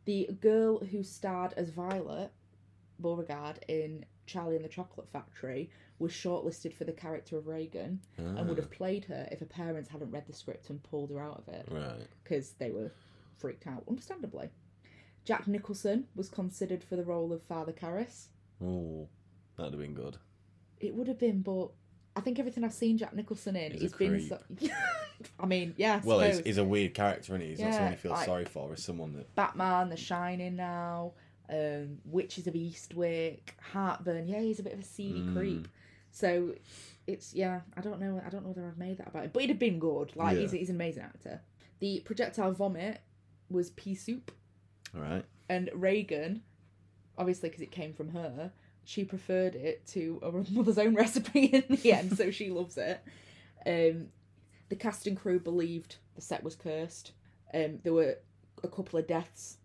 The 0.04 0.28
girl 0.40 0.78
who 0.78 1.02
starred 1.02 1.52
as 1.56 1.70
Violet 1.70 2.30
Beauregard 3.00 3.64
in 3.66 4.04
Charlie 4.28 4.56
and 4.56 4.64
the 4.64 4.68
Chocolate 4.68 5.08
Factory 5.12 5.70
was 5.98 6.12
shortlisted 6.12 6.72
for 6.72 6.84
the 6.84 6.92
character 6.92 7.36
of 7.36 7.48
Regan 7.48 8.00
and 8.16 8.48
would 8.48 8.58
Ah, 8.58 8.62
have 8.62 8.70
played 8.70 9.04
her 9.06 9.26
if 9.32 9.40
her 9.40 9.46
parents 9.46 9.88
hadn't 9.90 10.12
read 10.12 10.26
the 10.26 10.32
script 10.32 10.70
and 10.70 10.80
pulled 10.84 11.10
her 11.10 11.18
out 11.20 11.38
of 11.38 11.48
it 11.52 11.66
Right. 11.70 12.06
because 12.22 12.52
they 12.52 12.70
were 12.70 12.92
freaked 13.38 13.66
out, 13.66 13.82
understandably. 13.88 14.50
Jack 15.24 15.48
Nicholson 15.48 16.06
was 16.14 16.28
considered 16.28 16.84
for 16.84 16.94
the 16.96 17.04
role 17.04 17.32
of 17.32 17.42
Father 17.42 17.72
Karras. 17.72 18.26
Oh, 18.62 19.08
that'd 19.56 19.72
have 19.72 19.80
been 19.82 19.94
good. 19.94 20.16
It 20.80 20.94
would 20.94 21.08
have 21.08 21.18
been, 21.18 21.42
but 21.42 21.70
I 22.14 22.20
think 22.20 22.38
everything 22.38 22.62
I've 22.64 22.72
seen 22.72 22.96
Jack 22.98 23.14
Nicholson 23.14 23.56
in, 23.56 23.72
He's 23.72 23.80
he's 23.82 23.92
been. 23.92 24.20
So... 24.28 24.38
I 25.40 25.46
mean, 25.46 25.74
yeah. 25.76 26.00
I 26.02 26.06
Well, 26.06 26.20
he's, 26.20 26.38
he's 26.40 26.58
a 26.58 26.64
weird 26.64 26.94
character, 26.94 27.34
and 27.34 27.42
he? 27.42 27.50
he's 27.50 27.58
not 27.60 27.72
someone 27.72 27.82
Yeah, 27.86 27.90
you 27.90 27.96
feel 27.96 28.12
like- 28.12 28.24
sorry 28.26 28.44
for. 28.44 28.72
As 28.72 28.82
someone 28.84 29.14
that 29.14 29.34
Batman, 29.34 29.88
The 29.88 29.96
Shining 29.96 30.54
now, 30.56 31.12
um, 31.50 31.98
Witches 32.04 32.46
of 32.46 32.54
Eastwick, 32.54 33.40
Heartburn. 33.72 34.28
Yeah, 34.28 34.40
he's 34.40 34.58
a 34.60 34.62
bit 34.62 34.72
of 34.74 34.80
a 34.80 34.84
seedy 34.84 35.20
Mm. 35.20 35.34
creep. 35.34 35.68
So 36.10 36.54
it's 37.06 37.34
yeah, 37.34 37.60
I 37.76 37.80
don't 37.80 38.00
know. 38.00 38.20
I 38.24 38.28
don't 38.30 38.42
know 38.42 38.48
whether 38.50 38.66
I've 38.66 38.78
made 38.78 38.98
that 38.98 39.08
about 39.08 39.24
him, 39.24 39.30
but 39.32 39.42
he'd 39.42 39.50
have 39.50 39.58
been 39.58 39.78
good. 39.78 40.14
Like 40.16 40.34
Yeah. 40.36 40.42
he's, 40.42 40.52
he's 40.52 40.68
an 40.70 40.76
amazing 40.76 41.02
actor. 41.04 41.40
The 41.80 42.00
projectile 42.04 42.52
vomit 42.52 43.00
was 43.50 43.70
pea 43.70 43.94
soup, 43.94 44.32
all 44.94 45.00
right. 45.00 45.24
and 45.48 45.70
Regan, 45.74 46.42
obviously 47.16 47.48
because 47.50 47.62
it 47.62 47.70
came 47.70 47.92
from 47.94 48.08
her, 48.10 48.52
she 48.84 49.04
preferred 49.04 49.54
it 49.54 49.86
to 49.88 50.18
her 50.22 50.44
mother's 50.52 50.78
own 50.78 50.94
recipe 50.94 51.44
in 51.44 51.64
the 51.68 51.92
end, 51.92 52.16
so 52.16 52.30
she 52.30 52.50
loves 52.50 52.76
it. 52.76 53.00
Um, 53.64 54.08
the 54.70 54.76
cast 54.76 55.06
and 55.06 55.16
crew 55.16 55.38
believed 55.40 55.96
the 56.14 56.20
set 56.20 56.42
was 56.42 56.56
cursed. 56.56 57.12
Um, 57.54 57.78
there 57.84 57.92
were 57.94 58.16
a 58.62 58.68
couple 58.68 58.98
of 58.98 59.06
deaths 59.06 59.58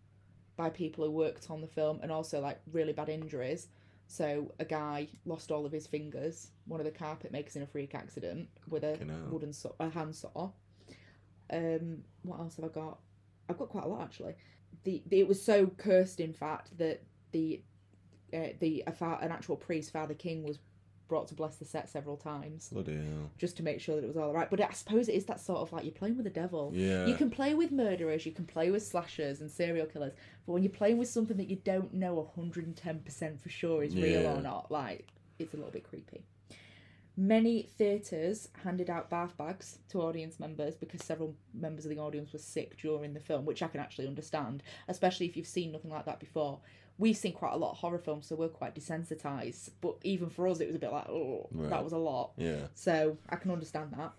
by 0.55 0.69
people 0.69 1.03
who 1.05 1.11
worked 1.11 1.49
on 1.49 1.61
the 1.61 1.67
film, 1.67 1.99
and 2.03 2.11
also 2.11 2.39
like 2.41 2.59
really 2.71 2.93
bad 2.93 3.09
injuries. 3.09 3.67
So 4.07 4.51
a 4.59 4.65
guy 4.65 5.07
lost 5.25 5.51
all 5.51 5.65
of 5.65 5.71
his 5.71 5.87
fingers. 5.87 6.51
One 6.65 6.79
of 6.79 6.85
the 6.85 6.91
carpet 6.91 7.31
makers 7.31 7.55
in 7.55 7.63
a 7.63 7.67
freak 7.67 7.95
accident 7.95 8.49
with 8.69 8.83
a 8.83 8.91
Fucking 8.93 9.09
hell. 9.09 9.27
wooden 9.29 9.53
saw, 9.53 9.71
a 9.79 9.89
handsaw. 9.89 10.51
Um, 11.51 12.03
what 12.23 12.39
else 12.39 12.55
have 12.57 12.65
I 12.65 12.69
got? 12.69 12.99
I've 13.49 13.57
got 13.57 13.69
quite 13.69 13.85
a 13.85 13.87
lot 13.87 14.01
actually. 14.01 14.35
The, 14.83 15.01
the 15.07 15.19
it 15.19 15.27
was 15.27 15.41
so 15.43 15.67
cursed, 15.77 16.19
in 16.19 16.33
fact, 16.33 16.77
that 16.77 17.01
the 17.31 17.61
uh, 18.33 18.49
the 18.59 18.83
a 18.87 18.91
fa- 18.91 19.19
an 19.21 19.31
actual 19.31 19.55
priest, 19.55 19.91
Father 19.91 20.13
King, 20.13 20.43
was 20.43 20.59
brought 21.07 21.27
to 21.27 21.33
bless 21.35 21.57
the 21.57 21.65
set 21.65 21.89
several 21.89 22.17
times 22.17 22.69
Bloody 22.69 22.95
hell. 22.95 23.29
just 23.37 23.57
to 23.57 23.63
make 23.63 23.79
sure 23.81 23.95
that 23.95 24.03
it 24.03 24.07
was 24.07 24.17
all 24.17 24.33
right. 24.33 24.49
But 24.49 24.61
I 24.61 24.71
suppose 24.71 25.09
it 25.09 25.15
is 25.15 25.25
that 25.25 25.39
sort 25.39 25.59
of 25.59 25.71
like 25.73 25.83
you're 25.83 25.93
playing 25.93 26.15
with 26.15 26.23
the 26.23 26.29
devil. 26.29 26.71
Yeah. 26.73 27.05
You 27.05 27.15
can 27.15 27.29
play 27.29 27.53
with 27.53 27.71
murderers, 27.71 28.25
you 28.25 28.31
can 28.31 28.45
play 28.45 28.71
with 28.71 28.83
slashers 28.83 29.41
and 29.41 29.49
serial 29.51 29.85
killers, 29.85 30.13
but 30.45 30.53
when 30.53 30.63
you're 30.63 30.71
playing 30.71 30.97
with 30.97 31.09
something 31.09 31.37
that 31.37 31.49
you 31.49 31.57
don't 31.57 31.93
know 31.93 32.29
110% 32.37 33.39
for 33.41 33.49
sure 33.49 33.83
is 33.83 33.95
real 33.95 34.21
Yeah. 34.23 34.33
or 34.33 34.41
not, 34.41 34.71
like, 34.71 35.07
it's 35.39 35.53
a 35.53 35.57
little 35.57 35.71
bit 35.71 35.83
creepy. 35.83 36.23
Many 37.15 37.69
theatres 37.77 38.49
handed 38.63 38.89
out 38.89 39.11
bath 39.11 39.37
bags 39.37 39.77
to 39.89 40.01
audience 40.01 40.39
members 40.39 40.73
because 40.75 41.03
several 41.03 41.35
members 41.53 41.85
of 41.85 41.91
the 41.91 41.99
audience 41.99 42.33
were 42.33 42.39
sick 42.39 42.75
during 42.77 43.13
the 43.13 43.19
film, 43.19 43.45
which 43.45 43.61
I 43.61 43.67
can 43.67 43.81
actually 43.81 44.07
understand, 44.07 44.63
especially 44.87 45.27
if 45.27 45.37
you've 45.37 45.45
seen 45.45 45.71
nothing 45.71 45.91
like 45.91 46.05
that 46.05 46.19
before. 46.19 46.59
We've 47.03 47.17
seen 47.17 47.33
quite 47.33 47.51
a 47.53 47.57
lot 47.57 47.71
of 47.71 47.77
horror 47.79 47.97
films, 47.99 48.27
so 48.27 48.35
we're 48.37 48.47
quite 48.47 48.75
desensitized. 48.75 49.71
But 49.81 49.95
even 50.03 50.29
for 50.29 50.47
us, 50.47 50.61
it 50.61 50.67
was 50.67 50.75
a 50.77 50.79
bit 50.79 50.89
like, 50.91 51.09
oh, 51.09 51.49
Right. 51.51 51.69
that 51.69 51.83
was 51.83 51.91
a 51.91 51.97
lot. 51.97 52.31
Yeah. 52.37 52.67
So 52.75 53.17
I 53.29 53.35
can 53.35 53.51
understand 53.51 53.93
that. 53.97 54.13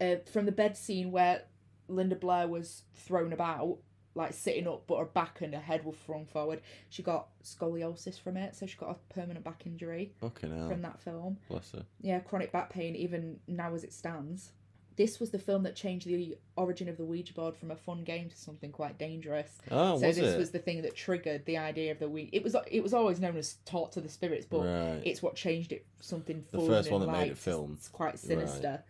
Uh, 0.00 0.30
from 0.30 0.46
the 0.46 0.52
bed 0.52 0.76
scene 0.78 1.10
where 1.12 1.42
Linda 1.86 2.16
Blair 2.16 2.48
was 2.48 2.84
thrown 2.94 3.34
about, 3.34 3.76
like 4.14 4.32
sitting 4.32 4.66
up, 4.66 4.84
but 4.86 4.98
her 5.00 5.04
back 5.04 5.42
and 5.42 5.52
her 5.52 5.60
head 5.60 5.84
were 5.84 5.92
thrown 5.92 6.24
forward, 6.24 6.62
she 6.88 7.02
got 7.02 7.28
scoliosis 7.42 8.18
from 8.18 8.38
it. 8.38 8.54
So 8.56 8.64
she 8.64 8.78
got 8.78 8.90
a 8.90 9.12
permanent 9.12 9.44
back 9.44 9.66
injury 9.66 10.14
Fucking 10.22 10.56
hell. 10.56 10.68
from 10.68 10.80
that 10.80 11.00
film. 11.02 11.36
Bless 11.50 11.72
her. 11.72 11.84
Yeah, 12.00 12.20
chronic 12.20 12.52
back 12.52 12.70
pain, 12.70 12.96
even 12.96 13.40
now 13.46 13.74
as 13.74 13.84
it 13.84 13.92
stands. 13.92 14.52
This 14.96 15.18
was 15.18 15.30
the 15.30 15.38
film 15.38 15.64
that 15.64 15.74
changed 15.74 16.06
the 16.06 16.36
origin 16.56 16.88
of 16.88 16.96
the 16.96 17.04
Ouija 17.04 17.34
board 17.34 17.56
from 17.56 17.70
a 17.72 17.76
fun 17.76 18.04
game 18.04 18.28
to 18.30 18.36
something 18.36 18.70
quite 18.70 18.96
dangerous. 18.96 19.50
Oh, 19.70 19.98
so 19.98 20.06
was 20.06 20.16
this 20.16 20.34
it? 20.34 20.38
was 20.38 20.50
the 20.52 20.60
thing 20.60 20.82
that 20.82 20.94
triggered 20.94 21.44
the 21.46 21.58
idea 21.58 21.90
of 21.90 21.98
the 21.98 22.08
Ouija. 22.08 22.30
It 22.32 22.44
was 22.44 22.54
it 22.70 22.80
was 22.80 22.94
always 22.94 23.18
known 23.18 23.36
as 23.36 23.56
talk 23.64 23.90
to 23.92 24.00
the 24.00 24.08
spirits, 24.08 24.46
but 24.48 24.60
Right. 24.60 25.02
it's 25.04 25.20
what 25.22 25.34
changed 25.34 25.72
it 25.72 25.84
something 26.00 26.44
The 26.52 26.58
fun 26.58 26.66
first 26.68 26.90
one 26.92 27.00
that 27.00 27.10
made 27.12 27.32
it 27.32 27.38
film. 27.38 27.72
It's 27.76 27.88
quite 27.88 28.18
sinister. 28.18 28.84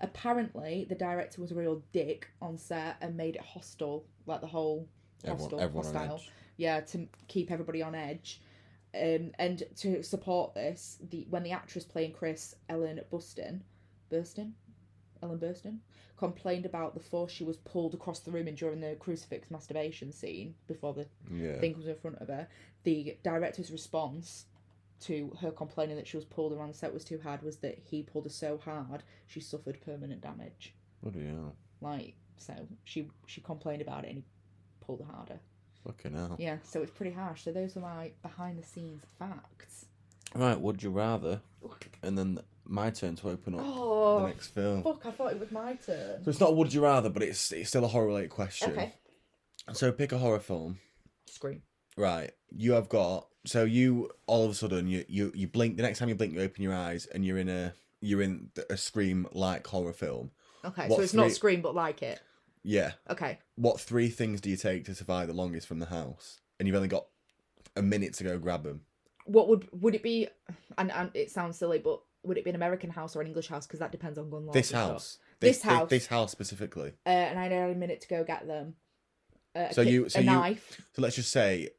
Apparently, 0.00 0.86
the 0.88 0.94
director 0.94 1.40
was 1.40 1.52
a 1.52 1.54
real 1.54 1.82
dick 1.92 2.28
on 2.42 2.58
set 2.58 2.96
and 3.00 3.16
made 3.16 3.36
it 3.36 3.40
hostile, 3.42 4.04
like 4.26 4.40
the 4.42 4.46
whole 4.46 4.88
hostile, 5.26 5.58
everyone 5.60 5.86
on 5.86 5.94
hostile. 6.08 6.20
Yeah, 6.58 6.80
to 6.80 7.08
keep 7.28 7.50
everybody 7.50 7.82
on 7.82 7.94
edge. 7.94 8.40
Um, 8.94 9.32
and 9.38 9.62
to 9.76 10.02
support 10.02 10.54
this, 10.54 10.98
the 11.10 11.26
when 11.30 11.42
the 11.42 11.50
actress 11.52 11.84
playing 11.84 12.12
Chris, 12.12 12.54
Ellen 12.68 13.00
Bustin, 13.10 13.62
Burstyn, 14.10 14.52
Ellen 15.22 15.38
Burstyn, 15.38 15.78
complained 16.16 16.64
about 16.66 16.94
the 16.94 17.00
force 17.00 17.30
she 17.32 17.44
was 17.44 17.56
pulled 17.58 17.94
across 17.94 18.20
the 18.20 18.30
room 18.30 18.48
in 18.48 18.54
during 18.54 18.80
the 18.80 18.96
crucifix 18.98 19.50
masturbation 19.50 20.12
scene 20.12 20.54
before 20.66 20.94
the 20.94 21.06
Yeah. 21.30 21.58
thing 21.60 21.76
was 21.76 21.86
in 21.86 21.96
front 21.96 22.18
of 22.18 22.28
her. 22.28 22.48
The 22.84 23.16
director's 23.22 23.70
response 23.70 24.46
to 25.00 25.30
her 25.40 25.50
complaining 25.50 25.96
that 25.96 26.06
she 26.06 26.16
was 26.16 26.24
pulled 26.24 26.52
around 26.52 26.68
the 26.68 26.74
set 26.78 26.92
was 26.94 27.04
too 27.04 27.20
hard 27.20 27.42
was 27.42 27.58
that 27.58 27.78
he 27.78 28.02
pulled 28.02 28.24
her 28.24 28.30
so 28.30 28.56
hard 28.56 29.02
she 29.26 29.40
suffered 29.40 29.80
permanent 29.82 30.20
damage. 30.22 30.74
Bloody 31.02 31.26
hell. 31.26 31.54
Like 31.82 32.14
so, 32.38 32.54
she 32.84 33.10
she 33.26 33.40
complained 33.42 33.82
about 33.82 34.04
it 34.04 34.08
and 34.08 34.16
he 34.18 34.24
pulled 34.80 35.00
her 35.00 35.12
harder. 35.12 35.38
Fucking 35.84 36.14
hell. 36.14 36.36
Yeah, 36.38 36.58
so 36.64 36.80
it's 36.82 36.90
pretty 36.90 37.12
harsh. 37.12 37.44
So 37.44 37.52
those 37.52 37.76
are 37.76 37.80
my 37.80 38.12
behind 38.22 38.58
the 38.58 38.62
scenes 38.62 39.02
facts. 39.18 39.86
Right, 40.34 40.58
would 40.60 40.82
you 40.82 40.90
rather? 40.90 41.40
And 42.02 42.16
then 42.16 42.38
my 42.68 42.90
turn 42.90 43.16
to 43.16 43.30
open 43.30 43.54
up 43.54 43.60
the 43.60 43.66
Oh 43.66 44.26
next 44.26 44.48
film. 44.48 44.82
fuck! 44.82 45.04
I 45.06 45.10
thought 45.10 45.32
it 45.32 45.40
was 45.40 45.50
my 45.50 45.74
turn. 45.74 46.22
So 46.24 46.30
it's 46.30 46.40
not 46.40 46.56
would 46.56 46.72
you 46.72 46.82
rather, 46.82 47.08
but 47.10 47.22
it's 47.22 47.52
it's 47.52 47.68
still 47.68 47.84
a 47.84 47.88
horror 47.88 48.06
related 48.08 48.30
question. 48.30 48.72
Okay, 48.72 48.94
So 49.72 49.92
pick 49.92 50.12
a 50.12 50.18
horror 50.18 50.40
film. 50.40 50.78
scream. 51.26 51.62
Right. 51.96 52.32
You 52.50 52.72
have 52.72 52.88
got 52.88 53.28
so 53.46 53.64
you 53.64 54.10
all 54.26 54.44
of 54.44 54.50
a 54.50 54.54
sudden 54.54 54.86
you 54.88 55.04
you 55.08 55.32
you 55.34 55.46
blink 55.48 55.76
the 55.76 55.82
next 55.82 55.98
time 55.98 56.08
you 56.08 56.14
blink 56.14 56.34
you 56.34 56.40
open 56.42 56.62
your 56.62 56.74
eyes 56.74 57.06
and 57.06 57.24
you're 57.24 57.38
in 57.38 57.48
a 57.48 57.74
you're 58.00 58.22
in 58.22 58.50
a 58.70 58.76
scream 58.76 59.26
like 59.32 59.66
horror 59.66 59.92
film. 59.92 60.30
Okay, 60.64 60.88
What 60.88 60.96
so 60.96 61.02
it's 61.02 61.14
not 61.14 61.30
scream 61.32 61.62
but 61.62 61.74
like 61.74 62.02
it. 62.02 62.20
Yeah. 62.62 62.92
Okay, 63.08 63.38
What 63.54 63.80
three 63.80 64.08
things 64.08 64.40
do 64.40 64.50
you 64.50 64.56
take 64.56 64.84
to 64.86 64.94
survive 64.94 65.28
the 65.28 65.32
longest 65.34 65.66
from 65.68 65.78
the 65.78 65.86
house? 65.86 66.40
And 66.58 66.66
you've 66.66 66.74
only 66.74 66.88
got 66.88 67.06
a 67.76 67.82
minute 67.82 68.14
to 68.14 68.24
go 68.24 68.38
grab 68.38 68.64
them. 68.64 68.80
what 69.26 69.48
would 69.48 69.68
would 69.72 69.94
it 69.94 70.02
be? 70.02 70.28
And 70.76 70.90
and 70.92 71.10
it 71.14 71.30
sounds 71.30 71.56
silly, 71.58 71.78
but 71.78 72.00
would 72.26 72.38
it 72.38 72.44
be 72.44 72.50
an 72.50 72.56
American 72.56 72.90
house 72.90 73.14
or 73.16 73.20
an 73.20 73.26
English 73.26 73.48
house? 73.48 73.66
Because 73.66 73.80
that 73.80 73.92
depends 73.92 74.18
on 74.18 74.28
gun 74.30 74.46
laws. 74.46 74.54
This 74.54 74.70
house. 74.72 75.18
This 75.40 75.62
house. 75.62 75.88
This, 75.90 76.06
house 76.06 76.32
specifically. 76.32 76.92
uh, 77.06 77.08
and 77.08 77.38
I 77.38 77.44
had 77.48 77.70
a 77.70 77.74
minute 77.74 78.00
to 78.02 78.08
go 78.08 78.24
get 78.24 78.46
them. 78.46 78.74
Uh, 79.54 79.66
a 79.70 79.74
So 79.74 79.84
ki- 79.84 79.90
you- 79.90 80.08
so 80.08 80.20
you- 80.20 80.26
knife. 80.26 80.80
So 80.94 81.02
let's 81.02 81.16
just 81.16 81.30
say 81.30 81.70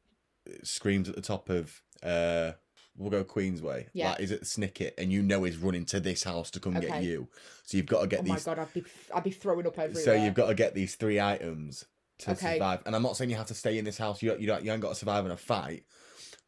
screams 0.62 1.08
at 1.08 1.14
the 1.14 1.22
top 1.22 1.48
of 1.50 1.82
uh 2.02 2.52
we'll 2.96 3.10
go 3.10 3.22
Queensway. 3.24 3.86
Yeah. 3.92 4.10
Like 4.10 4.20
is 4.20 4.30
it 4.30 4.42
Snicket 4.42 4.92
and 4.98 5.12
you 5.12 5.22
know 5.22 5.42
he's 5.44 5.56
running 5.56 5.84
to 5.86 6.00
this 6.00 6.24
house 6.24 6.50
to 6.52 6.60
come 6.60 6.74
get 6.80 7.02
you. 7.02 7.28
So 7.64 7.76
you've 7.76 7.86
got 7.86 8.00
to 8.00 8.06
get 8.06 8.24
these 8.24 8.46
Oh 8.46 8.50
my 8.50 8.56
god, 8.56 8.58
I'd 8.62 8.74
be 8.74 8.84
I'd 9.14 9.24
be 9.24 9.30
throwing 9.30 9.66
up 9.66 9.78
everywhere. 9.78 10.02
so 10.04 10.12
you've 10.14 10.34
got 10.34 10.46
to 10.48 10.54
get 10.54 10.74
these 10.74 10.94
three 10.96 11.20
items 11.20 11.84
to 12.20 12.32
Okay. 12.32 12.54
survive. 12.54 12.82
And 12.86 12.96
I'm 12.96 13.02
not 13.02 13.16
saying 13.16 13.30
you 13.30 13.36
have 13.36 13.46
to 13.48 13.54
stay 13.54 13.78
in 13.78 13.84
this 13.84 13.98
house. 13.98 14.22
You 14.22 14.36
you 14.38 14.46
don't 14.46 14.64
you 14.64 14.72
ain't 14.72 14.80
got 14.80 14.88
to 14.90 14.94
survive 14.94 15.24
in 15.26 15.30
a 15.30 15.36
fight, 15.36 15.84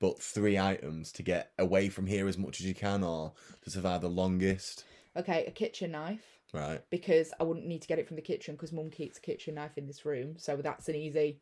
but 0.01 0.21
three 0.21 0.59
items 0.59 1.13
to 1.13 1.23
get 1.23 1.53
away 1.59 1.89
from 1.89 2.07
here 2.07 2.27
as 2.27 2.37
much 2.39 2.59
as 2.61 2.67
you 2.67 2.75
can 2.75 3.05
or 3.05 3.33
to 3.63 3.71
survive 3.71 4.01
the 4.01 4.09
longest. 4.09 4.85
okay 5.17 5.45
a 5.47 5.51
kitchen 5.51 5.93
knife 5.93 6.25
Right. 6.53 6.83
because 6.91 7.33
I 7.39 7.45
wouldn't 7.45 7.67
need 7.67 7.83
to 7.83 7.87
get 7.89 8.01
it 8.01 8.09
from 8.09 8.17
the 8.17 8.23
kitchen 8.23 8.55
because 8.57 8.73
Mum 8.73 8.91
keeps 8.91 9.19
a 9.19 9.21
kitchen 9.21 9.55
knife 9.55 9.79
in 9.79 9.87
this 9.87 10.05
room, 10.05 10.35
so 10.37 10.57
that's 10.57 10.89
an 10.89 10.97
easy 10.97 11.39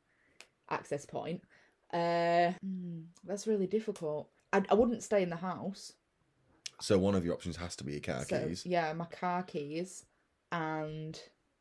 access 0.69 1.07
point. 1.07 1.41
Uh, 1.95 2.53
hmm, 2.63 3.01
that's 3.25 3.47
really 3.47 3.67
difficult. 3.67 4.29
I, 4.53 4.63
I 4.69 4.75
wouldn't 4.75 5.03
stay 5.03 5.23
in 5.23 5.31
the 5.31 5.37
house. 5.37 5.95
So 6.81 6.99
one 6.99 7.15
of 7.15 7.25
your 7.25 7.33
options 7.33 7.57
has 7.57 7.75
to 7.77 7.85
be 7.85 7.93
your 7.93 8.03
car 8.03 8.23
so 8.25 8.47
keys. 8.47 8.67
yeah, 8.67 8.93
my 8.93 9.07
car 9.07 9.43
keys 9.45 10.05
and 10.53 11.19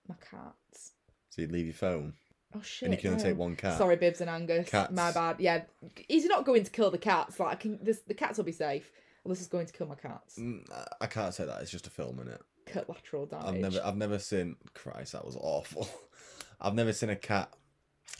my 0.09 0.15
cats. 0.15 0.91
So 1.29 1.41
you'd 1.41 1.51
leave 1.53 1.65
your 1.67 1.73
phone. 1.73 2.13
Oh 2.55 2.61
shit! 2.61 2.87
and 2.87 2.93
you 2.93 2.99
can 3.01 3.11
only 3.11 3.23
no. 3.23 3.29
take 3.29 3.37
one 3.37 3.55
cat. 3.55 3.77
Sorry, 3.77 3.95
Bibs 3.97 4.21
and 4.21 4.29
Angus. 4.29 4.69
Cats. 4.69 4.93
My 4.93 5.11
bad. 5.11 5.37
Yeah, 5.39 5.63
he's 6.07 6.25
not 6.25 6.45
going 6.45 6.63
to 6.63 6.71
kill 6.71 6.91
the 6.91 6.97
cats. 6.97 7.39
Like 7.39 7.49
I 7.49 7.55
can, 7.55 7.79
this, 7.81 7.99
the 8.01 8.13
cats 8.13 8.37
will 8.37 8.45
be 8.45 8.51
safe. 8.51 8.91
This 9.25 9.41
is 9.41 9.47
going 9.47 9.65
to 9.65 9.73
kill 9.73 9.87
my 9.87 9.95
cats. 9.95 10.37
Mm, 10.39 10.63
I- 11.01 11.07
can't 11.07 11.33
say 11.33 11.45
that. 11.45 11.61
It's 11.61 11.71
just 11.71 11.87
a 11.87 11.89
film, 11.89 12.17
innit? 12.17 12.39
Collateral 12.65 13.25
damage. 13.25 13.45
I've 13.45 13.55
never, 13.55 13.81
I've 13.83 13.97
never 13.97 14.19
seen. 14.19 14.55
Christ, 14.73 15.13
that 15.13 15.25
was 15.25 15.35
awful. 15.35 15.89
I've 16.61 16.73
never 16.73 16.93
seen 16.93 17.09
a 17.09 17.15
cat 17.15 17.53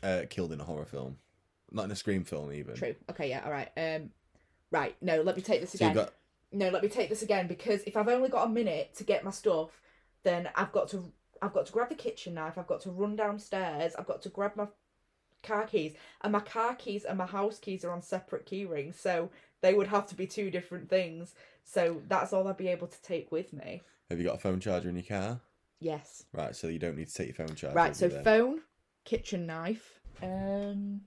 uh, 0.04 0.24
killed 0.30 0.52
in 0.52 0.62
a 0.62 0.64
horror 0.64 0.86
film, 0.86 1.18
not 1.72 1.86
in 1.86 1.92
a 1.92 1.96
scream 1.96 2.24
film 2.24 2.52
even. 2.52 2.76
True. 2.76 2.96
Okay. 3.10 3.30
Yeah. 3.30 3.42
All 3.46 3.52
right. 3.52 3.70
Um. 3.78 4.10
Right. 4.72 4.96
No. 5.02 5.22
Let 5.22 5.36
me 5.36 5.42
take 5.42 5.62
this 5.62 5.72
So 5.72 5.78
again. 5.78 5.96
got 5.96 6.14
No. 6.52 6.70
Let 6.70 6.84
me 6.84 6.90
take 6.90 7.10
this 7.10 7.24
again 7.24 7.48
because 7.48 7.84
if 7.84 7.96
I've 7.98 8.08
only 8.08 8.30
got 8.30 8.46
a 8.46 8.50
minute 8.50 8.94
to 8.98 9.04
get 9.04 9.24
my 9.24 9.32
stuff, 9.32 9.82
then 10.24 10.50
I've 10.56 10.72
got 10.72 10.90
to. 10.90 11.12
I've 11.42 11.54
got 11.54 11.66
to 11.68 11.74
grab 11.74 11.90
the 11.90 11.96
kitchen 11.96 12.34
knife. 12.34 12.58
I've 12.58 12.68
got 12.68 12.82
to 12.82 12.92
run 12.92 13.16
downstairs. 13.16 13.94
I've 13.98 14.08
got 14.08 14.22
to 14.24 14.30
grab 14.30 14.56
my 14.56 14.68
car 15.44 15.66
keys, 15.66 15.94
and 16.22 16.32
my 16.32 16.40
car 16.40 16.76
keys 16.76 17.06
and 17.06 17.18
my 17.18 17.26
house 17.26 17.60
keys 17.60 17.86
are 17.86 17.92
on 17.92 18.02
separate 18.02 18.46
key 18.46 18.66
rings, 18.66 19.00
so 19.00 19.30
they 19.62 19.74
would 19.74 19.88
have 19.88 20.08
to 20.08 20.16
be 20.16 20.28
two 20.28 20.50
different 20.50 20.90
things. 20.90 21.34
So 21.64 22.02
that's 22.08 22.34
all 22.34 22.48
I'd 22.48 22.58
be 22.58 22.68
able 22.68 22.88
to 22.88 23.02
take 23.02 23.32
with 23.32 23.54
me. 23.54 23.82
Have 24.10 24.20
you 24.20 24.26
got 24.26 24.36
a 24.36 24.40
phone 24.40 24.60
charger 24.60 24.90
in 24.90 24.96
your 24.96 25.04
car? 25.04 25.42
Yes. 25.80 26.24
Right, 26.34 26.56
so 26.56 26.68
you 26.68 26.80
don't 26.80 26.98
need 26.98 27.08
to 27.08 27.14
take 27.14 27.28
your 27.28 27.48
phone 27.48 27.56
charger. 27.56 27.76
Right, 27.76 27.96
so 27.96 28.08
then. 28.08 28.24
phone, 28.24 28.62
kitchen 29.04 29.46
knife. 29.46 30.00
Um, 30.24 31.02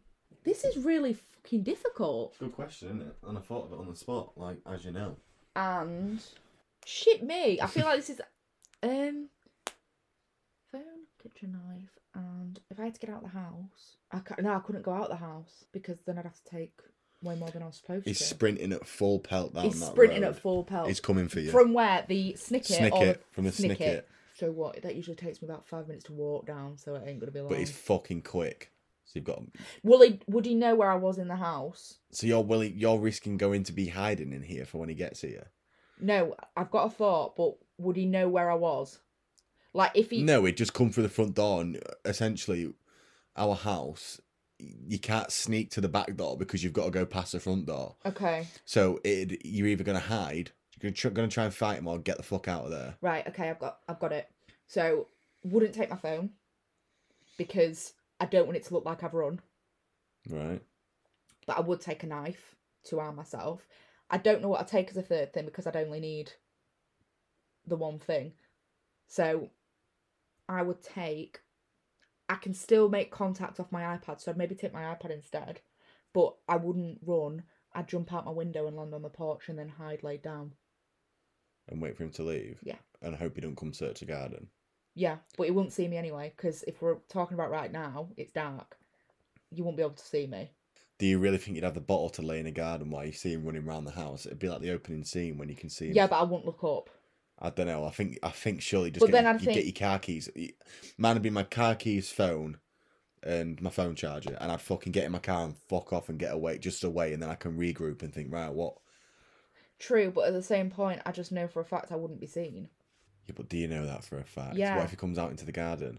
this 0.45 0.65
is 0.65 0.85
really 0.85 1.15
fucking 1.15 1.63
difficult. 1.63 2.39
Good 2.39 2.53
question, 2.53 2.89
isn't 2.89 3.03
it? 3.03 3.17
And 3.27 3.39
I 3.39 3.41
thought 3.41 3.67
of 3.67 3.73
it 3.73 3.79
on 3.81 3.89
the 3.89 3.97
spot, 3.97 4.33
like 4.37 4.59
as 4.67 4.85
you 4.85 4.93
know. 4.93 5.17
And 5.57 6.23
Shit 6.85 7.23
me. 7.23 7.61
I 7.61 7.67
feel 7.67 7.85
like 7.85 7.97
this 7.99 8.11
is 8.11 8.21
um 8.83 9.29
kitchen 11.33 11.53
knife, 11.53 11.99
and 12.15 12.59
if 12.71 12.79
I 12.81 12.85
had 12.85 12.95
to 12.95 13.01
get 13.01 13.11
out 13.11 13.25
of 13.25 13.33
the 13.33 13.39
house, 13.39 13.97
I 14.13 14.21
no, 14.41 14.55
I 14.55 14.59
couldn't 14.61 14.83
go 14.83 14.93
out 14.93 15.11
of 15.11 15.19
the 15.19 15.25
house 15.25 15.65
because 15.73 16.01
then 16.07 16.19
I'd 16.19 16.25
have 16.25 16.35
to 16.43 16.51
take 16.51 16.73
way 17.23 17.37
more 17.37 17.51
than 17.51 17.63
I 17.63 17.67
was 17.67 17.77
supposed 17.77 18.07
He's 18.07 18.19
to. 18.19 18.25
He's 18.25 18.31
sprinting 18.31 18.73
at 18.73 18.87
full 18.87 19.19
pelt 19.19 19.55
down 19.55 19.65
He's 19.65 19.81
that 19.81 19.87
sprinting 19.93 20.23
road. 20.23 20.29
at 20.31 20.39
full 20.41 20.65
pelt. 20.65 20.89
He's 20.89 21.01
coming 21.01 21.29
for 21.29 21.41
you. 21.41 21.51
From 21.51 21.73
where? 21.75 22.05
The 22.09 22.35
snicket, 22.39 22.71
or 22.71 22.91
Snicket, 22.91 23.19
from 23.33 23.45
the 23.45 23.51
snicket. 23.51 24.03
So 24.35 24.51
what? 24.51 24.81
That 24.83 24.97
usually 24.97 25.17
takes 25.17 25.43
me 25.43 25.49
about 25.49 25.69
five 25.69 25.87
minutes 25.87 26.05
to 26.07 26.13
walk 26.13 26.47
down, 26.47 26.79
so 26.79 26.95
it 26.95 27.03
ain't 27.07 27.21
gonna 27.21 27.33
be 27.33 27.41
long. 27.41 27.51
But 27.51 27.59
he's 27.59 27.71
fucking 27.71 28.23
quick. 28.23 28.73
So 29.05 29.13
you've 29.19 29.25
got. 29.25 29.43
Will 29.83 30.03
he? 30.03 30.21
Would 30.29 30.47
he 30.47 30.55
know 30.55 30.75
where 30.77 30.91
I 30.91 30.95
was 30.97 31.19
in 31.19 31.29
the 31.29 31.37
house? 31.37 31.99
So 32.13 32.27
you're 32.27 32.43
willing. 32.43 32.75
You're 32.77 32.99
risking 32.99 33.37
going 33.37 33.65
to 33.65 33.73
be 33.73 33.89
hiding 33.89 34.33
in 34.33 34.43
here 34.43 34.65
for 34.65 34.79
when 34.79 34.89
he 34.89 34.95
gets 34.95 35.21
here. 35.21 35.49
No, 36.01 36.35
I've 36.57 36.71
got 36.71 36.87
a 36.87 36.91
thought, 36.91 37.37
but 37.37 37.55
would 37.77 37.97
he 37.97 38.07
know 38.07 38.29
where 38.29 38.51
I 38.51 38.55
was? 38.55 38.99
Like 39.73 39.93
if 39.95 40.11
he 40.11 40.23
No, 40.23 40.45
he'd 40.45 40.57
just 40.57 40.75
come 40.75 40.91
through 40.91 41.05
the 41.05 41.09
front 41.09 41.35
door 41.35 41.61
and 41.61 41.77
uh, 41.77 41.95
essentially, 42.05 42.73
our 43.37 43.55
house. 43.55 44.21
You 44.59 44.99
can't 44.99 45.31
sneak 45.33 45.71
to 45.71 45.81
the 45.81 45.89
back 45.89 46.15
door 46.17 46.37
because 46.37 46.63
you've 46.63 46.75
got 46.75 46.85
to 46.85 46.91
go 46.91 47.07
past 47.07 47.33
the 47.33 47.41
front 47.41 47.65
door. 47.65 47.95
Okay. 48.05 48.47
So 48.67 49.01
it, 49.05 49.41
you're 49.47 49.69
either 49.69 49.85
gonna 49.85 49.99
hide, 50.01 50.51
you're 50.79 50.91
gonna 50.91 50.93
try, 50.95 51.11
gonna 51.13 51.29
try 51.29 51.45
and 51.45 51.55
fight 51.55 51.79
him, 51.79 51.87
or 51.89 51.99
get 51.99 52.19
the 52.19 52.23
fuck 52.23 52.47
out 52.47 52.65
of 52.67 52.71
there. 52.71 52.97
Right, 53.01 53.27
okay, 53.29 53.49
I've 53.49 53.59
got 53.59 53.79
I've 53.89 53.99
got 54.01 54.13
it. 54.13 54.29
So 54.67 55.07
wouldn't 55.45 55.73
take 55.75 55.89
my 55.89 55.97
phone 55.97 56.31
because 57.39 57.95
I 58.21 58.27
don't 58.27 58.45
want 58.47 58.59
it 58.59 58.65
to 58.65 58.75
look 58.75 58.85
like 58.85 59.03
I've 59.03 59.15
run, 59.15 59.41
Right. 60.29 60.61
but 61.47 61.57
I 61.57 61.61
would 61.61 61.81
take 61.81 62.03
a 62.03 62.07
knife 62.07 62.55
to 62.85 63.01
arm 63.01 63.17
myself. 63.17 63.67
I 64.11 64.19
don't 64.19 64.43
know 64.43 64.49
what 64.49 64.61
I'd 64.61 64.69
take 64.69 64.91
as 64.91 64.97
a 64.99 65.03
third 65.03 65.33
thing 65.33 65.47
because 65.47 65.67
I'd 65.67 65.77
only 65.77 66.01
need 66.01 66.33
the 67.67 67.77
one 67.77 67.99
thing. 67.99 68.33
So 69.07 69.49
I 70.51 70.63
would 70.63 70.83
take 70.83 71.41
I 72.31 72.37
can 72.37 72.55
still 72.55 72.89
make 72.89 73.11
contact 73.11 73.59
off 73.59 73.73
my 73.73 73.83
iPad, 73.83 74.21
so 74.21 74.31
I'd 74.31 74.37
maybe 74.37 74.55
take 74.55 74.73
my 74.73 74.83
iPad 74.83 75.11
instead. 75.11 75.61
But 76.15 76.37
I 76.49 76.57
wouldn't 76.57 77.01
run. 77.05 77.43
I'd 77.75 77.89
jump 77.89 78.13
out 78.13 78.25
my 78.25 78.31
window 78.31 78.69
and 78.69 78.77
land 78.77 78.95
on 78.95 79.03
the 79.03 79.09
porch 79.09 79.49
and 79.49 79.59
then 79.59 79.69
hide 79.69 80.05
laid 80.05 80.23
down. 80.23 80.53
And 81.69 81.83
wait 81.83 81.97
for 81.97 82.05
him 82.05 82.13
to 82.13 82.23
leave. 82.23 82.61
Yeah. 82.63 82.77
And 83.03 83.17
hope 83.17 83.35
he 83.35 83.41
don't 83.41 83.57
come 83.57 83.73
search 83.73 84.01
the 84.01 84.07
garden. 84.07 84.47
Yeah, 84.95 85.17
but 85.37 85.45
he 85.45 85.51
won't 85.51 85.73
see 85.73 85.89
me 85.89 85.97
anyway, 85.97 86.33
because 86.37 86.63
if 86.65 86.81
we're 86.81 86.99
talking 87.09 87.35
about 87.35 87.51
right 87.51 87.73
now, 87.73 88.11
it's 88.17 88.33
dark. 88.33 88.77
You 89.51 89.65
won't 89.65 89.77
be 89.77 89.83
able 89.83 89.95
to 89.95 90.05
see 90.05 90.29
me. 90.29 90.53
Do 90.99 91.07
you 91.07 91.19
really 91.19 91.39
think 91.39 91.57
you'd 91.57 91.65
have 91.65 91.75
the 91.75 91.81
bottle 91.81 92.11
to 92.11 92.23
lay 92.23 92.39
in 92.39 92.47
a 92.47 92.53
garden 92.53 92.91
while 92.91 93.07
you 93.07 93.13
see 93.13 93.33
him 93.33 93.45
running 93.45 93.67
around 93.67 93.85
the 93.85 93.93
house? 93.93 94.27
It'd 94.27 94.39
be 94.39 94.49
like 94.49 94.61
the 94.61 94.73
opening 94.73 95.03
scene 95.03 95.37
when 95.37 95.49
you 95.49 95.57
can 95.57 95.71
see 95.71 95.89
him. 95.89 95.97
Yeah, 95.97 96.07
but 96.07 96.21
I 96.21 96.25
won't 96.25 96.47
look 96.47 96.63
up. 96.63 96.91
I 97.41 97.51
don't 97.51 97.67
know. 97.67 97.85
I 97.85 97.91
think 97.91 98.19
I 98.23 98.31
think 98.31 98.61
surely 98.63 98.91
just 98.91 99.01
But 99.01 99.07
get, 99.07 99.13
then 99.13 99.25
your- 99.25 99.33
you 99.35 99.39
think- 99.41 99.55
get 99.55 99.65
your 99.65 99.89
car 99.89 99.99
keys. 99.99 100.29
Mine 100.99 101.15
would 101.15 101.23
be 101.23 101.31
my 101.31 101.43
car 101.45 101.75
keys, 101.75 102.11
phone, 102.11 102.59
and 103.23 103.61
my 103.63 103.71
phone 103.71 103.95
charger, 103.95 104.37
and 104.41 104.53
I'd 104.53 104.61
fucking 104.61 104.93
get 104.93 105.05
in 105.05 105.13
my 105.13 105.19
car 105.19 105.45
and 105.45 105.57
fuck 105.69 105.93
off 105.93 106.09
and 106.09 106.19
get 106.19 106.33
away, 106.35 106.59
just 106.59 106.85
away, 106.85 107.13
and 107.13 107.23
then 107.23 107.31
I 107.31 107.35
can 107.35 107.57
regroup 107.59 108.03
and 108.03 108.13
think, 108.13 108.33
right, 108.33 108.53
what? 108.53 108.77
True, 109.79 110.11
but 110.11 110.27
at 110.27 110.35
the 110.35 110.43
same 110.43 110.71
point, 110.71 111.01
I 111.07 111.13
just 111.13 111.33
know 111.33 111.49
for 111.49 111.61
a 111.61 111.65
fact 111.65 111.91
I 111.93 111.97
wouldn't 111.97 112.21
be 112.21 112.27
seen. 112.27 112.69
Yeah, 113.27 113.33
but 113.37 113.49
do 113.49 113.57
you 113.57 113.67
know 113.69 113.87
that 113.87 114.05
for 114.05 114.19
a 114.19 114.25
fact? 114.25 114.57
Yeah. 114.57 114.77
What 114.77 114.85
if 114.85 114.91
he 114.91 114.97
comes 114.97 115.19
out 115.19 115.31
into 115.31 115.47
the 115.47 115.53
garden? 115.53 115.99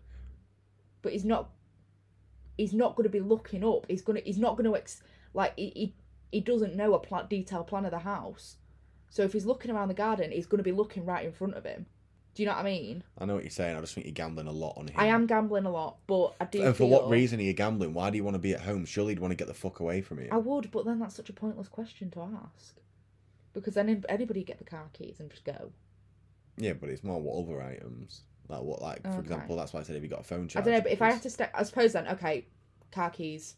But 1.01 1.13
he's 1.13 1.25
not. 1.25 1.49
He's 2.57 2.73
not 2.73 2.95
going 2.95 3.05
to 3.05 3.09
be 3.09 3.21
looking 3.21 3.63
up. 3.63 3.85
He's 3.87 4.03
gonna. 4.03 4.19
He's 4.23 4.37
not 4.37 4.55
going 4.55 4.69
to 4.69 4.75
ex- 4.77 5.01
like. 5.33 5.53
He, 5.55 5.69
he 5.75 5.95
he 6.31 6.41
doesn't 6.41 6.75
know 6.75 6.93
a 6.93 6.99
pla- 6.99 7.23
detailed 7.23 7.65
plan 7.67 7.85
of 7.85 7.91
the 7.91 7.99
house. 7.99 8.57
So 9.11 9.23
if 9.23 9.33
he's 9.33 9.45
looking 9.45 9.69
around 9.69 9.89
the 9.89 9.93
garden, 9.93 10.31
he's 10.31 10.47
going 10.47 10.59
to 10.59 10.63
be 10.63 10.71
looking 10.71 11.05
right 11.05 11.25
in 11.25 11.33
front 11.33 11.53
of 11.55 11.65
him. 11.65 11.85
Do 12.33 12.41
you 12.41 12.47
know 12.47 12.55
what 12.55 12.61
I 12.61 12.63
mean? 12.63 13.03
I 13.17 13.25
know 13.25 13.35
what 13.35 13.43
you're 13.43 13.51
saying. 13.51 13.75
I 13.75 13.81
just 13.81 13.93
think 13.93 14.07
you're 14.07 14.13
gambling 14.13 14.47
a 14.47 14.53
lot 14.53 14.77
on 14.77 14.87
him. 14.87 14.95
I 14.97 15.07
am 15.07 15.27
gambling 15.27 15.65
a 15.65 15.69
lot, 15.69 15.97
but 16.07 16.33
I 16.39 16.45
do. 16.45 16.63
And 16.63 16.73
for 16.73 16.85
feel, 16.85 16.87
what 16.87 17.09
reason 17.09 17.41
are 17.41 17.43
you 17.43 17.51
gambling? 17.51 17.93
Why 17.93 18.09
do 18.09 18.15
you 18.15 18.23
want 18.23 18.35
to 18.35 18.39
be 18.39 18.53
at 18.53 18.61
home? 18.61 18.85
Surely 18.85 19.11
you'd 19.11 19.19
want 19.19 19.33
to 19.33 19.35
get 19.35 19.49
the 19.49 19.53
fuck 19.53 19.81
away 19.81 20.01
from 20.01 20.19
you. 20.21 20.29
I 20.31 20.37
would, 20.37 20.71
but 20.71 20.85
then 20.85 20.99
that's 20.99 21.15
such 21.15 21.29
a 21.29 21.33
pointless 21.33 21.67
question 21.67 22.09
to 22.11 22.21
ask. 22.21 22.77
Because 23.51 23.73
then 23.73 24.05
anybody 24.07 24.43
get 24.43 24.59
the 24.59 24.63
car 24.63 24.89
keys 24.93 25.19
and 25.19 25.29
just 25.29 25.43
go. 25.43 25.73
Yeah, 26.55 26.73
but 26.73 26.87
it's 26.89 27.03
more 27.03 27.21
what 27.21 27.43
other 27.43 27.61
items. 27.61 28.21
Like 28.47 28.61
what, 28.61 28.81
like 28.81 29.01
for 29.03 29.09
Okay. 29.09 29.19
example, 29.19 29.57
that's 29.57 29.73
why 29.73 29.81
I 29.81 29.83
said 29.83 29.97
if 29.97 30.03
you 30.03 30.07
got 30.09 30.21
a 30.21 30.23
phone 30.23 30.49
I 30.55 30.61
don't 30.61 30.73
know, 30.73 30.81
but 30.81 30.91
if 30.91 31.01
I 31.01 31.11
have 31.11 31.21
to 31.23 31.29
stay, 31.29 31.49
I 31.53 31.63
suppose 31.63 31.91
then 31.93 32.07
okay, 32.07 32.45
car 32.93 33.09
keys. 33.09 33.55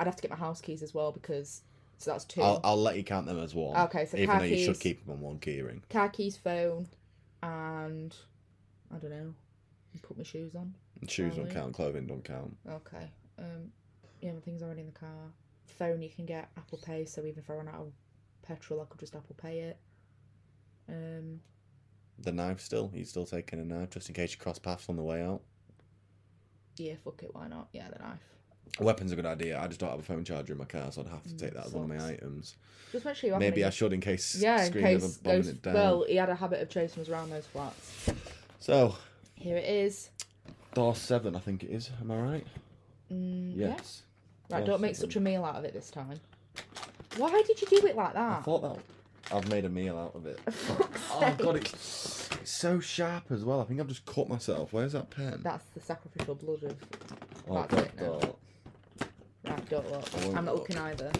I'd 0.00 0.08
have 0.08 0.16
to 0.16 0.22
get 0.22 0.32
my 0.32 0.36
house 0.36 0.60
keys 0.60 0.82
as 0.82 0.92
well 0.92 1.12
because 1.12 1.62
so 1.98 2.10
that's 2.12 2.24
2 2.26 2.42
I'll, 2.42 2.60
I'll 2.64 2.80
let 2.82 2.96
you 2.96 3.04
count 3.04 3.26
them 3.26 3.38
as 3.38 3.54
one. 3.54 3.76
Okay, 3.82 4.06
so 4.06 4.16
even 4.16 4.38
though 4.38 4.44
you 4.44 4.64
should 4.64 4.80
keep 4.80 5.04
them 5.04 5.14
on 5.14 5.20
one 5.20 5.38
keyring. 5.38 5.80
car 5.88 6.08
keys, 6.08 6.36
phone, 6.36 6.88
and 7.42 8.14
I 8.94 8.98
don't 8.98 9.10
know. 9.10 9.34
Put 10.02 10.18
my 10.18 10.24
shoes 10.24 10.54
on. 10.54 10.74
And 11.00 11.10
shoes 11.10 11.36
don't 11.36 11.50
count, 11.50 11.72
clothing 11.74 12.06
don't 12.06 12.24
count. 12.24 12.56
Okay. 12.68 13.10
Um, 13.38 13.70
yeah, 14.20 14.32
my 14.32 14.40
things 14.40 14.62
already 14.62 14.80
in 14.80 14.86
the 14.86 14.92
car. 14.92 15.32
Phone, 15.78 16.02
you 16.02 16.10
can 16.10 16.26
get 16.26 16.50
Apple 16.56 16.80
Pay, 16.84 17.04
so 17.04 17.24
even 17.24 17.38
if 17.38 17.48
I 17.48 17.54
run 17.54 17.68
out 17.68 17.74
of 17.80 17.92
petrol, 18.42 18.80
I 18.80 18.84
could 18.86 19.00
just 19.00 19.14
Apple 19.14 19.36
Pay 19.40 19.60
it. 19.60 19.78
Um, 20.88 21.40
The 22.18 22.32
knife 22.32 22.60
still, 22.60 22.90
he's 22.94 23.08
still 23.10 23.24
taking 23.26 23.60
a 23.60 23.64
knife 23.64 23.90
just 23.90 24.08
in 24.08 24.14
case 24.14 24.32
you 24.32 24.38
cross 24.38 24.58
paths 24.58 24.88
on 24.88 24.96
the 24.96 25.02
way 25.02 25.22
out. 25.22 25.42
yeah, 26.76 26.94
fuck 27.04 27.22
it, 27.22 27.30
why 27.34 27.46
not? 27.48 27.68
Yeah, 27.72 27.88
the 27.90 27.98
knife. 28.00 28.18
A 28.80 28.84
weapon's 28.84 29.12
a 29.12 29.16
good 29.16 29.26
idea. 29.26 29.60
I 29.60 29.68
just 29.68 29.78
don't 29.80 29.90
have 29.90 30.00
a 30.00 30.02
phone 30.02 30.24
charger 30.24 30.52
in 30.52 30.58
my 30.58 30.64
car, 30.64 30.90
so 30.90 31.02
I'd 31.02 31.08
have 31.08 31.22
to 31.24 31.36
take 31.36 31.54
that 31.54 31.66
as 31.66 31.72
one 31.72 31.88
of 31.90 31.96
my 31.96 32.08
items. 32.08 32.56
Just 32.90 33.04
make 33.04 33.14
sure 33.16 33.30
you 33.30 33.38
Maybe 33.38 33.64
I 33.64 33.70
should 33.70 33.92
in 33.92 34.00
case 34.00 34.34
Yeah, 34.36 34.64
in 34.64 34.72
case 34.72 35.16
those. 35.18 35.48
it 35.48 35.62
down. 35.62 35.74
Well, 35.74 36.04
he 36.08 36.16
had 36.16 36.28
a 36.28 36.34
habit 36.34 36.60
of 36.60 36.68
chasing 36.70 37.02
us 37.02 37.08
around 37.08 37.30
those 37.30 37.46
flats. 37.46 38.10
So, 38.60 38.96
Here 39.36 39.56
it 39.56 39.68
is. 39.68 40.10
door 40.74 40.94
seven, 40.96 41.36
I 41.36 41.38
think 41.38 41.62
it 41.62 41.70
is. 41.70 41.90
Am 42.00 42.10
I 42.10 42.16
right? 42.16 42.46
Mm, 43.12 43.52
Yes. 43.56 44.02
Yeah. 44.50 44.56
Right, 44.56 44.64
Door 44.64 44.74
don't 44.74 44.80
make 44.82 44.94
seven. 44.96 45.10
such 45.10 45.16
a 45.16 45.20
meal 45.20 45.44
out 45.44 45.56
of 45.56 45.64
it 45.64 45.72
this 45.72 45.90
time. 45.90 46.20
Why 47.16 47.42
did 47.46 47.60
you 47.60 47.66
do 47.68 47.86
it 47.86 47.96
like 47.96 48.14
that? 48.14 48.38
I 48.40 48.42
thought 48.42 48.62
that. 48.62 49.34
I've 49.34 49.48
made 49.48 49.64
a 49.64 49.68
meal 49.70 49.96
out 49.98 50.14
of 50.14 50.26
it. 50.26 50.38
oh 51.12 51.34
god, 51.38 51.56
it's, 51.56 52.28
it's 52.42 52.50
so 52.50 52.78
sharp 52.80 53.24
as 53.30 53.44
well. 53.44 53.60
I 53.60 53.64
think 53.64 53.80
I've 53.80 53.88
just 53.88 54.04
cut 54.04 54.28
myself. 54.28 54.72
Where's 54.72 54.92
that 54.92 55.10
pen? 55.10 55.40
That's 55.42 55.64
the 55.74 55.80
sacrificial 55.80 56.34
blood 56.34 56.62
of. 56.64 56.76
oh 57.48 57.66
that's 57.68 57.74
it 57.86 57.96
now. 57.96 58.18
God. 58.18 58.34
Right, 59.46 59.68
don't 59.68 59.90
look. 59.90 60.04
I'm 60.36 60.44
not 60.44 60.56
look. 60.56 60.68
looking 60.68 60.78
either. 60.78 61.10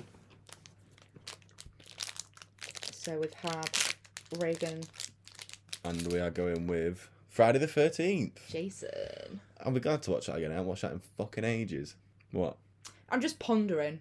So 2.92 3.18
we've 3.18 3.34
had 3.34 3.68
Regan, 4.38 4.82
And 5.84 6.06
we 6.10 6.18
are 6.18 6.30
going 6.30 6.66
with 6.66 7.08
Friday 7.28 7.58
the 7.58 7.66
Thirteenth. 7.66 8.40
Jason. 8.48 9.40
I'll 9.62 9.72
be 9.72 9.80
glad 9.80 10.02
to 10.04 10.12
watch 10.12 10.26
that 10.26 10.36
again. 10.36 10.50
I 10.50 10.54
haven't 10.54 10.68
watched 10.68 10.82
that 10.82 10.92
in 10.92 11.00
fucking 11.18 11.44
ages. 11.44 11.96
What? 12.32 12.56
I'm 13.10 13.20
just 13.20 13.38
pondering. 13.38 14.00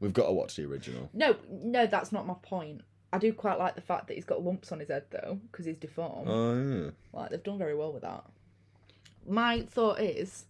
We've 0.00 0.12
got 0.12 0.26
to 0.26 0.32
watch 0.32 0.54
the 0.56 0.64
original. 0.66 1.10
No, 1.12 1.34
no, 1.50 1.86
that's 1.86 2.12
not 2.12 2.26
my 2.26 2.34
point. 2.42 2.82
I 3.12 3.18
do 3.18 3.32
quite 3.32 3.58
like 3.58 3.74
the 3.74 3.80
fact 3.80 4.06
that 4.06 4.14
he's 4.14 4.24
got 4.24 4.44
lumps 4.44 4.70
on 4.70 4.78
his 4.80 4.88
head 4.88 5.04
though, 5.10 5.40
because 5.50 5.66
he's 5.66 5.76
deformed. 5.76 6.28
Oh 6.28 6.54
yeah. 6.54 6.90
Like 7.12 7.30
they've 7.30 7.42
done 7.42 7.58
very 7.58 7.74
well 7.74 7.92
with 7.92 8.02
that. 8.02 8.24
My 9.26 9.62
thought 9.62 10.00
is, 10.00 10.44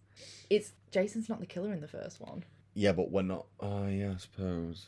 it's 0.49 0.73
Jason's 0.91 1.27
not 1.29 1.39
the 1.39 1.45
killer 1.45 1.73
in 1.73 1.81
the 1.81 1.87
first 1.87 2.21
one. 2.21 2.43
Yeah, 2.73 2.91
but 2.93 3.11
we're 3.11 3.21
not. 3.23 3.45
Oh 3.59 3.87
yeah, 3.87 4.13
I 4.13 4.17
suppose. 4.17 4.87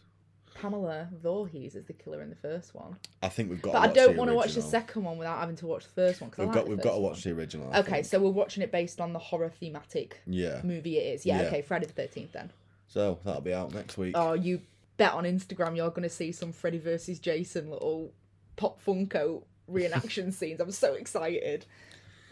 Pamela 0.53 1.07
Voorhees 1.23 1.75
is 1.75 1.85
the 1.85 1.93
killer 1.93 2.21
in 2.21 2.29
the 2.29 2.35
first 2.35 2.75
one. 2.75 2.97
I 3.23 3.29
think 3.29 3.49
we've 3.49 3.61
got. 3.61 3.71
But 3.73 3.89
I 3.89 3.93
don't 3.93 4.17
want 4.17 4.29
to 4.29 4.35
watch 4.35 4.53
the 4.53 4.61
second 4.61 5.03
one 5.03 5.17
without 5.17 5.39
having 5.39 5.55
to 5.57 5.65
watch 5.65 5.85
the 5.85 5.91
first 5.91 6.19
one. 6.21 6.29
'cause 6.29 6.39
I 6.39 6.41
We've 6.43 6.47
like 6.49 6.55
got. 6.55 6.65
the 6.65 6.69
We've 6.75 6.83
got 6.83 6.91
to 6.95 6.99
one. 6.99 7.11
watch 7.11 7.23
the 7.23 7.31
original. 7.31 7.69
I 7.73 7.79
Okay, 7.79 7.91
think. 7.93 8.05
so 8.05 8.19
we're 8.19 8.29
watching 8.31 8.61
it 8.61 8.71
based 8.71 8.99
on 8.99 9.13
the 9.13 9.19
horror 9.19 9.49
thematic 9.49 10.21
Yeah. 10.27 10.59
movie 10.63 10.97
it 10.97 11.13
is. 11.15 11.25
Yeah, 11.25 11.41
Yeah. 11.41 11.47
okay, 11.47 11.61
Friday 11.61 11.85
the 11.87 11.93
13th 11.93 12.33
then. 12.33 12.51
So 12.87 13.19
that'll 13.23 13.41
be 13.41 13.53
out 13.53 13.73
next 13.73 13.97
week. 13.97 14.13
Oh, 14.17 14.33
you 14.33 14.61
bet 14.97 15.13
on 15.13 15.23
Instagram 15.23 15.75
you're 15.77 15.89
going 15.89 16.03
to 16.03 16.09
see 16.09 16.33
some 16.33 16.51
Freddy 16.51 16.77
versus 16.79 17.19
Jason 17.19 17.69
little 17.69 18.11
pop 18.57 18.83
Funko 18.83 19.43
reenaction 19.69 20.33
scenes. 20.33 20.59
I'm 20.59 20.71
so 20.71 20.93
excited. 20.95 21.65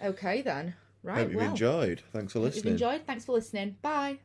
Okay 0.04 0.42
then. 0.42 0.76
Right, 1.04 1.20
Hope 1.20 1.30
you've 1.32 1.38
well. 1.42 1.50
enjoyed. 1.52 2.02
Thanks 2.12 2.34
for 2.34 2.40
Hope 2.40 2.54
you've 2.54 2.66
enjoyed. 2.66 3.06
Thanks 3.08 3.24
for 3.24 3.32
listening. 3.32 3.78
Bye. 3.82 4.20